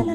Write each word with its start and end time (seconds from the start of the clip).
Uh, 0.00 0.06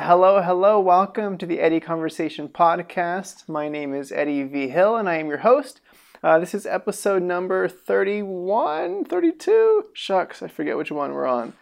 hello, 0.00 0.40
hello, 0.40 0.78
welcome 0.78 1.36
to 1.38 1.44
the 1.44 1.58
Eddie 1.58 1.80
Conversation 1.80 2.48
Podcast. 2.48 3.48
My 3.48 3.68
name 3.68 3.92
is 3.92 4.12
Eddie 4.12 4.44
V. 4.44 4.68
Hill 4.68 4.94
and 4.94 5.08
I 5.08 5.16
am 5.16 5.26
your 5.26 5.38
host. 5.38 5.80
Uh, 6.22 6.38
this 6.38 6.54
is 6.54 6.64
episode 6.64 7.24
number 7.24 7.66
31, 7.66 9.06
32. 9.06 9.86
Shucks, 9.92 10.40
I 10.40 10.46
forget 10.46 10.76
which 10.76 10.92
one 10.92 11.10
we're 11.14 11.26
on. 11.26 11.52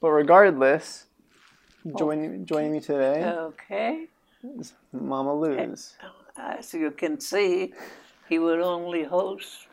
But 0.00 0.10
regardless, 0.10 1.06
joining, 1.98 2.46
joining 2.46 2.70
me 2.70 2.78
today 2.78 3.24
Okay. 3.24 4.06
is 4.60 4.74
Mama 4.92 5.34
Luz. 5.34 5.96
As 6.36 6.72
you 6.72 6.92
can 6.92 7.18
see, 7.18 7.74
he 8.28 8.38
would 8.38 8.60
only 8.60 9.02
host 9.02 9.66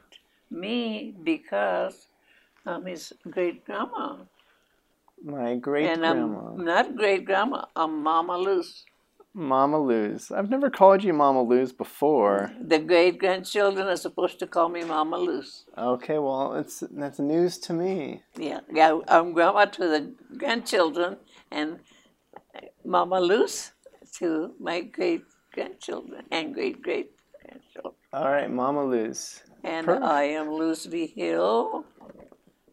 me 0.50 1.14
because 1.24 2.08
I'm 2.66 2.84
his 2.88 3.14
great 3.30 3.64
grandma. 3.64 4.16
My 5.26 5.56
great 5.56 5.90
And 5.90 6.02
grandma. 6.02 6.54
I'm 6.54 6.64
not 6.64 6.96
great 6.96 7.26
grandma, 7.26 7.66
I'm 7.76 8.04
Mama 8.04 8.38
Luz. 8.38 8.86
Mama 9.34 9.80
Luz. 9.80 10.32
I've 10.32 10.52
never 10.52 10.70
called 10.70 11.04
you 11.04 11.14
Mama 11.14 11.42
Luz 11.42 11.74
before. 11.74 12.52
The 12.62 12.78
great 12.78 13.18
grandchildren 13.18 13.88
are 13.88 13.96
supposed 13.96 14.38
to 14.40 14.46
call 14.46 14.70
me 14.70 14.84
Mama 14.84 15.18
Luz. 15.18 15.66
Okay, 15.76 16.20
well, 16.20 16.54
it's 16.54 16.84
that's 16.92 17.18
news 17.18 17.58
to 17.66 17.74
me. 17.74 18.22
Yeah, 18.38 18.60
yeah, 18.72 19.00
I'm 19.08 19.34
grandma 19.34 19.66
to 19.66 19.88
the 19.88 20.14
grandchildren 20.38 21.18
and 21.52 21.80
Mama 22.86 23.20
Luz 23.20 23.72
to 24.20 24.54
my 24.60 24.82
great 24.82 25.24
grandchildren 25.54 26.26
and 26.32 26.54
great 26.54 26.84
great 26.84 27.10
grandchildren. 27.42 27.96
All 28.14 28.30
right, 28.30 28.52
Mama 28.52 28.84
Luz. 28.84 29.42
And 29.64 29.88
Perfect. 29.88 30.06
I 30.06 30.24
am 30.24 30.52
Luz 30.52 30.86
V. 30.86 31.08
Hill. 31.08 31.84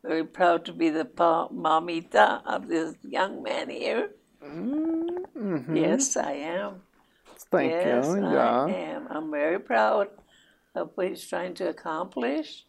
Very 0.05 0.25
proud 0.25 0.65
to 0.67 0.73
be 0.73 0.91
the 0.91 1.05
pa- 1.05 1.49
mamita 1.49 2.43
of 2.45 2.69
this 2.69 2.95
young 3.03 3.43
man 3.43 3.71
here. 3.71 4.11
Mm-hmm. 4.45 5.77
Yes, 5.77 6.17
I 6.17 6.33
am. 6.33 6.83
Thank 7.51 7.71
yes, 7.73 8.07
you. 8.07 8.25
I 8.27 8.33
Yeah. 8.33 8.67
am. 8.67 9.07
I'm 9.11 9.31
very 9.31 9.61
proud 9.61 10.09
of 10.75 10.91
what 10.95 11.09
he's 11.09 11.27
trying 11.27 11.55
to 11.55 11.69
accomplish. 11.69 12.65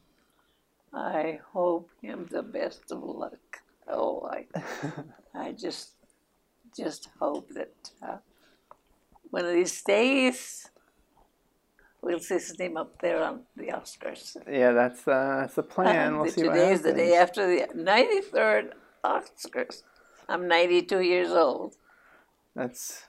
I 0.94 1.40
hope 1.53 1.90
him 2.02 2.28
the 2.30 2.44
best 2.44 2.92
of 2.92 3.02
luck. 3.02 3.62
Oh, 3.88 4.30
I, 4.31 4.45
I 5.34 5.52
just, 5.53 5.94
just 6.78 7.09
hope 7.20 7.50
that 7.56 7.92
uh, 8.02 8.18
one 9.31 9.45
of 9.45 9.53
these 9.53 9.81
days 9.81 10.70
we'll 12.04 12.20
see 12.20 12.36
his 12.36 12.58
name 12.59 12.78
up 12.78 13.02
there 13.02 13.23
on 13.23 13.42
the 13.56 13.68
Oscars. 13.68 14.36
Yeah, 14.50 14.72
that's 14.72 15.08
uh, 15.08 15.38
that's 15.42 15.56
the 15.56 15.64
plan. 15.64 16.18
We'll 16.20 16.32
see 16.32 16.44
what 16.44 16.54
Today 16.54 16.72
is 16.73 16.82
the 16.82 16.94
day 16.94 17.16
after 17.16 17.48
the 17.48 17.68
93rd 17.73 18.72
Oscars. 19.04 19.84
I'm 20.30 20.48
92 20.48 21.02
years 21.02 21.31
old, 21.31 21.76
That's 22.56 23.04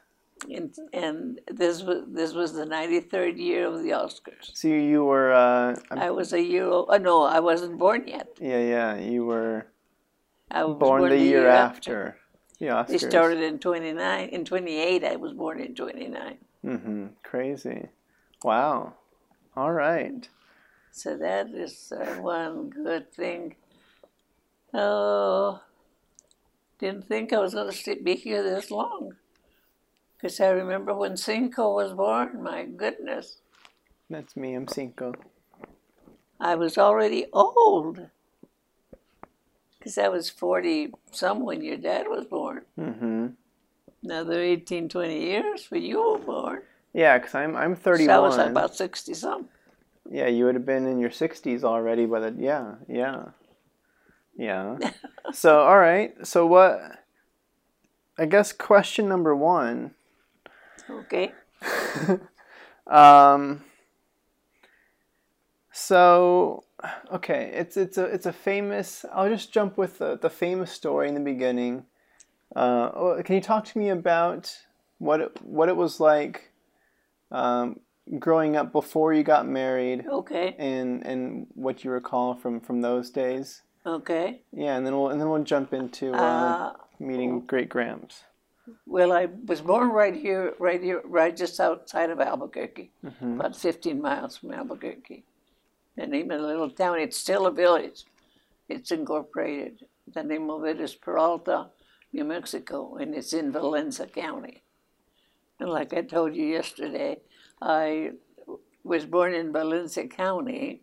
and, 0.51 0.75
and 0.93 1.41
this 1.47 1.83
was 1.83 2.03
this 2.09 2.33
was 2.35 2.53
the 2.55 2.67
93rd 2.67 3.39
year 3.39 3.67
of 3.67 3.83
the 3.83 3.91
Oscars. 3.91 4.51
so 4.53 4.69
you, 4.69 4.81
you 4.93 5.05
were 5.05 5.33
uh, 5.33 5.77
I'm- 5.91 6.15
was 6.15 6.33
a 6.33 6.43
year 6.43 6.67
old. 6.67 6.87
Oh 6.89 6.97
no, 6.99 7.23
I 7.23 7.41
wasn't 7.41 7.79
born 7.79 8.09
yet. 8.09 8.29
yeah 8.41 8.61
yeah 8.75 8.97
you 8.97 9.25
were 9.25 9.67
I 10.51 10.65
was 10.65 10.77
born, 10.79 11.09
the 11.09 11.19
year 11.19 11.49
after. 11.49 12.17
the 12.59 12.67
Oscars. 12.67 12.89
They 12.89 12.99
started 12.99 13.41
in 13.41 13.59
29. 13.59 14.29
In 14.29 14.45
28, 14.45 15.05
I 15.05 15.17
was 15.17 15.33
born 15.33 15.61
in 15.61 15.75
29. 15.75 16.39
Mm-hmm. 16.65 17.07
Crazy. 17.23 17.89
Wow. 18.45 18.93
All 19.57 19.73
right. 19.73 20.29
So 20.93 21.17
that 21.17 21.49
is 21.49 21.91
uh, 21.97 22.21
one 22.21 22.69
good 22.69 23.11
thing. 23.11 23.57
Oh, 24.75 25.63
didn't 26.79 27.09
think 27.09 27.33
I 27.33 27.39
was 27.39 27.55
going 27.55 27.73
to 27.73 27.97
be 28.03 28.17
here 28.17 28.43
this 28.43 28.71
long. 28.71 29.15
Because 30.17 30.39
I 30.41 30.49
remember 30.49 30.95
when 30.95 31.17
Cinco 31.17 31.75
was 31.75 31.95
born, 31.95 32.43
my 32.43 32.67
goodness, 32.67 33.39
That's 34.11 34.37
me. 34.37 34.53
I'm 34.53 34.69
Cinco. 34.69 35.15
I 36.39 36.55
was 36.55 36.77
already 36.77 37.25
old. 37.33 38.09
Because 39.79 39.97
I 39.97 40.09
was 40.09 40.29
40 40.29 40.93
some 41.11 41.41
when 41.47 41.63
your 41.63 41.79
dad 41.79 42.09
was 42.09 42.27
born. 42.27 42.67
Mm-hmm. 42.79 43.27
Another 44.03 44.43
18, 44.43 44.91
20 44.91 45.19
years 45.19 45.71
when 45.71 45.83
you 45.83 46.13
were 46.13 46.19
born. 46.19 46.63
Yeah, 46.95 47.19
because 47.19 47.35
I'm 47.35 47.57
I'm 47.57 47.77
So 47.77 47.83
31. 47.83 48.17
I 48.17 48.21
was 48.21 48.39
about 48.39 48.75
60 48.75 49.15
some. 49.15 49.49
Yeah, 50.11 50.29
you 50.29 50.45
would 50.47 50.55
have 50.55 50.67
been 50.67 50.87
in 50.87 50.99
your 50.99 51.11
60s 51.11 51.65
already 51.65 52.07
by 52.07 52.21
the 52.21 52.35
yeah 52.39 52.77
yeah 52.89 53.27
yeah. 54.37 54.79
so 55.33 55.61
all 55.61 55.79
right. 55.79 56.15
So 56.27 56.47
what? 56.47 56.81
I 58.17 58.27
guess 58.27 58.53
question 58.53 59.09
number 59.09 59.35
one. 59.35 59.95
Okay. 60.89 61.33
Um, 62.87 63.65
so, 65.73 66.65
okay, 67.13 67.51
it's 67.55 67.77
it's 67.77 67.99
a 67.99 68.05
it's 68.05 68.27
a 68.27 68.33
famous. 68.33 69.05
I'll 69.13 69.29
just 69.29 69.53
jump 69.53 69.77
with 69.79 69.99
the, 69.99 70.19
the 70.21 70.31
famous 70.31 70.71
story 70.71 71.09
in 71.09 71.15
the 71.15 71.21
beginning. 71.21 71.87
Uh, 72.55 72.91
oh, 72.95 73.23
can 73.25 73.35
you 73.35 73.41
talk 73.41 73.65
to 73.65 73.79
me 73.79 73.89
about 73.89 74.55
what 74.99 75.21
it, 75.21 75.43
what 75.43 75.69
it 75.69 75.77
was 75.77 75.99
like 75.99 76.53
um, 77.35 77.81
growing 78.19 78.57
up 78.57 78.73
before 78.73 79.13
you 79.13 79.23
got 79.23 79.47
married, 79.47 80.07
Okay. 80.09 80.55
and 80.59 81.05
and 81.07 81.47
what 81.55 81.85
you 81.85 81.91
recall 81.91 82.35
from 82.35 82.61
from 82.61 82.81
those 82.81 83.11
days? 83.11 83.63
Okay. 83.87 84.41
Yeah, 84.53 84.77
and 84.77 84.87
then 84.87 84.95
we'll 84.97 85.09
and 85.11 85.21
then 85.21 85.29
we'll 85.31 85.43
jump 85.55 85.73
into 85.75 86.13
uh, 86.15 86.19
Uh, 86.19 86.73
meeting 86.99 87.41
great 87.53 87.69
gramps. 87.69 88.25
Well, 88.87 89.13
I 89.13 89.27
was 89.47 89.61
born 89.61 89.89
right 89.91 90.15
here, 90.27 90.55
right 90.59 90.83
here, 90.83 91.03
right 91.05 91.37
just 91.37 91.61
outside 91.61 92.11
of 92.11 92.19
Albuquerque, 92.21 92.91
Mm-hmm. 93.05 93.41
about 93.41 93.57
15 93.57 94.01
miles 94.01 94.39
from 94.39 94.53
Albuquerque. 94.53 95.25
and 95.97 96.15
even 96.15 96.29
the 96.41 96.47
little 96.53 96.71
town, 96.71 96.99
it's 96.99 97.17
still 97.27 97.47
a 97.47 97.53
village. 97.53 98.05
It's 98.69 98.91
incorporated. 98.91 99.75
The 100.15 100.23
name 100.23 100.51
of 100.51 100.65
it 100.65 100.81
is 100.81 100.95
Peralta, 100.95 101.71
New 102.13 102.25
Mexico, 102.25 102.97
and 103.01 103.15
it's 103.15 103.33
in 103.33 103.53
Valencia 103.53 104.07
County. 104.07 104.63
Like 105.79 105.95
I 105.95 106.03
told 106.03 106.37
you 106.37 106.47
yesterday, 106.47 107.19
I 107.61 108.13
was 108.83 109.07
born 109.07 109.35
in 109.35 109.53
Valencia 109.53 110.07
County. 110.07 110.83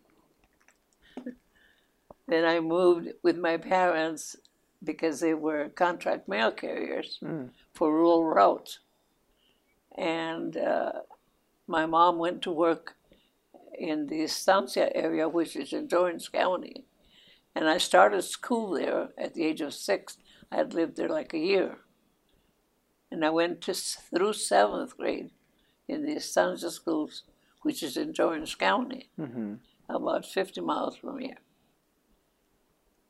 Then 2.26 2.44
I 2.44 2.60
moved 2.60 3.08
with 3.22 3.38
my 3.38 3.56
parents 3.56 4.36
because 4.82 5.20
they 5.20 5.34
were 5.34 5.68
contract 5.68 6.28
mail 6.28 6.50
carriers 6.50 7.20
for 7.74 7.92
rural 7.92 8.24
routes. 8.24 8.80
And 9.96 10.56
uh, 10.56 10.92
my 11.66 11.86
mom 11.86 12.18
went 12.18 12.42
to 12.42 12.50
work 12.50 12.96
in 13.78 14.06
the 14.06 14.22
Estancia 14.22 14.94
area, 14.96 15.28
which 15.28 15.54
is 15.56 15.72
in 15.72 15.88
Torrance 15.88 16.28
County. 16.28 16.84
And 17.54 17.68
I 17.68 17.78
started 17.78 18.22
school 18.22 18.72
there 18.72 19.10
at 19.18 19.34
the 19.34 19.44
age 19.44 19.60
of 19.60 19.74
six. 19.74 20.16
I 20.50 20.56
had 20.56 20.74
lived 20.74 20.96
there 20.96 21.08
like 21.08 21.34
a 21.34 21.38
year. 21.38 21.78
And 23.12 23.24
I 23.26 23.30
went 23.30 23.60
to, 23.62 23.74
through 23.74 24.32
seventh 24.32 24.96
grade 24.96 25.30
in 25.86 26.06
the 26.06 26.16
Estancia 26.16 26.70
schools, 26.70 27.24
which 27.62 27.82
is 27.82 27.96
in 27.98 28.12
Torrance 28.14 28.54
County, 28.54 29.10
Mm-hmm. 29.20 29.54
about 29.88 30.24
50 30.24 30.60
miles 30.62 30.96
from 30.96 31.18
here. 31.18 31.36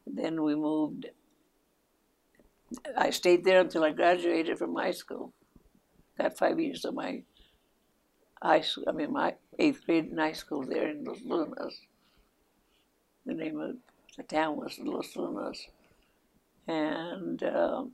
Then 0.07 0.43
we 0.43 0.57
moved. 0.57 1.07
I 2.97 3.11
stayed 3.11 3.45
there 3.45 3.61
until 3.61 3.85
I 3.85 3.93
graduated 3.93 4.59
from 4.59 4.75
high 4.75 4.91
school. 5.03 5.33
Got 6.19 6.37
five 6.37 6.59
years 6.59 6.85
of 6.85 6.95
my 6.95 7.23
high 8.43 8.63
school, 8.63 8.85
I 8.89 8.93
mean, 8.93 9.13
my 9.13 9.37
eighth 9.61 9.87
grade 9.87 10.07
in 10.11 10.19
high 10.19 10.33
school 10.33 10.63
there 10.67 10.89
in 10.89 11.05
Los 11.05 11.21
Lunas. 11.25 11.79
The 13.25 13.35
name 13.35 13.61
of 13.61 13.77
the 14.17 14.25
town 14.25 14.57
was 14.57 14.77
Los 14.81 15.15
Lunas. 15.15 15.61
And 16.67 17.41
um, 17.45 17.93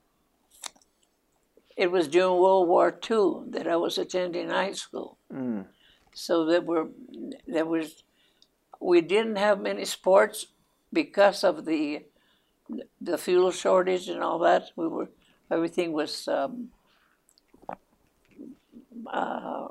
it 1.79 1.93
was 1.93 2.09
during 2.09 2.41
World 2.41 2.67
War 2.69 2.89
II 3.09 3.51
that 3.51 3.69
I 3.69 3.77
was 3.77 3.99
attending 3.99 4.51
high 4.51 4.73
school. 4.73 5.17
Mm. 5.33 5.67
So 6.13 6.45
there 6.45 6.61
were, 6.61 6.89
there 7.47 7.65
was, 7.65 8.03
we 8.81 9.01
didn't 9.01 9.37
have 9.37 9.61
many 9.61 9.85
sports 9.85 10.47
because 10.93 11.45
of 11.45 11.65
the, 11.67 12.03
the 13.01 13.17
fuel 13.17 13.53
shortage 13.53 14.09
and 14.09 14.23
all 14.25 14.41
that. 14.41 14.65
We 14.75 14.89
were, 14.89 15.09
everything 15.53 15.93
was, 15.93 16.27
um, 16.27 16.71
uh, 19.07 19.69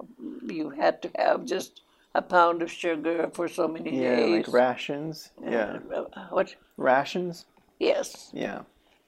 you 0.48 0.70
had 0.70 1.02
to 1.02 1.12
have 1.18 1.44
just 1.46 1.82
a 2.16 2.22
pound 2.22 2.62
of 2.62 2.72
sugar 2.72 3.30
for 3.34 3.50
so 3.50 3.68
many 3.68 4.02
Yeah, 4.02 4.16
days. 4.16 4.48
like 4.48 4.54
rations. 4.54 5.32
Yeah, 5.44 5.80
Uh, 5.94 6.28
what? 6.30 6.56
rations. 6.78 7.46
Yes. 7.80 8.32
Yeah. 8.34 8.62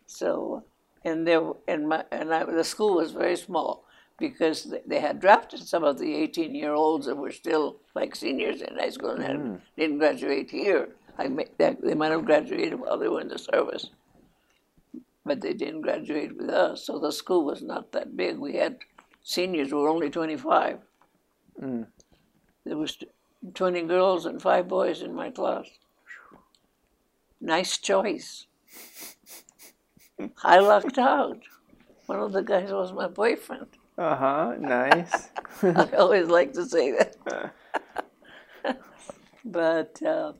So, 0.05 0.63
and 1.03 1.27
there, 1.27 1.51
and 1.67 1.87
my, 1.87 2.05
and 2.11 2.33
I, 2.33 2.43
the 2.45 2.63
school 2.63 2.95
was 2.95 3.11
very 3.11 3.35
small 3.37 3.85
because 4.17 4.65
they, 4.65 4.81
they 4.85 4.99
had 4.99 5.19
drafted 5.19 5.61
some 5.67 5.83
of 5.83 5.97
the 5.99 6.13
18-year-olds 6.27 7.05
that 7.07 7.15
were 7.15 7.31
still 7.31 7.77
like 7.95 8.15
seniors 8.15 8.61
in 8.61 8.75
high 8.77 8.89
school 8.89 9.11
and 9.11 9.23
had, 9.23 9.61
didn't 9.77 9.99
graduate 9.99 10.51
here. 10.51 10.89
I 11.17 11.27
may, 11.27 11.45
that, 11.57 11.81
they 11.81 11.95
might 11.95 12.11
have 12.11 12.25
graduated 12.25 12.79
while 12.79 12.97
they 12.97 13.07
were 13.07 13.21
in 13.21 13.29
the 13.29 13.39
service. 13.39 13.89
but 15.25 15.41
they 15.41 15.53
didn't 15.53 15.81
graduate 15.81 16.35
with 16.37 16.49
us. 16.49 16.85
So 16.85 16.99
the 16.99 17.11
school 17.11 17.45
was 17.45 17.61
not 17.61 17.91
that 17.91 18.17
big. 18.17 18.37
We 18.37 18.55
had 18.55 18.79
seniors 19.23 19.69
who 19.69 19.77
were 19.81 19.89
only 19.89 20.09
25. 20.09 20.79
Mm. 21.61 21.87
There 22.65 22.77
was 22.77 22.97
20 23.53 23.83
girls 23.83 24.25
and 24.25 24.41
five 24.41 24.67
boys 24.67 25.01
in 25.01 25.13
my 25.13 25.29
class. 25.29 25.67
Nice 27.41 27.77
choice. 27.77 28.47
I 30.43 30.59
lucked 30.59 30.97
out. 30.97 31.39
One 32.05 32.19
of 32.19 32.33
the 32.33 32.41
guys 32.41 32.71
was 32.71 32.91
my 32.91 33.07
boyfriend. 33.07 33.67
Uh 33.97 34.15
huh. 34.15 34.55
Nice. 34.59 35.29
I 35.61 35.89
always 35.97 36.27
like 36.27 36.53
to 36.53 36.65
say 36.65 36.91
that. 36.91 37.53
but 39.45 40.01
uh, 40.03 40.33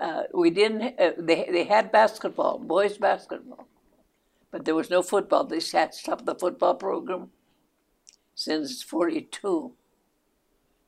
uh, 0.00 0.22
we 0.34 0.50
didn't. 0.50 0.98
Uh, 0.98 1.12
they 1.18 1.48
they 1.50 1.64
had 1.64 1.92
basketball, 1.92 2.58
boys 2.58 2.98
basketball, 2.98 3.68
but 4.50 4.64
there 4.64 4.74
was 4.74 4.90
no 4.90 5.02
football. 5.02 5.44
They 5.44 5.60
had 5.72 5.94
stopped 5.94 6.26
the 6.26 6.34
football 6.34 6.74
program 6.74 7.30
since 8.34 8.82
'42, 8.82 9.72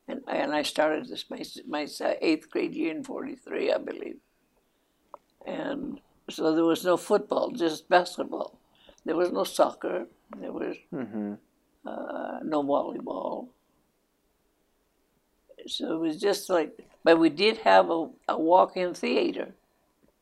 and 0.07 0.21
and 0.27 0.53
I 0.53 0.63
started 0.63 1.07
this 1.07 1.29
my 1.29 1.43
my 1.67 1.87
eighth 2.21 2.49
grade 2.49 2.73
year 2.73 2.91
in 2.91 3.03
'43, 3.03 3.71
I 3.73 3.77
believe, 3.77 4.17
and 5.45 5.99
so 6.31 6.55
there 6.55 6.65
was 6.65 6.83
no 6.83 6.97
football, 6.97 7.51
just 7.51 7.89
basketball. 7.89 8.59
There 9.05 9.15
was 9.15 9.31
no 9.31 9.43
soccer. 9.43 10.07
There 10.37 10.51
was 10.51 10.77
mm-hmm. 10.93 11.33
uh, 11.85 12.39
no 12.43 12.63
volleyball. 12.63 13.47
So 15.67 15.93
it 15.93 15.99
was 15.99 16.19
just 16.19 16.49
like, 16.49 16.77
but 17.03 17.19
we 17.19 17.29
did 17.29 17.57
have 17.59 17.89
a, 17.89 18.09
a 18.27 18.39
walk-in 18.39 18.93
theater. 18.93 19.53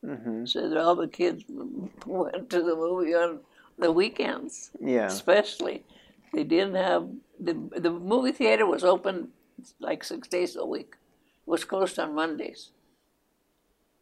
Mm-hmm. 0.04 0.46
So 0.46 0.68
that 0.68 0.78
all 0.78 0.96
the 0.96 1.08
kids 1.08 1.44
went 2.06 2.50
to 2.50 2.62
the 2.62 2.74
movie 2.74 3.14
on 3.14 3.40
the 3.78 3.92
weekends, 3.92 4.70
Yeah. 4.80 5.06
especially. 5.06 5.84
They 6.32 6.44
didn't 6.44 6.76
have 6.76 7.08
the 7.38 7.54
the 7.76 7.90
movie 7.90 8.32
theater 8.32 8.64
was 8.64 8.84
open 8.84 9.28
like 9.80 10.04
six 10.04 10.28
days 10.28 10.56
a 10.56 10.64
week. 10.64 10.94
It 11.46 11.50
was 11.50 11.64
closed 11.64 11.98
on 11.98 12.14
Mondays. 12.14 12.70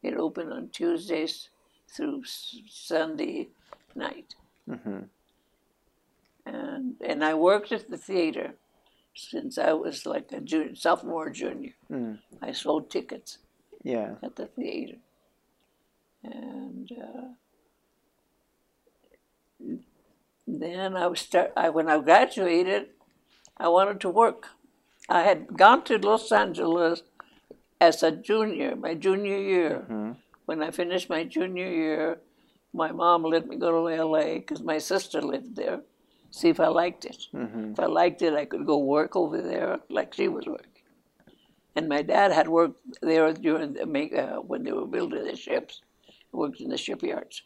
It 0.02 0.14
opened 0.14 0.52
on 0.52 0.68
Tuesdays 0.68 1.48
through 1.94 2.22
Sunday 2.68 3.48
night, 3.94 4.34
Mm-hmm. 4.68 5.00
and 6.44 6.94
and 7.00 7.24
I 7.24 7.34
worked 7.34 7.72
at 7.72 7.88
the 7.90 7.96
theater 7.96 8.54
since 9.14 9.56
I 9.58 9.72
was 9.72 10.04
like 10.06 10.30
a 10.32 10.40
junior, 10.40 10.74
sophomore, 10.74 11.30
junior. 11.30 11.72
Mm. 11.90 12.18
I 12.42 12.52
sold 12.52 12.90
tickets 12.90 13.38
Yeah. 13.82 14.14
at 14.22 14.36
the 14.36 14.46
theater. 14.46 14.98
And 16.22 16.90
uh, 16.92 17.28
then 20.46 20.96
I 20.96 21.06
was 21.06 21.20
start. 21.20 21.52
I, 21.56 21.68
when 21.70 21.88
I 21.88 21.98
graduated, 22.00 22.88
I 23.56 23.68
wanted 23.68 24.00
to 24.00 24.10
work. 24.10 24.46
I 25.08 25.22
had 25.22 25.56
gone 25.56 25.82
to 25.84 25.98
Los 25.98 26.30
Angeles 26.32 27.02
as 27.80 28.02
a 28.02 28.10
junior, 28.12 28.76
my 28.76 28.94
junior 28.94 29.38
year. 29.38 29.86
Mm-hmm. 29.90 30.12
When 30.48 30.62
I 30.62 30.70
finished 30.70 31.10
my 31.10 31.24
junior 31.24 31.68
year, 31.68 32.20
my 32.72 32.90
mom 32.90 33.22
let 33.22 33.46
me 33.46 33.56
go 33.56 33.70
to 33.70 34.02
LA 34.02 34.36
because 34.36 34.62
my 34.62 34.78
sister 34.78 35.20
lived 35.20 35.56
there. 35.56 35.82
See 36.30 36.48
if 36.48 36.58
I 36.58 36.68
liked 36.68 37.04
it. 37.04 37.26
Mm-hmm. 37.34 37.72
If 37.72 37.80
I 37.80 37.84
liked 37.84 38.22
it, 38.22 38.32
I 38.32 38.46
could 38.46 38.64
go 38.64 38.78
work 38.78 39.14
over 39.14 39.42
there 39.42 39.80
like 39.90 40.14
she 40.14 40.26
was 40.28 40.46
working. 40.46 40.84
And 41.76 41.86
my 41.86 42.00
dad 42.00 42.32
had 42.32 42.48
worked 42.48 42.80
there 43.02 43.30
during 43.34 43.74
the 43.74 43.84
make, 43.84 44.16
uh, 44.16 44.36
when 44.36 44.62
they 44.62 44.72
were 44.72 44.86
building 44.86 45.24
the 45.24 45.36
ships. 45.36 45.82
Worked 46.32 46.62
in 46.62 46.70
the 46.70 46.78
shipyards. 46.78 47.42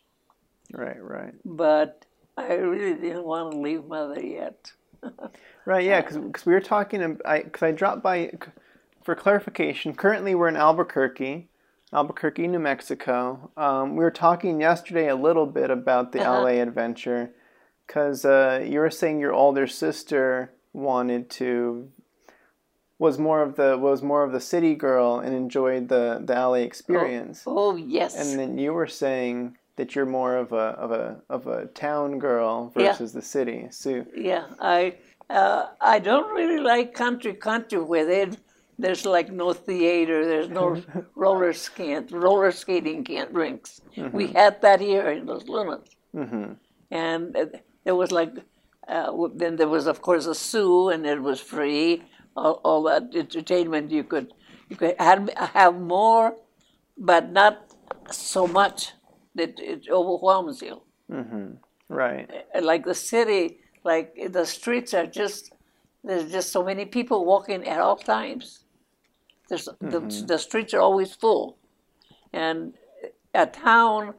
Right. 0.72 1.02
Right. 1.02 1.34
But 1.44 2.06
I 2.36 2.54
really 2.54 2.94
didn't 2.94 3.24
want 3.24 3.50
to 3.50 3.58
leave 3.58 3.84
mother 3.84 4.24
yet. 4.24 4.70
Right. 5.64 5.84
Yeah. 5.84 6.02
Because 6.02 6.46
we 6.46 6.52
were 6.52 6.60
talking. 6.60 7.18
I 7.24 7.42
because 7.42 7.62
I 7.62 7.70
dropped 7.72 8.02
by 8.02 8.32
for 9.04 9.14
clarification. 9.14 9.94
Currently, 9.94 10.34
we're 10.34 10.48
in 10.48 10.56
Albuquerque, 10.56 11.48
Albuquerque, 11.92 12.48
New 12.48 12.58
Mexico. 12.58 13.50
Um, 13.56 13.96
we 13.96 14.04
were 14.04 14.10
talking 14.10 14.60
yesterday 14.60 15.08
a 15.08 15.16
little 15.16 15.46
bit 15.46 15.70
about 15.70 16.12
the 16.12 16.20
Uh-huh. 16.20 16.42
LA 16.42 16.62
adventure, 16.62 17.30
because 17.86 18.24
uh, 18.24 18.64
you 18.66 18.80
were 18.80 18.90
saying 18.90 19.20
your 19.20 19.34
older 19.34 19.66
sister 19.66 20.50
wanted 20.72 21.28
to 21.28 21.90
was 22.98 23.18
more 23.18 23.42
of 23.42 23.56
the 23.56 23.76
was 23.76 24.00
more 24.00 24.22
of 24.22 24.32
the 24.32 24.40
city 24.40 24.74
girl 24.74 25.18
and 25.18 25.34
enjoyed 25.34 25.88
the 25.88 26.20
the 26.24 26.34
LA 26.34 26.62
experience. 26.70 27.42
Oh 27.46 27.76
yes. 27.76 28.14
And 28.16 28.38
then 28.38 28.58
you 28.58 28.72
were 28.72 28.86
saying 28.86 29.58
that 29.76 29.94
you're 29.94 30.06
more 30.06 30.36
of 30.36 30.52
a 30.52 30.68
of 30.84 30.92
a 30.92 31.20
of 31.28 31.46
a 31.46 31.66
town 31.66 32.18
girl 32.18 32.72
Yeah. 32.76 32.90
versus 32.92 33.12
the 33.12 33.20
city. 33.22 33.66
So 33.70 34.06
yeah, 34.16 34.44
I 34.60 34.94
uh, 35.28 35.66
I 35.80 35.98
don't 35.98 36.32
really 36.34 36.60
like 36.60 36.94
country 36.94 37.34
country 37.34 37.80
with 37.82 38.06
they 38.08 38.30
there's 38.82 39.04
like 39.16 39.28
no 39.32 39.52
theater, 39.52 40.18
there's 40.32 40.50
no 40.50 40.66
roller 41.14 41.52
skate, 41.52 42.10
roller 42.12 42.50
skating 42.52 43.04
can't 43.04 43.32
rinks. 43.32 43.80
We 44.18 44.24
had 44.28 44.60
that 44.62 44.80
here 44.80 45.08
in 45.16 45.26
Los 45.26 45.44
Lunas. 45.54 45.88
hmm 46.14 46.52
and 46.90 47.36
uh, 47.36 47.46
there 47.84 47.96
was 48.02 48.10
like 48.12 48.32
uh, 48.88 49.10
then 49.34 49.56
there 49.56 49.68
was 49.76 49.86
of 49.86 49.98
course 50.02 50.26
a 50.26 50.34
zoo 50.34 50.88
and 50.92 51.06
it 51.06 51.22
was 51.22 51.40
free 51.40 52.02
all, 52.36 52.60
all 52.64 52.82
that 52.90 53.04
entertainment 53.14 53.90
you 53.90 54.04
could 54.04 54.28
you 54.68 54.76
could 54.76 54.94
have, 54.98 55.28
have 55.60 55.74
more 55.96 56.34
but 56.98 57.30
not 57.40 57.54
so 58.10 58.46
much 58.46 58.92
that 59.34 59.52
it 59.58 59.88
overwhelms 59.90 60.60
you 60.62 60.82
hmm 61.10 61.48
Right. 61.88 62.30
Uh, 62.54 62.62
like 62.62 62.84
the 62.84 62.94
city 62.94 63.58
like 63.84 64.14
the 64.38 64.44
streets 64.46 64.94
are 64.94 65.06
just 65.06 65.52
there's 66.04 66.30
just 66.32 66.50
so 66.52 66.62
many 66.64 66.84
people 66.86 67.24
walking 67.24 67.66
at 67.68 67.80
all 67.80 67.96
times 67.96 68.61
there's 69.48 69.68
the, 69.80 70.00
the 70.26 70.38
streets 70.38 70.74
are 70.74 70.80
always 70.80 71.14
full. 71.14 71.58
And 72.32 72.74
a 73.34 73.46
town 73.46 74.14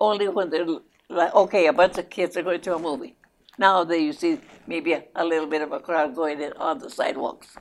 only 0.00 0.28
when 0.28 0.50
they're 0.50 0.66
like 1.08 1.34
okay 1.34 1.66
a 1.66 1.72
bunch 1.72 1.98
of 1.98 2.10
kids 2.10 2.36
are 2.36 2.42
going 2.42 2.60
to 2.62 2.74
a 2.74 2.78
movie. 2.78 3.16
Nowadays 3.58 4.02
you 4.02 4.12
see 4.12 4.40
maybe 4.66 4.92
a, 4.92 5.04
a 5.16 5.24
little 5.24 5.48
bit 5.48 5.62
of 5.62 5.72
a 5.72 5.80
crowd 5.80 6.14
going 6.14 6.40
in 6.40 6.52
on 6.54 6.78
the 6.78 6.90
sidewalks. 6.90 7.56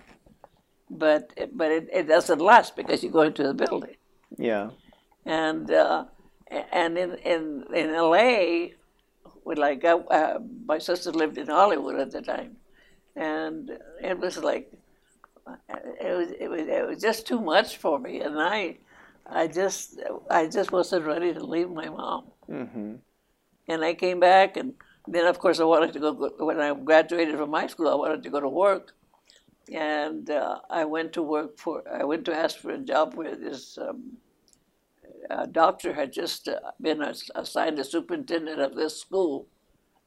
But 0.90 1.34
but 1.54 1.72
it, 1.72 1.90
it 1.92 2.08
doesn't 2.08 2.40
last 2.40 2.76
because 2.76 3.04
you 3.04 3.10
go 3.10 3.22
into 3.22 3.44
the 3.44 3.54
building. 3.54 3.96
Yeah. 4.38 4.70
and 5.26 5.70
uh, 5.72 6.06
and 6.50 6.98
in 6.98 7.16
in 7.16 7.66
in 7.74 7.90
L.A. 7.90 8.76
with 9.44 9.58
like 9.58 9.84
uh, 9.84 9.98
uh, 10.10 10.40
my 10.66 10.78
sister 10.78 11.12
lived 11.12 11.38
in 11.38 11.48
Hollywood 11.48 12.00
at 12.00 12.12
the 12.12 12.22
time, 12.22 12.58
and 13.16 13.72
it 14.02 14.20
was 14.20 14.38
like 14.38 14.72
it 15.70 16.18
was 16.18 16.32
it 16.40 16.50
was 16.50 16.62
it 16.62 16.88
was 16.88 17.02
just 17.02 17.28
too 17.28 17.42
much 17.42 17.78
for 17.78 18.00
me, 18.00 18.22
and 18.22 18.40
I 18.40 18.78
I 19.26 19.48
just 19.48 20.00
I 20.30 20.48
just 20.48 20.72
wasn't 20.72 21.06
ready 21.06 21.34
to 21.34 21.44
leave 21.44 21.70
my 21.70 21.90
mom, 21.90 22.26
hmm 22.48 22.96
and 23.68 23.84
I 23.84 23.94
came 23.94 24.20
back, 24.20 24.58
and 24.58 24.74
then 25.08 25.26
of 25.26 25.40
course 25.40 25.60
I 25.60 25.66
wanted 25.66 25.94
to 25.94 26.00
go 26.00 26.14
when 26.40 26.60
I 26.60 26.74
graduated 26.74 27.38
from 27.38 27.54
high 27.54 27.68
school. 27.68 27.90
I 27.90 27.96
wanted 27.96 28.24
to 28.24 28.30
go 28.30 28.40
to 28.40 28.50
work. 28.50 28.94
And 29.72 30.30
uh, 30.30 30.60
I 30.70 30.86
went 30.86 31.14
to 31.14 31.24
work 31.24 31.58
for. 31.60 31.84
I 31.92 32.04
went 32.06 32.26
to 32.26 32.34
ask 32.34 32.58
for 32.58 32.72
a 32.72 32.78
job 32.80 33.16
where 33.16 33.36
this 33.36 33.78
um, 33.78 34.18
a 35.30 35.48
doctor 35.48 35.94
had 35.94 36.12
just 36.12 36.48
uh, 36.48 36.60
been 36.82 37.02
ass- 37.02 37.30
assigned 37.36 37.80
as 37.80 37.92
superintendent 37.92 38.60
of 38.60 38.76
this 38.76 39.00
school. 39.00 39.48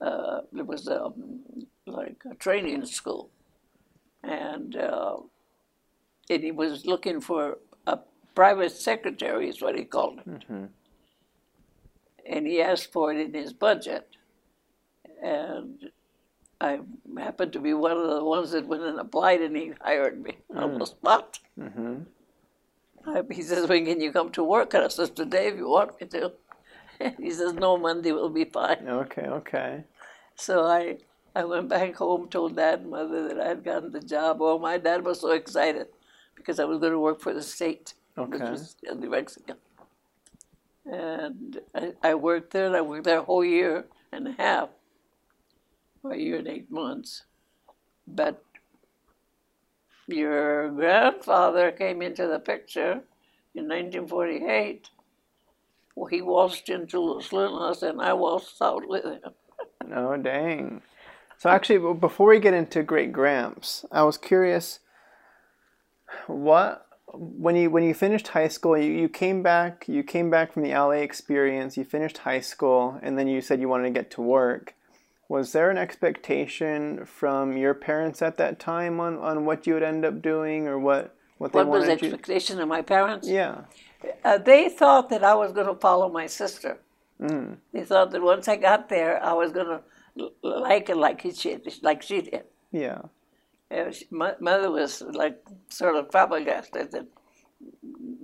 Uh, 0.01 0.41
it 0.57 0.67
was 0.67 0.89
um, 0.89 1.41
like 1.87 2.23
a 2.31 2.35
training 2.37 2.87
school, 2.87 3.31
and 4.23 4.77
uh, 4.77 5.17
and 6.29 6.43
he 6.43 6.53
was 6.53 6.87
looking 6.87 7.21
for 7.21 7.59
a 7.87 7.99
private 8.35 8.73
secretary, 8.73 9.49
is 9.49 9.61
what 9.61 9.77
he 9.77 9.85
called 9.85 10.21
it, 10.21 10.45
hmm 10.45 10.67
and 12.29 12.47
he 12.47 12.61
asked 12.63 12.93
for 12.93 13.13
it 13.13 13.19
in 13.19 13.35
his 13.35 13.53
budget, 13.53 14.07
and 15.23 15.91
I 16.61 16.81
happened 17.19 17.53
to 17.55 17.59
be 17.61 17.73
one 17.75 17.93
of 17.97 18.09
the 18.09 18.23
ones 18.25 18.51
that 18.53 18.67
went 18.67 18.83
and 18.83 19.01
applied, 19.01 19.41
and 19.41 19.57
he 19.57 19.73
hired 19.81 20.23
me 20.23 20.37
on 20.55 20.79
the 20.79 20.87
spot. 20.87 21.39
hmm 21.59 22.01
I- 23.07 23.25
He 23.33 23.43
says, 23.43 23.67
when 23.67 23.87
can 23.87 24.01
you 24.01 24.13
come 24.13 24.31
to 24.33 24.45
work? 24.45 24.75
And 24.75 24.85
I 24.85 24.89
says, 24.89 25.11
today 25.11 25.49
if 25.49 25.57
you 25.57 25.69
want 25.69 25.99
me 26.01 26.07
to. 26.09 26.33
he 27.19 27.31
says, 27.31 27.55
no, 27.55 27.79
Monday 27.79 28.13
will 28.13 28.29
be 28.29 28.45
fine. 28.45 28.87
Okay. 28.87 29.23
Okay. 29.23 29.85
So 30.37 30.67
I, 30.67 30.99
I 31.35 31.45
went 31.45 31.69
back 31.69 31.97
home, 31.97 32.29
told 32.29 32.57
dad 32.57 32.81
and 32.81 32.91
mother 32.91 33.29
that 33.29 33.41
I 33.41 33.49
had 33.49 33.65
gotten 33.65 33.93
the 33.93 34.01
job. 34.01 34.39
Oh, 34.43 34.59
my 34.59 34.79
dad 34.79 35.05
was 35.05 35.21
so 35.21 35.33
excited 35.33 35.89
because 36.37 36.61
I 36.61 36.65
was 36.65 36.79
going 36.81 36.93
to 36.93 36.99
work 36.99 37.21
for 37.21 37.35
the 37.35 37.43
state, 37.43 37.95
which 38.29 38.49
was 38.49 38.77
in 38.83 39.01
New 39.01 39.11
Mexico. 39.11 39.55
And 40.87 41.61
I, 41.75 41.93
I 42.03 42.15
worked 42.15 42.53
there, 42.53 42.67
and 42.67 42.77
I 42.77 42.83
worked 42.83 43.05
there 43.05 43.21
a 43.21 43.25
whole 43.25 43.45
year 43.45 43.87
and 44.13 44.29
a 44.29 44.33
half, 44.33 44.71
or 46.03 46.13
a 46.13 46.19
year 46.19 46.39
and 46.39 46.49
eight 46.49 46.71
months. 46.71 47.25
But 48.07 48.45
your 50.09 50.71
grandfather 50.71 51.73
came 51.73 52.03
into 52.03 52.27
the 52.27 52.41
picture 52.41 53.03
in 53.55 53.69
1948 53.69 54.91
Well, 55.97 56.07
he 56.07 56.23
waltzed 56.23 56.71
into 56.71 57.01
Los 57.01 57.33
Lunas, 57.33 57.83
and 57.83 58.01
I 58.03 58.15
waltzed 58.15 58.61
out 58.63 58.89
with 58.89 59.05
him. 59.05 59.21
No, 59.87 60.17
dang. 60.17 60.83
So 61.41 61.49
actually, 61.49 61.95
before 61.95 62.29
we 62.29 62.39
get 62.39 62.53
into 62.53 62.83
Great 62.83 63.15
Gramps, 63.15 63.87
I 63.91 64.03
was 64.03 64.19
curious, 64.19 64.81
what 66.27 66.87
when 67.15 67.57
you 67.57 67.71
when 67.71 67.83
you 67.83 67.95
finished 67.95 68.29
high 68.29 68.49
school, 68.49 68.77
you, 68.77 68.93
you 68.93 69.09
came 69.09 69.43
back 69.43 69.87
you 69.89 70.03
came 70.03 70.29
back 70.29 70.53
from 70.53 70.65
the 70.65 70.75
LA 70.75 71.01
experience, 71.01 71.79
you 71.79 71.85
finished 71.85 72.19
high 72.19 72.41
school, 72.41 72.99
and 73.03 73.19
then 73.19 73.27
you 73.27 73.41
said 73.41 73.59
you 73.59 73.71
wanted 73.71 73.85
to 73.85 73.91
get 73.91 74.11
to 74.11 74.21
work. 74.21 74.75
Was 75.31 75.53
there 75.53 75.71
an 75.71 75.79
expectation 75.79 77.07
from 77.07 77.57
your 77.57 77.73
parents 77.73 78.21
at 78.21 78.37
that 78.37 78.61
time 78.61 79.01
on, 79.01 79.17
on 79.17 79.47
what 79.47 79.67
you 79.67 79.73
would 79.73 79.83
end 79.83 80.05
up 80.05 80.21
doing 80.21 80.69
or 80.69 80.79
what 80.79 81.17
what 81.39 81.55
they 81.55 81.61
wanted? 81.61 81.71
What 81.71 81.79
was 81.79 81.85
the 81.85 81.91
wanted 81.93 82.03
you? 82.03 82.09
expectation 82.09 82.61
of 82.61 82.69
my 82.69 82.83
parents? 82.83 83.27
Yeah. 83.27 83.63
Uh, 84.23 84.37
they 84.37 84.69
thought 84.69 85.09
that 85.09 85.25
I 85.25 85.33
was 85.33 85.53
going 85.53 85.69
to 85.69 85.81
follow 85.81 86.11
my 86.11 86.27
sister. 86.27 86.77
Mm. 87.19 87.57
They 87.73 87.85
thought 87.85 88.11
that 88.11 88.21
once 88.21 88.47
I 88.47 88.57
got 88.57 88.91
there, 88.91 89.25
I 89.25 89.33
was 89.33 89.53
going 89.53 89.69
to 89.69 89.81
like 90.43 90.89
it 90.89 90.97
like 90.97 91.27
she 91.35 91.59
like 91.83 92.03
she 92.03 92.23
did. 92.23 92.45
Yeah. 92.71 93.03
She, 93.93 94.07
my 94.11 94.35
mother 94.41 94.71
was 94.71 95.03
like 95.03 95.39
sort 95.69 95.97
of 95.97 96.11
flabbergasted 96.11 96.91
that 96.93 97.07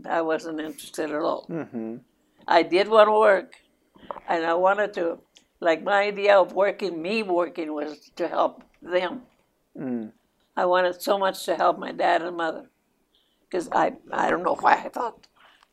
I 0.08 0.22
wasn't 0.22 0.60
interested 0.60 1.10
at 1.10 1.22
all. 1.22 1.46
Mm-hmm. 1.48 1.96
I 2.48 2.62
did 2.62 2.88
want 2.88 3.08
to 3.08 3.12
work, 3.12 3.54
and 4.28 4.44
I 4.44 4.54
wanted 4.54 4.94
to. 4.94 5.18
Like 5.58 5.82
my 5.82 6.02
idea 6.02 6.38
of 6.38 6.52
working, 6.52 7.00
me 7.00 7.22
working, 7.22 7.72
was 7.72 8.10
to 8.16 8.28
help 8.28 8.62
them. 8.82 9.22
Mm. 9.74 10.12
I 10.54 10.66
wanted 10.66 11.00
so 11.00 11.18
much 11.18 11.44
to 11.46 11.56
help 11.56 11.78
my 11.78 11.92
dad 11.92 12.20
and 12.20 12.36
mother, 12.36 12.68
because 13.48 13.68
I 13.72 13.94
I 14.12 14.28
don't 14.28 14.42
know 14.42 14.56
why 14.60 14.74
I 14.74 14.90
thought 14.90 15.26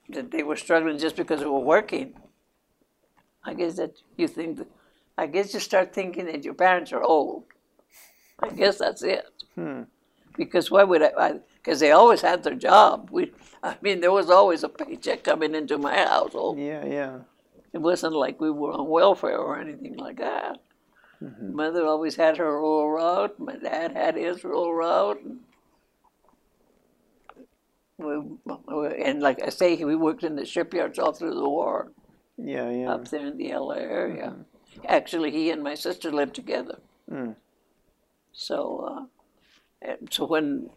that 0.09 0.31
they 0.31 0.41
were 0.41 0.55
struggling 0.55 0.97
just 0.97 1.17
because 1.17 1.41
they 1.41 1.47
were 1.47 1.59
working. 1.59 2.13
I 3.43 3.53
guess 3.53 3.75
that 3.75 4.01
you 4.15 4.29
think 4.29 4.57
that, 4.59 4.67
I 5.17 5.27
guess 5.27 5.53
you 5.53 5.59
start 5.59 5.93
thinking 5.93 6.25
that 6.25 6.43
your 6.43 6.53
parents 6.53 6.91
are 6.91 7.03
old. 7.03 7.43
I 8.39 8.49
guess 8.49 8.77
that's 8.79 9.03
it. 9.03 9.25
Hmm. 9.55 9.83
Because 10.35 10.71
why 10.71 10.83
would 10.83 11.03
I? 11.03 11.39
Because 11.57 11.79
they 11.79 11.91
always 11.91 12.21
had 12.21 12.43
their 12.43 12.55
job. 12.55 13.09
We, 13.11 13.31
I 13.61 13.77
mean, 13.81 14.01
there 14.01 14.11
was 14.11 14.29
always 14.29 14.63
a 14.63 14.69
paycheck 14.69 15.23
coming 15.23 15.53
into 15.53 15.77
my 15.77 15.95
household. 15.95 16.57
Yeah, 16.57 16.83
yeah. 16.85 17.19
It 17.71 17.77
wasn't 17.79 18.13
like 18.15 18.41
we 18.41 18.49
were 18.51 18.73
on 18.73 18.87
welfare 18.89 19.37
or 19.37 19.59
anything 19.59 19.95
like 19.97 20.17
that. 20.17 20.57
Mm-hmm. 21.21 21.55
Mother 21.55 21.85
always 21.85 22.15
had 22.15 22.37
her 22.37 22.51
rural 22.59 22.89
route. 22.91 23.39
My 23.39 23.55
dad 23.55 23.93
had 23.95 24.15
his 24.15 24.43
rural 24.43 24.73
route. 24.73 25.21
We, 27.97 28.21
and 29.03 29.21
like 29.21 29.41
I 29.43 29.49
say, 29.49 29.81
we 29.83 29.95
worked 29.95 30.23
in 30.23 30.35
the 30.35 30.45
shipyards 30.45 30.99
all 30.99 31.13
through 31.13 31.35
the 31.35 31.47
war 31.47 31.91
Yeah, 32.37 32.69
yeah. 32.69 32.91
up 32.91 33.07
there 33.07 33.25
in 33.25 33.37
the 33.37 33.53
LA 33.53 33.75
area. 33.75 34.35
Actually, 34.87 35.31
he 35.31 35.49
and 35.49 35.63
my 35.63 35.75
sister 35.75 36.11
lived 36.11 36.35
together. 36.35 36.79
Mm. 37.11 37.35
So, 38.31 39.07
uh, 39.85 39.95
so 40.09 40.25
when 40.25 40.69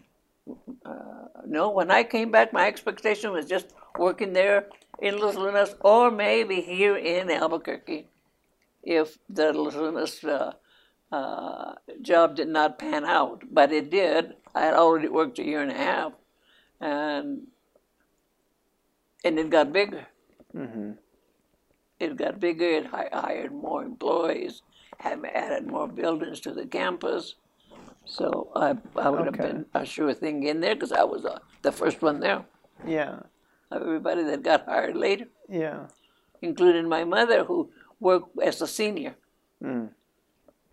uh, 0.85 1.27
no, 1.47 1.71
when 1.71 1.91
I 1.91 2.03
came 2.05 2.31
back, 2.31 2.53
my 2.53 2.67
expectation 2.67 3.33
was 3.33 3.47
just 3.47 3.75
working 3.99 4.33
there 4.33 4.67
in 5.01 5.19
Los 5.19 5.35
Lunas 5.35 5.75
or 5.81 6.11
maybe 6.11 6.61
here 6.61 6.97
in 6.97 7.31
Albuquerque, 7.31 8.07
if 8.83 9.19
the 9.29 9.53
Los 9.53 9.75
Lunas 9.75 10.23
uh, 10.25 10.53
uh, 11.11 11.75
job 12.01 12.37
did 12.37 12.49
not 12.49 12.79
pan 12.79 13.05
out. 13.05 13.43
But 13.51 13.73
it 13.73 13.91
did. 13.91 14.35
I 14.55 14.63
had 14.67 14.75
already 14.75 15.09
worked 15.09 15.39
a 15.39 15.45
year 15.45 15.63
and 15.63 15.71
a 15.71 15.75
half, 15.75 16.13
and 16.81 17.49
and 19.25 19.39
it 19.39 19.51
got 19.51 19.73
bigger. 19.73 20.07
Mm-hmm. 20.55 20.93
It 21.99 22.17
got 22.17 22.41
bigger. 22.41 22.65
It 22.67 22.87
hi- 22.87 23.09
hired 23.13 23.53
more 23.53 23.83
employees, 23.83 24.63
had 24.99 25.25
added 25.35 25.67
more 25.67 25.89
buildings 25.89 26.41
to 26.41 26.53
the 26.53 26.67
campus. 26.67 27.35
So 28.05 28.51
I, 28.55 28.77
I 28.97 29.09
would 29.11 29.29
Okay. 29.29 29.43
have 29.43 29.53
been 29.53 29.67
a 29.75 29.85
sure 29.85 30.13
thing 30.15 30.43
in 30.45 30.61
there 30.61 30.75
because 30.75 30.93
I 30.93 31.05
was 31.05 31.25
uh, 31.25 31.39
the 31.63 31.73
first 31.73 32.03
one 32.03 32.21
there. 32.21 32.45
Yeah, 32.87 33.21
Everybody 33.73 34.23
that 34.25 34.43
got 34.43 34.67
hired 34.67 34.97
later, 34.97 35.27
yeah. 35.49 35.87
including 36.43 36.89
my 36.89 37.03
mother, 37.05 37.43
who 37.45 37.71
worked 37.99 38.39
as 38.43 38.61
a 38.63 38.67
senior, 38.67 39.17
Mm. 39.65 39.89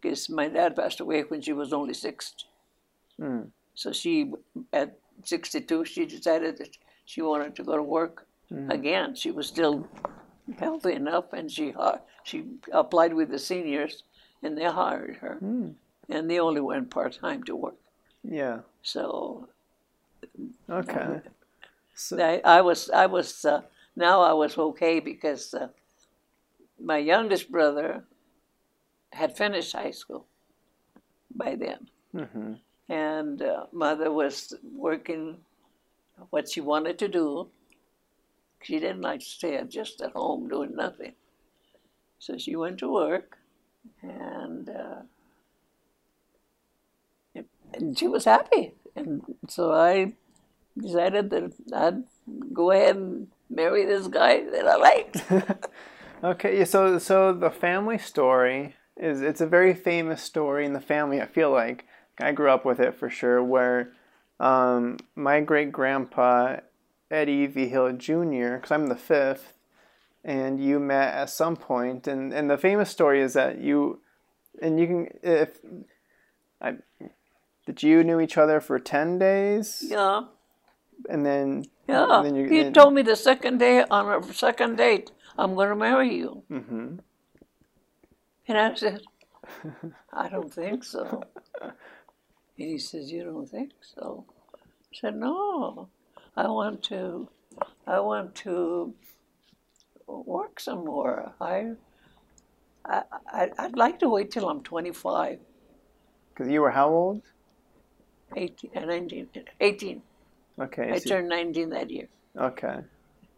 because 0.02 0.30
my 0.30 0.50
dad 0.50 0.76
passed 0.76 1.00
away 1.00 1.22
when 1.22 1.40
she 1.42 1.54
was 1.54 1.72
only 1.72 1.94
60. 1.94 2.44
Mm. 3.20 3.48
So 3.74 3.94
she, 3.94 4.32
at 4.74 4.98
62, 5.24 5.86
she 5.86 6.06
decided 6.06 6.58
that 6.58 6.78
she 7.06 7.22
wanted 7.22 7.56
to 7.56 7.64
go 7.64 7.78
to 7.78 7.82
work 7.84 8.28
again. 8.70 9.16
She 9.16 9.32
was 9.32 9.48
still 9.48 9.88
healthy 10.58 10.94
enough, 10.94 11.34
and 11.34 11.52
she 11.52 11.74
she 12.24 12.46
applied 12.72 13.14
with 13.14 13.30
the 13.30 13.40
seniors, 13.40 14.04
and 14.42 14.58
they 14.58 14.66
hired 14.66 15.18
her. 15.18 15.40
Mm. 15.42 15.76
And 16.10 16.30
they 16.30 16.40
only 16.40 16.62
went 16.62 16.92
part 16.92 17.18
time 17.20 17.44
to 17.44 17.56
work. 17.56 17.78
Yeah. 18.24 18.60
So 18.82 19.48
Okay. 20.70 21.22
So, 21.96 22.18
I, 22.20 22.42
I 22.44 22.62
was 22.62 22.90
I 22.90 23.06
was 23.06 23.46
uh, 23.46 23.62
now 23.96 24.22
I 24.22 24.34
was 24.34 24.58
okay 24.58 25.00
because 25.00 25.54
uh, 25.54 25.68
my 26.80 26.98
youngest 26.98 27.52
brother 27.52 28.04
had 29.12 29.38
finished 29.38 29.74
high 29.74 29.92
school 29.92 30.26
by 31.36 31.56
then, 31.56 31.90
hmm 32.12 32.54
and 32.90 33.42
uh, 33.42 33.66
mother 33.72 34.12
was 34.12 34.54
working 34.76 35.38
what 36.32 36.50
she 36.50 36.62
wanted 36.62 36.98
to 37.00 37.08
do. 37.08 37.48
She 38.64 38.80
didn't 38.80 39.02
like 39.02 39.20
to 39.20 39.26
stay 39.26 39.62
just 39.68 40.02
at 40.02 40.12
home 40.12 40.48
doing 40.48 40.76
nothing, 40.76 41.14
so 42.20 42.38
she 42.38 42.56
went 42.56 42.80
to 42.80 42.92
work, 42.92 43.38
and 44.02 44.70
uh, 44.70 45.02
and 47.74 47.98
she 47.98 48.08
was 48.08 48.26
happy, 48.26 48.74
and 48.96 49.22
so 49.48 49.72
I 49.72 50.14
decided 50.78 51.30
that 51.30 51.54
I'd 51.74 52.04
go 52.54 52.72
ahead 52.72 52.96
and 52.96 53.28
marry 53.50 53.86
this 53.86 54.08
guy 54.08 54.44
that 54.50 54.68
I 54.68 54.76
liked. 54.76 55.70
okay. 56.24 56.66
So, 56.66 56.98
so 57.00 57.34
the 57.34 57.52
family 57.52 57.98
story 57.98 58.76
is 58.98 59.22
it's 59.22 59.42
a 59.42 59.48
very 59.48 59.74
famous 59.74 60.22
story 60.22 60.66
in 60.66 60.74
the 60.74 60.82
family. 60.82 61.22
I 61.22 61.26
feel 61.26 61.52
like 61.52 61.86
I 62.20 62.32
grew 62.32 62.50
up 62.50 62.66
with 62.66 62.80
it 62.80 62.96
for 62.96 63.10
sure. 63.10 63.44
Where 63.44 63.92
um, 64.40 64.98
my 65.16 65.42
great 65.42 65.72
grandpa 65.72 66.58
Eddie 67.14 67.48
V 67.48 67.68
Hill 67.68 67.94
Jr. 67.94 68.56
Because 68.56 68.72
I'm 68.72 68.88
the 68.88 68.96
fifth, 68.96 69.54
and 70.24 70.64
you 70.64 70.80
met 70.80 71.14
at 71.14 71.30
some 71.30 71.56
point, 71.56 72.08
and 72.08 72.34
and 72.34 72.50
the 72.50 72.58
famous 72.58 72.90
story 72.90 73.22
is 73.22 73.34
that 73.34 73.60
you, 73.60 74.02
and 74.62 74.80
you 74.80 74.88
can 74.88 75.08
if 75.22 75.60
I. 76.62 76.76
That 77.66 77.82
you 77.82 78.04
knew 78.04 78.20
each 78.20 78.38
other 78.38 78.60
for 78.60 78.78
ten 78.78 79.18
days, 79.18 79.86
yeah, 79.88 80.24
and 81.10 81.26
then 81.26 81.64
yeah. 81.88 82.18
and 82.18 82.26
then 82.26 82.36
you, 82.36 82.50
he 82.50 82.64
then- 82.64 82.74
told 82.74 82.94
me 82.94 83.02
the 83.04 83.16
second 83.16 83.60
day 83.60 83.86
on 83.90 84.06
our 84.08 84.22
second 84.34 84.76
date, 84.76 85.12
I'm 85.38 85.56
going 85.56 85.70
to 85.70 85.76
marry 85.78 86.14
you, 86.14 86.44
Mm-hmm. 86.52 86.98
and 88.50 88.58
I 88.58 88.74
said, 88.76 89.02
I 90.12 90.28
don't 90.28 90.54
think 90.54 90.84
so. 90.84 91.24
And 92.60 92.70
he 92.70 92.78
says, 92.78 93.10
You 93.12 93.24
don't 93.24 93.48
think 93.50 93.72
so? 93.96 94.26
I 94.54 94.96
said, 95.00 95.16
No, 95.16 95.88
I 96.36 96.48
want 96.48 96.84
to, 96.84 97.30
I 97.86 98.00
want 98.00 98.36
to 98.36 98.94
work 100.08 100.60
some 100.60 100.86
more. 100.86 101.34
I, 101.40 101.74
I, 102.86 103.04
I 103.32 103.50
I'd 103.60 103.78
like 103.78 104.00
to 104.00 104.10
wait 104.10 104.32
till 104.32 104.50
I'm 104.50 104.62
25, 104.64 105.40
Because 106.34 106.52
you 106.52 106.62
were 106.62 106.72
how 106.72 106.90
old? 106.90 107.22
18, 108.36 108.72
uh, 108.76 108.86
19, 108.86 109.30
18. 109.60 110.02
Okay. 110.60 110.92
I 110.92 110.98
so- 110.98 111.10
turned 111.10 111.30
19 111.30 111.70
that 111.70 111.90
year, 111.90 112.08
okay. 112.38 112.80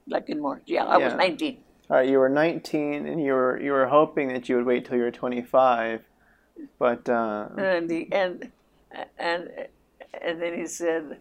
like 0.07 0.29
in 0.29 0.41
March. 0.41 0.63
Yeah, 0.65 0.85
I 0.85 0.97
was 0.97 1.13
19. 1.13 1.57
All 1.89 1.97
right. 1.97 2.09
You 2.09 2.17
were 2.17 2.29
19, 2.29 3.05
and 3.05 3.21
you 3.21 3.33
were 3.33 3.61
you 3.61 3.71
were 3.71 3.85
hoping 3.85 4.29
that 4.29 4.49
you 4.49 4.55
would 4.55 4.65
wait 4.65 4.85
till 4.85 4.97
you 4.97 5.03
were 5.03 5.11
25, 5.11 6.01
but 6.79 7.07
uh, 7.07 7.49
And 7.57 7.87
the 7.87 8.07
and 8.11 8.51
and 9.19 9.49
and 10.21 10.41
then 10.41 10.57
he 10.57 10.65
said, 10.65 11.19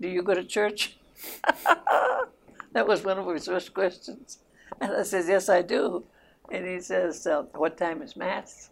"Do 0.00 0.08
you 0.08 0.22
go 0.22 0.34
to 0.34 0.44
church?" 0.44 0.96
that 2.72 2.86
was 2.86 3.04
one 3.04 3.18
of 3.18 3.26
his 3.32 3.46
first 3.46 3.72
questions, 3.74 4.38
and 4.80 4.92
I 4.92 5.02
says, 5.02 5.28
"Yes, 5.28 5.48
I 5.48 5.62
do." 5.62 6.04
And 6.50 6.66
he 6.66 6.80
says, 6.80 7.26
uh, 7.26 7.42
"What 7.54 7.76
time 7.76 8.02
is 8.02 8.16
mass?" 8.16 8.70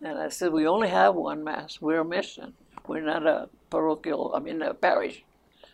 And 0.00 0.18
I 0.18 0.28
said, 0.28 0.52
"We 0.52 0.66
only 0.66 0.88
have 0.88 1.14
one 1.14 1.44
mass. 1.44 1.80
We're 1.80 2.00
a 2.00 2.04
mission. 2.04 2.54
We're 2.86 3.02
not 3.02 3.26
a 3.26 3.48
parochial. 3.70 4.32
I 4.34 4.40
mean, 4.40 4.62
a 4.62 4.74
parish." 4.74 5.24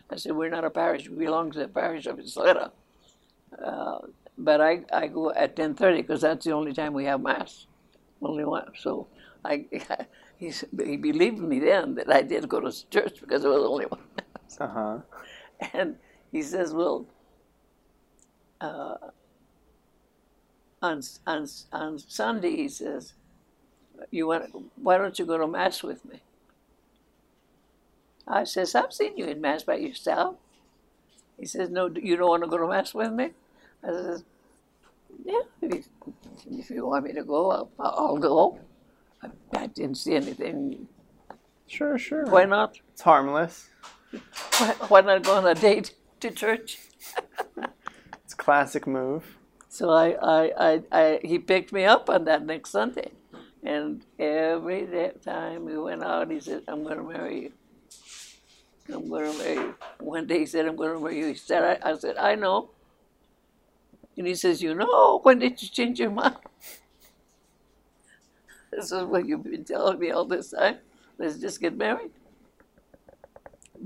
I 0.09 0.15
said, 0.17 0.33
"We're 0.35 0.49
not 0.49 0.65
a 0.65 0.69
parish. 0.69 1.09
We 1.09 1.25
belong 1.25 1.51
to 1.51 1.59
the 1.59 1.67
parish 1.67 2.05
of 2.05 2.17
Isleta." 2.19 2.71
Uh, 3.63 3.99
but 4.37 4.59
I, 4.61 4.83
I 4.91 5.07
go 5.07 5.31
at 5.31 5.55
ten 5.55 5.75
thirty 5.75 6.01
because 6.01 6.21
that's 6.21 6.45
the 6.45 6.51
only 6.51 6.73
time 6.73 6.93
we 6.93 7.05
have 7.05 7.21
mass, 7.21 7.67
only 8.21 8.43
one. 8.45 8.71
So 8.77 9.07
I, 9.43 9.65
he, 10.37 10.51
he 10.83 10.97
believed 10.97 11.39
me 11.39 11.59
then 11.59 11.95
that 11.95 12.11
I 12.11 12.21
did 12.21 12.49
go 12.49 12.59
to 12.59 12.89
church 12.89 13.21
because 13.21 13.43
there 13.43 13.51
was 13.51 13.63
only 13.63 13.85
one. 13.85 14.01
uh 14.59 14.67
huh. 14.67 14.97
And 15.73 15.95
he 16.31 16.41
says, 16.41 16.73
well, 16.73 17.05
uh, 18.61 18.95
on, 20.81 21.01
on, 21.25 21.47
on 21.71 21.99
Sunday, 21.99 22.55
he 22.55 22.67
says, 22.67 23.13
you 24.11 24.27
want, 24.27 24.53
why 24.75 24.97
don't 24.97 25.17
you 25.17 25.25
go 25.25 25.37
to 25.37 25.47
Mass 25.47 25.81
with 25.83 26.03
me? 26.05 26.21
I 28.27 28.43
says, 28.43 28.75
I've 28.75 28.93
seen 28.93 29.17
you 29.17 29.25
in 29.25 29.39
Mass 29.39 29.63
by 29.63 29.75
yourself. 29.75 30.35
He 31.39 31.45
says, 31.45 31.69
no, 31.69 31.87
you 31.87 32.15
don't 32.17 32.29
want 32.29 32.43
to 32.43 32.49
go 32.49 32.57
to 32.57 32.67
Mass 32.67 32.93
with 32.93 33.11
me? 33.11 33.31
I 33.83 33.87
says, 33.87 34.23
yeah, 35.23 35.41
if, 35.61 35.87
if 36.49 36.69
you 36.69 36.85
want 36.85 37.05
me 37.05 37.13
to 37.13 37.23
go, 37.23 37.51
I'll, 37.51 37.69
I'll 37.79 38.17
go. 38.17 38.59
I, 39.23 39.29
I 39.53 39.67
didn't 39.67 39.95
see 39.95 40.15
anything. 40.15 40.87
Sure, 41.67 41.97
sure. 41.97 42.25
Why 42.25 42.45
not? 42.45 42.77
It's 42.93 43.01
harmless. 43.01 43.69
Why, 44.87 45.01
not 45.01 45.23
go 45.23 45.37
on 45.37 45.45
a 45.45 45.55
date 45.55 45.93
to 46.19 46.31
church? 46.31 46.79
It's 48.23 48.33
a 48.33 48.37
classic 48.37 48.87
move. 48.87 49.37
So 49.69 49.89
I, 49.89 50.15
I, 50.21 50.51
I, 50.57 50.83
I, 50.91 51.19
he 51.23 51.39
picked 51.39 51.73
me 51.73 51.85
up 51.85 52.09
on 52.09 52.25
that 52.25 52.45
next 52.45 52.71
Sunday. 52.71 53.11
And 53.63 54.05
every 54.19 54.87
time 55.23 55.65
we 55.65 55.77
went 55.77 56.03
out, 56.03 56.31
he 56.31 56.39
said, 56.39 56.63
I'm 56.67 56.83
going 56.83 56.97
to 56.97 57.03
marry 57.03 57.41
you. 57.43 57.51
I'm 58.93 59.09
going 59.09 59.31
to 59.31 59.37
marry 59.37 59.55
you. 59.55 59.75
One 59.99 60.27
day 60.27 60.39
he 60.39 60.45
said, 60.45 60.67
I'm 60.67 60.75
going 60.75 60.93
to 60.93 60.99
marry 60.99 61.17
you. 61.17 61.27
He 61.27 61.33
said, 61.33 61.79
I, 61.83 61.91
I 61.91 61.97
said, 61.97 62.17
I 62.17 62.35
know. 62.35 62.69
And 64.17 64.27
he 64.27 64.35
says, 64.35 64.61
You 64.61 64.75
know, 64.75 65.19
when 65.23 65.39
did 65.39 65.61
you 65.61 65.69
change 65.69 65.99
your 65.99 66.11
mind? 66.11 66.37
This 68.71 68.91
is 68.91 69.03
what 69.05 69.25
you've 69.25 69.43
been 69.43 69.63
telling 69.63 69.99
me 69.99 70.11
all 70.11 70.25
this 70.25 70.51
time. 70.51 70.79
Let's 71.17 71.37
just 71.37 71.61
get 71.61 71.77
married. 71.77 72.11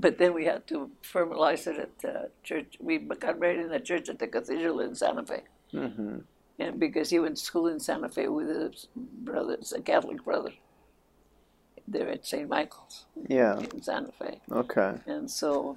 But 0.00 0.16
then 0.18 0.32
we 0.34 0.44
had 0.46 0.66
to 0.68 0.90
formalize 1.02 1.66
it 1.66 1.78
at 1.78 1.98
the 1.98 2.30
church. 2.42 2.76
We 2.80 2.98
got 2.98 3.38
married 3.38 3.60
in 3.60 3.68
the 3.68 3.80
church 3.80 4.08
at 4.08 4.18
the 4.18 4.26
cathedral 4.26 4.80
in 4.80 4.94
Santa 4.94 5.24
Fe. 5.30 5.42
Mm-hmm. 5.74 6.18
And 6.58 6.80
because 6.80 7.10
he 7.10 7.18
went 7.18 7.36
to 7.36 7.44
school 7.44 7.66
in 7.66 7.80
Santa 7.80 8.08
Fe 8.08 8.28
with 8.28 8.48
his 8.48 8.88
brothers, 8.96 9.72
a 9.72 9.80
Catholic 9.80 10.24
brother. 10.24 10.52
They're 11.88 12.08
at 12.10 12.24
St. 12.24 12.48
Michael's 12.48 13.06
Yeah. 13.28 13.58
in 13.58 13.82
Santa 13.82 14.12
Fe. 14.12 14.40
Okay. 14.50 14.92
And 15.06 15.30
so 15.30 15.76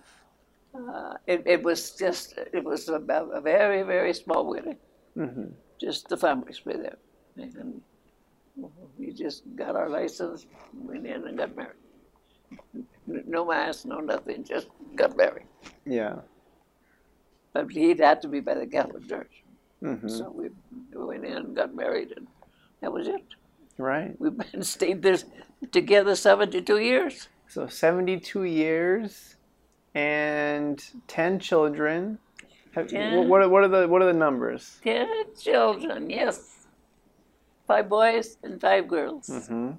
uh, 0.75 1.15
it, 1.27 1.43
it 1.45 1.63
was 1.63 1.91
just, 1.91 2.37
it 2.53 2.63
was 2.63 2.87
a, 2.89 2.95
a 3.39 3.41
very, 3.41 3.83
very 3.83 4.13
small 4.13 4.45
wedding. 4.47 4.77
Mm-hmm. 5.17 5.47
Just 5.81 6.07
the 6.09 6.17
families 6.17 6.61
were 6.65 6.77
there. 6.77 6.97
And 7.35 7.81
we 8.97 9.11
just 9.11 9.43
got 9.55 9.75
our 9.75 9.89
license, 9.89 10.45
went 10.73 11.07
in 11.07 11.27
and 11.27 11.37
got 11.37 11.55
married. 11.55 11.82
No 13.05 13.45
mass, 13.45 13.85
no 13.85 13.99
nothing, 13.99 14.43
just 14.43 14.67
got 14.95 15.17
married. 15.17 15.47
Yeah. 15.85 16.15
But 17.53 17.71
he'd 17.71 17.99
had 17.99 18.21
to 18.21 18.27
be 18.27 18.39
by 18.39 18.55
the 18.55 18.67
Catholic 18.67 19.07
Church. 19.07 19.43
Mm-hmm. 19.83 20.07
So 20.07 20.31
we 20.31 20.49
went 20.93 21.25
in 21.25 21.33
and 21.33 21.55
got 21.55 21.75
married, 21.75 22.13
and 22.15 22.27
that 22.81 22.91
was 22.91 23.07
it. 23.07 23.23
Right. 23.77 24.15
We've 24.19 24.37
been 24.37 24.63
stayed 24.75 25.01
there 25.01 25.17
together 25.71 26.15
72 26.15 26.77
years. 26.79 27.27
So 27.47 27.67
72 27.67 28.43
years 28.43 29.35
and 29.93 30.83
10 31.07 31.39
children. 31.39 32.19
Have, 32.73 32.87
Ten. 32.87 33.27
What, 33.29 33.43
are, 33.43 33.49
what 33.49 33.63
are 33.63 33.67
the 33.67 33.87
what 33.87 34.01
are 34.01 34.05
the 34.05 34.17
numbers? 34.17 34.79
10 34.83 35.07
children, 35.39 36.09
yes. 36.09 36.65
Five 37.67 37.87
boys 37.87 38.37
and 38.41 38.59
five 38.59 38.87
girls. 38.87 39.27
Mm-hmm. 39.27 39.71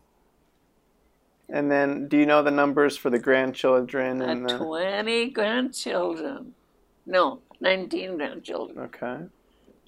And 1.55 1.71
then, 1.71 2.09
do 2.09 2.19
you 2.19 2.27
know 2.27 2.43
the 2.43 2.51
numbers 2.51 2.97
for 2.97 3.11
the 3.11 3.19
grandchildren 3.21 4.21
and 4.21 4.45
the? 4.45 4.59
20 4.59 5.31
grandchildren. 5.31 6.53
No, 7.07 7.43
19 7.61 8.17
grandchildren. 8.17 8.79
Okay. 8.87 9.19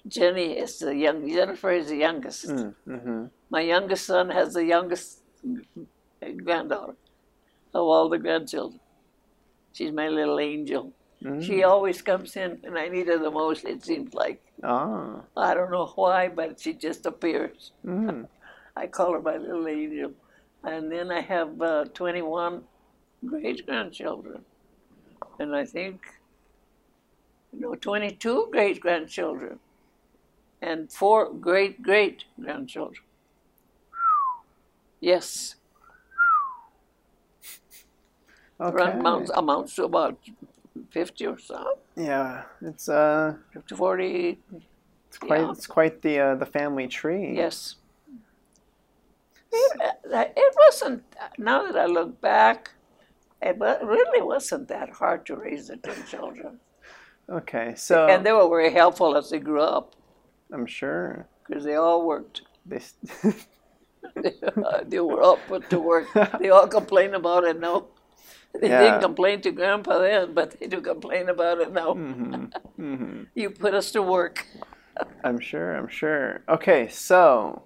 Jenny 0.07 0.57
is 0.57 0.79
the 0.79 0.95
young, 0.95 1.27
Jennifer 1.27 1.71
is 1.71 1.89
the 1.89 1.97
youngest. 1.97 2.45
Mm-hmm. 2.47 3.25
My 3.49 3.59
youngest 3.59 4.05
son 4.05 4.29
has 4.29 4.53
the 4.53 4.63
youngest 4.63 5.19
granddaughter 6.45 6.95
of 7.73 7.81
all 7.81 8.07
the 8.07 8.17
grandchildren. 8.17 8.79
She's 9.73 9.91
my 9.91 10.07
little 10.07 10.39
angel. 10.39 10.93
She 11.41 11.63
always 11.63 12.01
comes 12.01 12.37
in 12.37 12.59
when 12.61 12.77
I 12.77 12.87
need 12.87 13.07
her 13.07 13.17
the 13.17 13.31
most, 13.31 13.65
it 13.65 13.83
seems 13.83 14.13
like. 14.13 14.41
Ah. 14.63 15.21
I 15.35 15.53
don't 15.53 15.71
know 15.71 15.87
why, 15.95 16.29
but 16.29 16.61
she 16.61 16.73
just 16.73 17.05
appears. 17.05 17.73
Mm. 17.85 18.27
I 18.75 18.87
call 18.87 19.11
her 19.13 19.21
my 19.21 19.35
little 19.35 19.67
angel. 19.67 20.13
And 20.63 20.91
then 20.91 21.11
I 21.11 21.21
have 21.21 21.61
uh, 21.61 21.85
21 21.93 22.63
great 23.25 23.65
grandchildren. 23.65 24.43
And 25.39 25.55
I 25.55 25.65
think, 25.65 26.01
you 27.53 27.59
know, 27.61 27.75
22 27.75 28.49
great 28.51 28.79
grandchildren. 28.81 29.59
And 30.61 30.91
four 30.91 31.31
great 31.33 31.81
great 31.83 32.23
grandchildren. 32.39 33.03
Yes, 34.99 35.55
Okay. 38.59 38.91
amounts, 38.91 39.29
amounts 39.35 39.75
to 39.75 39.85
about 39.85 40.17
50 40.89 41.27
or 41.27 41.37
so, 41.37 41.77
Yeah. 41.95 42.43
It's 42.61 42.89
uh, 42.89 43.35
50, 43.53 43.75
40, 43.75 44.39
it's 45.07 45.17
quite 45.19 45.41
Yeah. 45.41 45.51
it's 45.51 45.67
quite 45.67 46.01
the 46.01 46.19
uh, 46.19 46.35
the 46.35 46.45
family 46.45 46.87
tree. 46.87 47.35
Yes. 47.35 47.75
It, 49.51 50.33
it 50.35 50.55
wasn't, 50.65 51.03
now 51.37 51.63
that 51.65 51.77
I 51.77 51.85
look 51.85 52.19
back, 52.21 52.71
it 53.41 53.57
really 53.59 54.21
wasn't 54.21 54.67
that 54.69 54.89
hard 54.89 55.25
to 55.27 55.35
raise 55.35 55.67
the 55.67 55.77
10 55.77 56.05
children. 56.07 56.59
Okay. 57.29 57.73
So 57.75 58.07
And 58.07 58.25
they 58.25 58.31
were 58.31 58.47
very 58.49 58.71
helpful 58.71 59.15
as 59.17 59.29
they 59.29 59.39
grew 59.39 59.61
up 59.61 59.95
I'm 60.53 60.65
sure 60.65 61.27
because 61.45 61.63
they 61.63 61.75
all 61.75 62.05
worked. 62.07 62.41
they. 62.65 62.79
they 64.85 64.99
were 64.99 65.21
all 65.21 65.37
put 65.47 65.69
to 65.69 65.79
work. 65.79 66.07
They 66.39 66.49
all 66.49 66.67
complain 66.67 67.13
about 67.15 67.43
it 67.43 67.59
now. 67.59 67.87
They 68.59 68.69
Yeah. 68.69 68.81
didn't 68.81 69.01
complain 69.01 69.41
to 69.41 69.51
Grandpa 69.51 69.99
then, 69.99 70.33
but 70.33 70.57
they 70.59 70.67
do 70.67 70.81
complain 70.81 71.29
about 71.29 71.59
it 71.59 71.71
now. 71.73 71.93
Mm-hmm. 71.93 72.45
Mm-hmm. 72.81 73.23
You 73.35 73.49
put 73.49 73.73
us 73.73 73.91
to 73.91 74.01
work. 74.01 74.45
I'm 75.23 75.39
sure. 75.39 75.75
I'm 75.75 75.89
sure. 75.89 76.41
Okay. 76.49 76.87
So, 76.87 77.63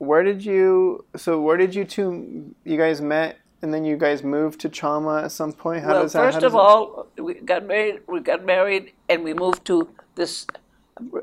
where 0.00 0.22
did 0.22 0.44
you? 0.44 1.04
So 1.16 1.40
where 1.40 1.56
did 1.58 1.74
you 1.74 1.84
two? 1.84 2.54
You 2.64 2.76
guys 2.78 3.00
met, 3.00 3.36
and 3.62 3.72
then 3.72 3.84
you 3.84 3.96
guys 3.96 4.22
moved 4.24 4.58
to 4.62 4.68
Chama 4.68 5.24
at 5.24 5.32
some 5.32 5.52
point. 5.52 5.82
How 5.84 5.92
well, 5.92 6.02
does 6.04 6.14
that? 6.14 6.32
first 6.32 6.42
of 6.42 6.54
it- 6.54 6.58
all, 6.58 7.06
we 7.18 7.34
got 7.34 7.64
married. 7.66 8.00
We 8.08 8.20
got 8.20 8.44
married, 8.44 8.92
and 9.10 9.22
we 9.22 9.34
moved 9.34 9.64
to 9.66 9.88
this 10.14 10.46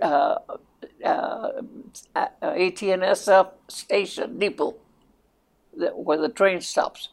uh, 0.01 0.35
uh, 1.03 1.49
AT&SF 2.15 3.47
station 3.67 4.37
depot, 4.39 4.75
that, 5.77 5.97
where 5.97 6.17
the 6.17 6.29
train 6.29 6.61
stops, 6.61 7.09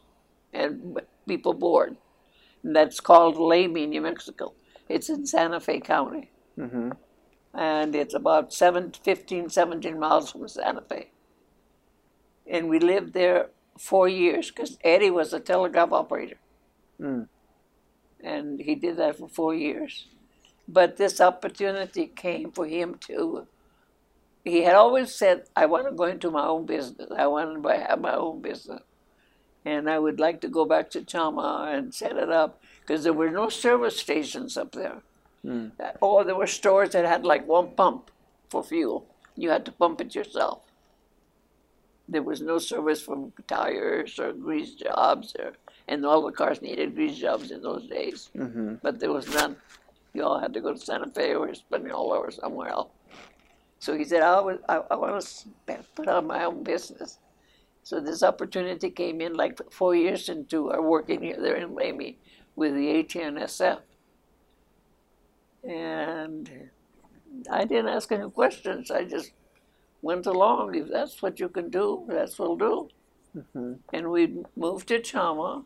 and 0.53 1.01
people 1.27 1.55
board. 1.55 1.97
And 2.63 2.75
that's 2.77 3.01
called 3.01 3.37
Lamy, 3.39 3.87
New 3.87 4.01
Mexico. 4.03 4.53
It's 4.89 5.09
in 5.09 5.27
Santa 5.27 5.61
Fe 5.61 5.81
County, 5.81 6.31
Mhm. 6.59 6.97
and 7.55 7.95
it's 7.95 8.15
about 8.15 8.53
seven, 8.53 8.93
15, 9.03 9.49
17 9.49 9.99
miles 9.99 10.31
from 10.33 10.47
Santa 10.49 10.83
Fe. 10.83 11.11
And 12.47 12.69
we 12.69 12.79
lived 12.79 13.13
there 13.15 13.51
four 13.79 14.09
years 14.09 14.51
because 14.51 14.79
Eddie 14.85 15.11
was 15.11 15.33
a 15.33 15.41
telegraph 15.41 15.93
operator 15.93 16.37
Mm. 17.01 17.29
and 18.23 18.61
he 18.61 18.75
did 18.77 18.97
that 18.99 19.19
for 19.19 19.29
four 19.29 19.53
years. 19.55 20.07
But 20.69 20.97
this 20.97 21.21
opportunity 21.21 22.07
came 22.07 22.53
for 22.53 22.67
him 22.67 22.95
to. 23.09 23.47
He 24.45 24.63
had 24.63 24.77
always 24.77 25.15
said, 25.15 25.49
"I 25.57 25.67
want 25.67 25.87
to 25.87 25.93
go 25.93 26.05
into 26.05 26.31
my 26.31 26.47
own 26.47 26.67
business. 26.67 27.11
I 27.11 27.27
want 27.27 27.63
to 27.63 27.69
have 27.89 28.01
my 28.01 28.15
own 28.15 28.41
business, 28.41 28.83
and 29.65 29.91
I 29.91 29.99
would 29.99 30.21
like 30.21 30.41
to 30.43 30.49
go 30.49 30.65
back 30.65 30.89
to 30.91 31.01
Chama 31.03 31.75
and 31.75 31.93
set 31.95 32.17
it 32.17 32.31
up 32.31 32.61
because 32.81 33.03
there 33.05 33.13
were 33.13 33.31
no 33.31 33.49
service 33.49 33.99
stations 33.99 34.57
up 34.57 34.73
there. 34.73 35.03
Mm. 35.45 35.73
Or 36.01 36.25
there 36.25 36.37
were 36.37 36.47
stores 36.47 36.91
that 36.91 37.05
had 37.05 37.25
like 37.27 37.47
one 37.47 37.73
pump 37.75 38.11
for 38.49 38.63
fuel. 38.63 39.07
You 39.37 39.51
had 39.51 39.65
to 39.67 39.73
pump 39.73 40.01
it 40.01 40.15
yourself. 40.15 40.63
There 42.09 42.23
was 42.23 42.41
no 42.43 42.59
service 42.59 43.01
for 43.03 43.31
tires 43.47 44.19
or 44.19 44.33
grease 44.33 44.75
jobs, 44.75 45.35
or, 45.39 45.53
and 45.89 46.05
all 46.05 46.23
the 46.23 46.33
cars 46.33 46.61
needed 46.61 46.95
grease 46.95 47.17
jobs 47.17 47.51
in 47.51 47.63
those 47.63 47.87
days. 47.87 48.31
Mhm. 48.35 48.81
But 48.83 49.01
there 49.01 49.13
was 49.13 49.27
none. 49.33 49.57
You 50.13 50.25
all 50.25 50.39
had 50.39 50.53
to 50.55 50.61
go 50.61 50.73
to 50.73 50.79
Santa 50.79 51.11
Fe 51.11 51.35
or 51.35 51.49
Espanola 51.49 52.19
or 52.19 52.31
somewhere 52.31 52.69
else. 52.69 52.91
So 53.81 53.97
he 53.97 54.05
said, 54.05 54.23
I, 54.23 54.41
was, 54.41 54.59
I, 54.69 54.77
I 54.91 54.97
want 54.97 55.45
to 55.67 55.79
put 55.95 56.09
on 56.09 56.27
my 56.27 56.45
own 56.45 56.63
business. 56.63 57.19
So 57.83 58.01
this 58.01 58.23
opportunity 58.23 58.91
came 58.91 59.21
in 59.21 59.35
like 59.35 59.61
four 59.71 59.95
years 59.95 60.29
into 60.29 60.71
our 60.71 60.81
working 60.81 61.21
here 61.23 61.37
there 61.39 61.57
in 61.57 61.75
Lamy 61.75 62.17
with 62.57 62.75
the 62.75 63.01
AT&SF. 63.01 63.81
And 65.63 66.71
I 67.51 67.65
didn't 67.65 67.89
ask 67.89 68.11
any 68.13 68.31
questions. 68.31 68.91
I 68.91 69.05
just 69.05 69.33
went 70.05 70.27
along. 70.27 70.75
If 70.75 70.89
that's 70.89 71.21
what 71.23 71.41
you 71.41 71.49
can 71.49 71.69
do, 71.71 72.05
that's 72.09 72.39
what 72.39 72.49
we'll 72.59 72.89
do. 73.37 73.41
Mhm. 73.41 73.79
And 73.93 74.11
we 74.11 74.23
moved 74.65 74.89
to 74.89 74.99
Chama. 75.01 75.65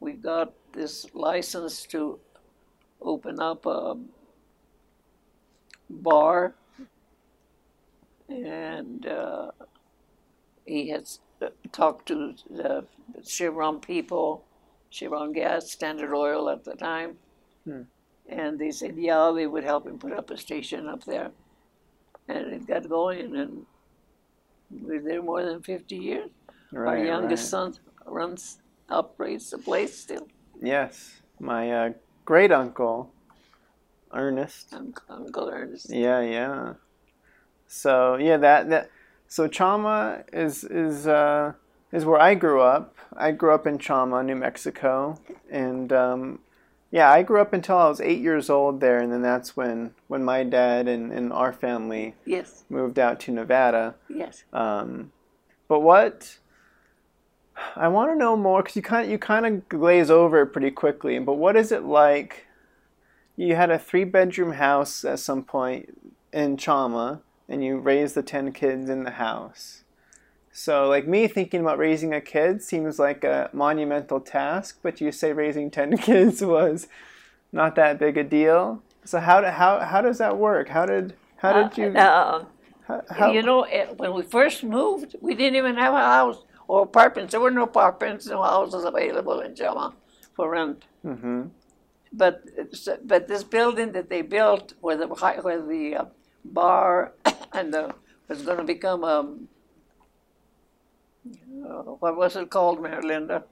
We 0.00 0.12
got 0.12 0.52
this 0.72 0.94
license 1.14 1.82
to 1.94 2.18
open 3.00 3.40
up 3.40 3.66
a 3.66 3.96
bar 5.90 6.54
and 8.28 9.06
uh, 9.06 9.50
he 10.64 10.88
has 10.88 11.20
uh, 11.42 11.48
talked 11.72 12.06
to 12.08 12.34
the 12.48 12.86
Chevron 13.24 13.80
people, 13.80 14.44
Chevron 14.90 15.32
Gas, 15.32 15.70
Standard 15.70 16.14
Oil 16.14 16.48
at 16.48 16.64
the 16.64 16.74
time, 16.74 17.18
Hmm. 17.64 17.82
and 18.28 18.58
they 18.58 18.70
said, 18.70 18.96
yeah, 18.96 19.30
they 19.34 19.46
would 19.46 19.64
help 19.64 19.86
him 19.86 19.98
put 19.98 20.12
up 20.12 20.30
a 20.30 20.36
station 20.36 20.88
up 20.88 21.04
there, 21.04 21.30
and 22.36 22.52
it 22.54 22.66
got 22.66 22.88
going, 22.88 23.36
and 23.36 23.66
we're 24.70 25.02
there 25.02 25.22
more 25.22 25.44
than 25.44 25.62
50 25.62 25.96
years. 25.96 26.30
Our 26.74 26.82
Right, 26.82 27.06
youngest 27.06 27.44
right. 27.44 27.50
son 27.50 27.74
runs, 28.06 28.58
operates 28.88 29.50
the 29.50 29.58
place 29.58 29.98
still. 29.98 30.26
Yes, 30.60 31.20
my 31.40 31.70
uh, 31.70 31.90
great 32.24 32.50
uncle, 32.52 33.12
Ernest. 34.12 34.72
Uncle, 34.72 35.04
Uncle 35.08 35.50
Ernest. 35.50 35.90
Yeah, 35.90 36.20
yeah. 36.22 36.74
So 37.66 38.16
yeah, 38.16 38.36
that 38.38 38.68
that 38.70 38.90
so 39.28 39.48
Chama 39.48 40.24
is 40.32 40.64
is 40.64 41.06
uh, 41.06 41.52
is 41.92 42.04
where 42.04 42.20
I 42.20 42.34
grew 42.34 42.60
up. 42.60 42.96
I 43.16 43.32
grew 43.32 43.54
up 43.54 43.66
in 43.66 43.78
Chama, 43.78 44.24
New 44.24 44.36
Mexico, 44.36 45.18
and 45.50 45.92
um, 45.92 46.38
yeah, 46.92 47.10
I 47.10 47.22
grew 47.22 47.40
up 47.40 47.54
until 47.54 47.78
I 47.78 47.88
was 47.88 48.00
eight 48.02 48.20
years 48.20 48.48
old 48.50 48.80
there, 48.80 48.98
and 49.00 49.10
then 49.10 49.22
that's 49.22 49.56
when 49.56 49.94
when 50.08 50.22
my 50.22 50.44
dad 50.44 50.86
and, 50.86 51.10
and 51.10 51.32
our 51.32 51.52
family 51.52 52.14
Yes, 52.26 52.64
moved 52.68 52.98
out 52.98 53.18
to 53.20 53.32
Nevada. 53.32 53.94
yes. 54.08 54.44
Um, 54.52 55.10
but 55.68 55.80
what 55.80 56.38
I 57.76 57.88
want 57.88 58.10
to 58.10 58.16
know 58.16 58.36
more 58.36 58.62
because 58.62 58.76
you 58.76 58.82
kind 58.82 59.10
you 59.10 59.18
kind 59.18 59.46
of 59.46 59.68
glaze 59.68 60.10
over 60.10 60.42
it 60.42 60.48
pretty 60.52 60.70
quickly. 60.70 61.18
But 61.18 61.34
what 61.34 61.56
is 61.56 61.72
it 61.72 61.82
like? 61.82 62.46
You 63.36 63.56
had 63.56 63.70
a 63.70 63.78
three 63.78 64.04
bedroom 64.04 64.52
house 64.52 65.04
at 65.04 65.18
some 65.18 65.42
point 65.42 65.98
in 66.30 66.58
Chama, 66.58 67.22
and 67.48 67.64
you 67.64 67.78
raised 67.78 68.14
the 68.14 68.22
ten 68.22 68.52
kids 68.52 68.90
in 68.90 69.04
the 69.04 69.12
house. 69.12 69.81
So, 70.52 70.86
like 70.88 71.06
me 71.06 71.28
thinking 71.28 71.60
about 71.62 71.78
raising 71.78 72.12
a 72.12 72.20
kid 72.20 72.62
seems 72.62 72.98
like 72.98 73.24
a 73.24 73.48
monumental 73.52 74.20
task, 74.20 74.78
but 74.82 75.00
you 75.00 75.10
say 75.10 75.32
raising 75.32 75.70
ten 75.70 75.96
kids 76.08 76.42
was 76.44 76.88
not 77.52 77.74
that 77.76 77.98
big 77.98 78.18
a 78.18 78.24
deal. 78.24 78.82
So 79.04 79.18
how 79.18 79.42
how 79.50 79.80
how 79.80 80.00
does 80.02 80.18
that 80.18 80.36
work? 80.36 80.68
How 80.68 80.86
did 80.86 81.14
how 81.38 81.52
did 81.52 81.78
you 81.78 81.90
Uh, 81.96 82.44
how, 82.86 83.02
how, 83.10 83.32
you 83.32 83.42
know, 83.42 83.66
when 83.96 84.12
we 84.14 84.22
first 84.22 84.62
moved, 84.64 85.16
we 85.20 85.34
didn't 85.34 85.56
even 85.56 85.76
have 85.76 85.94
a 85.94 85.98
house 85.98 86.44
or 86.68 86.82
apartments. 86.82 87.32
There 87.32 87.40
were 87.40 87.50
no 87.50 87.64
apartments, 87.64 88.26
no 88.26 88.42
houses 88.42 88.84
available 88.84 89.40
in 89.40 89.54
Chama 89.54 89.94
for 90.34 90.50
rent. 90.50 90.84
hmm 91.02 91.44
But 92.12 92.42
but 93.04 93.26
this 93.28 93.42
building 93.42 93.92
that 93.92 94.10
they 94.10 94.22
built, 94.22 94.74
where 94.80 94.96
the 94.96 95.06
where 95.08 95.62
the 95.62 95.96
uh, 95.96 96.04
bar 96.44 97.14
and 97.52 97.72
the 97.72 97.94
was 98.28 98.42
going 98.42 98.58
to 98.58 98.64
become 98.64 99.02
um, 99.04 99.48
uh, 101.26 101.82
what 102.00 102.16
was 102.16 102.36
it 102.36 102.50
called, 102.50 102.82
Mary 102.82 103.02
Linda? 103.02 103.44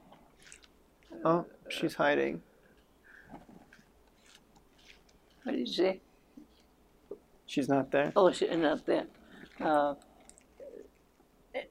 Oh, 1.25 1.47
she's 1.69 1.95
hiding. 1.95 2.43
What 5.43 5.53
did 5.53 5.61
you 5.69 5.73
say? 5.73 6.01
She's 7.47 7.69
not 7.69 7.91
there. 7.91 8.13
Oh, 8.15 8.31
she's 8.31 8.57
not 8.57 8.87
there. 8.87 9.07
Uh, 9.61 9.95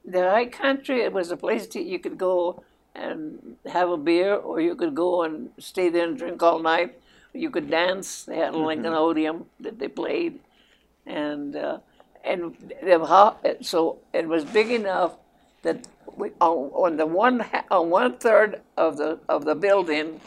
the 0.06 0.30
high 0.30 0.46
country, 0.46 1.02
it 1.02 1.14
was 1.14 1.32
a 1.32 1.38
place 1.38 1.68
that 1.68 1.84
you 1.84 2.00
could 2.00 2.18
go 2.18 2.64
and 2.96 3.56
have 3.66 3.90
a 3.90 3.98
beer, 3.98 4.36
or 4.36 4.60
you 4.60 4.76
could 4.76 4.96
go 4.96 5.24
and 5.24 5.52
stay 5.58 5.90
there 5.90 6.06
and 6.06 6.18
drink 6.18 6.44
all 6.44 6.60
night. 6.60 7.00
You 7.34 7.50
could 7.50 7.70
dance. 7.70 8.26
They 8.26 8.38
had 8.38 8.56
like 8.56 8.80
an 8.80 8.88
odium 8.88 9.46
that 9.60 9.80
they 9.80 9.88
played, 9.88 10.40
and 11.06 11.56
uh, 11.56 11.78
and 12.24 12.56
so 13.62 14.00
it 14.14 14.28
was 14.28 14.44
big 14.46 14.72
enough 14.72 15.16
that 15.62 15.88
we, 16.16 16.32
on, 16.40 16.72
on 16.74 16.98
the 16.98 17.06
one 17.06 17.46
on 17.70 17.90
one 17.90 18.18
third 18.18 18.62
of 18.78 18.98
the 18.98 19.20
of 19.28 19.46
the 19.46 19.56
building 19.56 20.20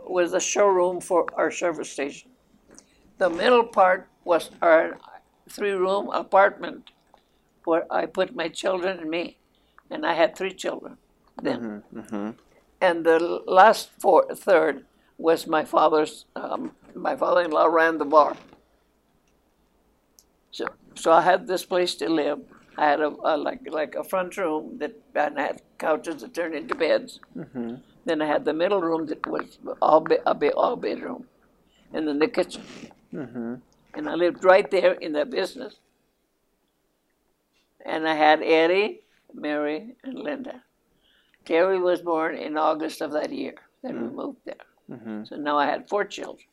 was 0.00 0.34
a 0.34 0.40
showroom 0.40 1.00
for 1.00 1.26
our 1.34 1.50
service 1.50 1.90
station. 1.90 2.30
The 3.18 3.30
middle 3.30 3.64
part 3.64 4.08
was 4.24 4.50
our 4.60 4.98
three-room 5.48 6.08
apartment 6.10 6.90
where 7.64 7.86
I 7.92 8.06
put 8.06 8.34
my 8.34 8.48
children 8.48 8.98
and 8.98 9.10
me, 9.10 9.36
and 9.90 10.04
I 10.04 10.14
had 10.14 10.36
three 10.36 10.52
children 10.52 10.96
then. 11.40 11.82
Mm-hmm. 11.94 12.30
And 12.80 13.06
the 13.06 13.42
last 13.46 13.90
four, 13.98 14.34
third 14.34 14.84
was 15.18 15.46
my 15.46 15.64
father's. 15.64 16.24
Um, 16.34 16.72
my 16.94 17.16
father-in-law 17.16 17.66
ran 17.66 17.98
the 17.98 18.04
bar. 18.04 18.36
So, 20.50 20.66
so 20.94 21.12
I 21.12 21.22
had 21.22 21.46
this 21.46 21.64
place 21.64 21.94
to 21.96 22.08
live. 22.08 22.40
I 22.78 22.86
had 22.86 23.00
a, 23.00 23.14
a 23.24 23.36
like 23.36 23.60
like 23.70 23.94
a 23.94 24.04
front 24.04 24.36
room 24.36 24.78
that 24.78 24.94
and 25.14 25.38
I 25.38 25.42
had 25.42 25.62
couches 25.78 26.22
that 26.22 26.34
turned 26.34 26.54
into 26.54 26.74
beds. 26.74 27.20
Mm-hmm. 27.36 27.74
Then 28.04 28.22
I 28.22 28.26
had 28.26 28.44
the 28.44 28.52
middle 28.52 28.80
room 28.80 29.06
that 29.06 29.26
was 29.26 29.58
all 29.80 30.00
be, 30.00 30.16
a 30.26 30.34
be, 30.34 30.50
all 30.50 30.76
bedroom, 30.76 31.26
and 31.92 32.08
then 32.08 32.18
the 32.18 32.28
kitchen. 32.28 32.62
Mm-hmm. 33.12 33.54
And 33.94 34.08
I 34.08 34.14
lived 34.14 34.44
right 34.44 34.68
there 34.70 34.92
in 34.92 35.12
that 35.12 35.30
business. 35.30 35.76
And 37.84 38.08
I 38.08 38.14
had 38.14 38.42
Eddie, 38.42 39.00
Mary, 39.34 39.96
and 40.02 40.18
Linda. 40.18 40.62
Terry 41.44 41.78
was 41.78 42.00
born 42.00 42.36
in 42.36 42.56
August 42.56 43.00
of 43.00 43.12
that 43.12 43.32
year. 43.32 43.54
Then 43.82 44.00
we 44.00 44.08
moved 44.08 44.38
there. 44.44 44.54
Mm-hmm. 44.90 45.24
So 45.24 45.36
now 45.36 45.58
I 45.58 45.66
had 45.66 45.88
four 45.88 46.04
children. 46.04 46.46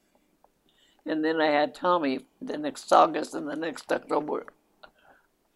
And 1.05 1.23
then 1.23 1.39
I 1.39 1.47
had 1.47 1.73
Tommy 1.73 2.25
the 2.41 2.57
next 2.57 2.91
August 2.91 3.33
and 3.33 3.47
the 3.47 3.55
next 3.55 3.91
October. 3.91 4.45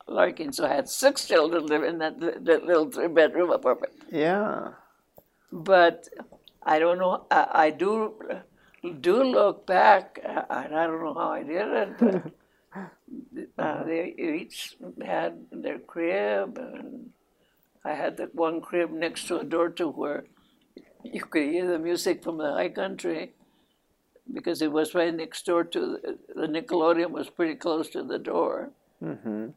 Larkin. 0.08 0.52
So 0.52 0.66
I 0.66 0.74
had 0.74 0.90
six 0.90 1.26
children 1.26 1.66
living 1.66 1.90
in 1.90 1.98
that, 2.00 2.20
that 2.20 2.66
little 2.66 2.90
three 2.90 3.08
bedroom 3.08 3.52
apartment. 3.52 3.94
Yeah. 4.12 4.70
But 5.52 6.08
I 6.64 6.80
don't 6.80 7.00
know. 7.00 7.26
I, 7.30 7.48
I 7.54 7.70
do 7.70 8.16
do 9.00 9.24
look 9.24 9.66
back, 9.66 10.20
and 10.24 10.76
I 10.76 10.88
don't 10.88 11.04
know 11.04 11.14
how 11.14 11.30
I 11.30 11.44
did 11.44 11.68
it. 11.68 12.00
But 12.00 13.50
uh, 13.58 13.84
they 13.84 14.14
each 14.18 14.76
had 15.04 15.46
their 15.52 15.80
crib, 15.80 16.58
and 16.58 17.12
I 17.86 17.94
had 17.94 18.18
the 18.18 18.30
one 18.34 18.62
crib 18.62 18.92
next 18.92 19.28
to 19.28 19.40
a 19.40 19.44
door 19.44 19.70
to 19.70 19.88
where 19.88 20.26
you 21.04 21.22
could 21.22 21.44
hear 21.44 21.68
the 21.68 21.80
music 21.80 22.24
from 22.24 22.38
the 22.38 22.52
high 22.52 22.70
country 22.70 23.34
because 24.32 24.62
it 24.62 24.72
was 24.72 24.96
right 24.96 25.14
next 25.14 25.46
door 25.46 25.64
to 25.66 25.80
the, 25.80 26.18
the 26.34 26.48
Nickelodeon 26.48 27.12
was 27.12 27.30
pretty 27.30 27.56
close 27.56 27.90
to 27.90 28.04
the 28.04 28.20
door. 28.20 28.72
Mm-hmm. 29.04 29.50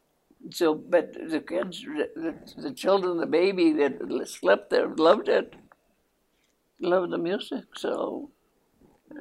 So, 0.50 0.74
but 0.74 1.12
the 1.12 1.40
kids, 1.40 1.82
the, 1.82 2.34
the 2.56 2.72
children, 2.72 3.18
the 3.18 3.26
baby 3.26 3.72
that 3.72 4.28
slept 4.28 4.70
there 4.70 4.88
loved 4.88 5.28
it, 5.28 5.54
loved 6.80 7.12
the 7.12 7.18
music. 7.18 7.64
So, 7.76 8.30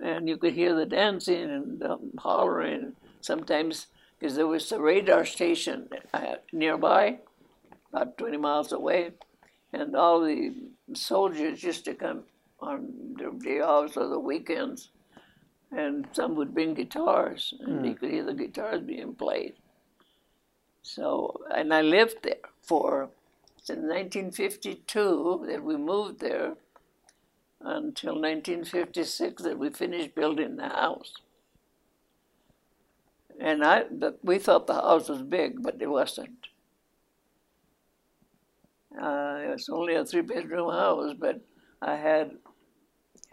and 0.04 0.28
you 0.28 0.38
could 0.38 0.54
hear 0.54 0.76
the 0.76 0.86
dancing 0.86 1.50
and 1.50 1.84
um, 1.84 2.12
hollering. 2.18 2.94
Sometimes, 3.22 3.88
because 4.20 4.36
there 4.36 4.48
was 4.48 4.72
a 4.72 4.80
radar 4.80 5.26
station 5.26 5.90
nearby, 6.52 7.20
about 7.92 8.18
20 8.18 8.38
miles 8.38 8.72
away, 8.72 9.12
and 9.74 9.96
all 9.96 10.22
the 10.22 10.54
soldiers 10.94 11.64
used 11.64 11.86
to 11.86 11.96
come 11.96 12.24
on 12.60 13.16
their 13.18 13.32
day 13.32 13.62
offs 13.62 13.98
or 13.98 14.08
the 14.08 14.20
weekends, 14.20 14.90
and 15.72 16.08
some 16.12 16.36
would 16.36 16.54
bring 16.54 16.74
guitars, 16.74 17.54
and 17.62 17.86
you 17.86 17.96
could 17.96 18.12
hear 18.12 18.24
the 18.24 18.34
guitars 18.34 18.82
being 18.82 19.16
played. 19.16 19.56
So, 20.86 21.42
and 21.50 21.74
I 21.74 21.82
lived 21.82 22.18
there 22.22 22.46
for 22.62 23.10
since 23.58 23.80
1952 23.80 25.48
that 25.48 25.64
we 25.64 25.78
moved 25.78 26.20
there 26.20 26.54
until 27.60 28.14
1956 28.14 29.42
that 29.42 29.58
we 29.58 29.72
finished 29.72 30.14
building 30.14 30.58
the 30.58 30.70
house. 30.70 31.14
And 33.40 33.66
I, 33.66 33.86
but 33.90 34.20
we 34.24 34.38
thought 34.38 34.68
the 34.68 34.76
house 34.76 35.10
was 35.10 35.24
big, 35.24 35.64
but 35.64 35.82
it 35.82 35.88
wasn't. 35.88 36.50
Uh, 38.96 39.40
it 39.44 39.50
was 39.50 39.68
only 39.70 39.96
a 39.96 40.06
three-bedroom 40.06 40.72
house, 40.72 41.16
but 41.18 41.42
I 41.82 41.96
had. 41.96 42.32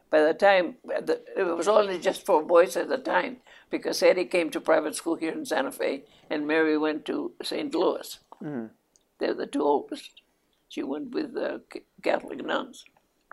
By 0.09 0.23
the 0.23 0.35
time 0.35 0.77
it 0.87 1.57
was 1.57 1.69
only 1.69 1.99
just 1.99 2.25
for 2.25 2.43
boys 2.43 2.77
at 2.77 2.89
the 2.89 2.99
time, 2.99 3.39
because 3.73 4.03
Eddie 4.03 4.27
came 4.27 4.51
to 4.51 4.61
private 4.61 4.95
school 4.95 5.17
here 5.17 5.33
in 5.33 5.45
Santa 5.45 5.73
Fe, 5.73 6.05
and 6.31 6.47
Mary 6.47 6.79
went 6.79 7.05
to 7.07 7.33
St. 7.43 7.75
Louis. 7.75 8.19
Mm. 8.41 8.71
They're 9.19 9.35
the 9.35 9.47
two 9.47 9.65
oldest. 9.65 10.21
She 10.69 10.83
went 10.83 11.11
with 11.11 11.35
the 11.35 11.63
Catholic 12.03 12.45
nuns 12.45 12.85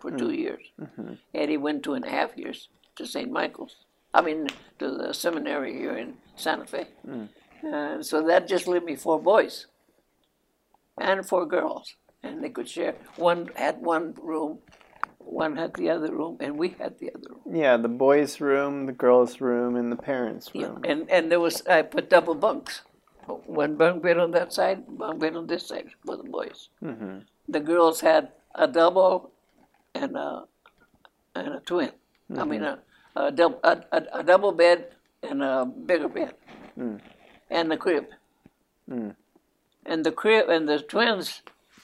for 0.01 0.11
two 0.11 0.31
years. 0.31 0.63
Mm-hmm. 0.81 1.13
Eddie 1.35 1.57
went 1.57 1.83
two 1.83 1.93
and 1.93 2.05
a 2.05 2.09
half 2.09 2.37
years 2.37 2.69
to 2.95 3.05
St. 3.05 3.31
Michael's. 3.31 3.75
I 4.13 4.21
mean, 4.21 4.47
to 4.79 4.89
the 4.89 5.13
seminary 5.13 5.73
here 5.73 5.95
in 5.97 6.15
Santa 6.35 6.65
Fe. 6.65 6.87
Uh, 7.67 8.01
so 8.01 8.25
that 8.25 8.47
just 8.47 8.67
left 8.67 8.85
me 8.85 8.95
four 8.95 9.21
boys 9.21 9.67
and 10.97 11.25
four 11.25 11.45
girls, 11.45 11.95
and 12.23 12.43
they 12.43 12.49
could 12.49 12.69
share. 12.69 12.95
One 13.17 13.49
had 13.55 13.81
one 13.81 14.15
room, 14.21 14.59
one 15.29 15.55
had 15.55 15.73
the 15.75 15.89
other 15.89 16.11
room, 16.11 16.37
and 16.39 16.57
we 16.57 16.69
had 16.79 16.97
the 16.99 17.11
other 17.13 17.29
room. 17.29 17.55
Yeah, 17.55 17.77
the 17.77 17.87
boys' 17.87 18.41
room, 18.41 18.85
the 18.87 18.91
girls' 18.91 19.39
room, 19.41 19.75
and 19.75 19.91
the 19.91 19.95
parents' 19.95 20.49
Yeah, 20.53 20.67
room. 20.67 20.81
and 20.83 21.09
and 21.09 21.31
there 21.31 21.39
was 21.39 21.65
I 21.67 21.83
put 21.83 22.09
double 22.09 22.35
bunks. 22.35 22.81
one 23.45 23.75
bunk 23.75 24.01
bed 24.01 24.17
on 24.17 24.31
that 24.31 24.51
side, 24.53 24.83
bunk 24.97 25.19
bed 25.19 25.35
on 25.35 25.45
this 25.47 25.67
side 25.67 25.89
for 26.05 26.17
the 26.17 26.23
boys. 26.23 26.69
Mm-hmm. 26.83 27.19
The 27.47 27.59
girls 27.59 28.01
had 28.01 28.31
a 28.55 28.67
double 28.67 29.31
and 29.93 30.15
a 30.17 30.45
and 31.35 31.47
a 31.55 31.59
twin. 31.59 31.91
I 32.37 32.43
mean 32.43 32.63
a 32.63 32.79
a, 33.15 33.31
dub, 33.31 33.59
a, 33.63 33.83
a, 33.91 34.01
a 34.19 34.23
double 34.23 34.51
bed 34.51 34.95
and 35.21 35.43
a 35.43 35.65
bigger 35.65 36.07
bed, 36.09 36.33
and 37.49 37.71
the 37.71 37.77
crib. 37.77 38.05
Mm. 38.89 39.15
And 39.85 40.05
the 40.05 40.11
crib 40.11 40.49
and 40.49 40.67
the 40.69 40.79
twins, 40.79 41.41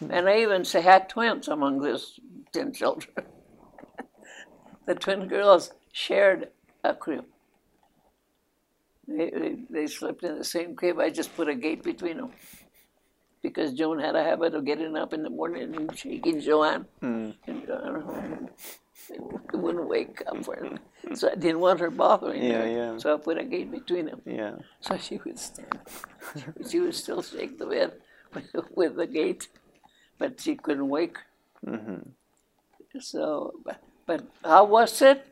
and 0.09 0.27
I 0.29 0.39
even 0.41 0.65
say 0.65 0.81
had 0.81 1.09
twins 1.09 1.47
among 1.47 1.81
this 1.81 2.19
ten 2.51 2.73
children. 2.73 3.13
the 4.85 4.95
twin 4.95 5.27
girls 5.27 5.71
shared 5.91 6.49
a 6.83 6.93
crib. 6.93 7.25
They, 9.07 9.29
they, 9.29 9.55
they 9.69 9.87
slept 9.87 10.23
in 10.23 10.37
the 10.37 10.43
same 10.43 10.75
crib. 10.75 10.99
I 10.99 11.09
just 11.09 11.35
put 11.35 11.47
a 11.47 11.55
gate 11.55 11.83
between 11.83 12.17
them 12.17 12.31
because 13.41 13.73
Joan 13.73 13.99
had 13.99 14.15
a 14.15 14.23
habit 14.23 14.55
of 14.55 14.65
getting 14.65 14.95
up 14.97 15.13
in 15.13 15.21
the 15.21 15.29
morning 15.29 15.75
and 15.75 15.95
shaking 15.97 16.39
Joanne. 16.41 16.85
And 17.01 17.35
uh, 17.71 18.01
they 19.51 19.57
wouldn't 19.59 19.87
wake 19.87 20.23
up 20.25 20.43
for 20.43 20.55
her. 20.55 20.79
So 21.15 21.29
I 21.31 21.35
didn't 21.35 21.59
want 21.59 21.79
her 21.81 21.91
bothering 21.91 22.41
Yeah, 22.43 22.61
her. 22.61 22.67
yeah. 22.67 22.97
So 22.97 23.13
I 23.13 23.17
put 23.17 23.37
a 23.37 23.43
gate 23.43 23.69
between 23.71 24.07
them. 24.07 24.21
Yeah. 24.25 24.55
So 24.79 24.97
she 24.97 25.19
would 25.23 25.37
stand. 25.37 25.67
she 26.67 26.79
would 26.79 26.95
still 26.95 27.21
shake 27.21 27.59
the 27.59 27.67
bed 27.67 27.91
with, 28.33 28.45
with 28.75 28.95
the 28.95 29.05
gate, 29.05 29.47
but 30.17 30.41
she 30.41 30.55
couldn't 30.55 30.89
wake. 30.89 31.17
Mm-hmm. 31.63 32.09
So, 32.99 33.53
but, 33.63 33.83
but 34.05 34.23
how 34.43 34.65
was 34.65 35.01
it? 35.01 35.25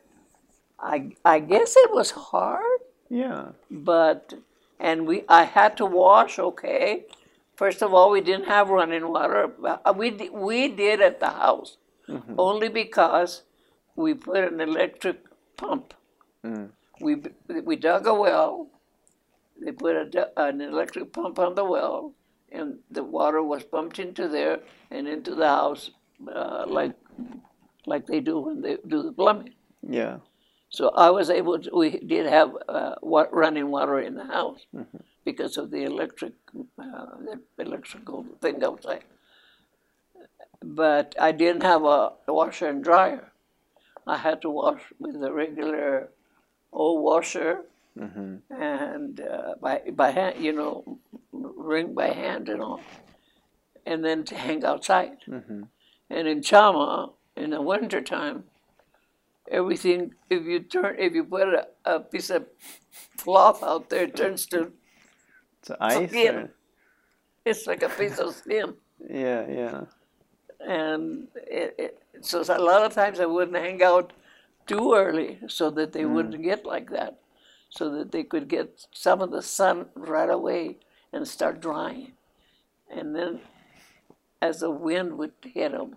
I 0.78 1.16
I 1.24 1.38
guess 1.40 1.76
it 1.76 1.90
was 1.92 2.10
hard, 2.10 2.80
Yeah. 3.08 3.52
but 3.70 4.34
and 4.78 5.06
we 5.06 5.24
I 5.28 5.44
had 5.44 5.76
to 5.78 5.86
wash. 5.86 6.38
Okay, 6.38 7.04
first 7.56 7.82
of 7.82 7.94
all, 7.94 8.10
we 8.10 8.20
didn't 8.20 8.46
have 8.48 8.68
running 8.70 9.08
water. 9.08 9.52
Uh, 9.64 9.92
We 9.96 10.10
we 10.32 10.68
did 10.68 11.00
at 11.00 11.20
the 11.20 11.30
house 11.30 11.76
only 12.38 12.68
because 12.68 13.42
we 13.96 14.14
put 14.14 14.44
an 14.44 14.60
electric 14.60 15.18
pump. 15.56 15.94
Mm. 16.44 16.70
We 17.00 17.12
we 17.64 17.76
dug 17.76 18.06
a 18.06 18.14
well. 18.14 18.68
They 19.60 19.72
put 19.72 19.96
a, 19.96 20.28
an 20.36 20.60
electric 20.60 21.12
pump 21.12 21.38
on 21.38 21.54
the 21.54 21.64
well, 21.64 22.12
and 22.52 22.80
the 22.90 23.04
water 23.04 23.42
was 23.42 23.62
pumped 23.64 23.98
into 23.98 24.28
there 24.28 24.58
and 24.90 25.06
into 25.08 25.34
the 25.34 25.46
house, 25.48 25.90
uh, 26.28 26.64
like 26.66 26.94
like 27.86 28.06
they 28.06 28.20
do 28.20 28.38
when 28.40 28.62
they 28.62 28.76
do 28.86 29.02
the 29.02 29.12
plumbing. 29.12 29.54
Yeah. 29.82 30.18
So 30.70 30.88
I 30.90 31.10
was 31.10 31.30
able 31.30 31.58
to, 31.60 31.70
we 31.72 31.90
did 31.98 32.26
have 32.26 32.56
uh, 32.68 32.94
running 33.02 33.70
water 33.70 34.00
in 34.00 34.14
the 34.14 34.24
house 34.24 34.66
because 35.24 35.56
of 35.56 35.70
the 35.70 35.84
electric, 35.84 36.32
uh, 36.78 37.06
the 37.24 37.40
electrical 37.58 38.26
thing 38.40 38.62
outside. 38.64 39.04
But 40.62 41.14
I 41.20 41.30
didn't 41.32 41.62
have 41.62 41.84
a 41.84 42.12
washer 42.26 42.68
and 42.68 42.82
dryer. 42.82 43.30
I 44.06 44.16
had 44.16 44.42
to 44.42 44.50
wash 44.50 44.82
with 44.98 45.22
a 45.22 45.32
regular 45.32 46.08
old 46.72 47.04
washer 47.04 47.64
Mm-hmm. 47.96 48.52
and 48.60 49.20
uh, 49.20 49.54
by 49.60 49.82
by 49.92 50.10
hand, 50.10 50.42
you 50.44 50.52
know, 50.52 50.98
ring 51.32 51.94
by 51.94 52.08
hand 52.08 52.48
and 52.48 52.60
all, 52.60 52.80
and 53.86 54.04
then 54.04 54.24
to 54.24 54.34
hang 54.34 54.64
outside. 54.64 55.18
Mm-hmm. 55.28 55.62
And 56.10 56.26
in 56.26 56.40
Chama, 56.40 57.12
in 57.36 57.50
the 57.50 57.60
winter 57.62 58.00
time, 58.00 58.44
everything 59.50 60.14
if 60.30 60.44
you 60.44 60.60
turn 60.60 60.96
if 60.98 61.14
you 61.14 61.24
put 61.24 61.48
a, 61.48 61.66
a 61.84 62.00
piece 62.00 62.30
of 62.30 62.46
cloth 63.18 63.62
out 63.62 63.90
there, 63.90 64.04
it 64.04 64.16
turns 64.16 64.46
to 64.46 64.72
So 65.62 65.76
ice. 65.80 66.10
Skin. 66.10 66.36
Or, 66.36 66.54
it's 67.44 67.66
like 67.66 67.82
a 67.82 67.88
piece 67.88 68.18
of 68.18 68.34
skin. 68.34 68.74
yeah. 69.08 69.46
Yeah. 69.48 69.80
And 70.66 71.28
it, 71.34 71.74
it, 71.78 72.02
so 72.22 72.40
a 72.40 72.58
lot 72.58 72.84
of 72.84 72.94
times 72.94 73.20
I 73.20 73.26
wouldn't 73.26 73.56
hang 73.56 73.82
out 73.82 74.14
too 74.66 74.94
early 74.94 75.40
so 75.46 75.70
that 75.70 75.92
they 75.92 76.02
mm. 76.02 76.12
wouldn't 76.14 76.42
get 76.42 76.64
like 76.64 76.90
that, 76.90 77.18
so 77.68 77.90
that 77.90 78.12
they 78.12 78.22
could 78.22 78.48
get 78.48 78.86
some 78.92 79.20
of 79.20 79.30
the 79.30 79.42
sun 79.42 79.86
right 79.94 80.30
away 80.30 80.78
and 81.12 81.28
start 81.28 81.60
drying. 81.60 82.12
And 82.90 83.14
then 83.14 83.40
as 84.40 84.60
the 84.60 84.70
wind 84.70 85.18
would 85.18 85.32
hit 85.42 85.72
them, 85.72 85.96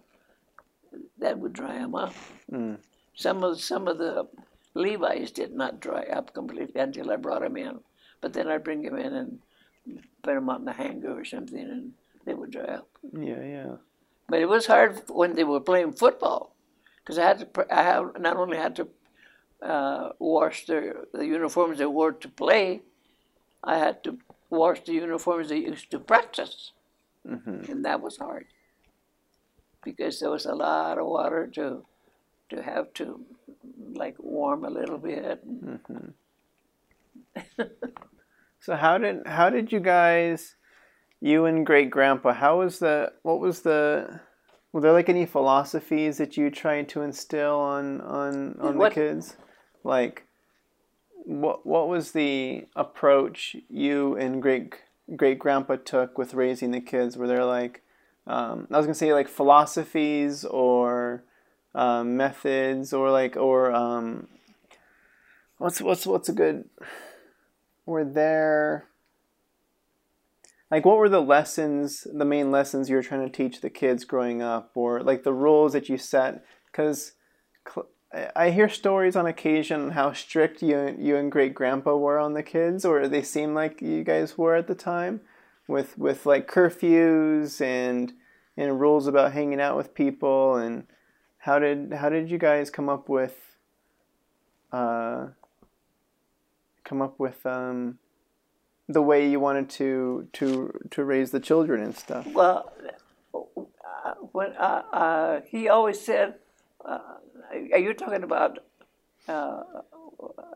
that 1.19 1.39
would 1.39 1.53
dry 1.53 1.77
them 1.79 1.95
up. 1.95 2.13
Mm. 2.51 2.77
Some 3.15 3.43
of 3.43 3.59
some 3.61 3.87
of 3.87 3.97
the 3.97 4.27
Levi's 4.73 5.31
did 5.31 5.53
not 5.53 5.79
dry 5.79 6.03
up 6.03 6.33
completely 6.33 6.79
until 6.81 7.11
I 7.11 7.15
brought 7.15 7.41
them 7.41 7.57
in, 7.57 7.79
but 8.21 8.33
then 8.33 8.47
I'd 8.47 8.63
bring 8.63 8.83
them 8.83 8.97
in 8.97 9.13
and 9.13 9.39
put 10.21 10.35
them 10.35 10.49
on 10.49 10.65
the 10.65 10.73
hanger 10.73 11.17
or 11.19 11.25
something, 11.25 11.59
and 11.59 11.93
they 12.25 12.33
would 12.33 12.51
dry 12.51 12.65
up. 12.65 12.87
Yeah. 13.11 13.43
Yeah. 13.43 13.75
But 14.29 14.41
it 14.41 14.49
was 14.49 14.67
hard 14.67 15.01
when 15.07 15.35
they 15.35 15.43
were 15.45 15.61
playing 15.61 15.93
football, 15.93 16.53
because 16.99 17.17
I 17.17 17.23
had 17.23 17.39
to. 17.39 17.75
I 17.75 17.81
have 17.83 18.19
not 18.19 18.37
only 18.37 18.57
had 18.57 18.75
to 18.75 18.87
uh, 19.61 20.09
wash 20.19 20.65
their 20.65 21.05
the 21.13 21.25
uniforms 21.25 21.77
they 21.79 21.85
wore 21.85 22.11
to 22.11 22.27
play, 22.29 22.81
I 23.63 23.77
had 23.77 24.03
to 24.03 24.17
wash 24.49 24.83
the 24.83 24.93
uniforms 24.93 25.49
they 25.49 25.57
used 25.57 25.89
to 25.91 25.99
practice, 25.99 26.71
Mm-hmm. 27.27 27.71
and 27.71 27.83
that 27.83 28.01
was 28.01 28.17
hard 28.17 28.45
because 29.87 30.19
there 30.19 30.29
was 30.29 30.45
a 30.45 30.55
lot 30.55 30.97
of 30.97 31.05
water 31.05 31.47
to 31.55 31.85
to 32.49 32.61
have 32.61 32.93
to 32.93 33.25
like 33.93 34.15
warm 34.19 34.63
a 34.65 34.69
little 34.69 34.97
bit. 34.97 35.37
Mm-hmm. 35.47 36.09
So 38.67 38.75
how 38.75 38.97
did 38.97 39.25
how 39.25 39.49
did 39.49 39.71
you 39.71 39.79
guys, 39.79 40.55
you 41.21 41.45
and 41.45 41.65
great 41.65 41.89
grandpa, 41.89 42.33
how 42.33 42.59
was 42.59 42.79
the 42.79 43.13
what 43.23 43.39
was 43.39 43.61
the 43.61 44.19
were 44.73 44.81
there 44.81 44.91
like 44.91 45.07
any 45.07 45.25
philosophies 45.25 46.17
that 46.17 46.35
you 46.35 46.51
tried 46.51 46.89
to 46.89 47.01
instill 47.01 47.55
on 47.55 48.01
on 48.01 48.57
on 48.59 48.77
the 48.77 48.89
kids, 48.89 49.37
like 49.85 50.23
what 51.13 51.65
what 51.65 51.87
was 51.87 52.11
the 52.11 52.65
approach 52.75 53.55
you 53.69 54.17
and 54.17 54.41
great 54.41 54.75
great 55.15 55.39
grandpa 55.39 55.77
took 55.77 56.17
with 56.17 56.33
raising 56.33 56.71
the 56.71 56.81
kids? 56.81 57.15
Were 57.15 57.27
there 57.27 57.45
like 57.45 57.83
um, 58.27 58.67
I 58.71 58.77
was 58.77 58.85
gonna 58.85 58.93
say 58.93 59.13
like 59.13 59.27
philosophies 59.27 60.43
or 60.45 61.23
um, 61.73 62.17
methods 62.17 62.93
or 62.93 63.09
like 63.11 63.37
or 63.37 63.71
um, 63.71 64.27
what's 65.57 65.81
what's 65.81 66.05
what's 66.05 66.29
a 66.29 66.33
good 66.33 66.65
were 67.85 68.05
there? 68.05 68.85
Like 70.69 70.85
what 70.85 70.97
were 70.97 71.09
the 71.09 71.21
lessons 71.21 72.05
the 72.13 72.25
main 72.25 72.51
lessons 72.51 72.89
you 72.89 72.97
were 72.97 73.03
trying 73.03 73.25
to 73.25 73.35
teach 73.35 73.61
the 73.61 73.69
kids 73.69 74.03
growing 74.03 74.41
up 74.41 74.71
or 74.75 75.01
like 75.01 75.23
the 75.23 75.33
rules 75.33 75.73
that 75.73 75.89
you 75.89 75.97
set? 75.97 76.43
Because 76.71 77.13
i 78.35 78.51
hear 78.51 78.69
stories 78.69 79.17
on 79.17 79.25
occasion 79.25 79.91
how 79.91 80.13
strict 80.13 80.61
you, 80.61 80.95
you 80.97 81.17
and 81.17 81.29
great 81.31 81.53
grandpa 81.53 81.95
were 81.95 82.17
on 82.17 82.33
the 82.33 82.43
kids 82.43 82.85
or 82.85 83.07
they 83.07 83.21
seem 83.21 83.53
like 83.53 83.81
you 83.81 84.03
guys 84.03 84.37
were 84.37 84.55
at 84.55 84.67
the 84.67 84.75
time 84.75 85.19
with 85.67 85.97
with 85.97 86.25
like 86.25 86.49
curfews 86.49 87.61
and 87.61 88.13
and 88.55 88.79
rules 88.79 89.07
about 89.07 89.33
hanging 89.33 89.61
out 89.61 89.77
with 89.77 89.93
people 89.93 90.55
and 90.55 90.87
how 91.39 91.59
did 91.59 91.93
how 91.93 92.09
did 92.09 92.29
you 92.29 92.37
guys 92.37 92.69
come 92.69 92.89
up 92.89 93.07
with 93.09 93.57
uh, 94.71 95.27
come 96.83 97.01
up 97.01 97.19
with 97.19 97.45
um, 97.45 97.99
the 98.87 99.01
way 99.01 99.29
you 99.29 99.39
wanted 99.39 99.69
to 99.69 100.27
to 100.33 100.79
to 100.91 101.03
raise 101.03 101.31
the 101.31 101.39
children 101.39 101.83
and 101.83 101.95
stuff. 101.95 102.25
Well, 102.27 102.71
uh, 103.33 104.13
when 104.31 104.53
uh, 104.53 104.83
uh, 104.91 105.41
he 105.47 105.69
always 105.69 105.99
said, 105.99 106.35
uh, 106.83 106.99
"Are 107.73 107.79
you 107.79 107.93
talking 107.93 108.23
about 108.23 108.59
uh, 109.27 109.63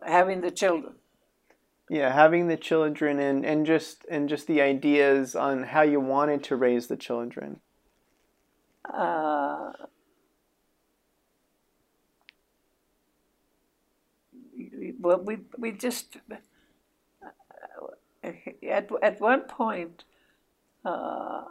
having 0.05 0.41
the 0.41 0.51
children?" 0.51 0.93
Yeah, 1.91 2.13
having 2.13 2.47
the 2.47 2.55
children 2.55 3.19
and, 3.19 3.45
and 3.45 3.65
just 3.65 4.05
and 4.09 4.29
just 4.29 4.47
the 4.47 4.61
ideas 4.61 5.35
on 5.35 5.63
how 5.63 5.81
you 5.81 5.99
wanted 5.99 6.41
to 6.45 6.55
raise 6.55 6.87
the 6.87 6.95
children. 6.95 7.59
Uh, 8.85 9.73
well, 15.01 15.19
we 15.19 15.39
we 15.57 15.73
just 15.73 16.17
uh, 18.23 18.31
at 18.69 18.89
at 19.03 19.21
one 19.21 19.41
point 19.41 20.05
uh, 20.85 21.43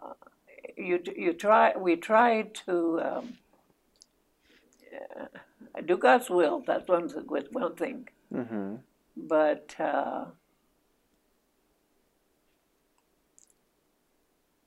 you 0.77 1.01
you 1.17 1.35
try 1.35 1.77
we 1.77 1.97
tried 1.97 2.55
to 2.67 3.01
um, 3.03 3.39
uh, 5.21 5.81
do 5.83 5.99
God's 5.99 6.31
will. 6.31 6.65
That's 6.67 6.89
one 6.89 7.11
one 7.53 7.77
thing, 7.77 8.09
hmm 8.33 8.77
but. 9.17 9.75
Uh, 9.79 10.27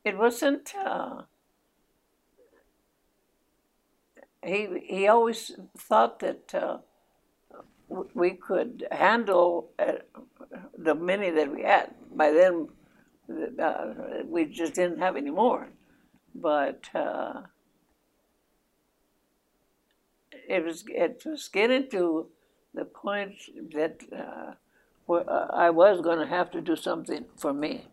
it 0.03 0.17
wasn't. 0.17 0.73
Uh, 0.75 1.23
he 4.43 4.67
he 4.85 5.07
always 5.07 5.51
thought 5.77 6.19
that 6.19 6.53
uh, 6.53 6.77
we 8.13 8.31
could 8.31 8.85
handle 8.91 9.69
uh, 9.79 9.93
the 10.77 10.95
many 10.95 11.29
that 11.29 11.51
we 11.51 11.63
had. 11.63 11.93
By 12.13 12.31
then, 12.31 12.67
uh, 13.61 13.93
we 14.25 14.45
just 14.45 14.73
didn't 14.73 14.99
have 14.99 15.15
any 15.15 15.31
more. 15.31 15.69
But 16.35 16.89
uh, 16.93 17.43
it 20.49 20.63
was 20.65 20.83
it 20.89 21.23
was 21.25 21.47
getting 21.47 21.89
to 21.91 22.27
the 22.73 22.85
point 22.85 23.35
that 23.73 24.01
uh, 24.15 24.53
where 25.05 25.29
uh, 25.29 25.47
I 25.47 25.69
was 25.69 26.01
going 26.01 26.19
to 26.19 26.27
have 26.27 26.51
to 26.51 26.61
do 26.61 26.75
something 26.75 27.25
for 27.37 27.53
me, 27.53 27.87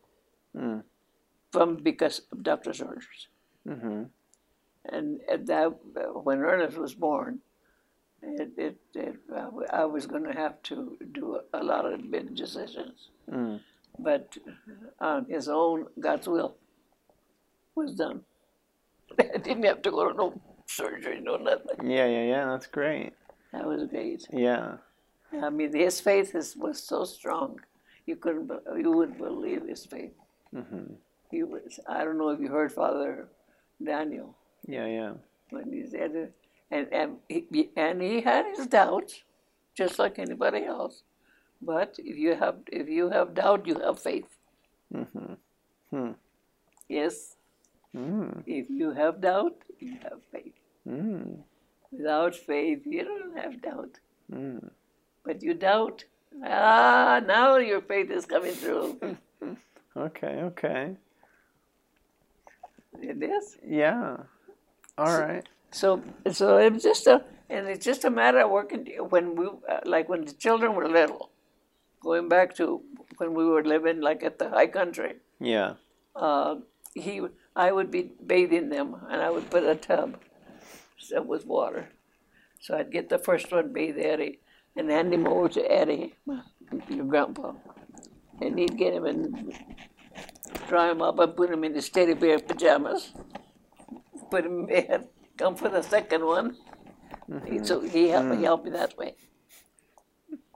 Mm. 0.56 0.82
from 1.52 1.76
because 1.76 2.22
of 2.32 2.42
doctor's 2.42 2.80
orders. 2.80 3.28
Mm-hmm. 3.68 4.02
And 4.86 5.20
at 5.30 5.46
that, 5.46 5.68
when 6.24 6.40
Ernest 6.40 6.76
was 6.76 6.92
born, 6.92 7.38
it, 8.22 8.50
it, 8.56 8.76
it 8.94 9.16
I 9.72 9.84
was 9.84 10.06
going 10.06 10.24
to 10.24 10.32
have 10.32 10.60
to 10.64 10.98
do 11.12 11.40
a 11.52 11.62
lot 11.62 11.86
of 11.86 12.10
big 12.10 12.34
decisions. 12.34 13.10
Mm. 13.30 13.60
But 13.98 14.36
on 15.00 15.26
his 15.26 15.48
own, 15.48 15.86
God's 16.00 16.26
will 16.26 16.56
was 17.74 17.94
done. 17.94 18.22
I 19.18 19.38
didn't 19.38 19.64
have 19.64 19.82
to 19.82 19.90
go 19.90 20.08
to 20.10 20.16
no 20.16 20.40
surgery, 20.66 21.20
no 21.20 21.36
nothing. 21.36 21.88
Yeah, 21.90 22.06
yeah, 22.06 22.24
yeah. 22.24 22.46
That's 22.46 22.66
great. 22.66 23.12
That 23.52 23.66
was 23.66 23.84
great. 23.88 24.26
Yeah. 24.32 24.76
I 25.42 25.50
mean, 25.50 25.74
his 25.74 26.00
faith 26.00 26.34
is, 26.34 26.56
was 26.56 26.82
so 26.82 27.04
strong. 27.04 27.60
You 28.06 28.16
couldn't, 28.16 28.50
you 28.78 28.90
wouldn't 28.90 29.18
believe 29.18 29.66
his 29.68 29.84
faith. 29.86 30.12
Mm-hmm. 30.54 30.94
He 31.30 31.42
was. 31.44 31.78
I 31.88 32.04
don't 32.04 32.18
know 32.18 32.30
if 32.30 32.40
you 32.40 32.48
heard 32.48 32.72
Father 32.72 33.28
Daniel 33.84 34.34
Yeah, 34.66 34.86
yeah. 34.86 35.12
when 35.50 35.72
he 35.72 35.86
said 35.88 36.16
it, 36.16 36.32
and 36.72 36.88
and 36.92 37.16
he, 37.28 37.70
and 37.76 38.02
he 38.02 38.20
had 38.20 38.46
his 38.56 38.66
doubts, 38.66 39.22
just 39.76 40.00
like 40.00 40.18
anybody 40.18 40.64
else. 40.64 41.02
But 41.62 41.94
if 41.98 42.16
you 42.16 42.34
have 42.34 42.56
if 42.66 42.88
you 42.88 43.10
have 43.10 43.34
doubt, 43.34 43.64
you 43.66 43.78
have 43.78 44.00
faith. 44.00 44.26
Mm-hmm. 44.92 45.34
Hmm. 45.90 46.12
Yes, 46.88 47.36
Mm. 47.94 48.42
if 48.46 48.68
you 48.70 48.92
have 48.92 49.20
doubt, 49.20 49.56
you 49.78 49.96
have 50.02 50.20
faith. 50.32 50.54
Mm. 50.88 51.38
Without 51.92 52.34
faith, 52.36 52.82
you 52.84 53.04
don't 53.04 53.36
have 53.36 53.60
doubt. 53.62 53.98
Mm. 54.32 54.70
But 55.24 55.42
you 55.42 55.54
doubt. 55.54 56.04
Ah, 56.44 57.20
now 57.26 57.56
your 57.56 57.80
faith 57.80 58.10
is 58.10 58.26
coming 58.26 58.52
through. 58.52 59.16
Okay, 59.96 60.40
okay. 60.44 60.94
It 63.02 63.20
is. 63.22 63.56
Yeah. 63.66 64.18
All 64.96 65.18
right. 65.18 65.46
So, 65.72 66.02
so 66.30 66.58
it's 66.58 66.84
just 66.84 67.08
a, 67.08 67.24
and 67.48 67.66
it's 67.66 67.84
just 67.84 68.04
a 68.04 68.10
matter 68.10 68.38
of 68.38 68.50
working. 68.50 68.86
When 69.08 69.34
we, 69.34 69.46
uh, 69.46 69.80
like 69.84 70.08
when 70.08 70.24
the 70.24 70.32
children 70.32 70.74
were 70.76 70.88
little, 70.88 71.30
going 72.02 72.28
back 72.28 72.54
to 72.56 72.80
when 73.16 73.34
we 73.34 73.44
were 73.44 73.64
living 73.64 74.00
like 74.00 74.22
at 74.22 74.38
the 74.38 74.48
high 74.48 74.68
country, 74.68 75.14
Yeah. 75.40 75.74
uh, 76.14 76.56
he, 76.94 77.20
I 77.56 77.72
would 77.72 77.90
be 77.90 78.12
bathing 78.24 78.68
them, 78.68 78.94
and 79.10 79.20
I 79.20 79.30
would 79.30 79.50
put 79.50 79.64
a 79.64 79.74
tub 79.74 80.18
so- 81.00 81.22
with 81.22 81.46
water. 81.46 81.88
So 82.60 82.76
I'd 82.76 82.92
get 82.92 83.08
the 83.08 83.18
first 83.18 83.50
one, 83.50 83.72
bathe 83.72 83.98
Eddie, 83.98 84.40
and 84.76 84.90
hand 84.90 85.12
him 85.14 85.26
over 85.26 85.48
to 85.50 85.62
Eddie, 85.72 86.14
your 86.88 87.04
grandpa, 87.06 87.54
and 88.40 88.58
he'd 88.58 88.76
get 88.76 88.92
him 88.94 89.06
and 89.06 89.54
dry 90.68 90.90
him 90.90 91.00
up 91.02 91.18
and 91.18 91.34
put 91.34 91.50
him 91.50 91.64
in 91.64 91.74
his 91.74 91.88
teddy 91.88 92.14
bear 92.14 92.38
pajamas, 92.38 93.12
put 94.30 94.44
him 94.44 94.60
in 94.60 94.66
bed, 94.66 95.08
come 95.38 95.54
for 95.56 95.68
the 95.70 95.82
second 95.82 96.24
one. 96.24 96.56
So 97.64 97.80
he 97.80 98.08
helped, 98.08 98.34
he 98.36 98.44
helped 98.44 98.64
me 98.64 98.70
that 98.72 98.96
way. 98.98 99.14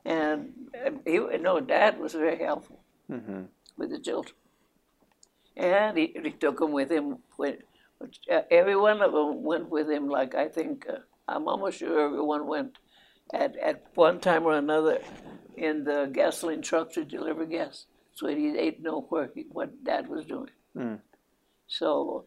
And 0.04 0.52
he, 1.07 1.18
no, 1.18 1.61
Dad 1.61 1.98
was 1.98 2.12
very 2.12 2.38
helpful 2.42 2.80
Mm-hmm. 3.11 3.42
with 3.76 3.90
the 3.90 3.98
children. 4.00 4.35
And 5.57 5.96
he, 5.98 6.16
he 6.22 6.30
took 6.30 6.59
them 6.59 6.72
with 6.72 6.90
him. 6.90 7.18
When, 7.37 7.59
uh, 8.31 8.43
every 8.51 8.77
one 8.77 9.03
of 9.03 9.12
them 9.12 9.43
went 9.43 9.69
with 9.69 9.90
him. 9.90 10.09
Like 10.09 10.35
I 10.35 10.49
think, 10.49 10.87
uh, 10.88 10.99
I'm 11.29 11.49
almost 11.49 11.79
sure 11.79 12.07
everyone 12.07 12.47
went 12.47 12.79
at, 13.33 13.57
at 13.57 13.85
one 13.95 14.21
time 14.21 14.45
or 14.45 14.57
another 14.57 15.01
in 15.57 15.85
the 15.85 16.11
gasoline 16.12 16.62
truck 16.62 16.93
to 16.93 17.05
deliver 17.05 17.47
gas. 17.47 17.87
So 18.12 18.29
he 18.29 18.53
didn't 18.53 18.83
know 18.83 19.07
where 19.09 19.31
he, 19.35 19.47
what 19.51 19.85
Dad 19.85 20.09
was 20.09 20.25
doing. 20.25 20.51
Mm. 20.77 21.01
So 21.67 22.27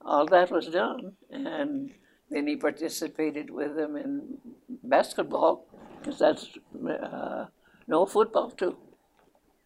all 0.00 0.26
that 0.26 0.50
was 0.50 0.66
done, 0.66 1.12
and 1.30 1.92
then 2.30 2.46
he 2.46 2.56
participated 2.56 3.50
with 3.50 3.76
them 3.76 3.96
in 3.96 4.38
basketball, 4.82 5.66
because 5.98 6.18
that's 6.18 6.58
uh, 6.88 7.46
no 7.86 8.06
football 8.06 8.50
too. 8.50 8.76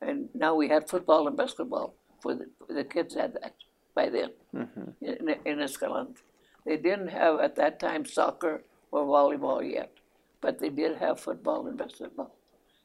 And 0.03 0.29
now 0.35 0.55
we 0.55 0.69
had 0.69 0.91
football 0.91 1.27
and 1.27 1.37
basketball 1.37 1.95
for 2.21 2.35
the, 2.35 2.47
for 2.67 2.75
the 2.75 2.85
kids 2.85 3.15
had 3.15 3.33
that 3.35 3.55
by 3.97 4.09
then 4.11 4.31
Mm-hmm. 4.55 5.05
in, 5.05 5.35
in 5.45 5.61
Escalante. 5.61 6.21
They 6.65 6.77
didn't 6.77 7.09
have 7.09 7.41
at 7.41 7.57
that 7.57 7.79
time 7.81 8.07
soccer 8.07 8.63
or 8.91 9.05
volleyball 9.05 9.61
yet, 9.69 9.93
but 10.41 10.59
they 10.61 10.71
did 10.71 10.97
have 10.99 11.21
football 11.21 11.67
and 11.67 11.77
basketball, 11.77 12.35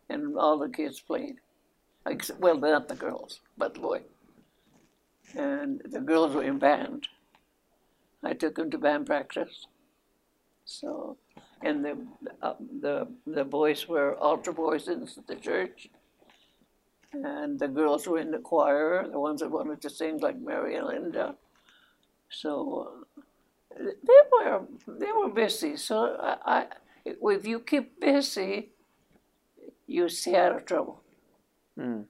and 0.10 0.38
all 0.38 0.58
the 0.60 0.70
kids 0.70 1.00
played. 1.00 1.36
Except, 2.06 2.40
well, 2.40 2.58
not 2.58 2.88
the 2.90 2.96
girls, 2.96 3.42
but 3.58 3.76
the 3.76 3.80
boy. 3.80 4.02
And 5.38 5.82
the 5.86 6.02
girls 6.02 6.34
were 6.36 6.44
in 6.44 6.60
band. 6.60 7.08
I 8.24 8.34
took 8.34 8.56
them 8.56 8.70
to 8.72 8.78
band 8.78 9.06
practice. 9.06 9.68
So, 10.66 11.18
and 11.64 11.86
the 11.86 11.96
uh, 12.42 12.56
the 12.82 13.08
the 13.26 13.46
boys 13.46 13.88
were 13.88 14.18
altar 14.18 14.52
boys 14.52 14.88
in 14.88 15.08
the 15.28 15.36
church, 15.36 15.90
and 17.14 17.60
the 17.60 17.68
girls 17.68 18.08
were 18.08 18.20
in 18.20 18.32
the 18.32 18.40
choir, 18.40 19.08
the 19.08 19.20
ones 19.20 19.42
that 19.42 19.52
wanted 19.52 19.82
to 19.82 19.90
sing 19.90 20.20
like 20.20 20.40
Mary 20.40 20.76
and 20.76 20.88
Linda. 20.88 21.36
So 22.30 23.06
uh, 23.18 23.84
they 23.84 24.22
were 24.32 24.62
they 24.88 25.12
were 25.12 25.30
busy. 25.30 25.76
So 25.78 26.18
I, 26.20 26.38
I 26.46 26.66
if 27.06 27.46
you 27.46 27.60
keep 27.60 28.00
busy, 28.00 28.72
you 29.88 30.08
stay 30.10 30.36
out 30.36 30.56
of 30.56 30.66
trouble. 30.66 31.02
Mm. 31.78 32.06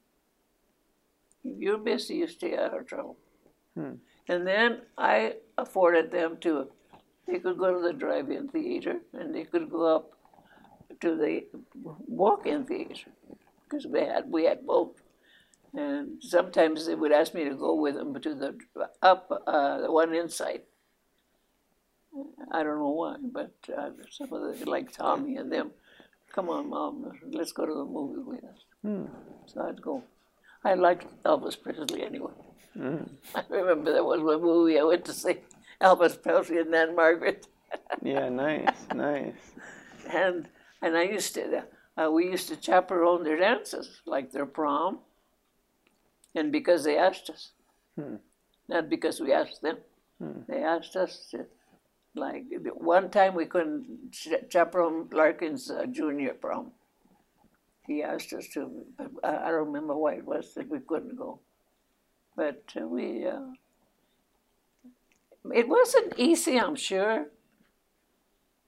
If 1.44 1.60
you're 1.60 1.78
busy, 1.78 2.16
you 2.16 2.28
stay 2.28 2.58
out 2.58 2.78
of 2.78 2.86
trouble. 2.86 3.18
Hmm. 3.76 3.94
And 4.28 4.46
then 4.46 4.82
I 4.98 5.36
afforded 5.58 6.12
them 6.12 6.38
to, 6.42 6.70
they 7.28 7.40
could 7.40 7.58
go 7.58 7.74
to 7.74 7.82
the 7.82 7.94
drive-in 7.94 8.50
theater 8.50 9.00
and 9.14 9.34
they 9.34 9.44
could 9.44 9.70
go 9.70 9.96
up 9.96 10.12
to 11.00 11.16
the 11.16 11.46
walk-in 12.08 12.66
theater 12.66 13.10
because 13.72 13.88
we 13.88 14.02
had 14.02 14.30
we 14.30 14.46
had 14.46 14.66
both. 14.66 15.02
And 15.74 16.22
sometimes 16.22 16.86
they 16.86 16.96
would 16.96 17.14
ask 17.14 17.34
me 17.34 17.46
to 17.46 17.56
go 17.56 17.74
with 17.76 17.96
them 17.96 18.14
to 18.20 18.36
the 18.36 18.58
up 19.02 19.32
uh, 19.48 19.82
the 19.82 19.92
one 19.92 20.14
inside. 20.14 20.64
I 22.52 22.62
don't 22.64 22.80
know 22.80 22.90
why, 22.90 23.16
but 23.22 23.54
uh, 23.76 23.92
some 24.10 24.34
of 24.34 24.60
the 24.60 24.70
like 24.70 24.92
Tommy 24.92 25.38
and 25.38 25.50
them, 25.50 25.72
come 26.34 26.50
on, 26.50 26.70
mom, 26.70 27.14
let's 27.32 27.54
go 27.54 27.66
to 27.66 27.74
the 27.74 27.86
movie 27.86 28.22
with 28.22 28.44
us. 28.44 28.66
Hmm. 28.82 29.06
So 29.46 29.62
I'd 29.62 29.82
go. 29.82 30.04
I 30.66 30.74
liked 30.74 31.08
Elvis 31.24 31.56
Presley 31.62 32.04
anyway. 32.04 32.34
Mm. 32.78 33.10
I 33.36 33.44
remember 33.50 33.94
there 33.94 34.04
was 34.04 34.22
one 34.22 34.42
movie 34.42 34.78
I 34.78 34.84
went 34.84 35.06
to 35.06 35.14
see 35.14 35.38
Elvis 35.82 36.22
Presley 36.22 36.60
and 36.60 36.76
Ann-Margret, 36.76 37.48
Yeah, 38.02 38.30
nice, 38.30 38.76
nice. 38.94 39.34
and 40.14 40.50
and 40.82 40.98
I 40.98 41.04
used 41.04 41.34
to 41.36 41.64
uh, 42.02 42.10
we 42.12 42.26
used 42.26 42.48
to 42.50 42.56
chaperone 42.56 43.24
their 43.24 43.38
dances 43.38 44.02
like 44.06 44.32
their 44.32 44.46
prom, 44.46 45.00
and 46.36 46.52
because 46.52 46.84
they 46.84 46.98
asked 46.98 47.30
us, 47.30 47.52
Hmm. 47.96 48.16
not 48.68 48.90
because 48.90 49.20
we 49.20 49.34
asked 49.34 49.62
them, 49.62 49.78
Hmm. 50.20 50.42
they 50.48 50.64
asked 50.64 50.96
us 50.96 51.28
to. 51.32 51.46
Like 52.14 52.44
one 52.76 53.10
time 53.10 53.36
we 53.36 53.46
couldn't 53.46 54.14
chaperone 54.50 55.08
Larkin's 55.14 55.72
uh, 55.72 55.86
junior 55.86 56.34
prom. 56.34 56.74
He 57.88 58.04
asked 58.04 58.34
us 58.34 58.48
to, 58.50 58.86
I 59.24 59.50
don't 59.50 59.68
remember 59.68 59.96
why 59.96 60.16
it 60.16 60.26
was 60.26 60.54
that 60.56 60.68
we 60.68 60.80
couldn't 60.80 61.16
go. 61.16 61.40
But 62.36 62.64
uh, 62.76 62.86
we, 62.86 63.26
uh, 63.26 63.54
it 65.54 65.70
wasn't 65.70 66.14
easy, 66.18 66.60
I'm 66.60 66.76
sure. 66.76 67.28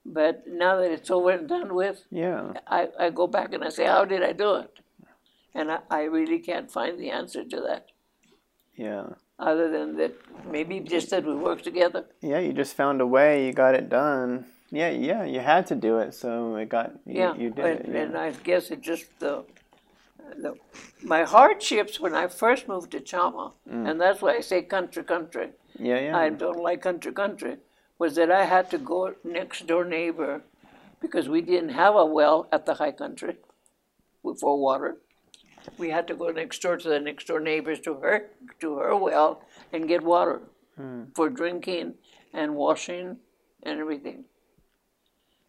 But 0.06 0.44
now 0.48 0.78
that 0.78 0.92
it's 0.92 1.10
over 1.10 1.32
and 1.32 1.48
done 1.48 1.74
with, 1.76 2.06
Yeah. 2.12 2.54
I, 2.68 2.90
I 3.00 3.10
go 3.10 3.26
back 3.28 3.54
and 3.54 3.64
I 3.64 3.70
say, 3.70 3.86
how 3.86 4.04
did 4.06 4.22
I 4.24 4.34
do 4.34 4.56
it? 4.56 4.80
And 5.56 5.72
I, 5.72 5.80
I 5.90 6.02
really 6.04 6.40
can't 6.40 6.70
find 6.70 7.00
the 7.00 7.10
answer 7.10 7.44
to 7.46 7.62
that, 7.62 7.90
Yeah. 8.76 9.06
other 9.40 9.70
than 9.72 9.98
that 9.98 10.14
maybe 10.52 10.80
just 10.82 11.10
that 11.12 11.26
we 11.26 11.36
work 11.36 11.62
together. 11.62 12.06
Yeah, 12.22 12.40
you 12.40 12.54
just 12.54 12.76
found 12.76 13.00
a 13.02 13.08
way, 13.08 13.46
you 13.46 13.54
got 13.54 13.76
it 13.76 13.88
done. 13.90 14.46
Yeah, 14.72 14.90
yeah, 14.90 15.24
you 15.24 15.40
had 15.40 15.68
to 15.68 15.76
do 15.76 16.00
it, 16.00 16.14
so 16.16 16.56
it 16.56 16.68
got 16.70 16.92
you, 17.06 17.20
Yeah, 17.22 17.36
you 17.36 17.50
did 17.52 17.66
and, 17.66 17.80
it. 17.80 17.86
Yeah. 17.94 18.02
and 18.02 18.18
I 18.18 18.32
guess 18.32 18.72
it 18.72 18.82
just 18.82 19.06
the, 19.20 19.46
the 20.42 20.56
my 21.04 21.24
hardships 21.24 22.00
when 22.00 22.14
I 22.16 22.28
first 22.28 22.68
moved 22.68 22.92
to 22.92 23.00
Chama, 23.00 23.54
mm. 23.72 23.88
and 23.90 24.02
that's 24.02 24.22
why 24.22 24.36
I 24.38 24.42
say 24.42 24.64
country, 24.64 25.04
country. 25.04 25.50
yeah, 25.80 26.00
yeah. 26.00 26.18
I 26.18 26.30
don't 26.30 26.60
like 26.60 26.82
country, 26.82 27.12
country, 27.14 27.58
was 28.00 28.16
that 28.16 28.32
I 28.32 28.46
had 28.46 28.70
to 28.72 28.78
go 28.78 29.16
next 29.24 29.68
door 29.68 29.86
neighbor 29.86 30.42
because 31.00 31.30
we 31.30 31.42
didn't 31.42 31.70
have 31.70 31.96
a 31.96 32.06
well 32.06 32.48
at 32.52 32.66
the 32.66 32.76
high 32.76 32.92
country 32.92 33.36
for 34.40 34.60
water. 34.60 34.98
we 35.78 35.90
had 35.90 36.08
to 36.08 36.16
go 36.16 36.30
next 36.30 36.62
door 36.62 36.78
to 36.78 36.90
the 36.90 37.00
next 37.00 37.28
door 37.28 37.40
neighbors 37.40 37.80
to 37.82 37.94
her 37.96 38.30
to 38.60 38.78
her 38.78 38.96
well 38.96 39.42
and 39.72 39.88
get 39.88 40.04
water 40.04 40.42
hmm. 40.76 41.04
for 41.16 41.30
drinking 41.30 41.94
and 42.34 42.56
washing 42.56 43.18
and 43.64 43.80
everything. 43.80 44.26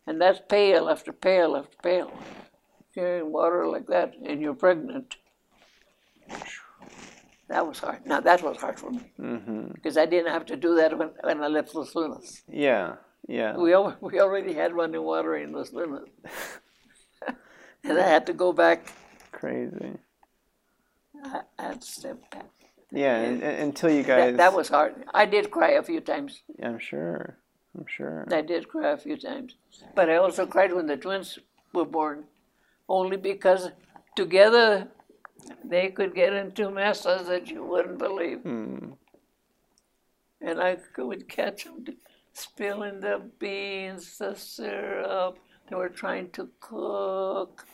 And 0.06 0.20
that's 0.20 0.40
pail 0.48 0.88
after 0.88 1.12
pail 1.12 1.56
after 1.56 1.76
pail. 1.82 2.12
Carrying 2.94 3.32
water 3.32 3.66
like 3.66 3.86
that 3.88 4.14
and 4.24 4.40
you're 4.40 4.54
pregnant. 4.54 5.16
That 7.48 7.66
was 7.66 7.78
hard. 7.78 8.06
Now 8.06 8.20
that 8.20 8.42
was 8.42 8.56
hard 8.56 8.78
for 8.78 8.90
me 8.90 9.12
mm-hmm. 9.20 9.68
because 9.74 9.96
I 9.96 10.06
didn't 10.06 10.32
have 10.32 10.46
to 10.46 10.56
do 10.56 10.76
that 10.76 10.96
when, 10.96 11.10
when 11.22 11.42
I 11.42 11.48
left 11.48 11.74
Los 11.74 11.94
Lunas. 11.94 12.42
Yeah. 12.48 12.96
Yeah. 13.28 13.56
We 13.56 13.74
al- 13.74 13.96
we 14.00 14.20
already 14.20 14.54
had 14.54 14.74
running 14.74 15.02
water 15.02 15.36
in 15.36 15.52
Los 15.52 15.72
Lunas, 15.72 16.08
and 17.84 17.98
I 17.98 18.06
had 18.06 18.26
to 18.26 18.32
go 18.32 18.52
back. 18.52 18.92
Crazy. 19.32 19.98
I, 21.22 21.40
I 21.58 21.62
had 21.62 21.80
to 21.80 21.86
step 21.86 22.30
back. 22.30 22.50
Yeah. 22.90 23.16
And, 23.16 23.42
and- 23.42 23.62
until 23.62 23.90
you 23.90 24.02
guys. 24.02 24.32
That, 24.32 24.36
that 24.38 24.54
was 24.54 24.68
hard. 24.68 25.04
I 25.12 25.26
did 25.26 25.50
cry 25.50 25.72
a 25.72 25.82
few 25.82 26.00
times. 26.00 26.42
I'm 26.62 26.78
sure. 26.78 27.38
I'm 27.76 27.86
sure. 27.86 28.26
I 28.30 28.42
did 28.42 28.68
cry 28.68 28.92
a 28.92 28.96
few 28.96 29.16
times, 29.16 29.56
but 29.94 30.08
I 30.08 30.16
also 30.16 30.46
cried 30.46 30.72
when 30.72 30.86
the 30.86 30.96
twins 30.96 31.38
were 31.72 31.84
born, 31.84 32.24
only 32.88 33.16
because 33.16 33.70
together 34.14 34.88
they 35.64 35.90
could 35.90 36.14
get 36.14 36.32
into 36.32 36.70
messes 36.70 37.26
that 37.28 37.48
you 37.48 37.64
wouldn't 37.64 37.98
believe. 37.98 38.40
Hmm. 38.40 38.92
And 40.40 40.60
I 40.60 40.76
would 40.98 41.28
catch 41.28 41.64
them 41.64 41.84
spilling 42.32 43.00
the 43.00 43.22
beans, 43.38 44.18
the 44.18 44.34
syrup. 44.34 45.38
They 45.68 45.76
were 45.76 45.88
trying 45.88 46.30
to 46.32 46.50
cook. 46.60 47.66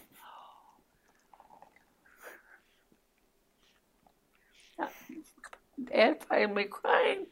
Dad 5.93 6.23
find 6.25 6.55
me 6.55 6.65
crying. 6.65 7.27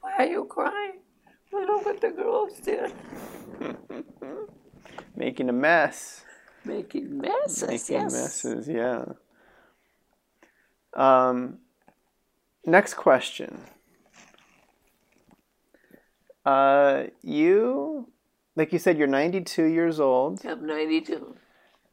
Why 0.00 0.14
are 0.18 0.26
you 0.26 0.44
crying? 0.44 1.00
Look 1.52 1.86
what 1.86 2.00
the 2.00 2.10
girls 2.10 2.58
did. 2.60 2.92
Making 5.16 5.48
a 5.48 5.52
mess. 5.52 6.24
Making 6.64 7.18
messes, 7.18 7.68
Making 7.68 8.02
yes. 8.02 8.12
messes. 8.12 8.68
Yeah. 8.68 9.04
Um. 10.98 11.58
Next 12.66 12.94
question. 12.94 13.60
Uh, 16.44 17.04
you, 17.22 18.08
like 18.56 18.72
you 18.72 18.78
said, 18.78 18.98
you're 18.98 19.06
92 19.06 19.64
years 19.64 20.00
old. 20.00 20.44
I'm 20.44 20.66
92. 20.66 21.36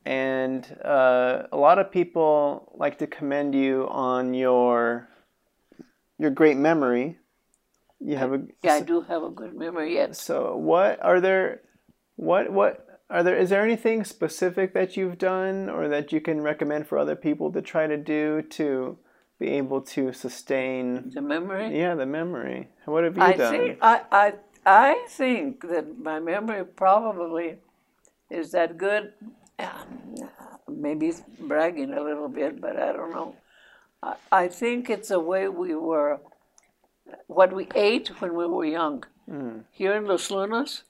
and 0.06 0.66
uh, 0.84 1.44
a 1.52 1.58
lot 1.58 1.80
of 1.80 1.92
people 1.92 2.72
like 2.76 2.98
to 3.00 3.08
commend 3.08 3.54
you 3.56 3.88
on 3.90 4.34
your 4.34 5.10
your 6.18 6.32
great 6.32 6.58
memory. 6.58 7.18
You 8.00 8.18
have 8.18 8.34
a 8.34 8.42
Yeah, 8.64 8.74
I 8.76 8.82
do 8.82 9.02
have 9.02 9.24
a 9.24 9.30
good 9.30 9.56
memory 9.56 9.94
Yes. 9.94 10.22
so 10.22 10.56
what 10.58 11.00
are 11.04 11.20
there 11.22 11.62
what 12.18 12.52
what 12.52 12.85
are 13.10 13.24
there 13.24 13.38
is 13.38 13.50
there 13.50 13.64
anything 13.64 14.04
specific 14.04 14.74
that 14.74 14.98
you've 14.98 15.18
done 15.18 15.70
or 15.70 15.88
that 15.88 16.12
you 16.12 16.20
can 16.22 16.42
recommend 16.42 16.88
for 16.88 16.98
other 16.98 17.16
people 17.16 17.52
to 17.52 17.62
try 17.62 17.88
to 17.88 17.98
do 17.98 18.42
to 18.42 18.98
be 19.40 19.50
able 19.50 19.82
to 19.82 20.14
sustain 20.14 21.12
The 21.14 21.22
memory? 21.22 21.78
yeah 21.78 21.96
the 21.96 22.06
memory 22.06 22.70
what 22.86 23.04
have 23.04 23.16
you 23.18 23.24
I 23.24 23.34
done 23.34 23.52
think 23.54 23.78
I, 23.82 24.02
I 24.12 24.34
I 24.66 25.06
think 25.10 25.62
that 25.70 26.00
my 26.00 26.20
memory 26.20 26.66
probably 26.66 27.58
is 28.32 28.52
that 28.52 28.78
good. 28.78 29.14
Um, 29.60 30.16
Maybe 30.68 31.06
it's 31.10 31.22
bragging 31.40 31.94
a 31.94 32.02
little 32.02 32.28
bit, 32.28 32.60
but 32.60 32.76
I 32.76 32.92
don't 32.92 33.12
know. 33.12 33.36
I, 34.02 34.16
I 34.32 34.48
think 34.48 34.90
it's 34.90 35.10
the 35.10 35.20
way 35.20 35.48
we 35.48 35.76
were, 35.76 36.20
what 37.28 37.54
we 37.54 37.68
ate 37.76 38.08
when 38.20 38.34
we 38.34 38.48
were 38.48 38.66
young. 38.66 39.04
Here 39.72 39.94
in 39.94 40.06
Los 40.08 40.32
Lunas, 40.32 40.82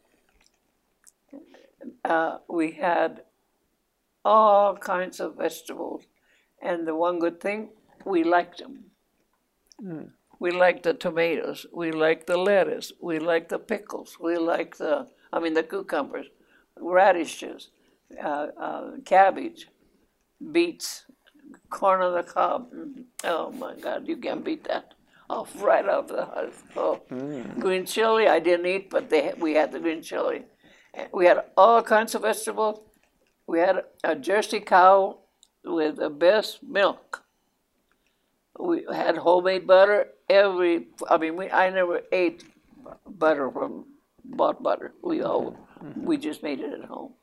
uh, 2.04 2.38
we 2.50 2.72
had 2.72 3.22
all 4.24 4.76
kinds 4.76 5.20
of 5.20 5.38
vegetables, 5.38 6.04
and 6.62 6.88
the 6.88 6.96
one 6.96 7.20
good 7.20 7.40
thing, 7.40 7.70
we 8.06 8.24
liked 8.24 8.60
them. 8.60 8.86
We 10.40 10.52
liked 10.52 10.84
the 10.84 10.94
tomatoes. 10.94 11.66
We 11.74 11.92
liked 11.92 12.28
the 12.28 12.38
lettuce. 12.38 12.92
We 13.02 13.20
liked 13.20 13.50
the 13.50 13.60
pickles. 13.60 14.18
We 14.20 14.38
liked 14.38 14.78
the, 14.80 15.08
I 15.32 15.40
mean, 15.40 15.54
the 15.54 15.64
cucumbers, 15.64 16.28
radishes, 16.80 17.70
uh, 18.22 18.48
uh, 18.60 18.92
cabbage, 19.06 19.68
beets, 20.52 21.06
corn 21.70 22.02
on 22.02 22.14
the 22.16 22.24
cob. 22.24 22.72
Mm, 22.74 23.04
Oh 23.24 23.52
my 23.52 23.76
God, 23.76 24.08
you 24.08 24.18
can't 24.18 24.44
beat 24.44 24.64
that. 24.66 24.94
Off 25.30 25.60
right 25.62 25.88
off 25.88 26.08
the 26.08 26.26
house. 26.26 26.62
Oh, 26.76 27.02
green 27.60 27.86
chili 27.86 28.28
I 28.28 28.38
didn't 28.40 28.68
eat, 28.68 28.92
but 28.92 29.10
they 29.10 29.34
we 29.40 29.54
had 29.56 29.72
the 29.72 29.80
green 29.80 30.04
chili. 30.04 30.44
We 31.12 31.26
had 31.26 31.44
all 31.58 31.82
kinds 31.82 32.16
of 32.16 32.22
vegetables. 32.24 32.80
We 33.48 33.60
had 33.60 33.84
a 34.04 34.16
Jersey 34.16 34.60
cow 34.60 35.20
with 35.64 35.98
the 35.98 36.10
best 36.10 36.64
milk. 36.64 37.24
We 38.58 38.86
had 38.92 39.18
homemade 39.18 39.68
butter 39.68 40.08
every 40.30 40.88
i 41.10 41.18
mean 41.18 41.36
we 41.36 41.50
i 41.52 41.70
never 41.70 42.02
ate 42.12 42.44
butter 43.06 43.52
from 43.52 43.86
bought 44.24 44.62
butter. 44.64 44.94
We 45.04 45.22
all 45.22 45.58
we 45.96 46.18
just 46.18 46.42
made 46.42 46.60
it 46.60 46.74
at 46.74 46.86
home. 46.86 47.14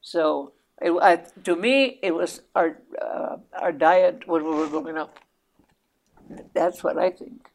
So 0.00 0.52
it, 0.80 0.92
I, 0.92 1.16
to 1.44 1.56
me 1.56 1.98
it 2.02 2.14
was 2.14 2.42
our 2.54 2.78
uh, 3.00 3.36
our 3.60 3.72
diet 3.72 4.28
when 4.28 4.44
we 4.44 4.50
were 4.50 4.68
growing 4.68 4.98
up. 4.98 5.18
That's 6.54 6.84
what 6.84 6.98
i 6.98 7.10
think. 7.10 7.48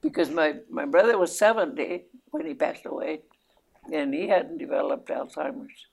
Because 0.00 0.30
my 0.30 0.56
my 0.70 0.86
brother 0.86 1.18
was 1.18 1.36
70 1.38 2.04
when 2.30 2.46
he 2.46 2.54
passed 2.54 2.86
away 2.86 3.20
and 3.92 4.14
he 4.14 4.28
hadn't 4.28 4.58
developed 4.58 5.08
alzheimer's 5.08 5.86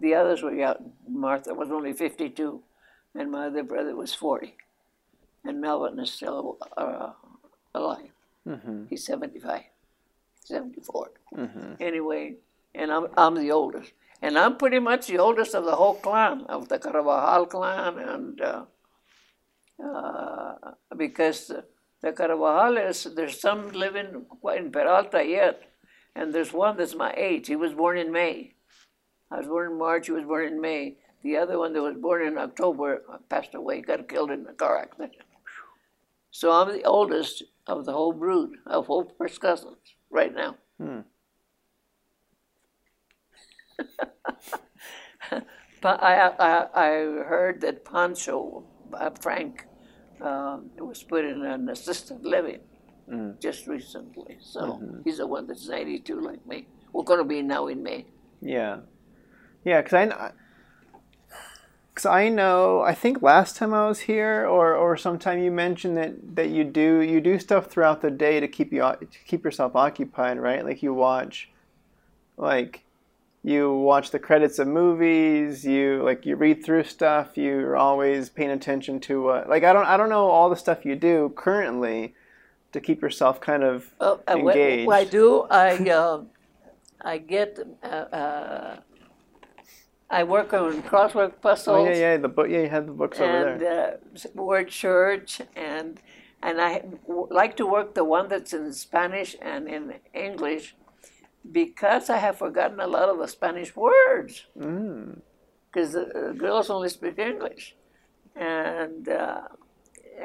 the 0.00 0.14
others 0.14 0.42
were 0.42 0.54
young 0.54 0.92
martha 1.08 1.54
was 1.54 1.70
only 1.70 1.92
52 1.92 2.62
and 3.14 3.30
my 3.30 3.46
other 3.46 3.62
brother 3.62 3.94
was 3.94 4.14
40 4.14 4.56
and 5.44 5.60
Melvin 5.60 5.98
is 5.98 6.12
still 6.12 6.58
uh, 6.76 7.10
alive. 7.74 8.10
He's 8.88 9.04
75, 9.04 9.62
74. 10.44 11.10
Anyway, 11.80 12.36
and 12.74 12.90
I'm, 12.90 13.08
I'm 13.16 13.34
the 13.34 13.52
oldest. 13.52 13.92
And 14.22 14.38
I'm 14.38 14.56
pretty 14.56 14.78
much 14.78 15.06
the 15.06 15.18
oldest 15.18 15.54
of 15.54 15.64
the 15.64 15.76
whole 15.76 15.94
clan, 15.94 16.46
of 16.48 16.68
the 16.68 16.78
Carvajal 16.78 17.46
clan, 17.46 17.98
and 17.98 18.40
uh, 18.40 18.64
uh, 19.84 20.54
because 20.96 21.48
the, 21.48 21.64
the 22.00 22.12
Carvajales, 22.12 23.14
there's 23.14 23.38
some 23.38 23.70
living 23.72 24.24
in 24.56 24.72
Peralta 24.72 25.22
yet, 25.22 25.62
and 26.14 26.32
there's 26.32 26.52
one 26.52 26.76
that's 26.76 26.94
my 26.94 27.12
age. 27.16 27.46
He 27.46 27.56
was 27.56 27.72
born 27.74 27.98
in 27.98 28.12
May. 28.12 28.54
I 29.30 29.38
was 29.38 29.46
born 29.46 29.72
in 29.72 29.78
March, 29.78 30.06
he 30.06 30.12
was 30.12 30.24
born 30.24 30.46
in 30.46 30.60
May. 30.60 30.96
The 31.22 31.38
other 31.38 31.58
one 31.58 31.72
that 31.72 31.82
was 31.82 31.96
born 31.96 32.26
in 32.26 32.36
October 32.38 33.02
passed 33.28 33.54
away, 33.54 33.80
got 33.80 34.08
killed 34.08 34.30
in 34.30 34.46
a 34.46 34.52
car 34.52 34.78
accident. 34.78 35.12
So 36.30 36.52
I'm 36.52 36.72
the 36.72 36.84
oldest 36.84 37.42
of 37.66 37.86
the 37.86 37.92
whole 37.92 38.12
brood 38.12 38.56
of 38.66 38.86
whole 38.86 39.12
first 39.16 39.40
cousins 39.40 39.78
right 40.10 40.34
now. 40.34 40.56
but 45.80 46.02
I, 46.02 46.28
I, 46.28 46.66
I 46.74 46.88
heard 47.24 47.60
that 47.62 47.84
Pancho, 47.84 48.64
uh, 48.92 49.10
Frank, 49.20 49.66
um, 50.20 50.70
was 50.78 51.02
put 51.02 51.24
in 51.24 51.44
an 51.44 51.68
assisted 51.68 52.24
living 52.24 52.60
Mm. 53.10 53.38
just 53.40 53.66
recently. 53.66 54.38
So 54.40 54.60
mm-hmm. 54.60 55.00
he's 55.04 55.18
the 55.18 55.26
one 55.26 55.46
that's 55.46 55.68
92 55.68 56.20
like 56.20 56.46
me. 56.46 56.66
We're 56.92 57.02
going 57.02 57.18
to 57.18 57.24
be 57.24 57.42
now 57.42 57.66
in 57.66 57.82
May. 57.82 58.06
Yeah, 58.40 58.78
yeah, 59.64 59.82
because 59.82 59.94
I, 59.94 60.32
because 61.94 62.06
I 62.06 62.28
know. 62.28 62.82
I 62.82 62.94
think 62.94 63.22
last 63.22 63.56
time 63.56 63.72
I 63.72 63.86
was 63.86 64.00
here, 64.00 64.46
or 64.46 64.74
or 64.74 64.96
sometime 64.96 65.38
you 65.38 65.50
mentioned 65.50 65.96
that 65.96 66.36
that 66.36 66.50
you 66.50 66.64
do 66.64 67.00
you 67.00 67.20
do 67.20 67.38
stuff 67.38 67.66
throughout 67.66 68.02
the 68.02 68.10
day 68.10 68.40
to 68.40 68.48
keep 68.48 68.72
you 68.72 68.80
to 68.80 69.18
keep 69.26 69.44
yourself 69.44 69.76
occupied, 69.76 70.38
right? 70.38 70.64
Like 70.64 70.82
you 70.82 70.92
watch, 70.92 71.50
like 72.36 72.84
you 73.42 73.72
watch 73.72 74.10
the 74.10 74.18
credits 74.18 74.58
of 74.58 74.68
movies. 74.68 75.64
You 75.64 76.02
like 76.02 76.26
you 76.26 76.36
read 76.36 76.64
through 76.64 76.84
stuff. 76.84 77.36
You're 77.36 77.76
always 77.76 78.28
paying 78.28 78.50
attention 78.50 79.00
to 79.00 79.22
what. 79.22 79.48
Like 79.48 79.64
I 79.64 79.72
don't 79.72 79.86
I 79.86 79.96
don't 79.96 80.08
know 80.08 80.28
all 80.28 80.50
the 80.50 80.56
stuff 80.56 80.84
you 80.84 80.96
do 80.96 81.32
currently 81.36 82.14
to 82.74 82.80
keep 82.80 83.00
yourself 83.06 83.34
kind 83.40 83.62
of 83.62 83.76
Uh, 84.00 84.16
uh, 84.28 84.36
engaged. 84.36 84.86
What 84.88 84.98
I 85.00 85.04
do, 85.20 85.28
I 85.50 85.68
uh, 86.00 86.22
I 87.12 87.18
get 87.34 87.58
uh, 87.82 88.06
uh, 88.20 88.76
I 90.18 90.20
work 90.24 90.52
on 90.52 90.82
crossword 90.90 91.32
puzzles 91.40 91.76
Oh 91.78 91.84
yeah, 91.88 91.96
yeah. 92.04 92.16
The 92.26 92.28
book. 92.36 92.48
Yeah, 92.50 92.62
you 92.66 92.68
had 92.76 92.86
the 92.90 92.96
books 93.02 93.18
over 93.20 93.38
and 93.50 93.60
there. 93.60 93.98
uh, 94.36 94.42
word 94.50 94.68
church 94.68 95.30
and 95.56 96.00
and 96.46 96.60
I 96.60 96.72
w- 97.08 97.28
like 97.40 97.54
to 97.60 97.66
work 97.76 97.88
the 97.94 98.04
one 98.16 98.26
that's 98.32 98.52
in 98.52 98.72
Spanish 98.86 99.30
and 99.40 99.62
in 99.76 99.82
English 100.28 100.66
because 101.60 102.04
I 102.16 102.18
have 102.26 102.36
forgotten 102.44 102.80
a 102.80 102.86
lot 102.96 103.08
of 103.12 103.16
the 103.22 103.28
Spanish 103.28 103.70
words. 103.76 104.34
Mm. 104.58 105.20
because 105.68 105.90
the, 105.96 106.04
the 106.28 106.34
girls 106.44 106.66
only 106.70 106.88
speak 106.88 107.18
English, 107.18 107.64
and 108.36 109.08
uh, 109.08 109.42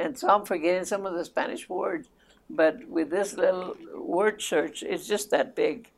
and 0.01 0.11
so 0.19 0.23
I'm 0.33 0.45
forgetting 0.53 0.85
some 0.93 1.03
of 1.09 1.13
the 1.19 1.25
Spanish 1.33 1.63
words. 1.69 2.05
But 2.49 2.87
with 2.87 3.09
this 3.11 3.37
little 3.37 3.75
word 3.95 4.41
search, 4.41 4.81
it's 4.81 5.07
just 5.07 5.29
that 5.31 5.55
big, 5.55 5.89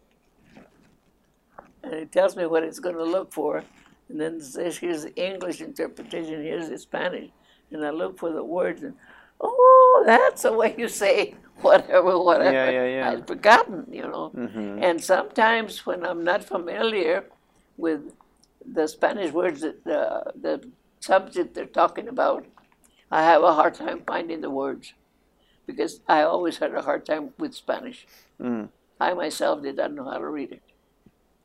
and 1.84 1.94
it 1.94 2.12
tells 2.12 2.36
me 2.36 2.46
what 2.46 2.64
it's 2.64 2.80
going 2.80 2.98
to 2.98 3.04
look 3.04 3.32
for, 3.32 3.64
and 4.10 4.20
then 4.20 4.36
it 4.36 4.44
says 4.44 4.78
here's 4.78 5.04
the 5.04 5.16
English 5.16 5.62
interpretation, 5.62 6.44
here's 6.44 6.68
the 6.68 6.78
Spanish, 6.78 7.30
and 7.72 7.86
I 7.86 7.92
look 7.92 8.20
for 8.20 8.32
the 8.32 8.44
words, 8.44 8.84
and 8.84 8.96
oh, 9.40 10.04
that's 10.06 10.42
the 10.42 10.52
way 10.52 10.76
you 10.78 10.90
say 10.90 11.36
whatever, 11.62 12.20
whatever. 12.20 12.52
Yeah, 12.52 12.70
yeah, 12.70 12.86
yeah. 12.86 13.10
I'd 13.12 13.28
forgotten, 13.28 13.86
you 13.90 14.04
know. 14.04 14.32
Mm-hmm. 14.36 14.84
And 14.84 15.02
sometimes 15.02 15.86
when 15.86 16.06
I'm 16.06 16.24
not 16.24 16.44
familiar 16.44 17.26
with 17.78 18.12
the 18.66 18.88
Spanish 18.88 19.32
words 19.32 19.62
that 19.62 19.84
the, 19.84 20.32
the 20.40 20.70
subject 21.00 21.54
they're 21.54 21.66
talking 21.66 22.08
about, 22.08 22.46
I 23.10 23.24
have 23.24 23.42
a 23.44 23.54
hard 23.54 23.76
time 23.76 24.04
finding 24.06 24.42
the 24.42 24.50
words 24.50 24.94
because 25.66 26.02
I 26.08 26.22
always 26.22 26.58
had 26.58 26.74
a 26.74 26.82
hard 26.82 27.06
time 27.06 27.30
with 27.38 27.54
Spanish. 27.54 28.06
Mm. 28.42 28.70
I 29.00 29.14
myself 29.14 29.62
did 29.64 29.78
not 29.78 29.94
know 29.94 30.06
how 30.10 30.18
to 30.18 30.28
read 30.28 30.52
it. 30.52 30.62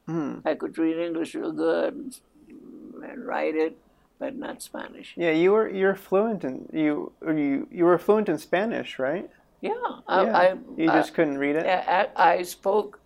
Mm. 0.09 0.43
I 0.45 0.55
could 0.55 0.77
read 0.79 0.97
English 0.99 1.35
real 1.35 1.53
good 1.53 1.95
and, 1.95 2.19
and 3.03 3.27
write 3.27 3.57
it, 3.57 3.77
but 4.19 4.37
not 4.37 4.63
Spanish. 4.63 5.15
Yeah, 5.17 5.33
you 5.33 5.53
were 5.53 5.69
you're 5.69 5.95
fluent 5.95 6.45
in 6.45 6.69
you 6.73 7.13
you 7.27 7.67
you 7.71 7.85
were 7.85 7.99
fluent 7.99 8.29
in 8.29 8.39
Spanish, 8.39 8.99
right? 8.99 9.29
Yeah, 9.61 9.73
I, 10.07 10.25
yeah. 10.25 10.39
I, 10.39 10.55
you 10.77 10.91
I- 10.91 10.95
just 10.99 11.15
couldn't 11.15 11.39
read 11.39 11.57
it. 11.57 11.67
I, 11.67 12.09
I 12.17 12.43
spoke. 12.43 13.01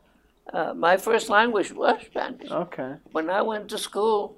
Uh, 0.52 0.74
my 0.74 0.96
first 0.96 1.28
language 1.30 1.72
was 1.72 2.02
Spanish. 2.04 2.50
Okay. 2.50 2.94
When 3.12 3.30
I 3.30 3.40
went 3.40 3.68
to 3.68 3.78
school, 3.78 4.36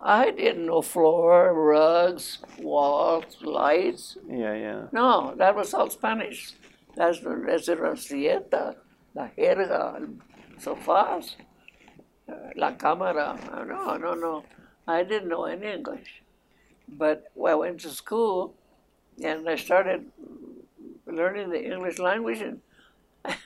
I 0.00 0.30
didn't 0.30 0.66
know 0.66 0.80
floor, 0.82 1.52
rugs, 1.52 2.38
walls, 2.60 3.36
lights. 3.42 4.16
Yeah, 4.28 4.54
yeah. 4.54 4.82
No, 4.92 5.34
that 5.36 5.56
was 5.56 5.74
all 5.74 5.90
Spanish. 5.90 6.52
That's 6.94 7.20
the 7.20 7.42
that's 7.46 7.68
la 9.14 9.28
jerga, 9.36 10.08
sofás, 10.60 11.34
uh, 12.28 12.34
la 12.56 12.72
cámara. 12.72 13.36
No, 13.66 13.96
no, 13.96 14.14
no. 14.14 14.44
I 14.86 15.02
didn't 15.02 15.28
know 15.28 15.44
any 15.44 15.66
English. 15.66 16.22
But 16.88 17.30
when 17.34 17.52
I 17.52 17.56
went 17.56 17.80
to 17.80 17.90
school 17.90 18.54
and 19.22 19.48
I 19.48 19.56
started 19.56 20.06
learning 21.06 21.50
the 21.50 21.62
English 21.72 21.98
language, 21.98 22.40
and, 22.40 22.60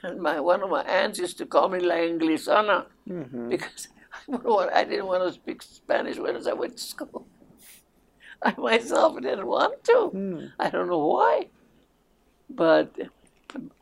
and 0.03 0.21
my 0.29 0.39
one 0.41 0.63
of 0.63 0.71
my 0.71 0.83
aunts 0.83 1.19
used 1.19 1.39
to 1.39 1.47
call 1.47 1.69
me 1.69 1.81
La 1.81 1.95
Inglesana 1.97 2.87
Mm-hmm. 3.09 3.49
because 3.49 3.89
I, 4.75 4.85
didn't 4.85 5.07
want 5.07 5.23
to 5.25 5.33
speak 5.33 5.62
Spanish 5.62 6.18
when 6.18 6.47
I 6.47 6.53
went 6.53 6.77
to 6.77 6.83
school. 6.83 7.27
I 8.43 8.55
myself 8.59 9.20
didn't 9.20 9.47
want 9.47 9.85
to. 9.85 10.09
Hmm. 10.12 10.47
I 10.59 10.70
don't 10.70 10.89
know 10.89 11.07
why, 11.07 11.49
but 12.51 12.97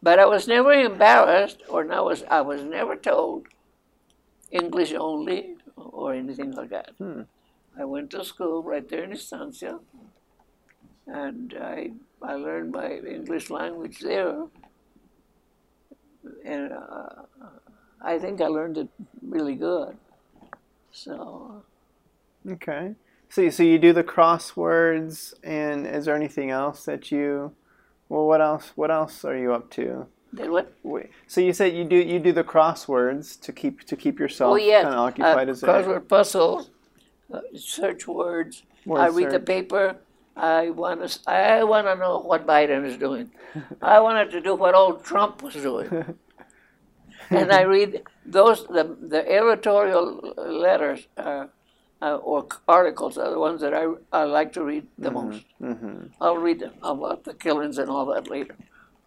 but 0.03 0.19
I 0.19 0.27
was 0.27 0.49
never 0.49 0.73
embarrassed, 0.73 1.63
or 1.69 1.91
I 1.91 2.01
was 2.01 2.25
I 2.31 2.41
was 2.43 2.63
never 2.63 2.97
told 2.97 3.47
English 4.51 4.93
only 4.93 5.57
or 5.77 6.15
anything 6.15 6.53
like 6.53 6.71
that. 6.71 6.91
Hmm. 6.99 7.23
I 7.79 7.85
went 7.85 8.11
to 8.11 8.25
school 8.25 8.63
right 8.63 8.87
there 8.87 9.05
in 9.05 9.13
Estancia, 9.13 9.79
and 11.07 11.55
I 11.59 11.93
I 12.23 12.35
learned 12.35 12.73
my 12.73 12.93
English 12.97 13.49
language 13.49 14.01
there, 14.01 14.45
and 16.45 16.73
uh, 16.73 17.23
I 18.03 18.19
think 18.19 18.41
I 18.41 18.49
learned 18.49 18.77
it 18.77 18.89
really 19.23 19.55
good. 19.55 19.97
So 20.93 21.63
Okay. 22.49 22.95
So 23.29 23.43
you- 23.43 23.51
so 23.51 23.63
you 23.63 23.79
do 23.79 23.93
the 23.93 24.03
crosswords, 24.05 25.35
and 25.45 25.87
is 25.87 26.07
there 26.07 26.17
anything 26.17 26.51
else 26.51 26.85
that 26.87 27.13
you? 27.13 27.53
Well, 28.09 28.27
what 28.27 28.41
else? 28.41 28.73
What 28.75 28.91
else 28.91 29.25
are 29.25 29.37
you 29.37 29.53
up 29.53 29.71
to? 29.73 30.07
then 30.33 30.53
what? 30.53 30.73
Wait. 30.85 31.11
So 31.27 31.41
you 31.41 31.53
said 31.53 31.75
you 31.75 31.85
do 31.85 31.97
you 31.97 32.19
do 32.21 32.33
the 32.33 32.45
crosswords 32.45 33.41
to 33.41 33.53
keep 33.53 33.85
to 33.87 33.97
keep 33.97 34.19
yourself 34.19 34.53
Oh 34.53 34.57
kind 34.83 34.95
of 34.95 35.01
occupied 35.01 35.49
uh, 35.49 35.53
as 35.53 35.63
a 35.63 35.67
crossword 35.67 36.09
puzzles, 36.09 36.71
uh, 37.33 37.41
search 37.57 38.07
words. 38.07 38.63
Word 38.87 39.01
I 39.01 39.09
read 39.09 39.31
the 39.31 39.41
paper. 39.41 39.97
I 40.37 40.71
want 40.71 41.07
to. 41.07 41.31
I 41.31 41.65
want 41.65 41.87
to 41.87 41.97
know 41.97 42.19
what 42.21 42.47
Biden 42.47 42.85
is 42.87 42.97
doing. 42.97 43.31
I 43.83 44.01
wanted 44.01 44.31
to 44.31 44.41
do 44.41 44.55
what 44.55 44.75
old 44.75 45.05
Trump 45.05 45.43
was 45.43 45.55
doing. 45.55 46.17
and 47.31 47.53
I 47.53 47.63
read 47.77 48.03
those 48.27 48.67
the 48.67 48.85
the 49.01 49.23
editorial 49.39 50.07
letters 50.37 51.07
uh, 51.17 51.47
uh, 52.03 52.17
or 52.17 52.47
articles 52.67 53.19
are 53.19 53.31
the 53.31 53.39
ones 53.39 53.61
that 53.61 53.75
I, 53.75 53.85
I 54.13 54.25
like 54.25 54.53
to 54.55 54.65
read 54.65 54.87
the 54.99 55.11
most. 55.11 55.45
Mm-hmm. 55.61 56.07
I'll 56.21 56.39
read 56.39 56.63
about 56.83 57.25
the 57.25 57.35
killings 57.35 57.79
and 57.79 57.91
all 57.91 58.07
that 58.07 58.29
later. 58.31 58.57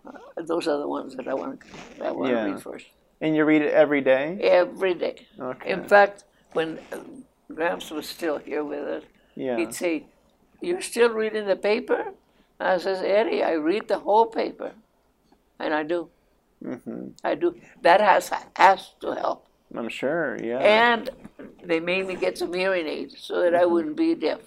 Uh, 0.05 0.11
those 0.45 0.67
are 0.67 0.77
the 0.77 0.87
ones 0.87 1.15
that 1.15 1.27
I 1.27 1.33
want 1.33 1.61
I 2.01 2.11
want 2.11 2.31
Yeah. 2.31 2.45
to 2.45 2.51
read 2.51 2.61
first 2.61 2.85
And 3.21 3.35
you 3.35 3.45
read 3.45 3.61
it 3.61 3.73
every 3.73 4.01
day. 4.01 4.37
every 4.41 4.93
day. 4.93 5.15
Okay. 5.39 5.71
In 5.71 5.83
fact, 5.87 6.23
when 6.53 6.77
uh, 6.91 6.97
Gramps 7.55 7.89
was 7.91 8.07
still 8.07 8.37
here 8.37 8.63
with 8.63 8.85
us, 8.97 9.03
Yeah. 9.35 9.57
he'd 9.57 9.73
say, 9.73 9.93
"You're 10.61 10.81
still 10.81 11.09
reading 11.21 11.45
the 11.47 11.55
paper?" 11.55 12.01
I 12.59 12.77
says, 12.77 13.01
"Eddie, 13.01 13.41
I 13.43 13.53
read 13.53 13.87
the 13.87 13.99
whole 13.99 14.25
paper," 14.27 14.71
and 15.59 15.73
I 15.73 15.83
do. 15.83 16.09
Mm-hmm. 16.63 17.07
I 17.23 17.35
do. 17.35 17.55
That 17.81 17.99
has 18.01 18.31
has 18.55 18.91
to 19.01 19.13
help. 19.13 19.47
I'm 19.75 19.89
sure. 19.89 20.37
Yeah. 20.41 20.59
And 20.59 21.09
they 21.63 21.79
made 21.79 22.07
me 22.07 22.15
get 22.15 22.37
some 22.37 22.53
hearing 22.53 22.87
aids 22.87 23.15
so 23.19 23.41
that 23.41 23.55
I 23.55 23.65
wouldn't 23.65 23.97
be 23.97 24.15
deaf. 24.15 24.39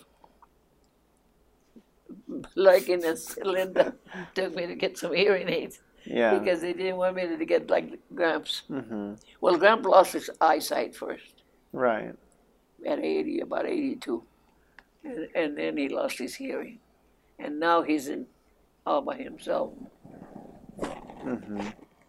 Like 2.54 2.88
in 2.88 3.04
a 3.04 3.16
cylinder, 3.16 3.96
took 4.34 4.54
me 4.54 4.66
to 4.66 4.74
get 4.74 4.98
some 4.98 5.12
hearing 5.12 5.48
aids 5.48 5.80
yeah. 6.04 6.38
because 6.38 6.60
they 6.60 6.72
didn't 6.72 6.96
want 6.96 7.16
me 7.16 7.26
to 7.26 7.44
get 7.44 7.68
like 7.68 7.98
Gramps. 8.14 8.62
mm-hmm. 8.70 9.14
Well, 9.40 9.56
Gramps 9.56 9.86
lost 9.86 10.12
his 10.12 10.30
eyesight 10.40 10.94
first. 10.94 11.42
Right. 11.72 12.14
at 12.86 12.98
80, 13.00 13.40
about 13.40 13.66
82. 13.66 14.22
And, 15.04 15.28
and 15.34 15.58
then 15.58 15.76
he 15.76 15.88
lost 15.88 16.18
his 16.18 16.34
hearing. 16.34 16.78
And 17.38 17.60
now 17.60 17.82
he's 17.82 18.08
in 18.08 18.26
all 18.86 19.02
by 19.02 19.16
himself. 19.16 19.72
Mm-hmm. 20.80 21.60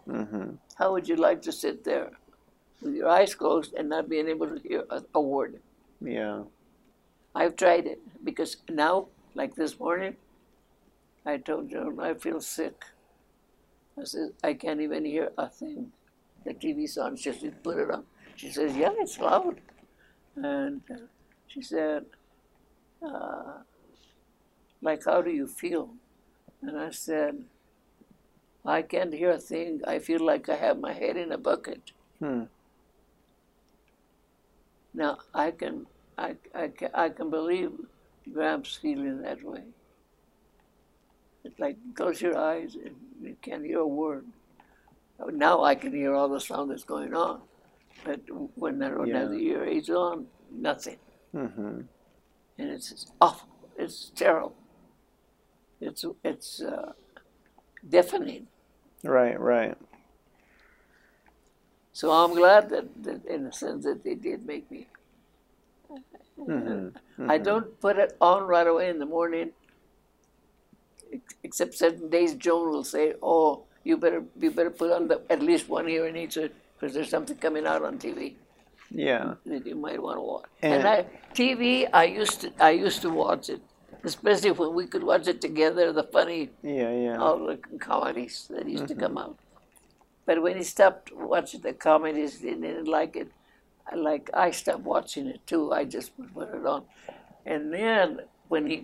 Mm-hmm. 0.07 0.51
How 0.75 0.91
would 0.93 1.07
you 1.07 1.15
like 1.15 1.41
to 1.43 1.51
sit 1.51 1.83
there 1.83 2.11
with 2.81 2.95
your 2.95 3.09
eyes 3.09 3.35
closed 3.35 3.73
and 3.73 3.89
not 3.89 4.09
being 4.09 4.27
able 4.27 4.47
to 4.47 4.59
hear 4.59 4.83
a, 4.89 5.03
a 5.13 5.21
word? 5.21 5.59
Yeah. 6.01 6.43
I've 7.35 7.55
tried 7.55 7.85
it 7.85 7.99
because 8.23 8.57
now, 8.69 9.07
like 9.35 9.55
this 9.55 9.79
morning, 9.79 10.15
I 11.25 11.37
told 11.37 11.69
Joan 11.69 11.99
I 11.99 12.13
feel 12.13 12.41
sick. 12.41 12.83
I 13.99 14.03
said, 14.03 14.29
I 14.43 14.53
can't 14.53 14.79
even 14.81 15.05
hear 15.05 15.31
a 15.37 15.49
thing. 15.49 15.91
The 16.45 16.53
TV's 16.53 16.97
on. 16.97 17.17
She 17.17 17.33
said, 17.33 17.61
put 17.63 17.77
it 17.77 17.91
on. 17.91 18.03
She 18.35 18.49
says, 18.51 18.75
yeah, 18.75 18.91
it's 18.97 19.19
loud. 19.19 19.59
And 20.35 20.81
uh, 20.89 21.07
she 21.47 21.61
said, 21.61 22.05
uh, 23.01 23.59
like, 24.81 25.03
how 25.05 25.21
do 25.21 25.31
you 25.31 25.47
feel? 25.47 25.89
And 26.61 26.79
I 26.79 26.91
said, 26.91 27.43
I 28.67 28.81
can't 28.81 29.13
hear 29.13 29.31
a 29.31 29.39
thing. 29.39 29.81
I 29.87 29.99
feel 29.99 30.23
like 30.25 30.49
I 30.49 30.55
have 30.55 30.77
my 30.79 30.91
head 30.93 31.15
in 31.17 31.31
a 31.31 31.37
bucket. 31.37 31.91
Hmm. 32.19 32.43
Now 34.93 35.17
I 35.33 35.51
can, 35.51 35.85
I, 36.17 36.35
I, 36.53 36.67
can, 36.67 36.89
I 36.93 37.09
can 37.09 37.29
believe 37.29 37.71
Gramps 38.33 38.75
feeling 38.75 39.21
that 39.21 39.41
way. 39.43 39.63
It's 41.45 41.57
like 41.59 41.77
close 41.95 42.21
your 42.21 42.37
eyes 42.37 42.75
and 42.75 42.95
you 43.21 43.37
can't 43.41 43.63
hear 43.65 43.79
a 43.79 43.87
word. 43.87 44.25
Now 45.31 45.63
I 45.63 45.75
can 45.75 45.93
hear 45.93 46.13
all 46.13 46.27
the 46.27 46.39
sound 46.41 46.69
that's 46.71 46.83
going 46.83 47.13
on, 47.15 47.41
but 48.03 48.19
when 48.55 48.83
I 48.83 48.89
don't 48.89 49.09
have 49.11 49.29
the 49.31 49.37
ear 49.39 49.63
aids 49.63 49.89
on, 49.89 50.27
nothing, 50.51 50.97
Mm-hmm. 51.35 51.81
and 52.59 52.69
it's 52.69 53.11
awful. 53.21 53.47
It's 53.77 54.11
terrible. 54.15 54.55
It's 55.81 56.05
it's 56.23 56.61
uh, 56.61 56.93
deafening. 57.87 58.47
Right. 59.03 59.39
Right. 59.39 59.77
So 61.93 62.11
I'm 62.11 62.33
glad 62.35 62.69
that, 62.69 63.03
that, 63.03 63.25
in 63.25 63.45
a 63.47 63.53
sense, 63.53 63.83
that 63.85 64.03
they 64.03 64.13
did 64.15 64.45
make 64.45 64.69
me. 64.69 64.87
Mm-hmm. 66.39 67.29
I 67.31 67.39
don't 67.39 67.79
put 67.79 67.97
it 67.97 68.15
on 68.21 68.43
right 68.43 68.67
away 68.67 68.89
in 68.89 68.99
the 68.99 69.05
morning, 69.07 69.49
except 71.43 71.73
certain 71.73 72.09
days. 72.09 72.35
Joan 72.35 72.69
will 72.69 72.83
say, 72.83 73.13
"Oh, 73.23 73.63
you 73.83 73.97
better 73.97 74.23
you 74.39 74.51
better 74.51 74.69
put 74.69 74.91
on 74.91 75.07
the, 75.07 75.21
at 75.31 75.41
least 75.41 75.67
one 75.69 75.87
hearing 75.87 76.15
aid 76.15 76.29
because 76.79 76.93
there's 76.93 77.09
something 77.09 77.37
coming 77.37 77.65
out 77.65 77.83
on 77.83 77.97
TV 77.97 78.35
Yeah. 78.91 79.33
that 79.47 79.65
you 79.65 79.75
might 79.75 79.99
want 80.01 80.17
to 80.17 80.21
watch." 80.21 80.45
And- 80.61 80.73
And, 80.73 80.87
I, 80.87 81.05
TV, 81.33 81.89
I 81.91 82.03
used 82.03 82.41
to 82.41 82.51
I 82.59 82.71
used 82.71 83.01
to 83.01 83.09
watch 83.09 83.49
it, 83.49 83.61
especially 84.07 84.51
when 84.51 84.73
we 84.73 84.85
could 84.87 85.03
watch 85.11 85.27
it 85.27 85.39
together. 85.47 85.85
The 85.91 86.07
funny 86.17 86.41
Yeah. 86.63 86.91
Yeah. 87.05 87.17
all 87.23 87.39
the 87.51 87.57
comedies 87.89 88.47
that 88.53 88.67
used 88.75 88.87
to 88.87 88.95
come 89.03 89.17
out. 89.23 89.37
But 90.27 90.41
when 90.43 90.55
he 90.57 90.63
stopped 90.63 91.07
watching 91.33 91.61
the 91.61 91.73
comedies, 91.73 92.33
he 92.41 92.51
didn't 92.51 92.87
like 92.99 93.15
it. 93.23 93.29
like 93.95 94.29
I 94.33 94.51
stopped 94.61 94.85
watching 94.95 95.27
it 95.33 95.41
too. 95.51 95.63
I 95.79 95.81
just 95.97 96.11
put 96.33 96.49
it 96.53 96.65
on, 96.73 96.81
and 97.45 97.73
then 97.73 98.07
when 98.51 98.63
he, 98.71 98.77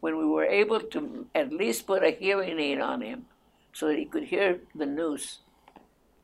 when 0.00 0.14
we 0.20 0.26
were 0.34 0.44
able 0.62 0.80
to 0.94 1.00
at 1.34 1.48
least 1.62 1.86
put 1.86 2.02
a 2.04 2.10
hearing 2.10 2.58
aid 2.68 2.80
on 2.90 3.00
him, 3.00 3.24
so 3.72 3.82
that 3.88 3.98
he 4.02 4.04
could 4.04 4.24
hear 4.34 4.60
the 4.74 4.86
news. 5.00 5.24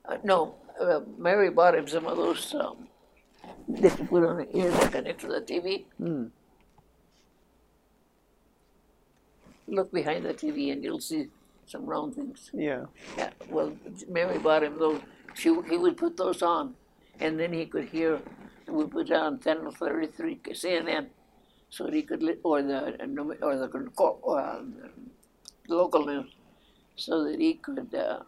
Uh, 0.07 0.18
no, 0.32 0.55
uh, 0.80 1.01
Mary 1.16 1.51
bought 1.51 1.74
him 1.78 1.88
some 1.88 2.07
of 2.07 2.16
those 2.18 2.55
um, 2.55 2.76
that 3.68 3.99
you 3.99 4.05
put 4.05 4.24
on 4.28 4.36
the 4.43 4.49
ear 4.59 4.70
that 4.70 4.93
connect 4.93 5.20
to 5.22 5.28
the 5.28 5.41
TV. 5.41 5.84
Mm. 6.01 6.30
Look 9.70 9.92
behind 9.92 10.24
the 10.24 10.34
TV 10.34 10.72
and 10.72 10.84
you'll 10.84 11.00
see 11.00 11.28
some 11.66 11.86
round 11.86 12.16
things. 12.16 12.50
Yeah. 12.52 12.86
Yeah, 13.16 13.30
well, 13.50 13.72
Mary 14.08 14.38
bought 14.38 14.64
him 14.64 14.78
those. 14.78 15.00
She, 15.34 15.54
he 15.70 15.78
would 15.78 15.96
put 15.96 16.16
those 16.16 16.42
on, 16.42 16.74
and 17.20 17.38
then 17.40 17.52
he 17.52 17.66
could 17.66 17.88
hear. 17.88 18.20
We 18.68 18.86
put 18.86 19.12
on 19.12 19.40
channel 19.40 19.72
33 19.72 20.40
CNN, 20.50 21.08
so 21.70 21.84
that 21.84 21.94
he 21.94 22.02
could, 22.02 22.22
or 22.44 22.62
the 22.62 22.98
or 23.42 23.56
the 23.56 23.68
uh, 24.36 24.62
local 25.68 26.06
news, 26.06 26.30
so 26.96 27.24
that 27.24 27.40
he 27.40 27.54
could. 27.54 27.94
Uh, 27.94 28.20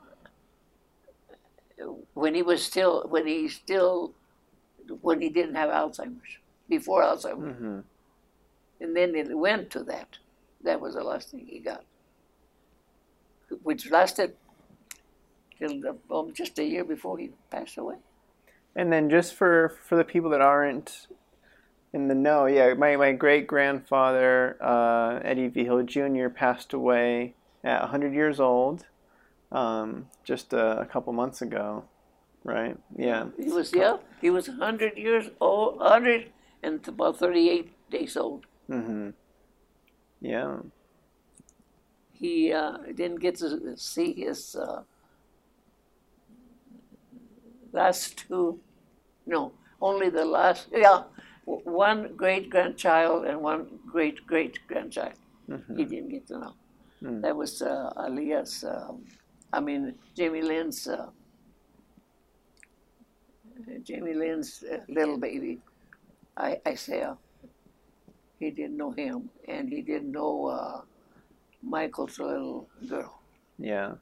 when 2.14 2.34
he 2.34 2.43
was 2.43 2.62
still, 2.64 3.07
when 3.09 3.26
he 3.26 3.49
still, 3.49 4.14
when 5.03 5.20
he 5.20 5.30
didn't 5.30 5.57
have 5.57 5.70
Alzheimer's, 5.70 6.38
before 6.68 7.03
Alzheimer's, 7.03 7.59
hmm 7.59 7.80
and 8.80 8.97
then 8.97 9.14
it 9.14 9.36
went 9.38 9.70
to 9.70 9.84
that. 9.84 10.18
That 10.65 10.81
was 10.81 10.95
the 10.95 11.03
last 11.03 11.31
thing 11.31 11.47
he 11.47 11.59
got, 11.59 11.85
which 13.63 13.91
lasted 13.91 14.37
till 15.59 15.81
the, 15.81 15.97
um, 16.15 16.33
just 16.33 16.59
a 16.59 16.65
year 16.65 16.85
before 16.85 17.19
he 17.19 17.31
passed 17.51 17.79
away. 17.79 17.97
And 18.75 18.93
then 18.93 19.11
just 19.11 19.35
for 19.35 19.69
for 19.87 19.97
the 19.97 20.05
people 20.05 20.31
that 20.31 20.41
aren't 20.41 21.07
in 21.93 22.09
the 22.09 22.15
know, 22.15 22.47
yeah, 22.47 22.75
my, 22.75 22.97
my 22.97 23.13
great 23.13 23.47
grandfather 23.47 24.57
uh, 24.63 25.21
Eddie 25.23 25.49
Vigil 25.49 25.83
Jr. 25.83 26.29
passed 26.29 26.73
away 26.73 27.35
at 27.63 27.83
100 27.83 28.15
years 28.15 28.41
old, 28.41 28.87
um, 29.53 30.09
just 30.25 30.53
a, 30.53 30.81
a 30.81 30.87
couple 30.87 31.13
months 31.13 31.43
ago, 31.43 31.85
right? 32.45 32.77
Yeah. 32.97 33.27
He 33.39 33.51
was 33.51 33.73
yeah, 33.75 33.99
he 34.21 34.31
was 34.31 34.47
hundred 34.47 34.97
years 34.97 35.29
old, 35.41 35.81
hundred 35.81 36.31
and 36.63 36.87
about 36.89 37.19
thirty-eight 37.19 37.73
days 37.91 38.17
old. 38.17 38.47
hmm 38.67 39.11
Yeah. 40.23 40.59
He 42.12 42.53
uh, 42.53 42.79
didn't 42.95 43.20
get 43.20 43.37
to 43.37 43.77
see 43.77 44.12
his 44.14 44.55
uh, 44.55 44.83
last 47.73 48.16
two, 48.29 48.61
no, 49.27 49.53
only 49.81 50.09
the 50.11 50.25
last. 50.25 50.68
Yeah, 50.73 51.03
one 51.45 52.14
great 52.16 52.49
grandchild 52.51 53.25
and 53.27 53.41
one 53.43 53.66
great 53.91 54.25
great 54.27 54.59
grandchild. 54.68 55.14
Mhm. 55.51 55.77
He 55.77 55.85
didn't 55.85 56.11
get 56.11 56.27
to 56.29 56.39
know. 56.39 56.55
Mm. 57.03 57.20
That 57.23 57.37
was 57.37 57.61
uh, 57.62 57.93
Alia's. 57.97 58.64
Um, 58.64 59.05
I 59.53 59.59
mean 59.61 59.95
Jamie 60.14 60.43
Lynn's. 60.43 60.87
Uh, 60.87 61.11
Jamie 63.83 64.14
Lynn's 64.14 64.62
uh, 64.70 64.79
little 64.89 65.18
baby, 65.18 65.61
I, 66.37 66.61
Isaiah. 66.66 67.16
He 68.43 68.51
didn't 68.51 68.76
know 68.76 68.90
him, 68.90 69.30
and 69.47 69.68
he 69.68 69.82
didn't 69.82 70.11
know 70.11 70.47
uh, 70.47 70.80
Michael's 71.62 72.18
little 72.18 72.68
girl. 72.88 73.20
Yeah. 73.57 73.93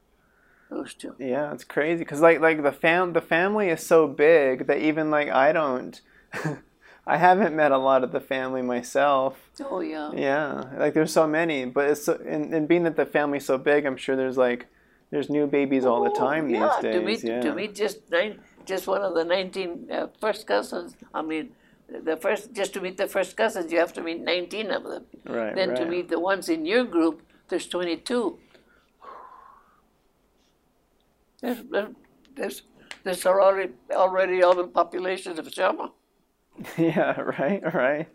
Those 0.70 0.95
two. 0.95 1.14
Yeah, 1.18 1.53
it's 1.53 1.64
crazy 1.64 1.99
because 2.05 2.22
like 2.22 2.41
like 2.41 2.62
the 2.62 2.72
fam 2.72 3.12
the 3.12 3.20
family 3.20 3.68
is 3.68 3.84
so 3.84 4.07
big 4.07 4.66
that 4.66 4.78
even 4.78 5.11
like 5.11 5.28
I 5.28 5.53
don't, 5.53 6.01
I 7.07 7.18
haven't 7.18 7.55
met 7.55 7.70
a 7.70 7.76
lot 7.76 8.03
of 8.03 8.12
the 8.12 8.20
family 8.20 8.62
myself. 8.62 9.36
Oh 9.61 9.80
yeah. 9.80 10.11
Yeah, 10.14 10.64
like 10.78 10.95
there's 10.95 11.12
so 11.12 11.26
many, 11.26 11.66
but 11.66 11.91
it's 11.91 12.05
so, 12.07 12.14
and, 12.26 12.55
and 12.55 12.66
being 12.66 12.84
that 12.84 12.97
the 12.97 13.05
family's 13.05 13.45
so 13.45 13.59
big, 13.59 13.84
I'm 13.84 13.99
sure 13.99 14.16
there's 14.16 14.38
like 14.38 14.68
there's 15.11 15.28
new 15.28 15.47
babies 15.47 15.84
all 15.84 16.03
the 16.03 16.12
Oh, 16.12 16.14
time 16.14 16.49
yeah, 16.49 16.78
these 16.80 16.82
days. 16.82 16.95
To 16.95 17.01
meet, 17.03 17.24
yeah. 17.24 17.41
to 17.43 17.55
meet 17.55 17.74
just 17.74 18.11
nine, 18.11 18.41
just 18.64 18.86
one 18.86 19.03
of 19.03 19.12
the 19.14 19.24
19 19.24 19.88
uh, 19.93 20.07
first 20.18 20.47
cousins. 20.47 20.97
I 21.12 21.20
mean, 21.20 21.51
the 21.91 22.16
first 22.16 22.53
just 22.53 22.72
to 22.74 22.80
meet 22.80 22.97
the 22.97 23.07
first 23.07 23.36
cousins, 23.36 23.72
you 23.72 23.78
have 23.78 23.93
to 23.95 24.03
meet 24.03 24.20
19 24.20 24.70
of 24.70 24.84
them. 24.84 25.05
right, 25.26 25.55
Then 25.55 25.70
right. 25.70 25.78
to 25.78 25.86
meet 25.86 26.09
the 26.09 26.20
ones 26.20 26.49
in 26.49 26.64
your 26.64 26.84
group, 26.84 27.22
there's 27.49 27.66
22. 27.66 28.38
There's, 31.43 31.59
there's, 32.36 32.62
there's, 33.03 33.26
already 33.26 33.72
already 33.93 34.43
all 34.43 34.55
the 34.55 34.66
population 34.66 35.38
of 35.38 35.47
Chama. 35.49 35.91
yeah, 36.76 37.18
right, 37.20 37.62
right. 37.74 38.09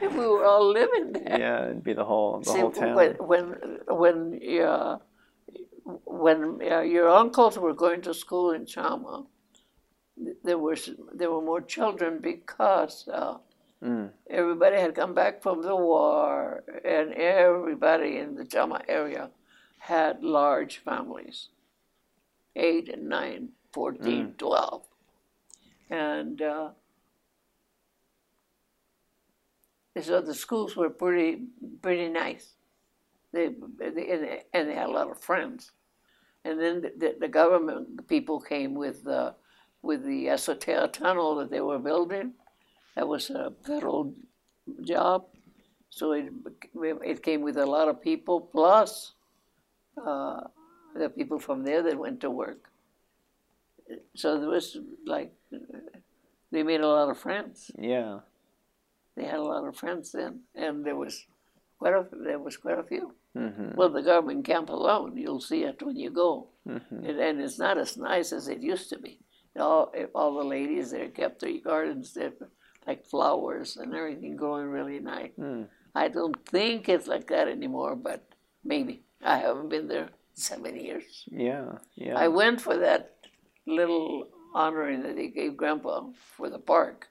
And 0.00 0.12
we 0.16 0.26
were 0.26 0.44
all 0.44 0.70
living 0.70 1.12
there. 1.12 1.38
Yeah, 1.38 1.64
it'd 1.64 1.82
be 1.82 1.94
the 1.94 2.04
whole 2.04 2.40
the 2.40 2.50
See, 2.50 2.60
whole 2.60 2.70
town. 2.70 2.94
when 2.94 3.12
when 3.14 3.78
when 3.88 4.60
uh, 4.62 4.98
when 6.04 6.60
uh, 6.70 6.80
your 6.80 7.08
uncles 7.08 7.58
were 7.58 7.72
going 7.72 8.02
to 8.02 8.12
school 8.12 8.50
in 8.50 8.66
Chama, 8.66 9.26
there 10.44 10.58
was 10.58 10.90
there 11.14 11.30
were 11.30 11.42
more 11.42 11.60
children 11.60 12.18
because 12.20 13.08
uh, 13.08 13.38
Mm. 13.82 14.08
everybody 14.30 14.76
had 14.76 14.94
come 14.94 15.12
back 15.12 15.42
from 15.42 15.60
the 15.60 15.76
war, 15.76 16.64
and 16.82 17.12
everybody 17.12 18.16
in 18.16 18.34
the 18.34 18.44
Chama 18.44 18.80
area 18.88 19.30
had 19.78 20.24
large 20.24 20.78
families, 20.78 21.50
eight 22.56 22.88
and 22.88 23.06
nine, 23.06 23.50
14, 23.74 24.32
12. 24.38 24.82
and 25.90 26.40
uh, 26.40 26.70
so 30.00 30.20
the 30.20 30.34
schools 30.34 30.74
were 30.76 30.90
pretty 30.90 31.42
pretty 31.82 32.08
nice. 32.08 32.54
They, 33.32 33.48
they 33.78 33.86
and, 33.86 33.96
they 34.24 34.42
and 34.54 34.68
they 34.70 34.74
had 34.74 34.88
a 34.88 34.92
lot 34.92 35.10
of 35.10 35.20
friends, 35.20 35.72
and 36.44 36.58
then 36.60 36.80
the, 36.80 36.92
the, 36.96 37.16
the 37.20 37.28
government 37.28 38.08
people 38.08 38.40
came 38.40 38.74
with 38.74 39.06
uh, 39.06 39.32
with 39.86 40.04
the 40.04 40.26
Azotea 40.26 40.92
tunnel 40.92 41.36
that 41.36 41.50
they 41.50 41.60
were 41.60 41.78
building. 41.78 42.32
That 42.96 43.08
was 43.08 43.30
a 43.30 43.52
federal 43.64 44.14
job, 44.82 45.24
so 45.90 46.12
it 46.12 46.32
it 47.12 47.22
came 47.22 47.42
with 47.42 47.56
a 47.56 47.66
lot 47.66 47.88
of 47.88 48.00
people 48.00 48.40
plus 48.40 49.12
uh, 50.04 50.40
the 50.94 51.08
people 51.08 51.38
from 51.38 51.62
there 51.64 51.82
that 51.82 51.98
went 51.98 52.20
to 52.22 52.30
work. 52.30 52.70
So 54.14 54.38
there 54.40 54.48
was 54.48 54.76
like 55.06 55.32
they 56.50 56.62
made 56.62 56.80
a 56.80 56.88
lot 56.88 57.08
of 57.10 57.18
friends 57.18 57.70
Yeah. 57.78 58.20
they 59.14 59.24
had 59.24 59.38
a 59.38 59.42
lot 59.54 59.64
of 59.68 59.76
friends 59.76 60.12
then, 60.12 60.40
and 60.54 60.84
there 60.84 60.96
was 60.96 61.26
quite 61.78 61.94
a 61.94 62.06
there 62.12 62.38
was 62.38 62.56
quite 62.56 62.78
a 62.78 62.82
few. 62.92 63.14
hmm 63.34 63.70
Well, 63.76 63.90
the 63.90 64.02
government 64.02 64.44
camp 64.46 64.68
alone, 64.70 65.16
you'll 65.16 65.40
see 65.50 65.62
it 65.64 65.82
when 65.82 65.96
you 65.96 66.10
go, 66.10 66.48
hmm 66.66 67.04
and, 67.06 67.16
and 67.26 67.40
it's 67.40 67.58
not 67.58 67.76
as 67.78 67.96
nice 67.96 68.32
as 68.32 68.48
it 68.48 68.60
used 68.72 68.88
to 68.90 68.98
be. 68.98 69.20
All 69.58 69.92
all 70.14 70.34
the 70.36 70.44
ladies 70.44 70.90
there 70.90 71.08
kept 71.08 71.40
their 71.40 71.58
gardens 71.64 72.12
there, 72.14 72.32
like 72.86 73.04
flowers 73.06 73.76
and 73.76 73.94
everything 73.94 74.36
growing 74.36 74.68
really 74.68 75.00
nice. 75.00 75.32
Mm. 75.38 75.68
I 75.94 76.08
don't 76.08 76.36
think 76.46 76.88
it's 76.88 77.06
like 77.08 77.26
that 77.28 77.48
anymore, 77.48 77.96
but 77.96 78.20
maybe 78.64 79.02
I 79.24 79.38
haven't 79.38 79.68
been 79.70 79.88
there 79.88 80.10
seven 80.34 80.76
years. 80.76 81.24
Yeah. 81.30 81.78
Yeah. 81.94 82.18
I 82.18 82.28
went 82.28 82.60
for 82.60 82.76
that 82.76 83.14
little 83.66 84.28
honoring 84.54 85.02
that 85.02 85.16
they 85.16 85.28
gave 85.28 85.56
Grandpa 85.56 86.10
for 86.36 86.50
the 86.50 86.58
park, 86.58 87.08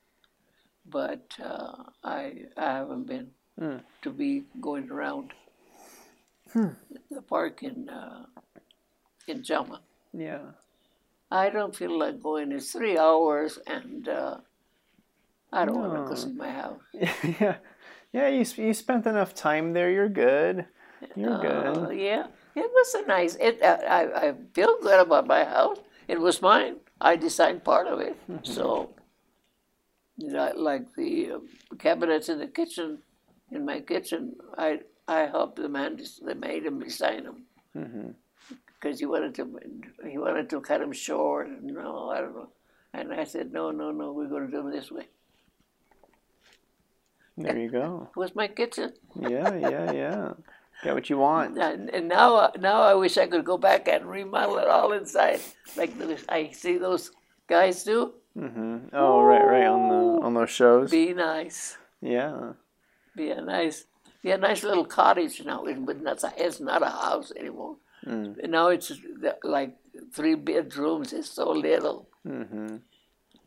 but 0.86 1.36
uh, 1.44 1.84
I 2.04 2.46
I 2.58 2.72
haven't 2.80 3.08
been 3.08 3.32
Hmm. 3.58 3.78
to 4.02 4.12
be 4.12 4.44
going 4.60 4.92
around 4.92 5.32
the 6.54 7.22
park 7.28 7.64
in 7.64 7.90
uh, 7.90 8.26
in 9.28 9.42
Chama. 9.42 9.80
yeah. 10.14 10.52
I 11.32 11.50
don't 11.50 11.76
feel 11.76 11.98
like 11.98 12.22
going. 12.22 12.52
It's 12.52 12.72
three 12.72 12.98
hours, 12.98 13.60
and 13.68 14.08
uh, 14.08 14.38
I 15.52 15.66
don't 15.66 15.76
want 15.80 15.94
to 15.94 16.10
go 16.10 16.16
see 16.16 16.32
my 16.34 16.50
house. 16.50 16.82
yeah. 16.94 17.58
Yeah. 18.12 18.28
You 18.28 18.46
sp- 18.48 18.66
you 18.68 18.74
spent 18.74 19.06
enough 19.06 19.34
time 19.34 19.74
there. 19.74 19.90
You're 19.92 20.10
good. 20.10 20.66
You're 21.16 21.34
Uh, 21.34 21.42
good. 21.42 21.98
yeah, 21.98 22.28
it 22.56 22.70
was 22.72 22.96
a 22.96 23.06
nice. 23.08 23.36
It 23.36 23.62
I, 23.64 23.76
I 24.00 24.28
I 24.30 24.34
feel 24.54 24.78
good 24.82 25.00
about 25.00 25.28
my 25.28 25.44
house. 25.44 25.80
It 26.08 26.20
was 26.20 26.42
mine. 26.42 26.78
I 27.02 27.16
designed 27.16 27.64
part 27.64 27.88
of 27.88 28.00
it, 28.00 28.16
so 28.44 28.90
you 30.18 30.30
know, 30.32 30.52
like 30.56 30.94
the 30.96 31.32
uh, 31.34 31.40
cabinets 31.78 32.30
in 32.30 32.40
the 32.40 32.48
kitchen, 32.48 33.00
in 33.52 33.66
my 33.66 33.80
kitchen, 33.82 34.36
I 34.58 34.82
I 35.08 35.26
helped 35.28 35.58
the 35.58 35.70
man. 35.70 36.00
They 36.26 36.34
made 36.34 36.66
him 36.66 36.80
design 36.80 37.24
them 37.24 37.46
hmm 37.74 38.12
because 38.86 39.00
he 39.00 39.06
wanted 39.08 39.34
to 39.34 39.60
he 40.08 40.18
wanted 40.20 40.48
to 40.48 40.62
cut 40.62 40.80
them 40.80 40.94
short. 40.94 41.48
And 41.48 41.64
no, 41.64 42.12
I 42.12 42.22
don't 42.22 42.36
know. 42.36 42.50
And 42.94 43.12
I 43.12 43.24
said, 43.24 43.52
no, 43.52 43.72
no, 43.72 43.92
no, 43.92 44.14
we're 44.14 44.28
going 44.28 44.46
to 44.46 44.52
do 44.52 44.58
them 44.58 44.72
this 44.72 44.92
way. 44.92 45.08
There 47.36 47.58
you 47.58 47.70
go. 47.70 48.10
It 48.16 48.20
was 48.20 48.36
my 48.36 48.48
kitchen. 48.48 48.94
Yeah. 49.20 49.56
Yeah. 49.56 49.92
Yeah. 49.92 50.34
Get 50.84 50.94
what 50.94 51.10
you 51.10 51.18
want. 51.28 51.58
And, 51.58 51.90
and 51.90 52.08
now, 52.08 52.52
now 52.60 52.82
I 52.84 52.94
wish 52.94 53.18
I 53.18 53.26
could 53.26 53.44
go 53.44 53.58
back 53.58 53.88
and 53.88 54.06
remodel 54.06 54.60
it 54.60 54.68
all 54.68 54.94
inside, 54.94 55.42
like 55.76 55.98
those, 55.98 56.24
I 56.30 56.52
see 56.52 56.78
those 56.78 57.12
guys 57.48 57.84
do. 57.84 58.14
Mm-hmm. 58.38 58.90
Oh, 58.94 59.24
right, 59.24 59.46
right 59.46 59.66
on 59.66 59.90
the 59.90 60.26
on 60.26 60.34
those 60.34 60.52
shows. 60.52 60.92
Be 60.92 61.14
nice. 61.14 61.78
Yeah. 62.02 62.54
Be 63.16 63.32
a 63.32 63.42
nice, 63.42 63.86
be 64.22 64.32
a 64.32 64.38
nice 64.38 64.62
little 64.64 64.86
cottage 64.86 65.44
now. 65.44 65.64
But 65.66 65.98
it's 66.38 66.60
not 66.60 66.84
a 66.84 66.90
house 66.90 67.32
anymore. 67.36 67.78
Mm. 68.06 68.50
Now 68.50 68.68
it's 68.70 68.92
like 69.44 69.76
three 70.14 70.36
bedrooms. 70.36 71.14
It's 71.14 71.30
so 71.30 71.52
little. 71.52 72.08
Mm-hmm. 72.28 72.78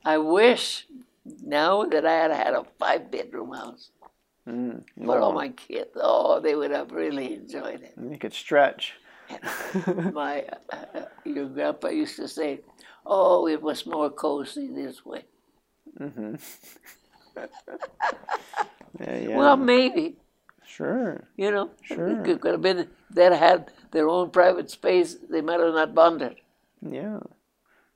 I 0.05 0.19
wish 0.19 0.87
now 1.43 1.85
that 1.85 2.07
I 2.07 2.15
had 2.15 2.31
had 2.31 2.55
a 2.55 2.65
five 2.79 3.11
bedroom 3.11 3.53
house. 3.53 3.91
Mm. 4.49 4.83
For 5.05 5.19
all 5.21 5.33
my 5.33 5.51
kids, 5.51 5.91
oh, 5.97 6.41
they 6.41 6.55
would 6.55 6.71
have 6.71 6.91
really 6.91 7.35
enjoyed 7.35 7.83
it. 7.83 7.93
you 8.01 8.17
could 8.17 8.33
stretch. 8.33 8.95
My, 10.13 10.47
uh, 10.73 11.03
your 11.25 11.47
grandpa 11.47 11.89
used 11.89 12.17
to 12.17 12.27
say, 12.27 12.61
"Oh, 13.05 13.47
it 13.47 13.61
was 13.61 13.85
more 13.85 14.09
cozy 14.09 14.69
this 14.69 15.05
way." 15.05 15.25
Mm-hmm. 16.01 16.37
yeah, 19.01 19.17
yeah. 19.29 19.37
Well, 19.37 19.59
maybe 19.59 20.17
sure. 20.69 21.25
you 21.37 21.51
know, 21.51 21.71
Sure. 21.83 22.09
it 22.25 22.41
could 22.41 22.53
have 22.53 22.63
been 22.63 22.89
that 23.11 23.33
had 23.33 23.71
their 23.93 24.09
own 24.09 24.31
private 24.31 24.71
space. 24.71 25.17
They 25.31 25.41
might 25.41 25.61
have 25.61 25.75
not 25.75 25.95
bonded. 25.95 26.37
Yeah. 26.83 27.21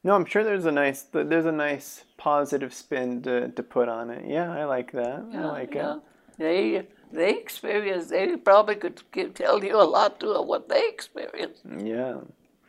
No, 0.05 0.15
I'm 0.17 0.25
sure 0.25 0.43
there's 0.43 0.65
a 0.67 0.73
nice 0.73 1.03
there's 1.13 1.45
a 1.47 1.53
nice 1.53 2.05
positive 2.17 2.73
spin 2.75 3.23
to, 3.23 3.49
to 3.49 3.63
put 3.63 3.89
on 3.89 4.11
it. 4.11 4.25
Yeah, 4.27 4.51
I 4.51 4.65
like 4.65 4.91
that. 4.93 5.21
I 5.33 5.45
like 5.45 5.75
yeah. 5.75 5.97
it. 5.97 6.01
They 6.39 6.87
they 7.13 7.31
experienced. 7.39 8.11
They 8.11 8.37
probably 8.37 8.77
could 8.77 9.03
give, 9.13 9.35
tell 9.35 9.63
you 9.63 9.77
a 9.81 9.85
lot 9.99 10.19
too 10.19 10.33
of 10.33 10.47
what 10.49 10.69
they 10.69 10.83
experienced. 10.89 11.63
Yeah. 11.79 12.21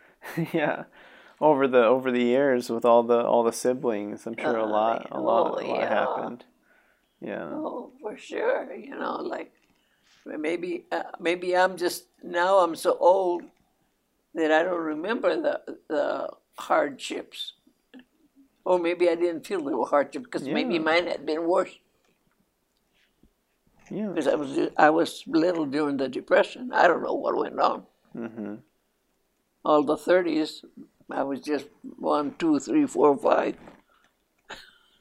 yeah. 0.54 0.84
Over 1.42 1.68
the 1.68 1.84
over 1.84 2.12
the 2.12 2.24
years 2.24 2.70
with 2.70 2.86
all 2.86 3.04
the 3.04 3.22
all 3.26 3.44
the 3.44 3.52
siblings, 3.64 4.28
I'm 4.28 4.38
sure 4.38 4.58
a 4.58 4.64
Uh, 4.64 4.68
lot 4.80 5.08
a 5.12 5.20
lot, 5.20 5.52
oh, 5.52 5.66
a 5.66 5.66
lot 5.68 5.80
yeah. 5.80 5.90
happened. 5.90 6.46
Yeah. 7.20 7.50
Oh, 7.52 7.92
for 8.02 8.16
sure. 8.18 8.72
You 8.76 8.96
know, 9.00 9.16
like 9.36 9.52
maybe 10.26 10.86
uh, 10.92 11.04
maybe 11.20 11.56
I'm 11.56 11.78
just 11.78 12.06
now 12.24 12.58
I'm 12.60 12.76
so 12.76 12.98
old 13.00 13.44
that 14.34 14.52
I 14.52 14.64
don't 14.64 14.82
remember 14.82 15.36
the 15.42 15.62
the 15.88 16.30
hardships, 16.58 17.54
or 18.66 18.80
maybe 18.80 19.10
I 19.10 19.16
didn't 19.16 19.46
feel 19.46 19.62
the 19.64 19.78
hardships 19.86 20.26
because 20.26 20.48
maybe 20.48 20.80
mine 20.80 21.08
had 21.08 21.26
been 21.26 21.48
worse 21.48 21.76
Yeah. 23.90 24.08
because 24.08 24.28
I 24.28 24.36
was 24.36 24.70
I 24.78 24.90
was 24.90 25.24
little 25.28 25.66
during 25.66 25.98
the 25.98 26.08
depression. 26.10 26.72
I 26.74 26.88
don't 26.88 27.04
know 27.04 27.14
what 27.14 27.36
went 27.38 27.60
on. 27.60 27.84
Mm-hmm. 28.16 28.56
All 29.66 29.84
the 29.84 29.98
thirties, 29.98 30.64
I 31.10 31.24
was 31.24 31.40
just 31.42 31.66
one, 32.00 32.36
two, 32.38 32.60
three, 32.60 32.86
four, 32.86 33.18
five. 33.18 33.56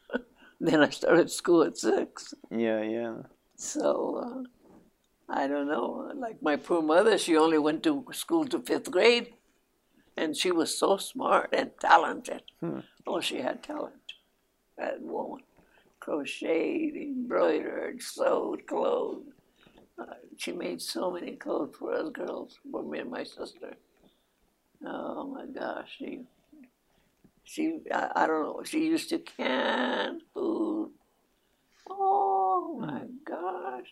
then 0.61 0.83
I 0.83 0.91
started 0.91 1.31
school 1.31 1.62
at 1.62 1.77
six. 1.77 2.35
Yeah, 2.51 2.83
yeah. 2.83 3.14
So 3.57 3.89
uh, 4.25 4.43
I 5.29 5.47
don't 5.47 5.68
know. 5.68 6.12
Like 6.14 6.43
my 6.43 6.57
poor 6.57 6.83
mother, 6.83 7.16
she 7.18 7.37
only 7.37 7.59
went 7.59 7.83
to 7.85 8.05
school 8.12 8.45
to 8.47 8.61
fifth 8.61 8.91
grade, 8.91 9.35
and 10.16 10.37
she 10.37 10.51
was 10.51 10.77
so 10.77 10.97
smart 10.97 11.51
and 11.53 11.70
talented. 11.81 12.43
Oh, 13.07 13.20
she 13.20 13.39
had 13.39 13.62
talent. 13.62 13.95
That 14.77 15.01
woman, 15.01 15.43
crocheted, 16.01 16.97
embroidered, 16.97 18.03
sewed 18.03 18.66
clothes. 18.66 19.27
Uh, 19.99 20.14
she 20.37 20.53
made 20.53 20.81
so 20.81 21.11
many 21.11 21.37
clothes 21.37 21.77
for 21.79 21.93
us 21.95 22.11
girls, 22.12 22.59
for 22.70 22.83
me 22.83 23.01
and 23.01 23.11
my 23.11 23.25
sister. 23.25 23.75
Oh 24.85 25.25
my 25.27 25.47
gosh, 25.47 25.95
she, 25.99 26.23
she, 27.45 27.81
I, 27.93 28.11
I 28.16 28.27
don't 28.27 28.43
know. 28.43 28.62
She 28.64 28.87
used 28.87 29.11
to 29.11 29.18
can 29.18 30.20
food. 30.35 30.91
Oh 31.89 32.79
my 32.81 33.03
gosh. 33.25 33.89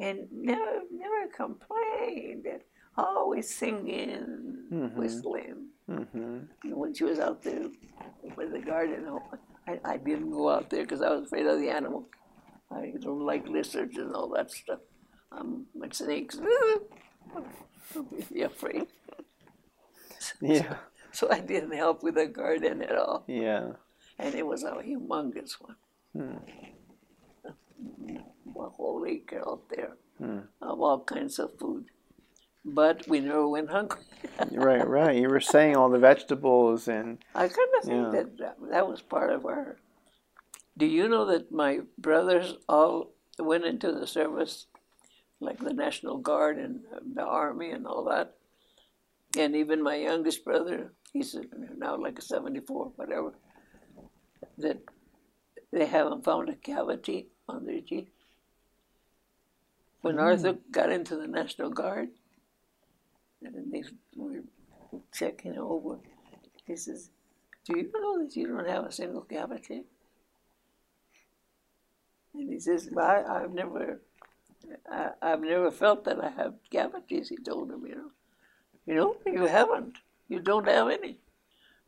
And 0.00 0.26
never, 0.32 0.80
never 0.90 1.28
complained. 1.28 2.46
And 2.46 2.62
always 2.96 3.54
singing, 3.54 4.66
Mhm. 4.72 4.94
whistling. 4.94 5.68
Mm-hmm. 5.88 6.72
When 6.72 6.94
she 6.94 7.04
was 7.04 7.18
out 7.18 7.42
there 7.42 7.68
with 8.36 8.52
the 8.52 8.60
garden, 8.60 9.06
oh, 9.08 9.22
I, 9.66 9.78
I 9.84 9.96
didn't 9.98 10.30
go 10.30 10.48
out 10.50 10.70
there 10.70 10.82
because 10.82 11.02
I 11.02 11.10
was 11.10 11.24
afraid 11.26 11.46
of 11.46 11.58
the 11.60 11.70
animals. 11.70 12.06
I 12.70 12.92
don't 13.00 13.20
like 13.26 13.46
lizards 13.48 13.96
and 13.98 14.14
all 14.14 14.28
that 14.30 14.50
stuff. 14.50 14.80
I'm 15.32 15.66
like 15.74 15.94
snakes. 15.94 16.38
Really 17.94 18.42
afraid. 18.42 18.86
Yeah. 20.40 20.76
So 21.12 21.28
I 21.30 21.40
didn't 21.40 21.72
help 21.72 22.02
with 22.02 22.14
the 22.14 22.26
garden 22.26 22.82
at 22.82 22.94
all. 22.96 23.24
Yeah. 23.26 23.72
And 24.18 24.34
it 24.34 24.46
was 24.46 24.62
a 24.64 24.72
humongous 24.74 25.52
one. 25.60 25.76
A 28.66 28.70
whole 28.70 29.04
acre 29.06 29.42
out 29.46 29.62
there 29.68 29.96
hmm. 30.18 30.40
of 30.60 30.80
all 30.80 31.00
kinds 31.00 31.38
of 31.38 31.58
food. 31.58 31.86
But 32.64 33.08
we 33.08 33.20
never 33.20 33.48
went 33.48 33.70
hungry. 33.70 34.02
Right, 34.52 34.86
right. 34.86 35.16
You 35.16 35.28
were 35.28 35.40
saying 35.40 35.76
all 35.76 35.88
the 35.88 35.98
vegetables 35.98 36.88
and 36.88 37.18
I 37.34 37.48
kind 37.48 37.72
of 37.78 37.84
think 37.84 38.04
Yeah. 38.04 38.10
that, 38.10 38.38
that 38.38 38.56
that 38.70 38.88
was 38.88 39.00
part 39.02 39.30
of 39.30 39.44
our. 39.46 39.78
Do 40.76 40.86
you 40.86 41.08
know 41.08 41.24
that 41.26 41.50
my 41.52 41.80
brothers 41.98 42.54
all 42.68 43.12
went 43.38 43.64
into 43.64 43.92
the 43.92 44.06
service, 44.06 44.66
like 45.40 45.58
the 45.58 45.72
National 45.74 46.18
Guard 46.18 46.58
and 46.58 46.80
the 47.14 47.24
Army 47.24 47.70
and 47.70 47.86
all 47.86 48.04
that? 48.04 48.36
And 49.38 49.54
even 49.56 49.82
my 49.82 49.96
youngest 49.96 50.44
brother, 50.44 50.92
he's 51.12 51.36
now 51.76 51.96
like 51.96 52.18
a 52.18 52.22
74, 52.22 52.92
whatever, 52.96 53.34
that 54.58 54.80
they 55.72 55.86
haven't 55.86 56.24
found 56.24 56.48
a 56.48 56.56
cavity 56.56 57.28
on 57.48 57.64
their 57.64 57.80
teeth. 57.80 58.08
When 60.02 60.18
Arthur 60.18 60.56
got 60.70 60.90
into 60.90 61.16
the 61.16 61.26
National 61.26 61.70
Guard, 61.70 62.08
and 63.42 63.72
they 63.72 63.84
were 64.16 64.42
checking 65.12 65.58
over, 65.58 65.98
he 66.66 66.76
says, 66.76 67.10
Do 67.64 67.78
you 67.78 67.90
know 67.92 68.24
that 68.24 68.34
you 68.34 68.46
don't 68.46 68.68
have 68.68 68.84
a 68.84 68.92
single 68.92 69.22
cavity? 69.22 69.84
And 72.34 72.52
he 72.52 72.60
says, 72.60 72.88
well, 72.92 73.06
I, 73.06 73.42
I've 73.42 73.52
never, 73.52 74.00
I, 74.90 75.10
I've 75.20 75.40
never 75.40 75.70
felt 75.70 76.04
that 76.04 76.22
I 76.22 76.30
have 76.30 76.54
cavities. 76.70 77.28
He 77.28 77.36
told 77.36 77.70
him, 77.70 77.84
you 77.86 77.96
know, 77.96 78.10
you 78.86 78.94
know, 78.94 79.16
you 79.26 79.46
haven't. 79.46 79.98
You 80.28 80.40
don't 80.40 80.68
have 80.68 80.88
any. 80.88 81.18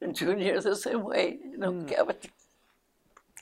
And 0.01 0.17
Junior 0.17 0.61
the 0.61 0.75
same 0.75 1.05
way, 1.05 1.39
you 1.45 1.57
no 1.57 1.85
cavities. 1.85 2.31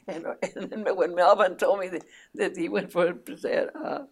And, 0.06 0.26
and 0.42 0.70
then 0.70 0.96
when 0.96 1.14
Melvin 1.14 1.56
told 1.56 1.80
me 1.80 1.88
that, 1.88 2.04
that 2.34 2.56
he 2.56 2.68
went 2.68 2.92
for 2.92 3.06
a 3.06 3.78
uh, 3.78 4.04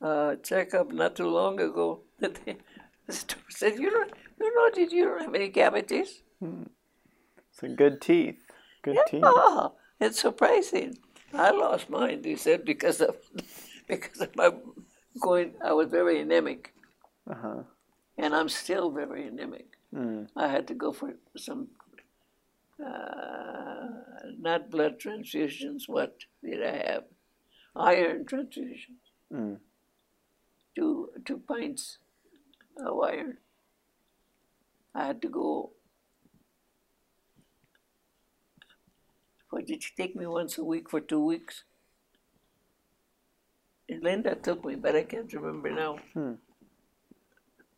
uh, 0.00 0.36
checkup 0.36 0.92
not 0.92 1.16
too 1.16 1.28
long 1.28 1.60
ago, 1.60 2.00
that 2.20 2.38
they, 2.44 2.56
said, 3.08 3.78
"You 3.78 3.90
don't, 3.90 4.12
you 4.40 4.54
know, 4.54 4.70
did 4.70 4.92
you 4.92 5.04
don't 5.04 5.22
have 5.22 5.34
any 5.34 5.48
cavities?" 5.50 6.22
so 7.52 7.68
good 7.74 8.00
teeth. 8.00 8.36
Good 8.82 8.98
teeth. 9.08 9.22
Yeah, 9.24 9.68
it's 10.00 10.20
surprising. 10.20 10.98
I 11.32 11.50
lost 11.50 11.90
mine. 11.90 12.22
He 12.24 12.36
said 12.36 12.64
because 12.64 13.00
of 13.00 13.16
because 13.88 14.20
of 14.20 14.34
my 14.36 14.50
going. 15.20 15.54
I 15.64 15.72
was 15.72 15.88
very 15.90 16.20
anemic, 16.20 16.72
Uh-huh. 17.30 17.62
and 18.18 18.34
I'm 18.34 18.48
still 18.48 18.90
very 18.90 19.26
anemic. 19.26 19.66
Mm. 19.94 20.28
I 20.36 20.48
had 20.48 20.66
to 20.68 20.74
go 20.74 20.92
for 20.92 21.14
some 21.36 21.68
uh, 22.84 23.86
not 24.38 24.70
blood 24.70 24.98
transfusions. 25.00 25.88
What 25.88 26.16
did 26.42 26.62
I 26.62 26.76
have? 26.92 27.04
Iron 27.74 28.24
transfusions. 28.24 29.02
Mm. 29.32 29.58
Two 30.76 31.10
two 31.24 31.38
pints 31.38 31.98
of 32.76 33.00
iron. 33.00 33.38
I 34.94 35.06
had 35.06 35.22
to 35.22 35.28
go. 35.28 35.72
Did 39.66 39.82
she 39.82 39.94
take 39.96 40.14
me 40.14 40.26
once 40.26 40.58
a 40.58 40.64
week 40.64 40.90
for 40.90 41.00
two 41.00 41.24
weeks? 41.24 41.64
And 43.88 44.02
Linda 44.02 44.34
took 44.34 44.64
me, 44.64 44.74
but 44.74 44.94
I 44.94 45.04
can't 45.04 45.32
remember 45.32 45.70
now. 45.70 45.98
Hmm. 46.12 46.34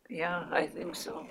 Yeah, 0.09 0.45
I 0.51 0.67
think 0.67 0.95
so. 0.95 1.25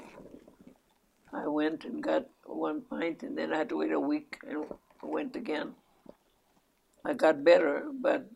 I 1.33 1.47
went 1.47 1.85
and 1.85 2.03
got 2.03 2.27
one 2.45 2.83
pint, 2.89 3.23
and 3.23 3.37
then 3.37 3.53
I 3.53 3.59
had 3.59 3.69
to 3.69 3.77
wait 3.77 3.93
a 3.93 4.01
week 4.01 4.39
and 4.49 4.64
went 5.03 5.37
again. 5.37 5.75
I 7.05 7.12
got 7.12 7.45
better, 7.45 7.91
but 8.01 8.27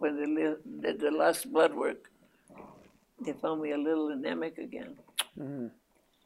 when 0.00 0.34
they 0.34 0.54
did 0.80 1.00
the 1.00 1.10
last 1.10 1.50
blood 1.52 1.74
work, 1.74 2.10
they 3.24 3.32
found 3.32 3.60
me 3.62 3.72
a 3.72 3.78
little 3.78 4.08
anemic 4.10 4.58
again. 4.58 4.96
Mm. 5.38 5.70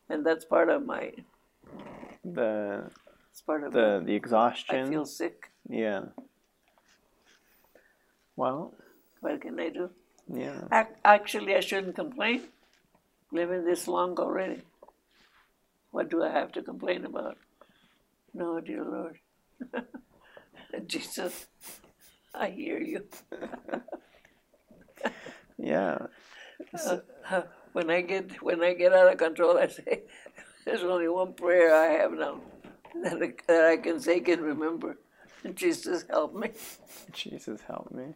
And 0.08 0.26
that's 0.26 0.44
part 0.44 0.68
of 0.70 0.84
my, 0.84 1.12
The 2.24 2.90
it's 3.30 3.40
part 3.42 3.64
of 3.64 3.72
the 3.72 4.02
the 4.04 4.14
exhaustion. 4.14 4.86
I 4.86 4.90
feel 4.90 5.04
sick. 5.06 5.50
Yeah. 5.68 6.02
Well, 8.36 8.74
What 9.20 9.40
can 9.40 9.60
I 9.60 9.68
do? 9.68 9.90
yeah. 10.32 10.60
Ac- 10.72 10.96
Actually, 11.04 11.54
I 11.54 11.60
shouldn't 11.60 11.94
complain. 11.96 12.48
Living 13.32 13.64
this 13.64 13.86
long 13.86 14.18
already. 14.18 14.62
What 15.92 16.08
do 16.10 16.22
I 16.22 16.30
have 16.30 16.50
to 16.52 16.62
complain 16.62 17.04
about? 17.04 17.36
No, 18.34 18.60
dear 18.60 18.84
Lord. 18.84 19.18
Jesus, 20.86 21.46
I 22.34 22.50
hear 22.50 22.80
you. 22.80 23.04
yeah. 25.58 25.98
So, 26.76 27.02
uh, 27.30 27.42
when 27.72 27.90
I 27.90 28.00
get 28.02 28.42
when 28.42 28.62
I 28.62 28.74
get 28.74 28.92
out 28.92 29.12
of 29.12 29.18
control, 29.18 29.58
I 29.58 29.68
say, 29.68 30.02
"There's 30.64 30.82
only 30.82 31.08
one 31.08 31.32
prayer 31.34 31.74
I 31.74 31.86
have 32.00 32.12
now 32.12 32.40
that 33.02 33.22
I, 33.22 33.32
that 33.46 33.64
I 33.64 33.76
can 33.76 34.00
say 34.00 34.20
can 34.20 34.40
remember." 34.40 34.98
Jesus 35.54 36.04
help 36.10 36.34
me. 36.34 36.50
Jesus 37.12 37.62
help 37.62 37.90
me. 37.92 38.14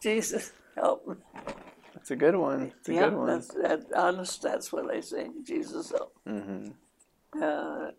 Jesus 0.00 0.52
help 0.74 1.08
me. 1.08 1.14
That's 1.94 2.10
a 2.10 2.16
good 2.16 2.36
one. 2.36 2.72
It's 2.78 2.88
a 2.90 2.94
yeah, 2.94 3.08
good 3.08 3.14
one. 3.14 3.26
that's 3.26 3.48
that. 3.48 3.86
Honest, 3.96 4.42
that's 4.42 4.72
what 4.72 4.94
I 4.94 5.00
say. 5.00 5.30
Jesus 5.42 5.90
help. 5.90 6.14
Mm-hmm. 6.28 6.68
Uh, 7.42 7.90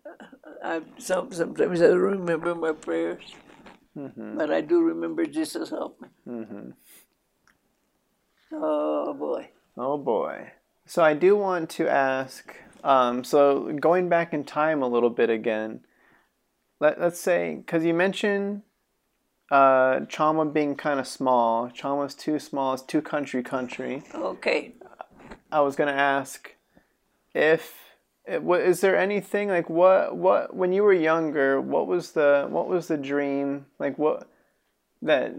I 0.64 0.80
some, 0.98 1.32
sometimes 1.32 1.82
I 1.82 1.88
remember 1.88 2.54
my 2.54 2.72
prayers, 2.72 3.22
Mm-hmm. 3.98 4.36
but 4.38 4.50
I 4.52 4.60
do 4.60 4.80
remember 4.80 5.26
Jesus 5.26 5.70
help 5.70 6.00
me. 6.00 6.08
Mm-hmm. 6.26 6.70
Oh 8.52 9.12
boy. 9.14 9.50
Oh 9.76 9.98
boy. 9.98 10.52
So 10.86 11.02
I 11.02 11.14
do 11.14 11.36
want 11.36 11.68
to 11.70 11.88
ask. 11.88 12.54
Um, 12.84 13.24
so 13.24 13.72
going 13.80 14.08
back 14.08 14.32
in 14.32 14.44
time 14.44 14.82
a 14.82 14.88
little 14.88 15.10
bit 15.10 15.30
again. 15.30 15.80
Let 16.80 17.00
Let's 17.00 17.18
say 17.18 17.56
because 17.56 17.84
you 17.84 17.92
mentioned 17.92 18.62
uh, 19.50 20.00
Chama 20.06 20.52
being 20.52 20.76
kind 20.76 21.00
of 21.00 21.08
small. 21.08 21.68
Chama's 21.68 22.14
too 22.14 22.38
small. 22.38 22.74
It's 22.74 22.82
too 22.82 23.02
country 23.02 23.42
country. 23.42 24.02
Okay. 24.14 24.74
I 25.50 25.60
was 25.60 25.74
gonna 25.74 25.90
ask 25.90 26.54
if 27.34 27.74
it- 28.28 28.42
wa- 28.42 28.56
is 28.72 28.80
there 28.80 28.96
anything 28.96 29.48
like 29.48 29.68
what 29.70 30.16
what 30.16 30.54
when 30.54 30.72
you 30.72 30.82
were 30.82 30.92
younger 31.12 31.60
what 31.60 31.86
was 31.86 32.12
the 32.12 32.46
what 32.50 32.68
was 32.68 32.88
the 32.88 32.96
dream? 32.96 33.66
Like 33.78 33.96
what 33.98 34.28
that 35.00 35.32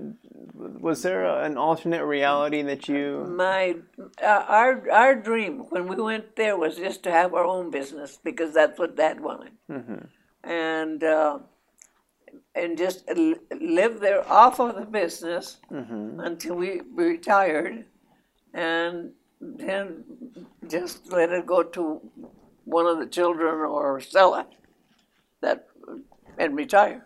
was 0.56 1.02
there 1.04 1.26
a, 1.26 1.44
an 1.44 1.58
alternate 1.58 2.06
reality 2.06 2.62
that 2.62 2.88
you 2.88 3.26
My 3.30 3.76
uh, 4.24 4.46
our 4.60 4.90
our 4.90 5.16
dream 5.16 5.54
when 5.70 5.88
we 5.88 5.96
went 5.98 6.36
there 6.36 6.56
was 6.58 6.78
just 6.78 7.04
to 7.04 7.12
have 7.12 7.34
our 7.34 7.46
own 7.46 7.70
business 7.70 8.18
because 8.24 8.54
that's 8.54 8.80
what 8.80 8.96
Dad 8.96 9.20
wanted, 9.20 9.52
and 10.44 11.04
uh, 11.04 11.40
and 12.56 12.78
just 12.78 13.04
live 13.60 14.00
there 14.00 14.22
off 14.32 14.60
of 14.62 14.76
the 14.76 14.86
business 14.86 15.58
until 16.20 16.56
we 16.56 16.82
retired, 16.96 17.86
and 18.54 19.12
then 19.42 20.06
just 20.68 21.12
let 21.12 21.32
it 21.32 21.46
go 21.46 21.64
to 21.64 22.02
one 22.66 22.86
of 22.86 23.00
the 23.00 23.06
children 23.08 23.56
or 23.56 24.00
sell 24.00 24.36
it, 24.36 24.48
that 25.42 25.68
and 26.38 26.56
retire. 26.56 27.06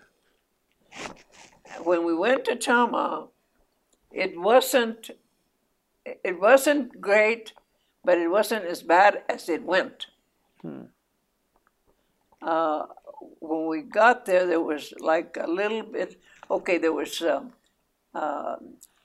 When 1.83 2.05
we 2.05 2.13
went 2.15 2.45
to 2.45 2.55
Chama, 2.55 3.29
it 4.11 4.39
wasn't 4.39 5.11
it 6.05 6.39
wasn't 6.39 6.99
great, 7.01 7.53
but 8.03 8.17
it 8.17 8.29
wasn't 8.29 8.65
as 8.65 8.83
bad 8.83 9.23
as 9.29 9.49
it 9.49 9.63
went. 9.63 10.07
Uh, 12.41 12.85
when 13.39 13.67
we 13.67 13.81
got 13.81 14.25
there, 14.25 14.45
there 14.45 14.61
was 14.61 14.93
like 14.99 15.37
a 15.39 15.47
little 15.47 15.83
bit. 15.83 16.19
Okay, 16.51 16.77
there 16.77 16.93
was 16.93 17.21
um, 17.21 17.53
uh, 18.13 18.57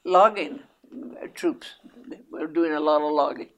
logging 0.05 0.61
troops. 1.35 1.75
They 2.09 2.21
were 2.31 2.49
doing 2.49 2.73
a 2.73 2.81
lot 2.81 3.03
of 3.03 3.13
logging. 3.13 3.51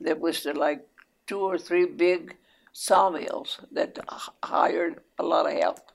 There 0.00 0.16
was 0.16 0.44
like 0.46 0.87
two 1.28 1.40
or 1.40 1.58
three 1.58 1.86
big 1.86 2.36
sawmills 2.72 3.60
that 3.70 3.98
hired 4.42 5.00
a 5.18 5.22
lot 5.22 5.46
of 5.46 5.52
help, 5.52 5.92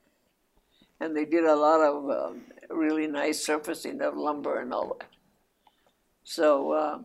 and 0.99 1.17
they 1.17 1.25
did 1.25 1.43
a 1.43 1.55
lot 1.55 1.81
of 1.81 2.09
um, 2.09 2.41
really 2.69 3.07
nice 3.07 3.43
surfacing 3.43 4.01
of 4.01 4.15
lumber 4.15 4.61
and 4.61 4.73
all 4.73 4.95
that. 4.99 5.09
So, 6.23 6.71
uh, 6.71 6.99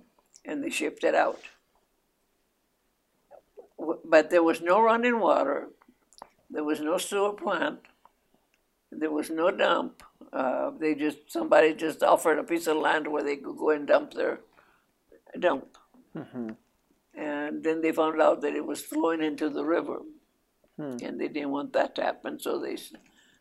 and 0.45 0.63
they 0.63 0.71
shipped 0.71 1.03
it 1.03 1.15
out. 1.15 1.41
But 4.05 4.31
there 4.31 4.43
was 4.43 4.61
no 4.61 4.81
running 4.81 5.19
water, 5.21 5.71
there 6.51 6.65
was 6.65 6.81
no 6.81 6.99
sewer 6.99 7.33
plant, 7.33 7.81
there 8.91 9.11
was 9.11 9.31
no 9.31 9.51
dump. 9.51 10.03
Uh, 10.33 10.71
they 10.79 10.95
just, 10.95 11.31
somebody 11.31 11.73
just 11.73 12.03
offered 12.03 12.39
a 12.39 12.45
piece 12.45 12.67
of 12.67 12.77
land 12.77 13.07
where 13.07 13.23
they 13.23 13.37
could 13.37 13.57
go 13.57 13.71
and 13.71 13.87
dump 13.87 14.13
their 14.13 14.41
dump. 15.39 15.77
And 17.19 17.65
then 17.65 17.81
they 17.81 17.91
found 17.91 18.23
out 18.23 18.43
that 18.43 18.55
it 18.55 18.65
was 18.65 18.81
flowing 18.81 19.23
into 19.23 19.49
the 19.51 19.65
river. 19.65 19.99
And 21.05 21.21
they 21.21 21.27
didn't 21.27 21.51
want 21.51 21.73
that 21.73 21.97
to 21.97 22.03
happen, 22.03 22.39
so 22.39 22.61
they, 22.61 22.77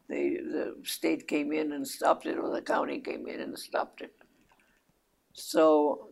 they, 0.10 0.38
the 0.38 0.76
state 0.84 1.28
came 1.28 1.52
in 1.54 1.72
and 1.72 1.88
stopped 1.88 2.26
it, 2.26 2.38
or 2.40 2.50
the 2.52 2.64
county 2.64 3.00
came 3.00 3.28
in 3.28 3.40
and 3.40 3.60
stopped 3.60 4.02
it. 4.02 4.16
So 5.34 6.10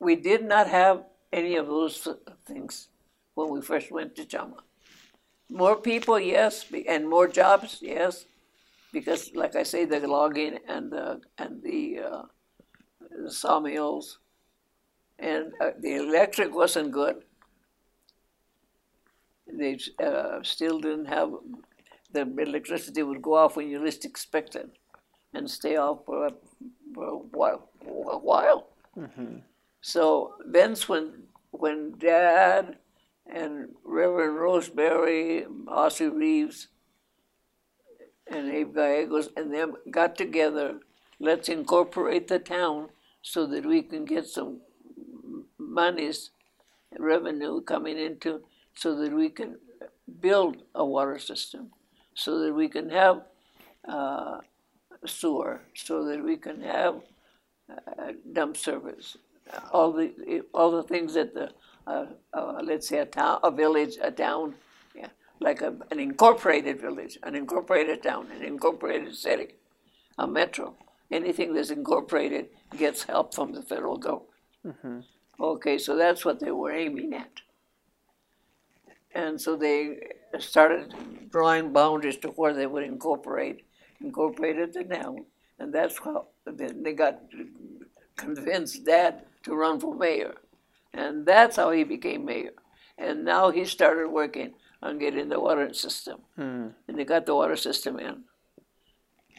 we 0.00 0.16
did 0.16 0.42
not 0.44 0.66
have 0.66 1.04
any 1.32 1.54
of 1.54 1.68
those 1.68 2.08
things 2.46 2.88
when 3.34 3.50
we 3.50 3.60
first 3.62 3.92
went 3.92 4.16
to 4.16 4.24
Chama. 4.24 4.58
More 5.48 5.76
people, 5.76 6.18
yes, 6.18 6.64
and 6.88 7.08
more 7.08 7.28
jobs, 7.28 7.78
yes, 7.80 8.24
because 8.92 9.30
like 9.36 9.54
I 9.54 9.62
say, 9.62 9.84
the 9.84 10.00
logging 10.00 10.58
and 10.66 10.90
the 10.90 11.20
and 11.38 11.62
the, 11.62 12.00
uh, 12.00 12.22
the 13.22 13.30
sawmills, 13.30 14.18
and 15.18 15.52
uh, 15.60 15.70
the 15.80 15.96
electric 15.96 16.54
wasn't 16.54 16.92
good. 16.92 17.22
They 19.46 19.78
uh, 20.02 20.42
still 20.42 20.80
didn't 20.80 21.06
have 21.06 21.32
the 22.12 22.22
electricity 22.22 23.02
would 23.02 23.22
go 23.22 23.34
off 23.34 23.56
when 23.56 23.68
you 23.68 23.78
least 23.82 24.04
expect 24.04 24.56
it, 24.56 24.70
and 25.34 25.50
stay 25.50 25.76
off 25.76 26.04
for 26.06 26.26
a, 26.26 26.30
for 26.94 27.04
a 27.04 27.16
while. 27.16 27.68
A 27.86 28.18
while. 28.18 28.68
So 29.80 30.34
thence 30.44 30.88
when 30.88 31.24
when 31.50 31.94
Dad 31.98 32.76
and 33.26 33.68
Reverend 33.84 34.36
Roseberry, 34.38 35.46
Ossie 35.66 36.14
Reeves, 36.14 36.68
and 38.26 38.50
Abe 38.52 38.74
Gallegos 38.74 39.28
and 39.36 39.52
them 39.52 39.74
got 39.90 40.16
together, 40.16 40.80
let's 41.20 41.48
incorporate 41.48 42.28
the 42.28 42.38
town 42.38 42.88
so 43.22 43.46
that 43.46 43.64
we 43.64 43.82
can 43.82 44.04
get 44.04 44.26
some 44.26 44.60
monies, 45.82 46.30
revenue 46.98 47.60
coming 47.72 47.98
into, 48.08 48.30
so 48.74 48.88
that 49.00 49.12
we 49.22 49.28
can 49.38 49.50
build 50.26 50.54
a 50.74 50.84
water 50.84 51.18
system, 51.18 51.70
so 52.14 52.30
that 52.40 52.52
we 52.60 52.68
can 52.68 52.90
have 52.90 53.16
uh, 53.96 54.38
sewer, 55.06 55.60
so 55.74 56.04
that 56.08 56.20
we 56.30 56.36
can 56.46 56.58
have 56.62 56.94
uh, 57.70 58.12
dump 58.32 58.56
service, 58.56 59.16
all 59.72 59.92
the 59.92 60.08
all 60.54 60.70
the 60.78 60.86
things 60.92 61.14
that 61.14 61.34
the 61.34 61.48
uh, 61.86 62.06
uh, 62.32 62.60
let's 62.70 62.88
say 62.88 62.98
a 62.98 63.06
town, 63.06 63.38
a 63.44 63.50
village, 63.50 63.94
a 64.02 64.10
town, 64.10 64.54
yeah, 64.94 65.10
like 65.40 65.60
a, 65.62 65.74
an 65.92 66.00
incorporated 66.00 66.80
village, 66.80 67.18
an 67.22 67.34
incorporated 67.34 68.02
town, 68.02 68.28
an 68.36 68.42
incorporated 68.42 69.14
city, 69.14 69.48
a 70.18 70.26
metro. 70.26 70.74
Anything 71.10 71.54
that's 71.54 71.70
incorporated 71.70 72.46
gets 72.76 73.04
help 73.04 73.34
from 73.34 73.52
the 73.52 73.62
federal 73.62 73.96
government. 73.96 74.30
Okay, 75.38 75.78
so 75.78 75.96
that's 75.96 76.24
what 76.24 76.40
they 76.40 76.50
were 76.50 76.72
aiming 76.72 77.14
at. 77.14 77.40
And 79.14 79.40
so 79.40 79.56
they 79.56 79.98
started 80.38 80.94
drawing 81.30 81.72
boundaries 81.72 82.18
to 82.18 82.28
where 82.28 82.54
they 82.54 82.66
would 82.66 82.84
incorporate, 82.84 83.64
incorporated 84.00 84.72
the 84.74 84.84
town, 84.84 85.24
and 85.58 85.72
that's 85.72 85.98
how 85.98 86.28
they 86.46 86.92
got 86.92 87.22
convinced 88.16 88.84
Dad 88.84 89.24
to 89.42 89.54
run 89.54 89.80
for 89.80 89.94
mayor, 89.94 90.34
and 90.92 91.24
that's 91.24 91.56
how 91.56 91.70
he 91.70 91.84
became 91.84 92.24
mayor. 92.24 92.52
And 92.98 93.24
now 93.24 93.50
he 93.50 93.64
started 93.64 94.08
working 94.08 94.54
on 94.82 94.98
getting 94.98 95.28
the 95.28 95.40
water 95.40 95.72
system, 95.72 96.20
hmm. 96.34 96.68
and 96.86 96.98
they 96.98 97.04
got 97.04 97.26
the 97.26 97.34
water 97.34 97.56
system 97.56 97.98
in. 97.98 98.24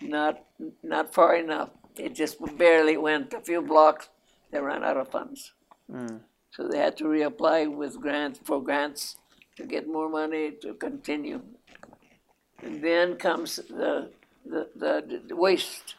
Not 0.01 0.43
not 0.83 1.13
far 1.13 1.35
enough. 1.35 1.69
It 1.95 2.13
just 2.13 2.37
barely 2.57 2.97
went 2.97 3.33
a 3.33 3.41
few 3.41 3.61
blocks. 3.61 4.09
They 4.51 4.59
ran 4.59 4.83
out 4.83 4.97
of 4.97 5.09
funds. 5.09 5.53
So 6.51 6.67
they 6.67 6.79
had 6.79 6.97
to 6.97 7.05
reapply 7.05 7.73
with 7.75 7.99
grants 8.01 8.39
for 8.43 8.61
grants 8.63 9.17
to 9.57 9.65
get 9.65 9.87
more 9.87 10.09
money 10.09 10.51
to 10.61 10.73
continue. 10.73 11.41
And 12.63 12.83
then 12.83 13.15
comes 13.15 13.57
the 13.57 14.11
the, 14.45 14.69
the, 14.75 15.21
the 15.27 15.35
waste 15.35 15.95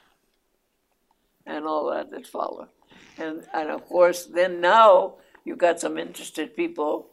and 1.47 1.66
all 1.66 1.91
that 1.91 2.11
that 2.11 2.26
follow. 2.26 2.68
And 3.18 3.47
and 3.55 3.70
of 3.70 3.84
course 3.86 4.24
then 4.24 4.61
now 4.61 5.14
you've 5.45 5.59
got 5.59 5.80
some 5.80 5.99
interested 5.99 6.57
people. 6.57 7.09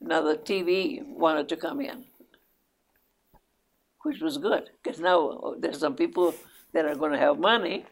Now 0.00 0.22
the 0.22 0.36
TV 0.36 1.04
wanted 1.06 1.48
to 1.48 1.56
come 1.56 1.80
in, 1.80 2.04
which 4.02 4.20
was 4.20 4.38
good 4.38 4.70
because 4.82 5.00
now 5.00 5.54
there's 5.58 5.78
some 5.78 5.96
people 5.96 6.34
that 6.72 6.84
are 6.84 6.94
going 6.94 7.12
to 7.12 7.18
have 7.18 7.38
money, 7.38 7.86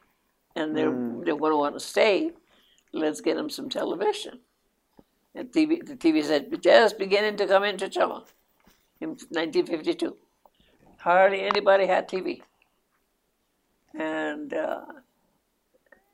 and 0.55 0.77
they're 0.77 0.91
mm. 0.91 1.25
they're 1.25 1.37
going 1.37 1.53
to 1.53 1.57
want 1.57 1.75
to 1.75 1.81
stay. 1.81 2.33
Let's 2.95 3.20
get 3.20 3.36
him 3.36 3.51
some 3.51 3.68
television. 3.68 4.38
And 5.34 5.51
TV, 5.51 5.84
the 5.84 5.97
TV 5.97 6.22
said 6.22 6.62
just 6.62 6.97
beginning 6.97 7.36
to 7.38 7.47
come 7.47 7.64
into 7.64 7.88
Chama 7.88 8.24
in 9.01 9.11
1952. 9.11 10.16
hardly 10.99 11.42
anybody 11.42 11.86
had 11.86 12.09
TV. 12.09 12.40
And 13.99 14.55
uh, 14.55 14.82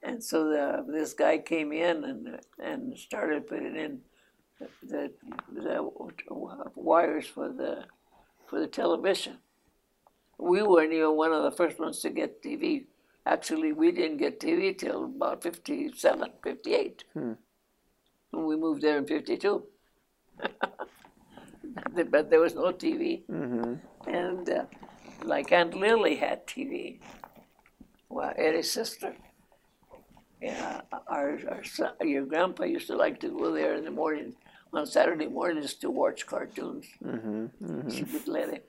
and 0.02 0.24
so 0.24 0.48
the, 0.48 0.84
this 0.88 1.12
guy 1.12 1.38
came 1.38 1.72
in 1.72 2.04
and 2.04 2.38
and 2.62 2.98
started 2.98 3.46
putting 3.46 3.76
in 3.76 4.00
the, 4.82 5.10
the 5.52 5.90
wires 6.74 7.26
for 7.26 7.48
the 7.48 7.84
for 8.46 8.58
the 8.58 8.66
television. 8.66 9.38
We 10.38 10.62
weren't 10.62 10.92
even 10.92 11.16
one 11.16 11.32
of 11.32 11.42
the 11.42 11.52
first 11.52 11.78
ones 11.78 12.00
to 12.00 12.10
get 12.10 12.42
TV. 12.42 12.86
Actually, 13.26 13.72
we 13.72 13.92
didn't 13.92 14.16
get 14.16 14.40
TV 14.40 14.76
till 14.76 15.04
about 15.04 15.42
57, 15.42 16.30
58. 16.42 17.04
Hmm. 17.12 17.32
When 18.30 18.46
we 18.46 18.56
moved 18.56 18.82
there 18.82 18.98
in 18.98 19.06
52. 19.06 19.62
but 22.10 22.30
there 22.30 22.40
was 22.40 22.54
no 22.54 22.72
TV. 22.72 23.22
Mm-hmm. 23.26 24.08
And 24.08 24.48
uh, 24.48 24.64
like 25.22 25.52
Aunt 25.52 25.74
Lily 25.74 26.16
had 26.16 26.46
TV. 26.46 27.00
Well, 28.08 28.32
Eddie's 28.36 28.70
sister. 28.70 29.14
Yeah, 30.40 30.80
our, 31.06 31.38
our 31.50 31.64
son, 31.64 31.92
your 32.00 32.24
grandpa 32.24 32.64
used 32.64 32.86
to 32.86 32.96
like 32.96 33.20
to 33.20 33.28
go 33.28 33.52
there 33.52 33.74
in 33.74 33.84
the 33.84 33.90
morning, 33.90 34.34
on 34.72 34.86
Saturday 34.86 35.26
mornings 35.26 35.74
to 35.74 35.90
watch 35.90 36.26
cartoons. 36.26 36.86
Mm-hmm, 37.04 37.46
mm-hmm. 37.62 37.88
She 37.94 38.04
would 38.04 38.26
let 38.26 38.50
him 38.50 38.62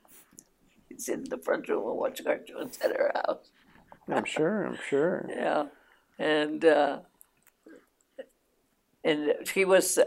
sit 0.98 1.20
in 1.20 1.24
the 1.30 1.38
front 1.38 1.70
room 1.70 1.88
and 1.88 1.98
watch 1.98 2.24
cartoons 2.24 2.78
at 2.84 2.92
her 2.92 3.12
house. 3.16 3.50
I'm 4.10 4.26
sure. 4.26 4.66
I'm 4.66 4.78
sure. 4.90 5.26
yeah, 5.30 5.66
and 6.20 6.64
uh, 6.66 7.00
and 9.04 9.34
she 9.46 9.66
was 9.66 9.98
uh, 9.98 10.06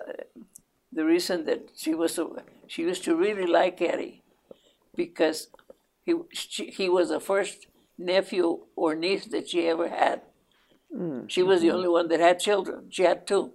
the 0.93 1.05
reason 1.05 1.45
that 1.47 1.71
she 1.77 1.95
was 1.95 2.15
so, 2.15 2.39
she 2.67 2.83
used 2.83 3.05
to 3.05 3.17
really 3.17 3.47
like 3.47 3.81
Eddie 3.81 4.23
because 4.95 5.49
he 6.05 6.15
she, 6.33 6.67
he 6.67 6.89
was 6.89 7.09
the 7.09 7.21
first 7.21 7.67
nephew 7.99 8.61
or 8.77 8.95
niece 8.95 9.27
that 9.27 9.49
she 9.49 9.69
ever 9.69 9.89
had. 9.89 10.23
Mm-hmm. 10.95 11.27
She 11.27 11.43
was 11.43 11.61
the 11.61 11.71
only 11.71 11.89
one 11.89 12.09
that 12.09 12.21
had 12.21 12.39
children. 12.39 12.87
She 12.91 13.03
had 13.03 13.27
two. 13.27 13.53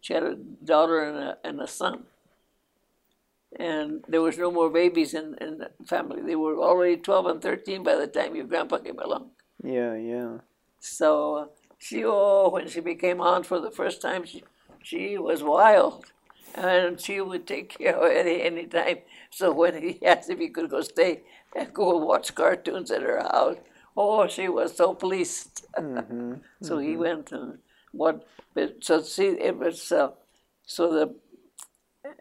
She 0.00 0.14
had 0.14 0.22
a 0.22 0.34
daughter 0.34 1.00
and 1.00 1.16
a, 1.16 1.38
and 1.44 1.60
a 1.60 1.66
son. 1.66 2.04
And 3.58 4.04
there 4.08 4.22
was 4.22 4.38
no 4.38 4.50
more 4.50 4.70
babies 4.70 5.12
in, 5.12 5.36
in 5.40 5.58
the 5.58 5.70
family. 5.86 6.22
They 6.22 6.36
were 6.36 6.56
already 6.58 6.96
12 6.96 7.26
and 7.26 7.42
13 7.42 7.82
by 7.82 7.96
the 7.96 8.06
time 8.06 8.36
your 8.36 8.46
grandpa 8.46 8.78
came 8.78 8.98
along. 8.98 9.30
Yeah, 9.62 9.94
yeah. 9.96 10.38
So 10.78 11.50
she, 11.78 12.04
oh, 12.04 12.50
when 12.50 12.68
she 12.68 12.80
became 12.80 13.20
aunt 13.20 13.46
for 13.46 13.60
the 13.60 13.70
first 13.70 14.00
time, 14.00 14.24
she, 14.24 14.42
she 14.82 15.18
was 15.18 15.42
wild. 15.42 16.06
And 16.54 17.00
she 17.00 17.20
would 17.20 17.46
take 17.46 17.78
care 17.78 17.96
of 17.96 18.10
Eddie 18.10 18.42
anytime. 18.42 18.98
So 19.30 19.52
when 19.52 19.80
he 19.80 20.04
asked 20.04 20.30
if 20.30 20.38
he 20.38 20.48
could 20.48 20.70
go 20.70 20.80
stay 20.80 21.22
and 21.54 21.72
go 21.72 21.96
watch 21.96 22.34
cartoons 22.34 22.90
at 22.90 23.02
her 23.02 23.20
house, 23.20 23.56
oh, 23.96 24.26
she 24.26 24.48
was 24.48 24.76
so 24.76 24.94
pleased. 24.94 25.66
Mm-hmm. 25.78 26.34
so 26.62 26.76
mm-hmm. 26.76 26.88
he 26.88 26.96
went 26.96 27.32
and 27.32 27.58
what? 27.92 28.26
So 28.80 29.02
see, 29.02 29.28
it 29.28 29.58
was 29.58 29.92
uh, 29.92 30.10
so 30.64 30.92
the 30.92 31.14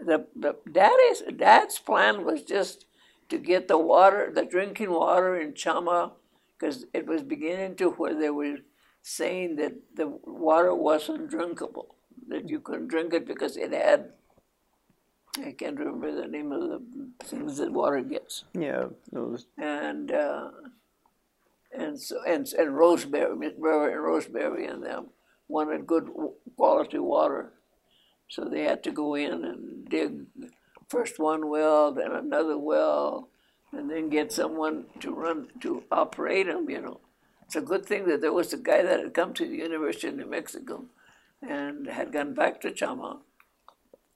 the 0.03 0.25
the 0.35 0.55
daddy's 0.71 1.21
dad's 1.35 1.79
plan 1.79 2.25
was 2.25 2.43
just 2.43 2.85
to 3.29 3.37
get 3.37 3.67
the 3.67 3.77
water, 3.77 4.31
the 4.33 4.45
drinking 4.45 4.91
water 4.91 5.39
in 5.39 5.53
Chama, 5.53 6.11
because 6.59 6.85
it 6.93 7.07
was 7.07 7.23
beginning 7.23 7.75
to 7.75 7.91
where 7.91 8.19
they 8.19 8.29
were 8.29 8.57
saying 9.01 9.55
that 9.55 9.73
the 9.95 10.07
water 10.25 10.75
wasn't 10.75 11.29
drinkable, 11.29 11.95
that 12.27 12.49
you 12.49 12.59
couldn't 12.59 12.89
drink 12.89 13.13
it 13.13 13.25
because 13.25 13.55
it 13.55 13.71
had 13.71 14.11
I 15.37 15.51
can't 15.51 15.77
remember 15.77 16.11
the 16.11 16.27
name 16.27 16.51
of 16.51 16.61
the 16.61 16.81
things 17.23 17.57
that 17.57 17.71
water 17.71 18.01
gets. 18.01 18.43
Yeah, 18.53 18.87
those. 19.11 19.45
And 19.57 20.11
uh, 20.11 20.49
and 21.71 21.99
so 21.99 22.17
and 22.27 22.47
and 22.57 22.75
Roseberry, 22.75 23.35
Miss 23.35 23.53
Brewer 23.53 23.89
and 23.89 24.03
Roseberry 24.03 24.65
and 24.65 24.83
them 24.83 25.07
wanted 25.47 25.87
good 25.87 26.09
quality 26.55 26.99
water, 26.99 27.53
so 28.27 28.45
they 28.45 28.63
had 28.63 28.83
to 28.83 28.91
go 28.91 29.15
in 29.15 29.45
and 29.45 29.87
dig 29.87 30.25
first 30.89 31.19
one 31.19 31.49
well, 31.49 31.91
then 31.91 32.11
another 32.11 32.57
well, 32.57 33.29
and 33.71 33.89
then 33.89 34.09
get 34.09 34.31
someone 34.31 34.85
to 34.99 35.13
run 35.13 35.47
to 35.61 35.83
operate 35.91 36.47
them. 36.47 36.69
You 36.69 36.81
know, 36.81 36.99
it's 37.45 37.55
a 37.55 37.61
good 37.61 37.85
thing 37.85 38.07
that 38.07 38.21
there 38.21 38.33
was 38.33 38.53
a 38.53 38.57
guy 38.57 38.81
that 38.81 38.99
had 38.99 39.13
come 39.13 39.33
to 39.35 39.47
the 39.47 39.57
University 39.57 40.07
of 40.07 40.15
New 40.15 40.25
Mexico 40.25 40.85
and 41.41 41.87
had 41.87 42.11
gone 42.11 42.33
back 42.33 42.61
to 42.61 42.71
Chama 42.71 43.19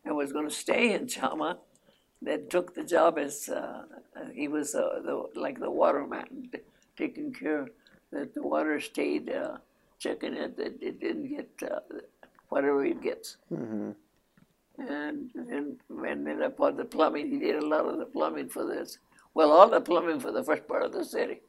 and 0.04 0.16
was 0.16 0.34
going 0.34 0.48
to 0.48 0.54
stay 0.54 0.94
in 0.94 1.08
Chama, 1.08 1.58
that 2.24 2.50
took 2.50 2.74
the 2.74 2.84
job 2.84 3.18
as 3.18 3.50
uh, 3.50 3.84
he 4.34 4.48
was 4.48 4.76
uh, 4.76 5.02
the, 5.04 5.40
like 5.40 5.60
the 5.60 5.70
waterman, 5.70 6.50
taking 6.98 7.34
care 7.34 7.68
that 8.12 8.34
the 8.34 8.42
water 8.42 8.80
stayed, 8.80 9.30
uh, 9.30 9.58
checking 10.00 10.34
it 10.34 10.56
that 10.58 10.82
it 10.82 11.00
didn't 11.00 11.28
get 11.28 11.50
uh, 11.70 11.80
whatever 12.50 12.86
it 12.86 13.02
gets. 13.02 13.38
Mm-hmm. 13.52 13.92
And 14.78 15.30
then, 15.36 15.78
and 15.90 16.26
then 16.26 16.42
upon 16.42 16.78
the 16.78 16.86
plumbing, 16.86 17.30
he 17.30 17.40
did 17.40 17.62
a 17.62 17.66
lot 17.66 17.86
of 17.86 18.00
the 18.00 18.06
plumbing 18.06 18.50
for 18.50 18.66
this. 18.66 18.98
Well, 19.34 19.52
all 19.52 19.70
the 19.70 19.82
plumbing 19.82 20.20
for 20.20 20.32
the 20.32 20.44
first 20.44 20.68
part 20.68 20.84
of 20.84 20.94
the 20.94 21.04
city. 21.04 21.42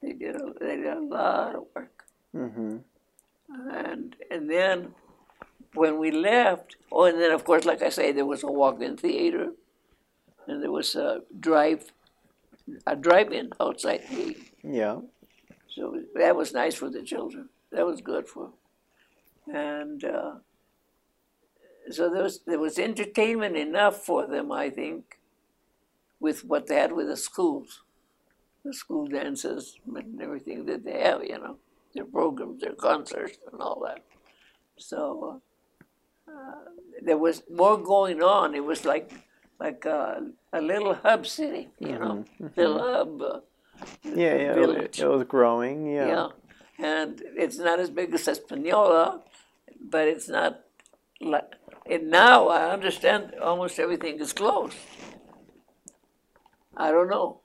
They 0.00 0.12
did 0.12 0.36
a, 0.36 0.52
they 0.58 0.76
did 0.76 0.86
a 0.86 1.00
lot 1.00 1.54
of 1.54 1.64
work. 1.74 2.04
Mm-hmm. 2.34 2.78
And 3.70 4.16
and 4.30 4.50
then 4.50 4.94
when 5.74 5.98
we 5.98 6.10
left, 6.10 6.76
oh, 6.90 7.04
and 7.04 7.20
then 7.20 7.32
of 7.32 7.44
course, 7.44 7.64
like 7.64 7.82
I 7.82 7.90
say, 7.90 8.12
there 8.12 8.26
was 8.26 8.42
a 8.42 8.50
walk-in 8.50 8.96
theater, 8.96 9.52
and 10.46 10.62
there 10.62 10.72
was 10.72 10.94
a 10.94 11.20
drive, 11.38 11.92
a 12.86 12.96
drive-in 12.96 13.50
outside 13.60 14.02
the. 14.10 14.36
Yeah. 14.62 14.98
So 15.74 16.00
that 16.14 16.36
was 16.36 16.52
nice 16.52 16.74
for 16.74 16.90
the 16.90 17.02
children. 17.02 17.48
That 17.70 17.86
was 17.86 18.00
good 18.00 18.28
for, 18.28 18.50
them. 19.46 19.56
and 19.56 20.04
uh, 20.04 20.32
so 21.90 22.10
there 22.10 22.22
was 22.22 22.40
there 22.46 22.58
was 22.58 22.78
entertainment 22.78 23.56
enough 23.56 23.96
for 23.96 24.26
them, 24.26 24.52
I 24.52 24.70
think, 24.70 25.18
with 26.24 26.38
what 26.50 26.66
they 26.66 26.76
had 26.76 26.92
with 26.92 27.08
the 27.08 27.16
schools, 27.16 27.70
the 28.64 28.74
school 28.82 29.06
dances 29.06 29.62
and 29.86 30.20
everything 30.26 30.66
that 30.66 30.84
they 30.86 30.98
have, 31.08 31.20
you 31.32 31.38
know, 31.42 31.56
their 31.94 32.08
programs, 32.16 32.60
their 32.62 32.78
concerts, 32.88 33.38
and 33.50 33.60
all 33.60 33.80
that. 33.86 34.00
So. 34.90 35.02
Uh, 35.30 35.38
uh, 36.28 36.54
there 37.02 37.18
was 37.18 37.42
more 37.50 37.76
going 37.76 38.22
on. 38.22 38.54
It 38.54 38.64
was 38.64 38.84
like 38.84 39.12
like 39.58 39.84
a, 39.84 40.22
a 40.52 40.60
little 40.60 40.94
hub 40.94 41.26
city, 41.26 41.68
you 41.78 41.98
know, 41.98 42.24
mm-hmm. 42.40 42.46
little 42.56 42.78
hub. 42.78 43.22
Uh, 43.22 43.40
yeah, 44.04 44.36
yeah, 44.36 44.54
village. 44.54 45.00
It, 45.00 45.06
was 45.06 45.24
growing. 45.24 45.86
Yeah. 45.86 46.06
Yeah, 46.06 46.28
and 46.78 47.22
it's 47.36 47.58
not 47.58 47.78
as 47.80 47.90
big 47.90 48.14
as 48.14 48.28
Espanola, 48.28 49.22
but 49.80 50.08
it's 50.08 50.28
not 50.28 50.60
like. 51.20 51.50
And 51.90 52.10
now 52.10 52.48
I 52.48 52.70
understand 52.70 53.34
almost 53.42 53.80
everything 53.80 54.20
is 54.20 54.32
closed. 54.32 54.76
I 56.76 56.90
don't 56.90 57.08
know. 57.08 57.40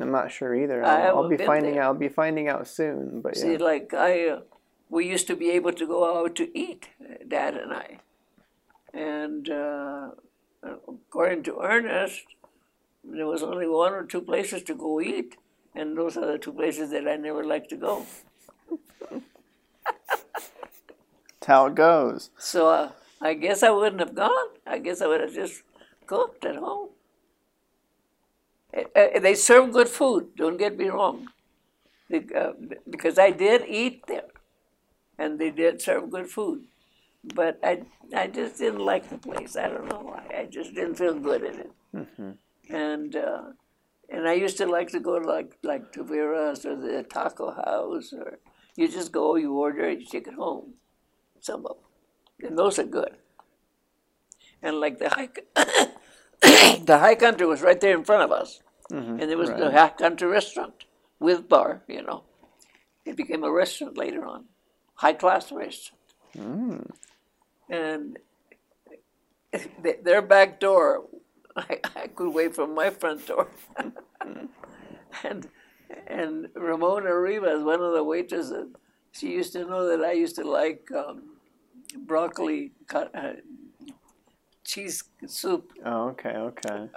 I'm 0.00 0.10
not 0.10 0.32
sure 0.32 0.54
either. 0.54 0.84
I'll, 0.84 1.18
I'll 1.18 1.28
be 1.28 1.36
finding 1.36 1.74
there. 1.74 1.82
out. 1.82 1.86
I'll 1.86 1.94
be 1.94 2.08
finding 2.08 2.48
out 2.48 2.66
soon. 2.66 3.20
But 3.20 3.36
see, 3.36 3.52
yeah. 3.52 3.58
like 3.58 3.94
I. 3.94 4.28
Uh, 4.28 4.40
we 4.88 5.08
used 5.08 5.26
to 5.26 5.36
be 5.36 5.50
able 5.50 5.72
to 5.72 5.86
go 5.86 6.20
out 6.20 6.36
to 6.36 6.58
eat, 6.58 6.88
Dad 7.26 7.56
and 7.56 7.72
I. 7.72 7.98
And 8.92 9.48
uh, 9.48 10.10
according 10.62 11.44
to 11.44 11.60
Ernest, 11.62 12.24
there 13.02 13.26
was 13.26 13.42
only 13.42 13.66
one 13.66 13.94
or 13.94 14.04
two 14.04 14.20
places 14.20 14.62
to 14.64 14.74
go 14.74 15.00
eat, 15.00 15.36
and 15.74 15.96
those 15.96 16.18
are 16.18 16.26
the 16.26 16.38
two 16.38 16.52
places 16.52 16.90
that 16.90 17.08
I 17.08 17.16
never 17.16 17.42
like 17.42 17.68
to 17.68 17.76
go. 17.76 18.04
That's 19.10 19.22
how 21.46 21.66
it 21.66 21.74
goes. 21.74 22.30
So 22.38 22.68
uh, 22.68 22.92
I 23.20 23.34
guess 23.34 23.62
I 23.62 23.70
wouldn't 23.70 24.00
have 24.00 24.14
gone. 24.14 24.48
I 24.66 24.78
guess 24.78 25.00
I 25.00 25.06
would 25.06 25.20
have 25.20 25.34
just 25.34 25.62
cooked 26.06 26.44
at 26.44 26.56
home. 26.56 26.90
Uh, 28.76 29.20
they 29.20 29.34
serve 29.34 29.72
good 29.72 29.88
food, 29.88 30.30
don't 30.36 30.56
get 30.56 30.76
me 30.78 30.88
wrong. 30.88 31.28
Uh, 32.12 32.52
because 32.88 33.18
I 33.18 33.30
did 33.30 33.64
eat 33.66 34.06
there 34.06 34.28
and 35.18 35.38
they 35.38 35.50
did 35.50 35.80
serve 35.80 36.10
good 36.10 36.28
food. 36.28 36.64
But 37.34 37.58
I, 37.62 37.82
I 38.14 38.26
just 38.26 38.58
didn't 38.58 38.80
like 38.80 39.08
the 39.08 39.18
place. 39.18 39.56
I 39.56 39.68
don't 39.68 39.88
know 39.88 40.00
why. 40.00 40.26
I 40.36 40.44
just 40.44 40.74
didn't 40.74 40.96
feel 40.96 41.18
good 41.18 41.42
in 41.42 41.54
it. 41.60 41.72
Mm-hmm. 41.94 42.74
And 42.74 43.16
uh, 43.16 43.42
and 44.08 44.28
I 44.28 44.34
used 44.34 44.58
to 44.58 44.66
like 44.66 44.88
to 44.90 45.00
go 45.00 45.18
to 45.18 45.26
like 45.26 45.56
like 45.62 45.92
to 45.92 46.02
Vera's 46.04 46.66
or 46.66 46.76
the 46.76 47.02
taco 47.02 47.52
house, 47.52 48.12
or 48.12 48.38
you 48.76 48.88
just 48.88 49.12
go, 49.12 49.36
you 49.36 49.54
order, 49.54 49.90
you 49.90 50.04
take 50.04 50.26
it 50.26 50.34
home. 50.34 50.74
Some 51.40 51.66
of 51.66 51.76
them, 51.76 52.48
and 52.48 52.58
those 52.58 52.78
are 52.78 52.84
good. 52.84 53.16
And 54.62 54.80
like 54.80 54.98
the 54.98 55.08
high, 55.10 55.28
the 56.84 56.98
high 56.98 57.14
country 57.14 57.46
was 57.46 57.62
right 57.62 57.80
there 57.80 57.96
in 57.96 58.04
front 58.04 58.22
of 58.22 58.32
us, 58.32 58.60
mm-hmm. 58.92 59.20
and 59.20 59.30
there 59.30 59.38
was 59.38 59.50
right. 59.50 59.58
the 59.58 59.70
high 59.70 59.88
country 59.88 60.28
restaurant 60.28 60.84
with 61.18 61.48
bar. 61.48 61.82
You 61.88 62.02
know, 62.02 62.24
it 63.04 63.16
became 63.16 63.44
a 63.44 63.50
restaurant 63.50 63.96
later 63.96 64.24
on 64.24 64.44
high 64.94 65.12
class 65.12 65.50
restaurant. 65.50 65.98
Mm. 66.36 66.90
And 67.68 68.18
their 70.04 70.22
back 70.22 70.60
door, 70.60 71.04
I, 71.56 71.80
I, 71.96 72.06
could 72.06 72.32
wait 72.32 72.54
from 72.54 72.74
my 72.74 72.90
front 72.90 73.26
door. 73.26 73.48
and 75.24 75.48
and 76.06 76.48
Ramona 76.54 77.14
Rivas, 77.14 77.62
one 77.62 77.82
of 77.82 77.92
the 77.92 78.02
waitresses, 78.02 78.68
she 79.12 79.32
used 79.32 79.52
to 79.52 79.66
know 79.66 79.86
that 79.88 80.02
I 80.02 80.12
used 80.12 80.36
to 80.36 80.44
like 80.44 80.88
um, 80.92 81.36
broccoli 82.06 82.72
cut, 82.86 83.10
uh, 83.14 83.34
cheese 84.64 85.04
soup. 85.26 85.72
Oh, 85.84 86.08
okay, 86.10 86.30
okay. 86.30 86.88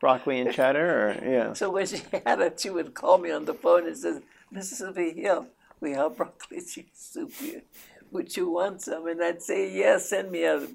Broccoli 0.00 0.40
and 0.40 0.52
cheddar, 0.52 0.88
or 1.08 1.30
yeah. 1.30 1.52
So 1.52 1.70
when 1.70 1.86
she 1.86 2.02
had 2.26 2.40
it, 2.40 2.58
she 2.58 2.70
would 2.70 2.94
call 2.94 3.18
me 3.18 3.30
on 3.30 3.44
the 3.44 3.54
phone 3.54 3.86
and 3.86 3.96
says, 3.96 4.22
"Mrs. 4.52 4.94
Vigil, 4.94 5.46
we 5.80 5.92
have 5.92 6.16
broccoli 6.16 6.62
cheese 6.62 6.86
soup 6.94 7.32
here. 7.34 7.62
Would 8.10 8.34
you 8.34 8.50
want 8.50 8.80
some?" 8.80 9.06
And 9.06 9.22
I'd 9.22 9.42
say, 9.42 9.70
"Yes, 9.70 10.08
send 10.08 10.30
me 10.30 10.44
a 10.44 10.66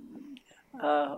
uh, 0.79 1.17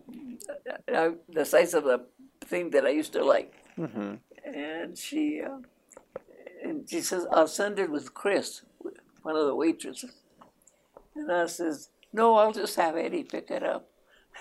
uh, 0.94 1.10
the 1.28 1.46
size 1.46 1.74
of 1.74 1.84
the 1.84 2.06
thing 2.46 2.70
that 2.72 2.86
I 2.86 2.90
used 2.90 3.12
to 3.14 3.26
like." 3.26 3.54
Mm-hmm. 3.78 4.14
And 4.46 4.98
she 4.98 5.42
uh, 5.42 5.60
and 6.64 6.90
she 6.90 7.02
says, 7.02 7.28
"I'll 7.30 7.48
send 7.50 7.78
it 7.78 7.92
with 7.92 8.14
Chris, 8.14 8.62
one 9.22 9.36
of 9.36 9.46
the 9.46 9.56
waitresses." 9.56 10.16
And 11.14 11.30
I 11.30 11.48
says, 11.48 11.90
"No, 12.14 12.36
I'll 12.36 12.54
just 12.54 12.78
have 12.78 12.96
Eddie 12.96 13.24
pick 13.24 13.52
it 13.52 13.64
up." 13.64 13.90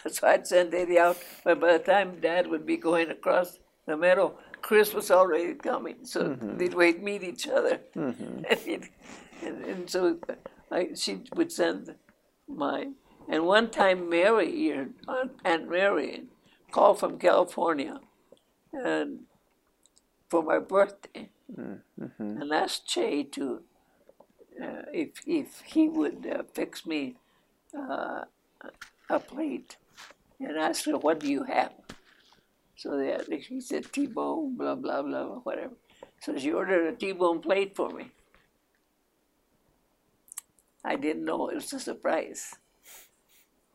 So 0.09 0.27
I'd 0.29 0.47
send 0.47 0.75
Eddie 0.75 0.99
out, 0.99 1.17
but 1.45 1.61
by 1.61 1.73
the 1.79 1.85
time 1.85 2.21
Dad 2.21 2.47
would 2.49 2.65
be 2.67 2.77
going 2.77 3.11
across 3.11 3.59
the 3.87 3.97
meadow, 3.97 4.39
Chris 4.63 4.95
was 4.95 5.11
already 5.11 5.55
coming. 5.55 5.97
So 6.05 6.21
Mm-hmm. 6.23 6.59
they'd 6.59 6.75
wait 6.75 7.03
meet 7.03 7.23
each 7.23 7.49
other, 7.49 7.81
and, 7.95 8.59
he'd- 8.65 8.91
and, 9.45 9.65
and 9.65 9.91
so 9.91 10.19
I, 10.71 10.91
she 10.95 11.21
would 11.35 11.53
send 11.53 11.95
my. 12.49 12.89
And 13.29 13.45
one 13.47 13.71
time, 13.71 14.09
Mary, 14.09 14.71
Aunt, 14.73 15.33
Aunt 15.45 15.69
Mary, 15.69 16.25
called 16.71 17.01
from 17.01 17.19
California, 17.19 18.01
and 18.73 19.21
for 20.29 20.43
my 20.43 20.59
birthday, 20.59 21.31
and 22.41 22.53
asked 22.53 22.87
Che 22.87 23.25
to 23.25 23.63
uh, 24.63 24.83
if 24.93 25.11
if 25.27 25.63
he 25.67 25.89
would 25.89 26.27
uh, 26.27 26.43
fix 26.55 26.87
me 26.87 27.17
uh, 27.77 28.25
a 29.11 29.21
plate, 29.21 29.77
and 30.41 30.59
I 30.59 30.73
said, 30.73 30.95
"What 31.03 31.21
do 31.21 31.29
you 31.29 31.45
have?" 31.45 31.73
So 32.77 32.97
they, 32.97 33.39
he 33.39 33.61
said 33.61 33.93
T-bone, 33.93 34.57
blah 34.57 34.75
blah 34.75 35.03
blah, 35.03 35.25
whatever. 35.45 35.75
So 36.21 36.37
she 36.37 36.53
ordered 36.53 36.93
a 36.93 36.97
T-bone 36.97 37.41
plate 37.41 37.75
for 37.75 37.91
me. 37.91 38.11
I 40.85 40.97
didn't 40.97 41.25
know 41.25 41.49
it 41.49 41.57
was 41.57 41.73
a 41.73 41.81
surprise. 41.81 42.55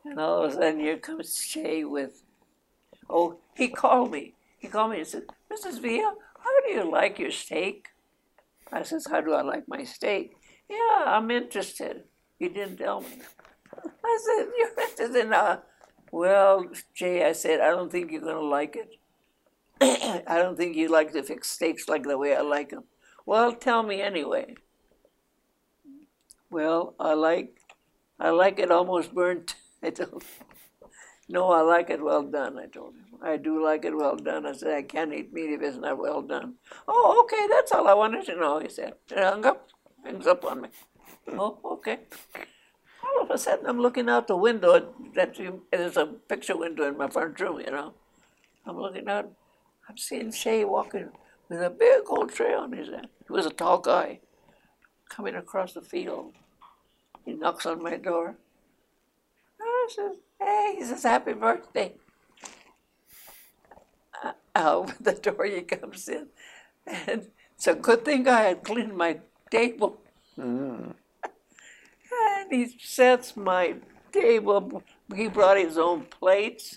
And 0.04 0.18
all 0.18 0.44
of 0.44 0.50
a 0.50 0.54
sudden, 0.54 0.80
here 0.80 0.98
comes 0.98 1.38
Che 1.38 1.84
with, 1.84 2.22
oh, 3.08 3.38
he 3.54 3.68
called 3.68 4.10
me. 4.10 4.34
He 4.58 4.68
called 4.68 4.92
me 4.92 4.98
and 4.98 5.06
said, 5.06 5.24
Mrs. 5.52 5.80
Villa, 5.80 6.14
how 6.38 6.60
do 6.66 6.72
you 6.72 6.90
like 6.90 7.18
your 7.18 7.30
steak? 7.30 7.88
I 8.72 8.82
says, 8.82 9.06
how 9.10 9.20
do 9.20 9.34
I 9.34 9.42
like 9.42 9.68
my 9.68 9.84
steak? 9.84 10.32
Yeah, 10.68 11.04
I'm 11.06 11.30
interested. 11.30 12.04
He 12.38 12.48
didn't 12.48 12.78
tell 12.78 13.02
me. 13.02 13.08
I 14.04 14.18
said, 14.24 14.46
you're 14.56 14.68
interested 14.68 15.14
in, 15.14 15.32
uh, 15.32 15.60
well, 16.12 16.66
Jay, 16.94 17.24
I 17.24 17.32
said, 17.32 17.60
I 17.60 17.70
don't 17.70 17.90
think 17.90 18.12
you're 18.12 18.20
going 18.20 18.36
to 18.36 18.44
like 18.44 18.76
it. 18.76 18.96
I 20.28 20.36
don't 20.36 20.56
think 20.56 20.76
you 20.76 20.88
like 20.88 21.12
to 21.12 21.22
fix 21.22 21.48
steaks 21.48 21.88
like 21.88 22.04
the 22.04 22.18
way 22.18 22.36
I 22.36 22.42
like 22.42 22.70
them. 22.70 22.84
Well, 23.24 23.52
tell 23.54 23.82
me 23.82 24.02
anyway. 24.02 24.54
Well, 26.50 26.94
I 27.00 27.14
like, 27.14 27.58
I 28.20 28.28
like 28.28 28.58
it 28.58 28.70
almost 28.70 29.14
burnt. 29.14 29.56
I 29.82 29.86
him. 29.86 30.20
No, 31.28 31.50
I 31.50 31.62
like 31.62 31.88
it 31.88 32.04
well 32.04 32.22
done, 32.22 32.58
I 32.58 32.66
told 32.66 32.94
him. 32.94 33.06
I 33.22 33.38
do 33.38 33.64
like 33.64 33.86
it 33.86 33.96
well 33.96 34.16
done. 34.16 34.44
I 34.44 34.52
said, 34.52 34.74
I 34.74 34.82
can't 34.82 35.14
eat 35.14 35.32
meat 35.32 35.50
if 35.50 35.62
it's 35.62 35.78
not 35.78 35.98
well 35.98 36.20
done. 36.20 36.54
Oh, 36.86 37.24
okay, 37.24 37.46
that's 37.48 37.72
all 37.72 37.88
I 37.88 37.94
wanted 37.94 38.26
to 38.26 38.36
know, 38.36 38.58
he 38.58 38.68
said. 38.68 38.94
And 39.10 39.24
hung 39.24 39.46
up, 39.46 39.68
hangs 40.04 40.26
up 40.26 40.44
on 40.44 40.60
me. 40.60 40.68
Oh, 41.28 41.58
okay. 41.64 42.00
All 43.12 43.24
of 43.24 43.30
a 43.30 43.38
sudden, 43.38 43.66
I'm 43.66 43.80
looking 43.80 44.08
out 44.08 44.26
the 44.26 44.36
window. 44.36 44.94
That 45.14 45.36
there's 45.70 45.96
a 45.96 46.06
picture 46.06 46.56
window 46.56 46.88
in 46.88 46.96
my 46.96 47.08
front 47.08 47.38
room, 47.40 47.60
you 47.60 47.70
know. 47.70 47.94
I'm 48.66 48.78
looking 48.78 49.08
out. 49.08 49.30
I'm 49.88 49.96
seeing 49.96 50.32
Shay 50.32 50.64
walking 50.64 51.10
with 51.48 51.62
a 51.62 51.70
big 51.70 52.02
old 52.08 52.32
tray 52.32 52.54
on 52.54 52.72
his 52.72 52.88
head. 52.88 53.08
He 53.26 53.32
was 53.32 53.46
a 53.46 53.50
tall 53.50 53.78
guy 53.78 54.20
coming 55.08 55.34
across 55.34 55.72
the 55.74 55.82
field. 55.82 56.32
He 57.24 57.34
knocks 57.34 57.66
on 57.66 57.82
my 57.82 57.96
door. 57.96 58.36
I 59.60 59.88
says, 59.90 60.16
"Hey," 60.40 60.74
he 60.78 60.84
says, 60.84 61.02
"Happy 61.02 61.32
birthday." 61.34 61.94
Uh, 64.22 64.32
Out 64.54 64.92
the 65.00 65.12
door 65.12 65.44
he 65.44 65.62
comes 65.62 66.08
in, 66.08 66.28
and 66.86 67.30
it's 67.54 67.66
a 67.66 67.74
good 67.74 68.04
thing 68.04 68.26
I 68.28 68.42
had 68.42 68.64
cleaned 68.64 68.96
my 68.96 69.20
table. 69.50 70.00
Mm. 70.38 70.94
And 72.42 72.52
he 72.52 72.76
sets 72.78 73.36
my 73.36 73.76
table. 74.12 74.82
He 75.14 75.28
brought 75.28 75.56
his 75.58 75.78
own 75.78 76.02
plates, 76.02 76.76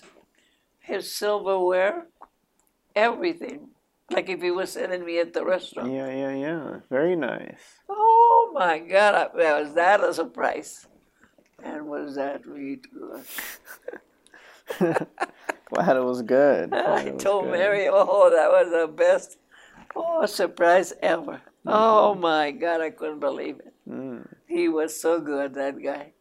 his 0.78 1.12
silverware, 1.12 2.06
everything. 2.94 3.68
Like 4.10 4.28
if 4.28 4.40
he 4.40 4.52
was 4.52 4.72
sending 4.72 5.04
me 5.04 5.18
at 5.18 5.32
the 5.32 5.44
restaurant. 5.44 5.92
Yeah, 5.92 6.08
yeah, 6.08 6.34
yeah. 6.34 6.80
Very 6.88 7.16
nice. 7.16 7.58
Oh 7.88 8.52
my 8.54 8.78
God, 8.78 9.30
I, 9.34 9.60
was 9.62 9.74
that 9.74 10.02
a 10.02 10.14
surprise? 10.14 10.86
And 11.62 11.86
was 11.86 12.14
that 12.14 12.46
really 12.46 12.76
good? 12.76 13.24
Glad 15.72 15.96
it 15.96 16.04
was 16.04 16.22
good. 16.22 16.70
Glad 16.70 17.08
I 17.08 17.10
told 17.16 17.46
good. 17.46 17.52
Mary, 17.52 17.88
oh, 17.90 18.30
that 18.30 18.50
was 18.50 18.70
the 18.70 18.86
best 18.92 19.38
oh, 19.96 20.24
surprise 20.26 20.92
ever. 21.02 21.32
Mm-hmm. 21.32 21.68
Oh 21.68 22.14
my 22.14 22.52
God, 22.52 22.80
I 22.80 22.90
couldn't 22.90 23.18
believe 23.18 23.58
it. 23.58 23.74
Mm. 23.88 24.26
He 24.46 24.68
was 24.68 25.00
so 25.00 25.20
good, 25.20 25.54
that 25.54 25.82
guy. 25.82 26.12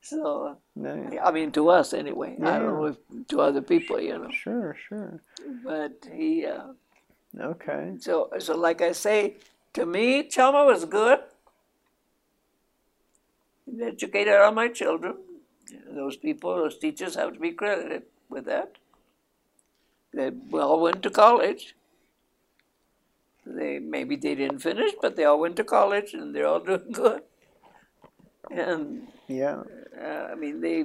So, 0.00 0.56
Nice. 0.74 1.14
I 1.22 1.30
mean, 1.30 1.52
to 1.52 1.68
us 1.68 1.92
anyway. 1.94 2.36
I 2.42 2.58
don't 2.58 2.62
Yeah. 2.62 2.70
know 2.70 2.84
if 2.86 2.96
to 3.28 3.40
other 3.40 3.62
people, 3.62 4.00
you 4.00 4.18
know. 4.18 4.30
Sure, 4.30 4.74
sure. 4.88 5.22
But 5.64 6.06
he, 6.12 6.46
uh, 6.46 6.72
Okay. 7.38 7.94
so, 7.98 8.30
so 8.38 8.56
like 8.56 8.80
I 8.82 8.92
say, 8.92 9.36
to 9.74 9.86
me, 9.86 10.24
Chama 10.28 10.66
was 10.66 10.84
good. 10.84 11.20
He 13.64 13.82
educated 13.82 14.34
all 14.34 14.52
my 14.52 14.68
children. 14.68 15.16
Those 15.94 16.16
people, 16.16 16.56
those 16.56 16.78
teachers 16.78 17.14
have 17.14 17.32
to 17.34 17.40
be 17.40 17.52
credited 17.52 18.02
with 18.28 18.44
that. 18.46 18.76
They 20.12 20.30
all 20.52 20.80
went 20.80 21.02
to 21.04 21.10
college. 21.10 21.74
They 23.46 23.78
maybe 23.78 24.16
they 24.16 24.34
didn't 24.34 24.60
finish, 24.60 24.92
but 25.00 25.16
they 25.16 25.24
all 25.24 25.40
went 25.40 25.56
to 25.56 25.64
college 25.64 26.14
and 26.14 26.34
they're 26.34 26.46
all 26.46 26.60
doing 26.70 26.92
good. 26.92 27.22
And 28.50 29.08
Yeah. 29.28 29.62
uh, 30.00 30.28
I 30.32 30.34
mean, 30.34 30.60
they 30.60 30.84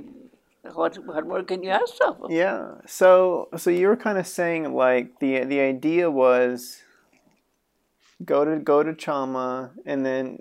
what 0.73 0.97
what 1.05 1.25
more 1.27 1.43
can 1.43 1.63
you 1.63 1.69
ask 1.69 1.95
of 2.05 2.19
them? 2.19 2.31
Yeah. 2.31 2.75
So 2.85 3.49
so 3.57 3.69
you 3.69 3.87
were 3.87 3.95
kind 3.95 4.17
of 4.17 4.27
saying 4.27 4.73
like 4.73 5.19
the 5.19 5.43
the 5.43 5.59
idea 5.59 6.09
was 6.11 6.81
go 8.25 8.43
to 8.43 8.57
go 8.59 8.83
to 8.83 8.93
Chama 8.93 9.71
and 9.85 10.05
then 10.05 10.39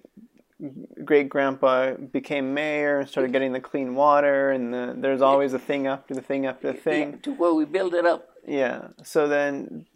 great 1.05 1.29
grandpa 1.29 1.93
became 1.95 2.55
mayor 2.55 3.01
and 3.01 3.09
started 3.09 3.31
getting 3.31 3.53
the 3.53 3.61
clean 3.61 3.95
water 3.95 4.51
and 4.51 4.73
the, 4.73 4.95
there's 4.97 5.21
always 5.21 5.53
a 5.53 5.59
thing 5.59 5.87
after 5.87 6.15
the 6.15 6.23
thing 6.23 6.47
after 6.47 6.73
the 6.73 6.79
thing. 6.79 7.11
Yeah, 7.11 7.17
to 7.25 7.35
where 7.35 7.53
we 7.53 7.67
build 7.67 7.93
it 7.95 8.07
up. 8.07 8.31
Yeah. 8.47 8.89
So 9.03 9.29
then, 9.29 9.87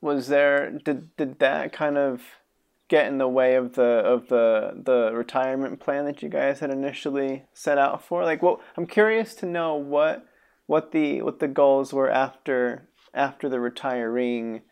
was 0.00 0.28
there 0.28 0.70
did 0.70 1.14
did 1.16 1.38
that 1.40 1.72
kind 1.72 1.98
of 1.98 2.22
get 2.88 3.06
in 3.06 3.18
the 3.18 3.28
way 3.28 3.54
of 3.54 3.74
the 3.74 3.82
of 3.82 4.28
the 4.28 4.80
the 4.84 5.10
retirement 5.14 5.80
plan 5.80 6.04
that 6.06 6.22
you 6.22 6.28
guys 6.28 6.60
had 6.60 6.70
initially 6.70 7.44
set 7.52 7.78
out 7.78 8.02
for? 8.02 8.24
Like, 8.24 8.42
what 8.42 8.60
I'm 8.76 8.86
curious 8.86 9.34
to 9.36 9.46
know 9.46 9.74
what 9.74 10.24
what 10.66 10.92
the 10.92 11.22
what 11.22 11.38
the 11.40 11.48
goals 11.48 11.92
were 11.92 12.10
after 12.10 12.88
after 13.14 13.48
the 13.48 13.60
retiring 13.60 14.62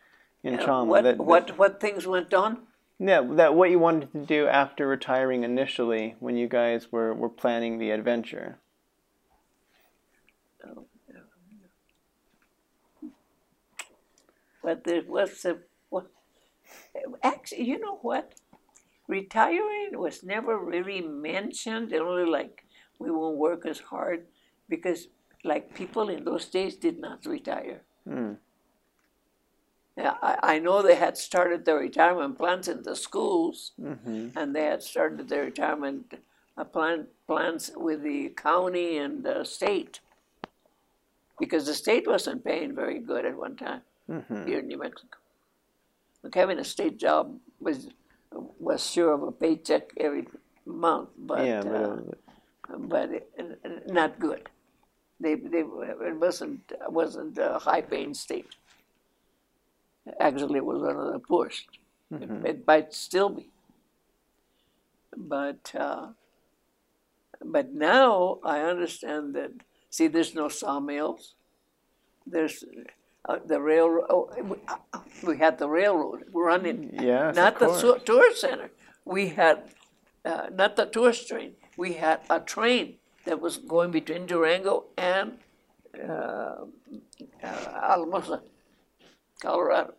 in 0.43 0.59
Uh, 0.59 0.63
Chama. 0.65 0.85
what, 0.87 1.03
that, 1.03 1.17
that- 1.17 1.23
what 1.23 1.57
what 1.57 1.79
things 1.79 2.07
went 2.07 2.33
on? 2.33 2.59
yeah, 2.99 3.21
that 3.21 3.53
what 3.53 3.69
you 3.69 3.77
wanted 3.79 4.11
to 4.13 4.25
do 4.25 4.47
after 4.47 4.87
retiring 4.87 5.43
initially 5.43 6.15
when 6.19 6.35
you 6.37 6.47
guys 6.47 6.91
were 6.91 7.13
were 7.13 7.29
planning 7.29 7.77
the 7.77 7.91
adventure. 7.91 8.59
But 14.67 14.83
there 14.83 15.03
was 15.07 15.45
a 15.45 15.59
what, 15.87 16.07
actually, 17.23 17.63
you 17.63 17.79
know 17.79 17.99
what? 18.01 18.33
Retiring 19.07 19.91
was 19.97 20.23
never 20.23 20.57
really 20.57 20.99
mentioned. 20.99 21.89
They 21.89 21.99
only 21.99 22.29
like 22.29 22.65
we 22.99 23.09
won't 23.09 23.37
work 23.37 23.65
as 23.65 23.79
hard 23.79 24.25
because 24.67 25.07
like 25.45 25.73
people 25.73 26.09
in 26.09 26.25
those 26.25 26.47
days 26.47 26.75
did 26.75 26.99
not 26.99 27.25
retire. 27.25 27.79
Hmm. 28.03 28.33
Yeah, 29.95 30.15
I, 30.21 30.35
I 30.55 30.59
know 30.59 30.81
they 30.81 30.95
had 30.95 31.17
started 31.17 31.63
their 31.63 31.79
retirement 31.79 32.37
plans 32.37 32.67
in 32.67 32.83
the 32.83 32.97
schools, 32.97 33.71
hmm 33.79 34.27
and 34.35 34.53
they 34.53 34.65
had 34.65 34.83
started 34.83 35.29
their 35.29 35.45
retirement 35.45 36.13
uh, 36.57 36.65
plan, 36.65 37.07
plans 37.25 37.71
with 37.73 38.03
the 38.03 38.33
county 38.35 38.97
and 38.97 39.23
the 39.23 39.45
state 39.45 40.01
because 41.39 41.65
the 41.65 41.73
state 41.73 42.05
wasn't 42.05 42.43
paying 42.43 42.75
very 42.75 42.99
good 42.99 43.23
at 43.25 43.37
one 43.37 43.55
time 43.55 43.83
hmm 44.07 44.45
here 44.45 44.59
in 44.59 44.67
New 44.67 44.77
Mexico. 44.79 45.17
Like 46.23 46.35
having 46.35 46.59
a 46.59 46.63
state 46.63 46.97
job 46.97 47.39
was 47.59 47.89
was 48.59 48.85
sure 48.89 49.13
of 49.13 49.23
a 49.23 49.31
paycheck 49.31 49.91
every 49.97 50.27
month, 50.65 51.09
but 51.17 51.45
yeah, 51.45 51.61
but 51.63 51.73
uh, 51.73 52.77
but 52.77 53.11
it, 53.11 53.29
not 53.87 54.19
good. 54.19 54.49
They 55.19 55.35
they 55.35 55.59
it 55.61 56.17
wasn't 56.17 56.71
wasn't 56.89 57.37
a 57.37 57.59
high 57.59 57.81
paying 57.81 58.13
state. 58.13 58.47
Actually, 60.19 60.57
it 60.57 60.65
was 60.65 60.81
one 60.81 60.95
of 60.97 61.13
the 61.13 61.19
poorest. 61.19 61.65
It, 62.19 62.29
it 62.45 62.67
might 62.67 62.93
still 62.93 63.29
be. 63.29 63.49
But 65.15 65.73
uh, 65.75 66.07
but 67.43 67.73
now 67.73 68.39
I 68.43 68.61
understand 68.61 69.35
that. 69.35 69.51
See, 69.89 70.07
there's 70.07 70.35
no 70.35 70.49
sawmills. 70.49 71.35
There's 72.25 72.63
uh, 73.27 73.39
the 73.45 73.59
railroad. 73.61 74.05
Oh, 74.09 74.29
we, 74.43 74.57
uh, 75.33 75.37
had 75.37 75.57
the 75.57 75.67
railroad 75.67 76.23
running. 76.33 76.91
Yes, 76.93 77.35
Not 77.35 77.59
the 77.59 78.01
tourist 78.05 78.41
center. 78.41 78.71
We 79.05 79.29
had 79.29 79.63
uh, 80.25 80.47
not 80.53 80.75
the 80.75 80.85
tourist 80.85 81.27
train. 81.27 81.53
We 81.77 81.93
had 81.93 82.21
a 82.29 82.39
train 82.39 82.95
that 83.25 83.39
was 83.41 83.57
going 83.57 83.91
between 83.91 84.25
Durango 84.25 84.85
and 84.97 85.37
uh, 85.97 86.65
uh, 87.43 87.81
Alamosa, 87.91 88.41
Colorado, 89.41 89.93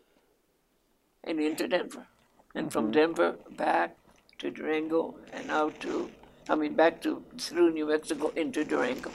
and 1.24 1.40
into 1.40 1.68
Denver, 1.68 2.06
and 2.54 2.72
from 2.72 2.90
Denver 2.90 3.36
back 3.56 3.96
to 4.38 4.50
Durango 4.50 5.16
and 5.32 5.50
out 5.50 5.78
to, 5.80 6.10
I 6.48 6.54
mean, 6.54 6.74
back 6.74 7.02
to 7.02 7.22
through 7.36 7.72
New 7.72 7.88
Mexico 7.88 8.32
into 8.36 8.64
Durango. 8.64 9.10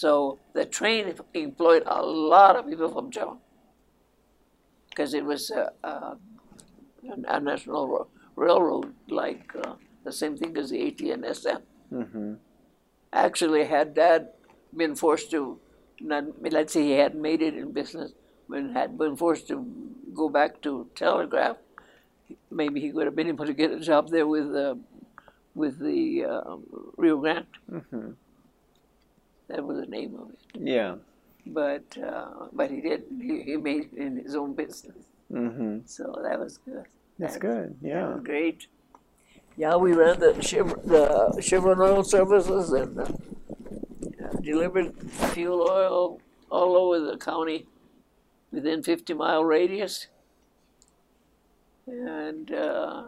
So 0.00 0.38
the 0.54 0.64
train 0.64 1.14
employed 1.34 1.84
a 1.86 2.02
lot 2.02 2.56
of 2.56 2.66
people 2.68 2.90
from 2.92 3.10
Joe, 3.10 3.38
because 4.90 5.14
it 5.14 5.24
was 5.24 5.50
a, 5.50 5.72
a, 5.84 6.16
a 7.28 7.40
national 7.40 7.88
ro- 7.88 8.08
railroad, 8.36 8.94
like 9.08 9.50
uh, 9.64 9.74
the 10.04 10.12
same 10.12 10.36
thing 10.36 10.56
as 10.56 10.70
the 10.70 10.80
AT&SF. 10.80 11.62
mhm. 11.92 12.38
Actually, 13.12 13.64
had 13.64 13.94
Dad 13.94 14.28
been 14.76 14.94
forced 14.96 15.30
to, 15.32 15.60
not, 16.00 16.24
let's 16.52 16.72
say 16.72 16.82
he 16.84 16.92
hadn't 16.92 17.22
made 17.22 17.42
it 17.42 17.54
in 17.54 17.72
business, 17.72 18.12
but 18.48 18.64
had 18.72 18.98
been 18.98 19.16
forced 19.16 19.48
to 19.48 19.66
go 20.14 20.28
back 20.28 20.62
to 20.62 20.88
telegraph, 20.94 21.56
maybe 22.50 22.80
he 22.80 22.92
would 22.92 23.06
have 23.06 23.16
been 23.16 23.28
able 23.28 23.46
to 23.46 23.54
get 23.54 23.70
a 23.72 23.80
job 23.80 24.10
there 24.10 24.26
with 24.26 24.54
uh, 24.54 24.74
with 25.54 25.78
the 25.80 26.24
uh, 26.24 26.56
Rio 26.96 27.18
Grande. 27.18 27.46
Mhm. 27.70 28.16
That 29.52 29.64
was 29.64 29.78
the 29.80 29.86
name 29.86 30.16
of 30.18 30.30
it. 30.30 30.38
Yeah. 30.74 30.94
But 31.46 31.84
uh, 31.98 32.46
but 32.52 32.70
he 32.70 32.80
did. 32.80 33.04
He, 33.20 33.42
he 33.42 33.56
made 33.56 33.90
it 33.92 33.98
in 33.98 34.16
his 34.16 34.34
own 34.34 34.54
business, 34.54 34.96
hmm 35.30 35.78
so 35.84 36.04
that 36.22 36.38
was 36.38 36.58
good. 36.58 36.84
That's 37.18 37.34
That- 37.34 37.40
good. 37.40 37.76
Yeah. 37.82 38.16
great. 38.22 38.66
Yeah, 39.56 39.76
we 39.76 39.92
ran 39.92 40.18
the 40.20 40.40
Chevron, 40.40 40.80
the 40.86 41.42
Chevron 41.42 41.78
oil 41.80 42.02
services 42.04 42.72
and 42.72 42.98
uh, 42.98 43.06
delivered 44.40 44.94
fuel 45.34 45.68
oil 45.70 46.20
all 46.48 46.74
over 46.76 46.98
the 47.10 47.18
county 47.18 47.66
within 48.50 48.82
50 48.82 49.12
mile 49.12 49.44
radius. 49.44 50.06
And 51.86 52.50
uh, 52.52 53.04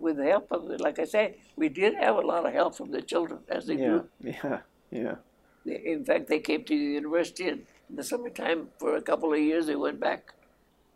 with 0.00 0.16
the 0.16 0.24
help 0.24 0.50
of, 0.52 0.64
like 0.80 0.98
I 0.98 1.04
say, 1.04 1.36
we 1.56 1.68
did 1.68 1.94
have 1.94 2.16
a 2.16 2.20
lot 2.20 2.46
of 2.46 2.52
help 2.52 2.76
from 2.76 2.90
the 2.90 3.02
children 3.02 3.40
as 3.48 3.66
they 3.66 3.76
Yeah. 3.76 3.88
grew. 3.88 4.08
Yeah. 4.20 4.60
Yeah. 4.90 5.16
In 5.64 6.04
fact, 6.04 6.28
they 6.28 6.38
came 6.40 6.64
to 6.64 6.76
the 6.78 6.92
university 7.00 7.48
in 7.48 7.66
the 7.90 8.04
summertime 8.04 8.68
for 8.78 8.96
a 8.96 9.02
couple 9.02 9.32
of 9.32 9.40
years. 9.40 9.66
They 9.66 9.76
went 9.76 9.98
back 10.00 10.32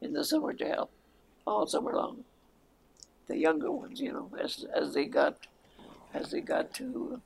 in 0.00 0.12
the 0.12 0.24
summer 0.24 0.52
to 0.52 0.64
help 0.66 0.90
all 1.46 1.66
summer 1.66 1.92
long. 1.92 2.24
The 3.26 3.36
younger 3.36 3.70
ones, 3.70 4.00
you 4.00 4.12
know, 4.12 4.30
as 4.40 4.64
as 4.74 4.94
they 4.94 5.06
got 5.06 5.46
as 6.14 6.30
they 6.30 6.40
got 6.40 6.72
to 6.74 7.20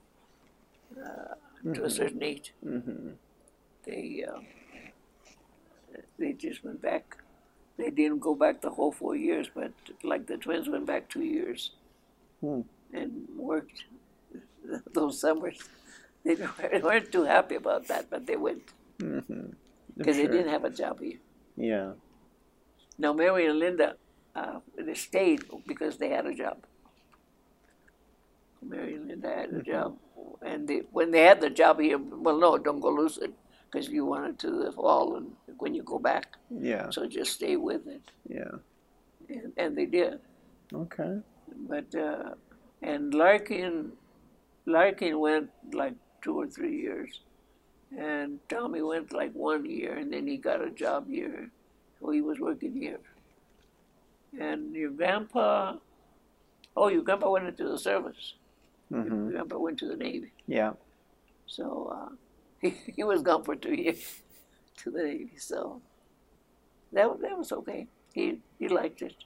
uh, 1.02 1.34
to 1.74 1.84
a 1.84 1.90
certain 1.90 2.22
age, 2.22 2.54
hmm 2.62 3.12
they 3.84 4.24
uh, 4.26 4.40
they 6.18 6.32
just 6.32 6.64
went 6.64 6.80
back. 6.82 7.18
They 7.76 7.90
didn't 7.90 8.20
go 8.20 8.34
back 8.34 8.60
the 8.60 8.70
whole 8.70 8.92
four 8.92 9.16
years, 9.16 9.48
but 9.54 9.72
like 10.02 10.26
the 10.26 10.36
twins 10.36 10.68
went 10.68 10.86
back 10.86 11.08
two 11.08 11.24
years 11.24 11.72
Hmm. 12.40 12.62
and 12.92 13.28
worked 13.36 13.84
those 14.94 15.20
summers. 15.20 15.58
They 16.24 16.36
weren't 16.82 17.12
too 17.12 17.24
happy 17.24 17.56
about 17.56 17.88
that, 17.88 18.10
but 18.10 18.26
they 18.26 18.36
went 18.36 18.62
hmm 19.00 19.20
because 19.96 20.16
they 20.16 20.26
didn't 20.28 20.48
have 20.48 20.64
a 20.64 20.70
job 20.70 21.00
here. 21.00 21.18
Yeah. 21.56 21.92
Now, 22.98 23.12
Mary 23.12 23.46
and 23.46 23.58
Linda, 23.58 23.96
uh, 24.36 24.60
they 24.78 24.94
stayed 24.94 25.42
because 25.66 25.98
they 25.98 26.10
had 26.10 26.26
a 26.26 26.34
job. 26.34 26.58
Mary 28.62 28.94
and 28.94 29.08
Linda 29.08 29.28
had 29.28 29.52
a 29.52 29.62
job, 29.62 29.98
and 30.42 30.66
they, 30.66 30.82
when 30.90 31.10
they 31.10 31.22
had 31.22 31.40
the 31.40 31.50
job 31.50 31.80
here, 31.80 31.98
well, 31.98 32.38
no, 32.38 32.56
don't 32.58 32.80
go 32.80 32.88
lose 32.90 33.18
it 33.18 33.32
because 33.74 33.88
you 33.88 34.04
want 34.06 34.26
it 34.28 34.38
to 34.38 34.70
fall 34.72 35.16
and 35.16 35.32
when 35.58 35.74
you 35.74 35.82
go 35.82 35.98
back. 35.98 36.26
Yeah. 36.50 36.90
So 36.90 37.06
just 37.06 37.32
stay 37.32 37.56
with 37.56 37.86
it, 37.88 38.02
Yeah. 38.28 38.52
and, 39.28 39.52
and 39.56 39.76
they 39.76 39.86
did. 39.86 40.20
Okay. 40.72 41.18
But 41.68 41.92
uh, 41.94 42.34
and 42.82 43.12
Larkin, 43.14 43.92
Larkin 44.66 45.18
went 45.18 45.50
like 45.72 45.94
two 46.22 46.38
or 46.38 46.46
three 46.46 46.76
years, 46.80 47.20
and 47.98 48.38
Tommy 48.48 48.82
went 48.82 49.12
like 49.12 49.32
one 49.32 49.64
year, 49.68 49.94
and 49.96 50.12
then 50.12 50.26
he 50.26 50.36
got 50.36 50.62
a 50.62 50.70
job 50.70 51.08
here, 51.08 51.50
so 52.00 52.10
he 52.10 52.20
was 52.20 52.38
working 52.38 52.72
here. 52.74 53.00
And 54.38 54.74
your 54.74 54.90
grandpa, 54.90 55.76
oh, 56.76 56.88
your 56.88 57.02
grandpa 57.02 57.30
went 57.30 57.46
into 57.48 57.68
the 57.68 57.78
service. 57.78 58.34
hmm 58.88 59.04
Your 59.04 59.30
grandpa 59.32 59.58
went 59.58 59.78
to 59.80 59.88
the 59.88 59.96
Navy, 59.96 60.32
Yeah. 60.46 60.72
so 61.46 61.92
uh, 61.96 62.14
he 62.96 63.04
was 63.04 63.22
gone 63.22 63.44
for 63.44 63.56
two 63.56 63.74
years 63.74 64.22
to 64.78 64.90
the 64.90 65.02
Navy. 65.02 65.38
So 65.38 65.80
that 66.92 67.20
that 67.20 67.38
was 67.38 67.52
okay. 67.52 67.86
He 68.12 68.38
he 68.58 68.68
liked 68.68 69.02
it 69.02 69.16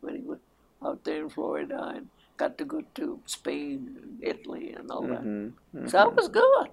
when 0.00 0.16
he 0.16 0.22
was 0.22 0.38
out 0.82 1.04
there 1.04 1.22
in 1.24 1.28
Florida 1.28 1.92
and 1.96 2.08
got 2.36 2.56
to 2.58 2.64
go 2.64 2.82
to 2.94 3.20
Spain 3.26 3.96
and 4.02 4.18
Italy 4.22 4.72
and 4.72 4.90
all 4.90 5.02
that. 5.06 5.20
hmm 5.20 5.86
So 5.88 6.08
it 6.08 6.16
was 6.16 6.28
good 6.28 6.70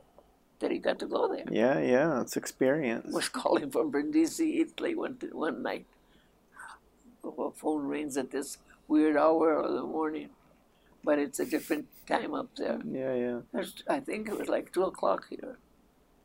that 0.59 0.71
he 0.71 0.77
got 0.79 0.97
to 0.99 1.05
go 1.05 1.27
there. 1.33 1.45
Yeah. 1.51 1.79
Yeah. 1.79 2.21
It's 2.21 2.37
experience. 2.37 3.13
was 3.13 3.29
calling 3.29 3.69
from 3.69 3.91
Brindisi, 3.91 4.59
Italy 4.61 4.95
one 4.95 5.17
one 5.31 5.61
night. 5.61 5.85
The 7.23 7.51
phone 7.55 7.85
rings 7.87 8.15
at 8.17 8.31
this 8.31 8.57
weird 8.87 9.17
hour 9.17 9.53
of 9.59 9.73
the 9.73 9.83
morning, 9.83 10.29
but 11.03 11.19
it's 11.19 11.39
a 11.39 11.45
different 11.45 11.87
time 12.07 12.33
up 12.33 12.49
there. 12.55 12.79
Yeah. 12.89 13.13
Yeah. 13.13 13.63
I 13.89 13.99
think 13.99 14.29
it 14.29 14.39
was 14.39 14.47
like 14.47 14.71
two 14.71 14.83
o'clock 14.83 15.27
here, 15.29 15.57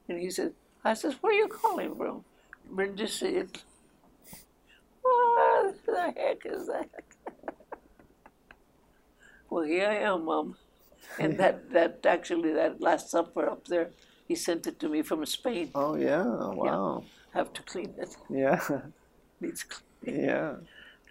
and 0.08 0.18
he 0.18 0.30
said, 0.30 0.52
"I 0.84 0.94
says, 0.94 1.14
where 1.20 1.32
are 1.32 1.36
you 1.36 1.48
calling 1.48 1.94
from?" 1.94 2.24
Brindisi. 2.70 3.46
What 5.02 5.86
the 5.86 6.12
heck 6.16 6.46
is 6.46 6.66
that? 6.68 6.88
well, 9.50 9.64
here 9.64 9.88
I 9.88 9.96
am, 9.96 10.24
Mom. 10.24 10.56
And 11.18 11.38
that, 11.38 11.70
that 11.72 12.06
actually, 12.06 12.52
that 12.52 12.80
Last 12.80 13.10
Supper 13.10 13.48
up 13.48 13.66
there, 13.66 13.90
he 14.28 14.34
sent 14.34 14.66
it 14.66 14.78
to 14.80 14.88
me 14.88 15.02
from 15.02 15.24
Spain. 15.26 15.70
Oh 15.74 15.96
yeah. 15.96 16.24
Wow. 16.24 17.04
Have 17.34 17.52
to 17.54 17.62
clean 17.62 17.94
it. 17.98 18.16
Yeah. 18.30 18.60
Needs 19.40 19.64
cleaning. 19.64 20.24
Yeah. 20.24 20.54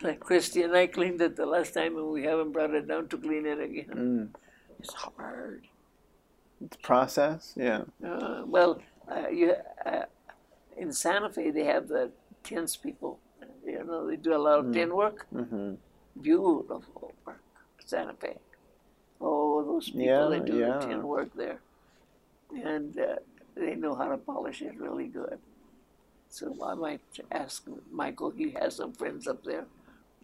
Like 0.01 0.19
Christy 0.19 0.63
and 0.63 0.76
I 0.76 0.88
cleaned 0.88 1.22
it 1.22 1.35
the 1.35 1.45
last 1.45 1.73
time, 1.73 1.95
and 1.97 2.07
we 2.07 2.23
haven't 2.23 2.53
brought 2.53 2.73
it 2.73 2.88
down 2.88 3.07
to 3.09 3.18
clean 3.18 3.45
it 3.45 3.59
again. 3.59 4.31
Mm. 4.34 4.39
It's 4.80 4.93
hard. 4.93 5.68
Process. 6.84 7.54
Yeah. 7.56 7.84
Uh, 8.06 8.44
well, 8.46 8.82
uh, 9.10 9.30
you, 9.30 9.54
uh, 9.86 10.04
in 10.78 10.92
Santa 10.94 11.30
Fe, 11.30 11.52
they 11.52 11.66
have 11.66 11.88
the 11.88 12.12
tins 12.44 12.76
people. 12.76 13.20
You 13.66 13.84
know, 13.84 14.08
they 14.08 14.16
do 14.16 14.36
a 14.36 14.38
lot 14.38 14.60
of 14.60 14.72
tin 14.74 14.94
work. 14.96 15.28
hmm 15.32 15.76
Beautiful 16.22 17.14
work, 17.26 17.42
Santa 17.86 18.14
Fe. 18.14 18.38
Oh, 19.22 19.64
those 19.64 19.90
people 19.90 20.06
Yeah, 20.06 20.26
that 20.30 20.46
do 20.46 20.58
yeah. 20.58 20.78
the 20.80 20.88
tin 20.88 21.04
work 21.08 21.34
there, 21.36 21.60
and 22.64 22.98
uh, 23.00 23.16
they 23.56 23.76
know 23.76 23.96
how 23.96 24.10
to 24.10 24.18
polish 24.18 24.62
it 24.62 24.80
really 24.80 25.08
good. 25.08 25.40
So 26.30 26.56
I 26.64 26.76
might 26.76 27.02
ask 27.32 27.66
Michael. 27.92 28.32
He 28.32 28.52
has 28.52 28.76
some 28.78 28.94
friends 28.94 29.28
up 29.28 29.44
there. 29.44 29.66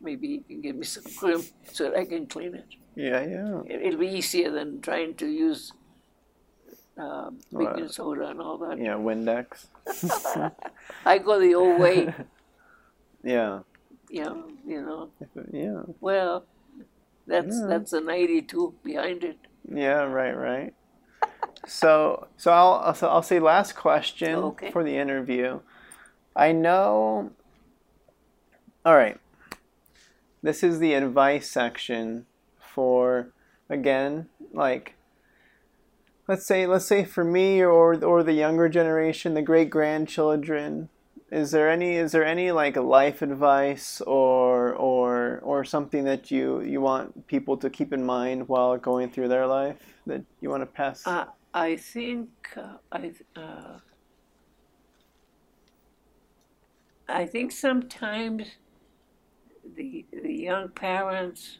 Maybe 0.02 0.28
he 0.28 0.40
can 0.40 0.62
give 0.62 0.76
me 0.76 0.86
some 0.86 1.04
cream 1.18 1.44
so 1.72 1.86
that 1.86 1.98
I 1.98 2.06
can 2.06 2.28
clean 2.28 2.56
it. 2.56 2.66
Yeah. 2.96 3.24
Yeah. 3.26 3.62
It'll 3.68 4.00
be 4.00 4.08
easier 4.10 4.52
than 4.52 4.82
trying 4.82 5.16
to 5.16 5.28
use 5.28 5.74
uh, 6.99 7.30
baking 7.52 7.84
Right. 7.84 7.91
soda 7.91 8.28
and 8.30 8.41
all 8.41 8.57
that. 8.60 8.78
Yeah. 8.80 8.95
Windex. 8.95 9.68
I 11.06 11.18
go 11.19 11.40
the 11.40 11.56
old 11.56 11.80
way, 11.80 12.14
Yeah. 13.24 13.60
Yeah. 14.10 14.34
You 14.65 14.82
know. 14.82 15.10
Yeah. 15.52 15.82
Well, 15.99 16.45
that's 17.26 17.57
Yeah. 17.60 17.68
that's 17.68 17.94
an 17.94 18.10
eighty-two 18.10 18.76
behind 18.84 19.24
it. 19.24 19.38
Yeah. 19.69 20.03
Right. 20.03 20.34
Right. 20.36 20.74
So, 21.65 22.28
so 22.38 22.52
I'll 22.52 22.94
so 22.94 23.07
I'll 23.10 23.22
say 23.24 23.40
last 23.40 23.76
question 23.76 24.36
Okay. 24.36 24.72
for 24.72 24.84
the 24.84 24.95
interview. 24.98 25.60
I 26.36 26.52
know. 26.53 27.32
All 28.86 28.95
right. 28.95 29.19
This 30.41 30.64
is 30.64 30.80
the 30.80 30.94
advice 30.94 31.49
section 31.49 32.26
for 32.60 33.34
again 33.69 34.30
like 34.53 34.94
let's 36.28 36.45
say 36.45 36.68
let's 36.68 36.86
say 36.86 37.04
for 37.04 37.24
me 37.24 37.62
or 37.62 38.04
or 38.04 38.24
the 38.24 38.34
younger 38.34 38.70
generation, 38.70 39.34
the 39.34 39.41
great 39.41 39.70
grandchildren. 39.70 40.90
Is 41.30 41.52
there 41.52 41.70
any 41.70 41.95
is 41.95 42.12
there 42.12 42.26
any 42.26 42.52
like 42.52 42.78
life 42.78 43.22
advice 43.22 44.02
or 44.02 44.74
or 44.74 45.40
or 45.44 45.66
something 45.66 46.06
that 46.06 46.32
you 46.32 46.62
you 46.62 46.80
want 46.82 47.28
people 47.28 47.58
to 47.58 47.70
keep 47.70 47.91
in 47.91 48.04
mind 48.04 48.48
while 48.48 48.78
going 48.78 49.10
through 49.10 49.28
their 49.28 49.48
life 49.48 49.78
that 50.06 50.24
you 50.41 50.49
want 50.49 50.62
to 50.62 50.68
pass? 50.68 51.06
Uh, 51.06 51.26
I 51.54 51.76
think 51.76 52.30
uh, 52.56 52.78
I 52.91 53.12
uh, 53.36 53.80
I 57.10 57.26
think 57.26 57.52
sometimes 57.52 58.44
the 59.76 60.06
the 60.12 60.34
young 60.34 60.70
parents 60.70 61.60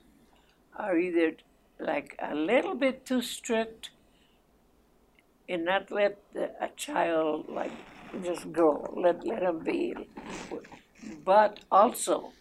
are 0.78 0.98
either 0.98 1.36
like 1.80 2.18
a 2.20 2.34
little 2.34 2.76
bit 2.76 3.06
too 3.06 3.22
strict 3.22 3.92
and 5.50 5.66
not 5.66 5.92
let 5.92 6.18
the, 6.34 6.52
a 6.62 6.70
child 6.76 7.48
like 7.50 7.72
just 8.24 8.52
go 8.52 8.94
let 8.96 9.26
let 9.26 9.44
him 9.44 9.60
be 9.60 9.94
but 11.24 11.60
also 11.72 12.32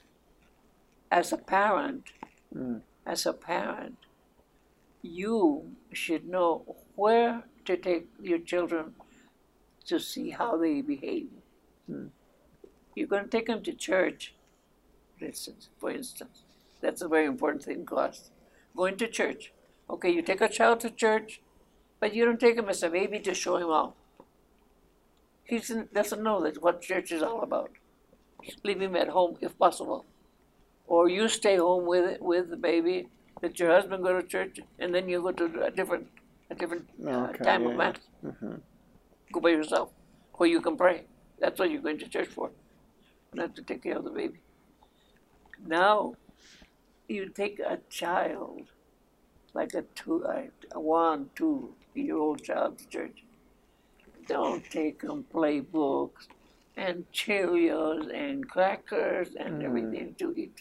as 1.10 1.32
a 1.32 1.36
parent 1.36 2.04
mm. 2.54 2.80
as 3.04 3.26
a 3.26 3.32
parent 3.32 3.96
you 5.02 5.72
should 5.92 6.26
know 6.28 6.76
where 6.94 7.44
to 7.64 7.76
take 7.76 8.06
your 8.20 8.38
children 8.38 8.94
to 9.86 10.00
see 10.00 10.30
how 10.30 10.56
they 10.56 10.80
behave. 10.80 11.28
Mm. 11.90 12.10
You're 12.94 13.06
going 13.06 13.24
to 13.24 13.30
take 13.30 13.46
them 13.46 13.62
to 13.62 13.72
church, 13.72 14.34
for 15.18 15.26
instance, 15.26 15.68
for 15.78 15.90
instance. 15.90 16.42
That's 16.80 17.02
a 17.02 17.08
very 17.08 17.26
important 17.26 17.64
thing 17.64 17.86
us. 17.96 18.30
Going 18.76 18.96
to 18.98 19.06
church. 19.06 19.52
Okay, 19.88 20.10
you 20.10 20.22
take 20.22 20.40
a 20.40 20.48
child 20.48 20.80
to 20.80 20.90
church, 20.90 21.40
but 22.00 22.14
you 22.14 22.24
don't 22.24 22.40
take 22.40 22.56
him 22.56 22.68
as 22.68 22.82
a 22.82 22.90
baby 22.90 23.18
to 23.20 23.34
show 23.34 23.56
him 23.56 23.68
off. 23.68 23.94
He 25.44 25.58
doesn't 25.58 26.22
know 26.22 26.42
that 26.42 26.62
what 26.62 26.82
church 26.82 27.12
is 27.12 27.22
all 27.22 27.42
about. 27.42 27.70
Leave 28.64 28.80
him 28.80 28.96
at 28.96 29.08
home 29.08 29.36
if 29.40 29.58
possible. 29.58 30.04
Or 30.86 31.08
you 31.08 31.28
stay 31.28 31.56
home 31.56 31.86
with 31.86 32.20
with 32.20 32.50
the 32.50 32.56
baby, 32.56 33.08
let 33.42 33.58
your 33.58 33.70
husband 33.70 34.04
go 34.04 34.20
to 34.20 34.26
church, 34.26 34.60
and 34.78 34.94
then 34.94 35.08
you 35.08 35.20
go 35.22 35.32
to 35.32 35.64
a 35.64 35.70
different 35.70 36.08
a 36.50 36.54
different 36.54 36.88
uh, 37.04 37.28
Okay, 37.30 37.44
time 37.44 37.62
yeah. 37.64 37.70
of 37.70 37.76
mass. 37.76 37.96
Go 39.32 39.40
by 39.40 39.50
yourself, 39.50 39.90
where 40.34 40.48
you 40.48 40.60
can 40.60 40.76
pray. 40.76 41.04
That's 41.40 41.58
what 41.58 41.70
you're 41.70 41.82
going 41.82 41.98
to 41.98 42.08
church 42.08 42.28
for, 42.28 42.50
not 43.34 43.54
to 43.56 43.62
take 43.62 43.82
care 43.82 43.96
of 43.98 44.04
the 44.04 44.10
baby. 44.10 44.40
Now, 45.66 46.14
you 47.08 47.28
take 47.28 47.58
a 47.58 47.78
child, 47.90 48.68
like 49.54 49.74
a 49.74 49.82
two, 49.94 50.24
a, 50.24 50.48
a 50.72 50.80
one, 50.80 51.30
two 51.34 51.74
year 52.02 52.16
old 52.16 52.42
child 52.42 52.78
to 52.78 52.88
church. 52.88 53.24
Don't 54.26 54.64
take 54.70 55.02
them 55.02 55.24
playbooks 55.32 56.28
and 56.76 57.04
Cheerios 57.12 58.12
and 58.14 58.48
crackers 58.48 59.28
and 59.38 59.56
hmm. 59.56 59.66
everything 59.66 60.14
to 60.18 60.34
eat. 60.36 60.60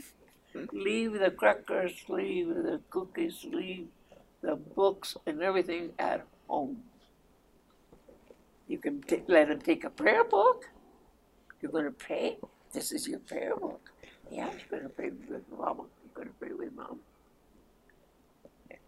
Leave 0.72 1.14
the 1.14 1.32
crackers, 1.32 1.94
leave 2.08 2.48
the 2.48 2.80
cookies, 2.90 3.46
leave 3.52 3.88
the 4.42 4.56
books 4.56 5.18
and 5.26 5.42
everything 5.42 5.92
at 6.00 6.26
home. 6.48 6.78
You 8.68 8.78
can 8.78 9.04
let 9.28 9.50
them 9.50 9.60
take 9.60 9.84
a 9.84 9.90
prayer 9.90 10.24
book. 10.24 10.66
You're 11.62 11.72
going 11.72 11.86
to 11.86 11.92
pray. 11.92 12.38
This 12.72 12.92
is 12.92 13.08
your 13.08 13.20
prayer 13.20 13.56
book. 13.56 13.92
Yeah, 14.32 14.50
you're 14.52 14.80
going 14.80 14.84
to 14.84 14.90
pray 14.90 15.12
with 15.30 15.44
mama. 15.52 15.84
You're 16.04 16.14
going 16.16 16.28
to 16.28 16.34
pray 16.40 16.52
with 16.58 16.74
mom. 16.74 17.00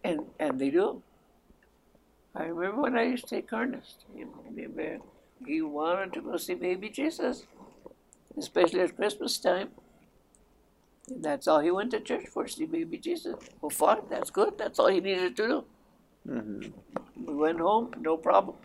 And 0.04 0.20
and 0.38 0.58
they 0.58 0.70
do. 0.70 1.02
I 2.34 2.44
remember 2.44 2.82
when 2.82 2.96
I 2.96 3.04
used 3.04 3.26
to 3.28 3.36
take 3.36 3.52
Ernest. 3.52 4.04
He 5.46 5.62
wanted 5.62 6.12
to 6.14 6.20
go 6.20 6.36
see 6.36 6.54
baby 6.54 6.88
Jesus, 6.88 7.46
especially 8.36 8.80
at 8.80 8.96
Christmas 8.96 9.38
time. 9.38 9.70
And 11.10 11.24
that's 11.24 11.48
all 11.48 11.60
he 11.60 11.70
went 11.70 11.90
to 11.92 12.00
church 12.00 12.26
for, 12.28 12.46
see 12.46 12.66
baby 12.66 12.98
Jesus. 12.98 13.34
Well, 13.60 13.70
fine, 13.70 14.02
that's 14.10 14.30
good. 14.30 14.58
That's 14.58 14.78
all 14.78 14.88
he 14.88 15.00
needed 15.00 15.36
to 15.36 15.48
do. 15.48 15.64
Mm-hmm. 16.28 17.24
We 17.26 17.34
went 17.34 17.60
home, 17.60 17.94
no 18.00 18.16
problem. 18.16 18.56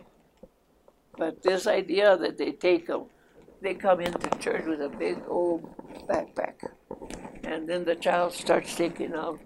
But 1.16 1.42
this 1.42 1.66
idea 1.66 2.16
that 2.16 2.36
they 2.38 2.52
take 2.52 2.86
them, 2.88 3.04
they 3.62 3.74
come 3.74 4.00
into 4.00 4.28
church 4.38 4.66
with 4.66 4.82
a 4.82 4.88
big 4.88 5.22
old 5.26 5.64
backpack. 6.06 6.68
And 7.44 7.68
then 7.68 7.84
the 7.84 7.94
child 7.94 8.32
starts 8.32 8.74
taking 8.74 9.14
out 9.14 9.40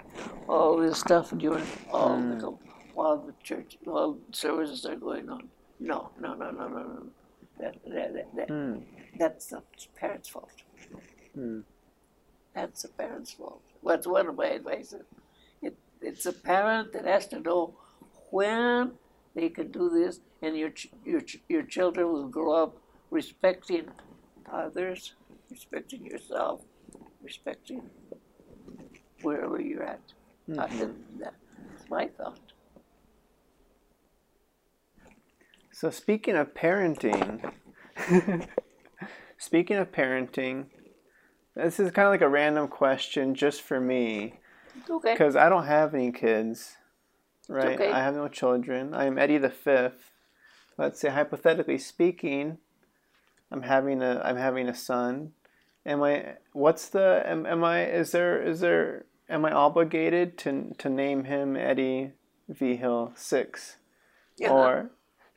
all 0.49 0.77
this 0.79 0.99
stuff 0.99 1.31
during 1.37 1.67
all 1.93 2.17
the, 2.17 2.37
mm. 2.37 2.59
While 2.99 3.19
the 3.19 3.35
church, 3.45 3.79
while 3.85 4.19
services 4.33 4.85
are 4.85 4.97
going 4.97 5.29
on. 5.31 5.49
No, 5.79 6.11
no, 6.21 6.35
no, 6.35 6.51
no, 6.51 6.67
no, 6.69 6.83
no. 6.83 7.07
That, 7.61 7.77
that, 7.95 8.13
that, 8.15 8.37
that, 8.37 8.49
hmm. 8.49 8.79
That's 9.19 9.47
the 9.47 9.63
parents' 10.01 10.29
fault. 10.29 10.51
Hmm. 11.35 11.61
That's 12.55 12.83
the 12.83 12.89
parents' 12.89 13.33
fault. 13.33 13.63
That's 13.85 14.07
one 14.07 14.27
of 14.27 14.35
my 14.37 14.51
advices. 14.51 15.05
It, 15.63 15.77
it's 16.03 16.27
a 16.27 16.33
parent 16.33 16.93
that 16.93 17.05
has 17.05 17.29
to 17.29 17.39
know 17.39 17.75
when 18.31 18.93
they 19.37 19.49
can 19.49 19.71
do 19.71 19.89
this, 19.89 20.21
and 20.43 20.57
your 20.57 20.71
ch- 20.71 20.91
your 21.05 21.21
ch- 21.21 21.43
your 21.49 21.63
children 21.63 22.13
will 22.13 22.29
grow 22.29 22.53
up 22.65 22.77
respecting 23.11 23.87
others, 24.53 25.15
respecting 25.51 26.05
yourself, 26.05 26.63
respecting 27.23 27.83
wherever 29.23 29.61
you're 29.61 29.85
at. 29.85 30.01
Think 30.67 30.97
that's 31.21 31.89
my 31.91 32.07
thought. 32.19 32.48
So 35.79 35.91
speaking 35.91 36.35
of 36.35 36.55
parenting, 36.55 37.53
speaking 39.39 39.77
of 39.77 39.93
parenting, 39.93 40.67
this 41.55 41.79
is 41.79 41.93
kind 41.93 42.09
of 42.09 42.13
like 42.13 42.21
a 42.21 42.29
random 42.29 42.67
question 42.67 43.37
just 43.37 43.63
for 43.63 43.81
me 43.81 44.41
Okay. 44.91 45.13
because 45.13 45.37
I 45.37 45.49
don't 45.49 45.67
have 45.67 45.95
any 45.95 46.11
kids, 46.11 46.79
right? 47.49 47.77
okay. 47.79 47.93
I 47.93 48.01
have 48.01 48.17
no 48.17 48.27
children. 48.27 48.93
I 48.93 49.05
am 49.05 49.19
Eddie 49.19 49.39
the 49.39 49.51
fifth. 49.51 50.11
Let's 50.77 50.99
say 50.99 51.11
hypothetically 51.11 51.79
speaking, 51.79 52.59
I'm 53.53 53.63
having 53.63 54.03
a 54.03 54.21
I'm 54.25 54.37
having 54.37 54.69
a 54.69 54.75
son. 54.75 55.31
Am 55.87 56.03
I? 56.03 56.39
What's 56.55 56.89
the? 56.89 57.23
Am, 57.25 57.47
am 57.47 57.63
I? 57.63 57.85
Is 57.85 58.11
there? 58.11 58.43
Is 58.43 58.59
there? 58.59 59.05
Am 59.29 59.45
I 59.45 59.53
obligated 59.53 60.39
to 60.39 60.75
to 60.79 60.89
name 60.89 61.23
him 61.23 61.57
Eddie 61.57 62.15
Vigil 62.49 63.13
six? 63.15 63.77
Yeah. 64.37 64.51
or 64.51 64.91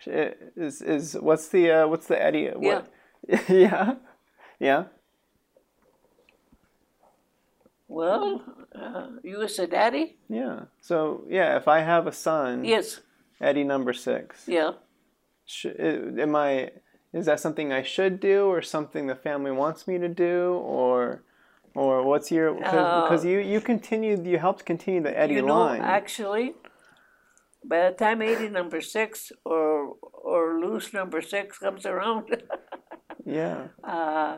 is 0.08 0.82
is 0.82 1.14
what's 1.20 1.48
the 1.50 1.72
uh, 1.72 1.88
what's 1.88 2.08
the 2.08 2.22
Eddie? 2.22 2.50
What? 2.50 2.88
Yeah. 3.50 3.96
yeah. 4.60 4.86
Well, 7.88 8.42
uh, 8.74 9.08
you 9.24 9.42
as 9.42 9.60
a 9.60 9.68
daddy? 9.68 10.18
Yeah. 10.30 10.62
So 10.80 11.24
yeah, 11.30 11.58
if 11.58 11.68
I 11.68 11.80
have 11.82 12.08
a 12.08 12.12
son, 12.12 12.64
Yes. 12.66 13.02
Eddie 13.42 13.64
number 13.66 13.94
six, 13.94 14.48
Yeah. 14.48 14.72
sh- 15.46 15.66
am 15.80 16.36
I? 16.36 16.72
Is 17.14 17.26
that 17.26 17.40
something 17.42 17.74
I 17.74 17.82
should 17.84 18.20
do, 18.22 18.46
or 18.46 18.62
something 18.62 19.08
the 19.08 19.16
family 19.16 19.52
wants 19.52 19.86
me 19.88 19.98
to 19.98 20.08
do, 20.08 20.54
or, 20.64 21.24
or 21.76 22.04
what's 22.04 22.32
your? 22.32 22.54
Because 22.54 23.26
Uh, 23.26 23.28
you 23.28 23.40
you 23.40 23.60
continued, 23.60 24.26
you 24.26 24.38
helped 24.38 24.64
continue 24.66 25.02
the 25.02 25.18
Eddie 25.18 25.36
you 25.36 25.42
know, 25.42 25.54
line. 25.60 25.82
actually, 25.82 26.54
by 27.64 27.90
the 27.90 27.96
time 27.96 28.22
Eddie 28.22 28.50
number 28.50 28.82
six 28.82 29.32
or 29.46 29.96
or 30.02 30.60
Luz 30.60 30.94
number 30.94 31.22
six 31.22 31.58
comes 31.58 31.86
around, 31.86 32.44
yeah. 33.26 33.68
uh, 33.84 34.38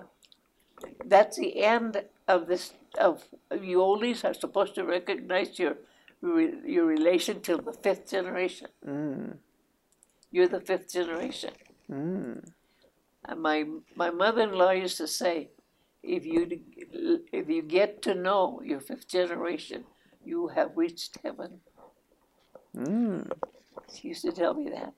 that's 1.06 1.38
the 1.38 1.64
end 1.64 2.04
of 2.28 2.48
this. 2.48 2.74
Of 3.00 3.24
you 3.60 3.82
always 3.82 4.24
are 4.24 4.34
supposed 4.34 4.76
to 4.76 4.84
recognize 4.86 5.58
your 5.58 5.78
your 6.22 6.86
relation 6.86 7.41
to 7.41 7.58
the 7.58 7.74
fifth 7.74 8.10
generation. 8.10 8.68
Mm. 8.86 9.38
You're 10.32 10.48
the 10.48 10.62
fifth 10.62 10.91
generation. 10.91 11.52
Mm. 11.91 12.50
And 13.26 13.41
my 13.41 13.66
my 13.95 14.10
mother-in-law 14.10 14.72
used 14.72 14.98
to 14.98 15.08
say, 15.08 15.50
if 16.02 16.26
you 16.26 16.60
if 17.32 17.50
you 17.50 17.62
get 17.62 18.02
to 18.04 18.14
know 18.14 18.62
your 18.64 18.80
fifth 18.80 19.08
generation, 19.08 19.86
you 20.24 20.50
have 20.50 20.72
reached 20.76 21.18
heaven. 21.24 21.62
Mm. 22.76 23.32
She 23.94 24.10
used 24.10 24.24
to 24.24 24.32
tell 24.32 24.54
me 24.54 24.70
that. 24.70 24.94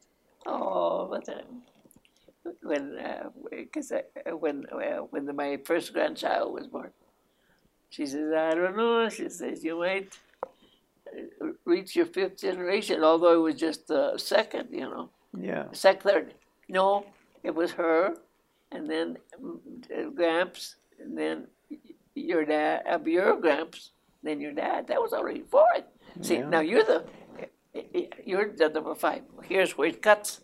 Oh, 0.46 1.08
but 1.10 1.26
then 1.26 1.64
when 2.62 2.98
because 3.50 3.92
when 4.40 4.66
uh, 4.72 5.00
when 5.10 5.26
the, 5.26 5.34
my 5.34 5.58
first 5.66 5.94
grandchild 5.94 6.54
was 6.54 6.68
born, 6.68 6.92
she 7.90 8.06
says, 8.06 8.32
I 8.34 8.54
don't 8.54 8.78
know. 8.78 9.10
She 9.10 9.30
says 9.30 9.64
you 9.64 9.80
might 9.80 10.18
uh, 11.08 11.48
reach 11.66 11.96
your 11.96 12.06
fifth 12.06 12.38
generation, 12.40 13.04
although 13.04 13.34
it 13.34 13.44
was 13.44 13.56
just 13.56 13.88
the 13.88 14.18
second, 14.18 14.70
you 14.72 14.82
know. 14.82 15.10
Yeah. 15.38 15.66
Second, 15.72 16.02
third. 16.02 16.34
No, 16.70 17.06
it 17.44 17.54
was 17.54 17.72
her, 17.72 18.16
and 18.72 18.90
then 18.90 19.18
mm, 19.42 19.58
uh, 19.98 20.10
Gramps, 20.12 20.76
and 21.00 21.18
then 21.18 21.48
your 22.16 22.46
dad, 22.46 22.84
uh, 22.90 23.00
your 23.06 23.40
Gramps, 23.40 23.92
then 24.24 24.40
your 24.40 24.54
dad. 24.54 24.88
That 24.88 25.02
was 25.02 25.14
already 25.14 25.42
fourth. 25.50 25.84
See, 26.22 26.38
Yeah. 26.38 26.50
now 26.50 26.62
you're 26.62 26.84
the, 26.84 27.04
you're 28.26 28.52
the 28.54 28.70
number 28.70 28.96
five. 28.96 29.22
Here's 29.44 29.78
where 29.78 29.90
it 29.90 30.02
cuts. 30.02 30.42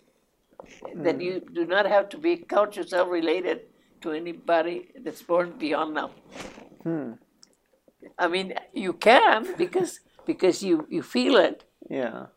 That 0.95 1.15
Hmm. 1.15 1.21
you 1.21 1.39
do 1.53 1.65
not 1.65 1.85
have 1.87 2.09
to 2.09 2.17
be 2.17 2.37
count 2.37 2.75
yourself 2.75 3.09
related 3.09 3.61
to 4.01 4.11
anybody 4.11 4.91
that's 5.03 5.21
born 5.23 5.53
beyond 5.57 5.93
now. 5.95 6.11
Hmm. 6.83 7.13
I 8.17 8.27
mean, 8.27 8.53
you 8.73 8.93
can 8.93 9.47
because 9.57 9.99
because 10.25 10.61
you 10.63 10.85
you 10.89 11.01
feel 11.01 11.35
it. 11.37 11.63
Yeah. 11.89 12.27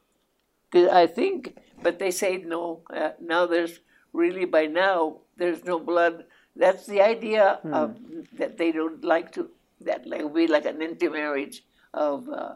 'Cause 0.70 0.88
I 0.88 1.06
think, 1.06 1.56
but 1.82 1.98
they 1.98 2.10
say 2.10 2.38
no. 2.38 2.82
Uh, 2.92 3.12
now 3.20 3.46
there's 3.46 3.80
really 4.12 4.44
by 4.46 4.66
now 4.66 5.20
there's 5.36 5.64
no 5.64 5.78
blood. 5.78 6.24
That's 6.56 6.86
the 6.86 7.00
idea 7.02 7.60
of 7.80 7.96
that 8.38 8.56
they 8.56 8.72
don't 8.72 9.04
like 9.04 9.30
to 9.32 9.50
that 9.80 10.06
like 10.06 10.32
be 10.34 10.46
like 10.46 10.64
an 10.64 10.80
intermarriage 10.80 11.64
of 11.92 12.28
uh, 12.28 12.54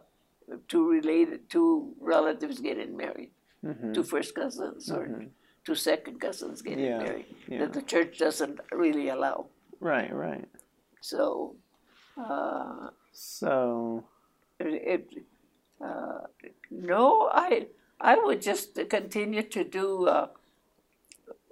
two 0.69 0.89
related 0.89 1.49
two 1.51 1.95
relatives 2.01 2.61
getting 2.61 2.97
married, 2.97 3.31
two 3.95 4.03
first 4.03 4.35
cousins 4.35 4.91
or 4.91 5.25
two 5.65 5.75
second 5.75 6.21
cousins 6.21 6.63
getting 6.63 6.85
Yeah, 6.85 6.99
married. 6.99 7.27
yeah. 7.49 7.59
That 7.61 7.73
the 7.73 7.83
church 7.83 8.19
doesn't 8.19 8.61
really 8.73 9.09
allow. 9.09 9.47
Right. 9.81 10.13
Right. 10.13 10.47
So 11.01 11.57
uh, 12.17 12.89
So. 13.13 14.05
it, 14.61 15.07
uh, 15.81 16.21
no, 16.71 17.29
I 17.33 17.69
I 18.01 18.15
would 18.17 18.43
just 18.43 18.75
continue 18.91 19.43
to 19.57 19.63
do 19.65 20.07
uh, 20.09 20.27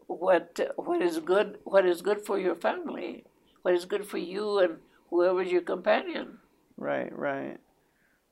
what 0.07 0.59
what 0.77 1.03
is 1.03 1.19
good 1.19 1.59
what 1.65 1.85
is 1.87 2.03
good 2.03 2.25
for 2.25 2.39
your 2.39 2.55
family, 2.55 3.25
what 3.63 3.75
is 3.75 3.85
good 3.85 4.07
for 4.07 4.19
you 4.19 4.59
and 4.59 4.79
whoever's 5.11 5.51
your 5.51 5.63
companion. 5.63 6.39
Right. 6.77 7.11
Right. 7.17 7.59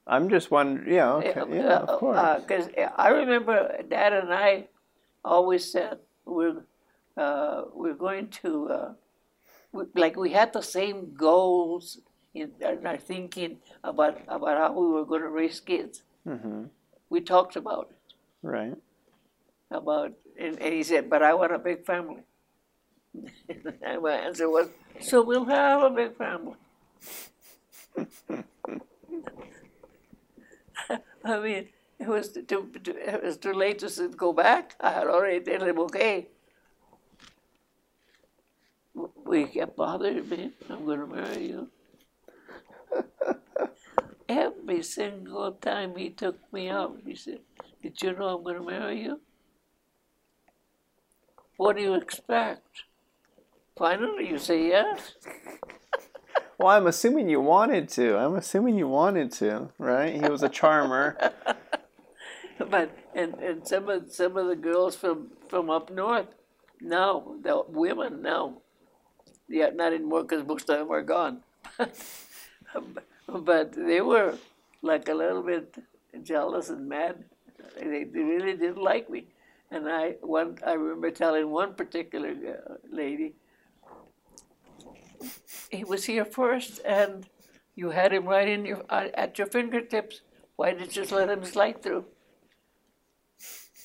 I'm 0.06 0.28
just 0.28 0.50
wondering. 0.50 0.92
Yeah. 0.92 1.12
Okay. 1.14 1.56
Yeah. 1.56 1.78
Of 1.78 1.98
course. 1.98 2.42
Because 2.42 2.68
I 2.96 3.08
remember 3.08 3.82
Dad 3.88 4.12
and 4.12 4.32
I 4.32 4.68
always 5.24 5.70
said 5.70 5.98
we're 6.24 6.62
uh, 7.16 7.62
we're 7.72 7.94
going 7.94 8.28
to 8.42 8.68
uh, 8.68 8.92
we, 9.72 9.84
like 9.94 10.16
we 10.16 10.32
had 10.32 10.52
the 10.52 10.62
same 10.62 11.14
goals 11.14 11.98
in, 12.34 12.52
in 12.60 12.86
our 12.86 12.96
thinking 12.96 13.58
about 13.82 14.20
about 14.28 14.58
how 14.58 14.72
we 14.72 14.86
were 14.86 15.04
going 15.04 15.22
to 15.22 15.28
raise 15.28 15.60
kids. 15.60 16.02
mm-hmm. 16.26 16.64
We 17.08 17.20
talked 17.20 17.56
about 17.56 17.90
it. 17.90 18.14
Right. 18.42 18.76
about 19.70 20.12
and, 20.38 20.60
and 20.60 20.74
he 20.74 20.82
said, 20.82 21.08
But 21.08 21.22
I 21.22 21.34
want 21.34 21.52
a 21.52 21.58
big 21.58 21.84
family. 21.84 22.22
and 23.48 24.02
my 24.02 24.12
answer 24.12 24.50
was, 24.50 24.68
So 25.00 25.22
we'll 25.22 25.44
have 25.44 25.82
a 25.82 25.90
big 25.90 26.16
family. 26.16 26.56
I 31.24 31.40
mean, 31.40 31.68
it 31.98 32.06
was 32.06 32.36
it 32.36 33.22
was 33.22 33.36
too 33.38 33.52
late 33.52 33.78
to 33.78 34.08
go 34.08 34.32
back. 34.32 34.76
I 34.80 34.90
had 34.90 35.06
already 35.06 35.40
told 35.40 35.62
him, 35.68 35.78
okay. 35.80 36.28
We 39.24 39.46
kept 39.46 39.76
bothering 39.76 40.28
me. 40.28 40.52
I'm 40.68 40.84
going 40.84 41.00
to 41.00 41.06
marry 41.06 41.48
you. 41.48 41.68
Every 44.28 44.82
single 44.82 45.52
time 45.52 45.96
he 45.96 46.10
took 46.10 46.52
me 46.52 46.68
out, 46.68 47.00
he 47.04 47.16
said, 47.16 47.40
Did 47.82 48.00
you 48.00 48.12
know 48.12 48.36
I'm 48.36 48.44
going 48.44 48.56
to 48.56 48.62
marry 48.62 49.02
you? 49.02 49.20
What 51.56 51.76
do 51.76 51.82
you 51.82 51.94
expect? 51.94 52.84
Finally, 53.76 54.28
you 54.28 54.38
say 54.38 54.68
yes. 54.68 55.14
Well, 56.58 56.68
I'm 56.68 56.86
assuming 56.86 57.28
you 57.28 57.40
wanted 57.40 57.88
to. 57.90 58.16
I'm 58.16 58.36
assuming 58.36 58.76
you 58.78 58.86
wanted 58.86 59.32
to, 59.32 59.70
right? 59.78 60.14
He 60.14 60.28
was 60.28 60.42
a 60.42 60.48
charmer. 60.48 61.16
But 62.58 62.96
and, 63.14 63.34
and 63.34 63.66
some 63.66 63.88
of 63.88 64.12
some 64.12 64.36
of 64.36 64.46
the 64.46 64.56
girls 64.56 64.94
from 64.94 65.30
from 65.48 65.70
up 65.70 65.90
north, 65.90 66.28
now 66.80 67.34
the 67.42 67.62
women 67.68 68.22
now, 68.22 68.58
yeah, 69.48 69.70
not 69.74 69.92
anymore 69.92 70.22
because 70.22 70.46
most 70.46 70.70
of 70.70 70.78
them 70.78 70.90
are 70.90 71.02
gone. 71.02 71.40
but 73.28 73.72
they 73.72 74.00
were 74.00 74.38
like 74.82 75.08
a 75.08 75.14
little 75.14 75.42
bit 75.42 75.74
jealous 76.22 76.68
and 76.68 76.88
mad. 76.88 77.24
They, 77.76 78.04
they 78.04 78.20
really 78.20 78.52
didn't 78.52 78.82
like 78.82 79.10
me. 79.10 79.26
And 79.70 79.88
I 79.88 80.12
one 80.20 80.58
I 80.64 80.74
remember 80.74 81.10
telling 81.10 81.50
one 81.50 81.74
particular 81.74 82.30
uh, 82.30 82.74
lady, 82.90 83.34
he 85.74 85.84
was 85.84 86.04
here 86.04 86.24
first, 86.24 86.80
and 86.84 87.26
you 87.74 87.90
had 87.90 88.12
him 88.12 88.26
right 88.26 88.48
in 88.48 88.64
your 88.64 88.82
uh, 88.88 89.08
at 89.14 89.38
your 89.38 89.46
fingertips. 89.48 90.20
Why 90.56 90.72
did 90.72 90.80
you 90.82 91.02
just 91.02 91.12
let 91.12 91.28
him 91.28 91.44
slide 91.44 91.82
through? 91.82 92.04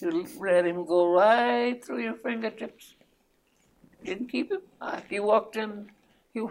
You 0.02 0.26
let 0.40 0.66
him 0.66 0.86
go 0.86 1.12
right 1.14 1.84
through 1.84 2.04
your 2.04 2.16
fingertips. 2.16 2.96
Didn't 4.06 4.28
keep 4.30 4.52
him. 4.52 4.62
Uh, 4.80 5.02
he 5.10 5.20
walked 5.20 5.58
in. 5.58 5.90
He, 6.34 6.46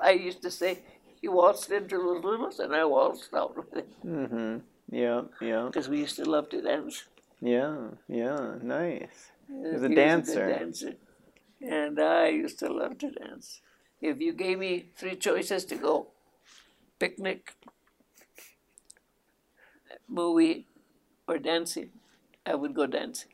I 0.00 0.10
used 0.12 0.42
to 0.42 0.50
say, 0.50 0.80
he 1.20 1.28
waltzed 1.28 1.70
into 1.70 1.98
Los 1.98 2.24
Lunas, 2.24 2.58
and 2.58 2.74
I 2.74 2.84
waltzed 2.84 3.32
out 3.34 3.56
with 3.56 3.72
him 3.72 3.84
Mm-hmm. 4.04 4.56
Yeah. 4.90 5.22
Yeah. 5.40 5.66
because 5.66 5.88
we 5.88 5.98
used 6.00 6.16
to 6.16 6.24
love 6.24 6.48
to 6.48 6.60
dance. 6.62 7.04
Yeah. 7.40 7.76
Yeah. 8.08 8.54
Nice. 8.62 9.30
He 9.46 9.54
was 9.54 9.82
a 9.84 9.88
good 9.88 9.94
dancer. 9.94 10.48
dancer. 10.48 10.94
And 11.62 12.00
I 12.00 12.28
used 12.28 12.58
to 12.60 12.72
love 12.72 12.98
to 12.98 13.10
dance. 13.12 13.60
If 14.00 14.20
you 14.20 14.32
gave 14.32 14.58
me 14.58 14.90
three 14.96 15.16
choices 15.16 15.64
to 15.66 15.76
go 15.76 16.08
picnic, 16.98 17.54
movie, 20.08 20.66
or 21.26 21.38
dancing, 21.38 21.90
I 22.44 22.54
would 22.54 22.74
go 22.74 22.86
dancing. 22.86 23.30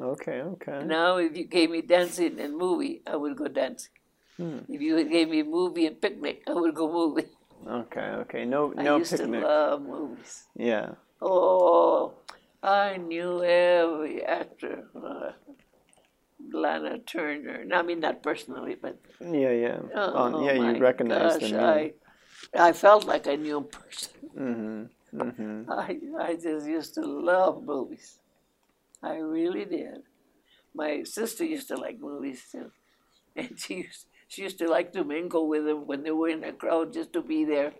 Okay. 0.00 0.40
Okay. 0.40 0.84
Now, 0.84 1.16
if 1.16 1.36
you 1.36 1.44
gave 1.44 1.70
me 1.70 1.82
dancing 1.82 2.40
and 2.40 2.56
movie, 2.56 3.02
I 3.06 3.16
would 3.16 3.36
go 3.36 3.48
dancing. 3.48 3.92
Hmm. 4.36 4.58
If 4.68 4.80
you 4.80 5.02
gave 5.04 5.30
me 5.30 5.42
movie 5.42 5.86
and 5.86 6.00
picnic, 6.00 6.42
I 6.46 6.52
would 6.52 6.74
go 6.74 6.92
movie. 6.92 7.28
Okay. 7.66 8.08
Okay. 8.24 8.44
No. 8.44 8.68
no 8.68 8.94
I 8.94 8.98
used 8.98 9.16
picnic. 9.16 9.40
to 9.40 9.46
love 9.46 9.82
movies. 9.82 10.44
Yeah. 10.56 10.90
Oh, 11.22 12.14
I 12.62 12.98
knew 12.98 13.42
every 13.42 14.22
actor. 14.22 14.84
Lana 16.52 16.98
Turner. 17.00 17.64
I 17.72 17.82
mean, 17.82 18.00
not 18.00 18.22
personally, 18.22 18.76
but 18.80 18.98
Yeah. 19.20 19.50
Yeah. 19.50 19.78
oh, 19.94 20.12
On- 20.14 20.44
yeah. 20.44 20.52
You 20.54 20.78
recognize 20.78 21.38
gosh, 21.38 21.50
them. 21.50 21.64
I, 21.64 21.92
I 22.54 22.72
felt 22.72 23.04
like 23.06 23.26
I 23.26 23.36
knew 23.36 23.58
him 23.58 23.64
personally. 23.64 24.30
Mm-hmm. 24.38 25.20
Mm-hmm. 25.20 25.70
I, 25.70 25.98
I 26.28 26.34
just 26.36 26.66
used 26.66 26.94
to 26.94 27.02
love 27.02 27.62
movies. 27.64 28.18
I 29.02 29.16
really 29.18 29.64
did. 29.64 30.02
My 30.74 31.02
sister 31.04 31.44
used 31.44 31.68
to 31.68 31.76
like 31.76 31.98
movies 32.00 32.42
too, 32.52 32.70
and 33.36 33.58
she 33.58 33.74
used, 33.88 34.06
she 34.28 34.42
used 34.42 34.58
to 34.58 34.68
like 34.68 34.92
to 34.92 35.04
mingle 35.04 35.48
with 35.48 35.64
them 35.64 35.86
when 35.86 36.02
they 36.02 36.10
were 36.10 36.28
in 36.28 36.44
a 36.44 36.52
crowd 36.52 36.92
just 36.92 37.12
to 37.14 37.22
be 37.22 37.44
there. 37.44 37.72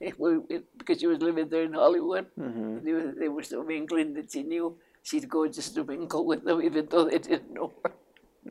It 0.00 0.14
it- 0.50 0.78
because 0.78 1.00
she 1.00 1.06
was 1.06 1.20
living 1.20 1.48
there 1.48 1.64
in 1.64 1.74
Hollywood, 1.74 2.26
Mm-hmm. 2.38 2.84
they 2.84 2.92
were, 2.92 3.12
they 3.18 3.28
were 3.28 3.42
so 3.42 3.62
mingling 3.64 4.14
that 4.14 4.30
she 4.32 4.42
knew 4.42 4.78
she'd 5.02 5.28
go 5.28 5.46
just 5.48 5.74
to 5.74 5.84
mingle 5.84 6.24
with 6.26 6.44
them, 6.44 6.60
even 6.62 6.86
though 6.90 7.04
they 7.04 7.18
didn't 7.18 7.52
know 7.52 7.72
her. 7.84 7.92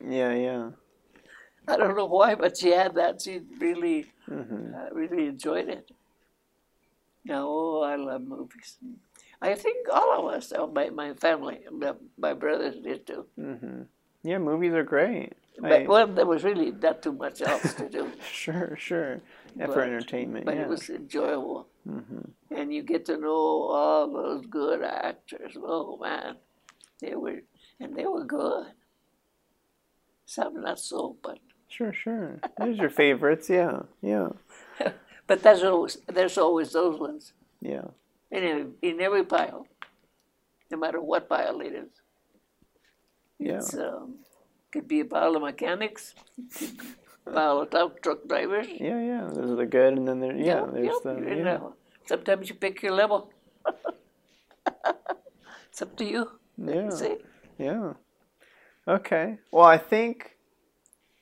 Yeah. 0.08 0.34
Yeah. 0.34 0.70
I 1.68 1.76
don't 1.76 1.96
know 1.96 2.06
why, 2.06 2.34
but 2.34 2.56
she 2.56 2.70
had 2.70 2.94
that. 2.94 3.20
She 3.22 3.40
really, 3.58 4.06
Mm-hmm. 4.28 4.74
uh, 4.74 4.94
really 4.94 5.26
enjoyed 5.26 5.68
it. 5.68 5.90
Now, 7.24 7.46
oh, 7.48 7.82
I 7.82 7.96
love 7.96 8.22
movies. 8.22 8.78
I 9.42 9.54
think 9.54 9.88
all 9.92 10.18
of 10.28 10.34
us, 10.34 10.52
uh, 10.52 10.66
my, 10.66 10.90
my 10.90 11.14
family, 11.14 11.60
my, 11.70 11.94
my 12.18 12.32
brothers 12.34 12.76
did 12.82 13.06
too. 13.06 13.26
Mm-hmm. 13.38 13.82
Yeah. 14.22 14.38
Movies 14.38 14.72
are 14.72 14.84
great. 14.84 15.32
But, 15.58 15.72
I- 15.72 15.86
well, 15.86 16.06
there 16.06 16.26
was 16.26 16.44
really 16.44 16.70
not 16.70 17.02
too 17.02 17.12
much 17.12 17.42
else 17.42 17.74
to 17.74 17.88
do. 17.88 18.10
Sure. 18.32 18.76
Sure. 18.78 19.20
But- 19.56 19.72
for 19.72 19.82
entertainment. 19.82 20.44
But 20.46 20.56
yeah. 20.56 20.62
it 20.62 20.68
was 20.68 20.88
enjoyable. 20.90 21.68
Mm-hmm. 21.88 22.54
And 22.54 22.72
you 22.74 22.82
get 22.82 23.06
to 23.06 23.16
know 23.16 23.28
all 23.30 24.12
those 24.12 24.46
good 24.46 24.82
actors. 24.82 25.56
Oh, 25.56 25.98
man. 26.00 26.36
They 27.00 27.14
were, 27.14 27.40
and 27.80 27.96
they 27.96 28.06
were 28.06 28.24
good. 28.24 28.66
Some 30.26 30.60
not 30.60 30.78
so, 30.78 31.16
but 31.22 31.38
Sure. 31.68 31.92
Sure. 31.92 32.40
There's 32.58 32.78
your 32.78 32.90
favorites. 32.90 33.48
Yeah. 33.48 33.82
Yeah. 34.02 34.30
but 35.26 35.42
there's 35.42 35.62
always 35.62 35.98
there's 36.08 36.36
always 36.36 36.72
those 36.72 36.98
ones 36.98 37.32
Yeah. 37.60 37.88
in 38.30 38.44
every, 38.44 38.66
in 38.82 39.00
every 39.00 39.24
pile, 39.24 39.66
no 40.70 40.76
matter 40.76 41.00
what 41.00 41.28
pile 41.28 41.60
it 41.60 41.72
is. 41.72 41.90
Yeah. 43.38 43.56
It's 43.58 43.74
um, 43.74 44.16
could 44.72 44.88
be 44.88 45.00
a 45.00 45.04
pile 45.04 45.36
of 45.36 45.42
mechanics, 45.42 46.14
pile 47.24 47.60
of 47.60 47.70
truck 47.70 48.02
truck 48.02 48.18
drivers. 48.28 48.66
Yeah, 48.68 49.00
yeah. 49.00 49.30
There's 49.32 49.56
the 49.56 49.66
good, 49.66 49.94
and 49.98 50.06
then 50.08 50.20
there, 50.20 50.36
yeah, 50.36 50.60
Yep, 50.64 50.72
there's 50.72 50.86
yep, 50.86 51.02
the 51.04 51.14
you 51.20 51.36
yeah. 51.36 51.42
know, 51.44 51.74
sometimes 52.06 52.48
you 52.48 52.54
pick 52.54 52.82
your 52.82 52.92
level. 52.92 53.30
it's 55.70 55.82
up 55.82 55.96
to 55.96 56.04
you. 56.04 56.30
yeah. 56.58 56.90
See, 56.90 57.16
Yeah. 57.58 57.92
Okay. 58.88 59.38
Well, 59.52 59.64
I 59.66 59.78
think 59.78 60.36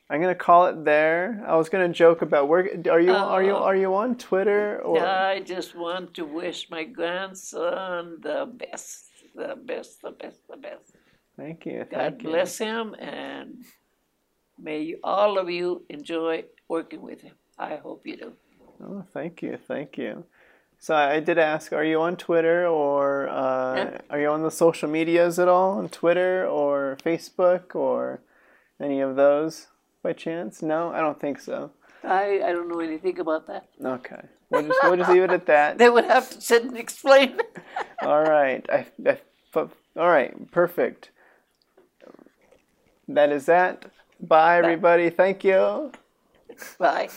I'm 0.09 0.21
gonna 0.21 0.35
call 0.35 0.67
it 0.67 0.85
there. 0.85 1.45
I 1.47 1.57
was 1.57 1.69
gonna 1.69 1.89
joke 1.89 2.23
about 2.23 2.49
where 2.49 2.61
are 2.91 3.01
you 3.01 3.13
are 3.13 3.43
you 3.43 3.53
Oh. 3.53 3.63
are 3.69 3.77
you 3.77 3.95
on 3.95 4.17
Twitter 4.17 4.81
or 4.83 5.01
I 5.05 5.41
just 5.41 5.75
want 5.75 6.15
to 6.15 6.25
wish 6.25 6.71
my 6.71 6.85
grandson 6.85 8.19
the 8.23 8.47
best, 8.53 9.05
the 9.35 9.55
best, 9.57 10.01
the 10.03 10.13
best, 10.13 10.41
the 10.49 10.57
best. 10.57 10.93
Thank 11.37 11.67
you. 11.67 11.79
God 11.81 11.91
Thank 11.91 12.23
you. 12.23 12.31
bless 12.31 12.59
him, 12.59 12.95
and 12.99 13.65
may 14.59 14.81
you, 14.83 14.99
all 15.05 15.39
of 15.39 15.49
you 15.51 15.83
enjoy 15.89 16.45
working 16.69 17.03
with 17.03 17.23
him. 17.23 17.35
I 17.59 17.77
hope 17.77 18.07
you 18.07 18.17
do. 18.17 18.33
Oh, 18.83 19.05
thank 19.13 19.43
you. 19.43 19.59
Thank 19.67 19.99
you. 19.99 20.25
So 20.79 20.95
I 20.95 21.19
did 21.21 21.39
ask, 21.39 21.73
are 21.73 21.85
you 21.85 22.01
on 22.01 22.17
Twitter 22.17 22.67
or 22.67 23.29
uh, 23.29 23.75
Yeah. 23.77 23.99
are 24.11 24.21
you 24.21 24.29
on 24.29 24.43
the 24.43 24.51
social 24.51 24.89
medias 24.89 25.39
at 25.39 25.49
all? 25.49 25.79
On 25.79 25.89
Twitter 25.89 26.47
or 26.47 26.97
Facebook 27.05 27.75
or 27.75 28.21
any 28.81 29.01
of 29.01 29.17
those 29.17 29.67
by 30.03 30.13
chance? 30.13 30.63
No, 30.63 30.91
I 30.93 31.01
don't 31.01 31.21
think 31.21 31.41
so. 31.41 31.73
I, 32.05 32.41
I 32.45 32.53
don't 32.53 32.69
know 32.69 32.79
anything 32.79 33.19
about 33.19 33.49
that. 33.49 33.69
Okay. 33.85 34.21
We'll 34.51 34.63
just, 34.69 34.79
we'll 34.85 34.97
just 34.97 35.11
leave 35.11 35.25
it 35.25 35.31
at 35.31 35.47
that. 35.47 35.79
They 35.79 35.91
would 35.91 36.05
have 36.05 36.31
to 36.31 36.41
sit 36.41 36.63
and 36.65 36.77
explain. 36.77 37.39
all 38.03 38.23
right. 38.23 38.65
I, 38.71 38.87
I, 39.05 39.19
all 39.55 40.09
right. 40.09 40.51
Perfect. 40.53 41.11
That 43.09 43.33
is 43.33 43.47
that. 43.47 43.87
Bye, 44.21 44.59
everybody. 44.59 45.11
Thank 45.11 45.45
you. 45.45 45.93
Bye. 46.79 47.09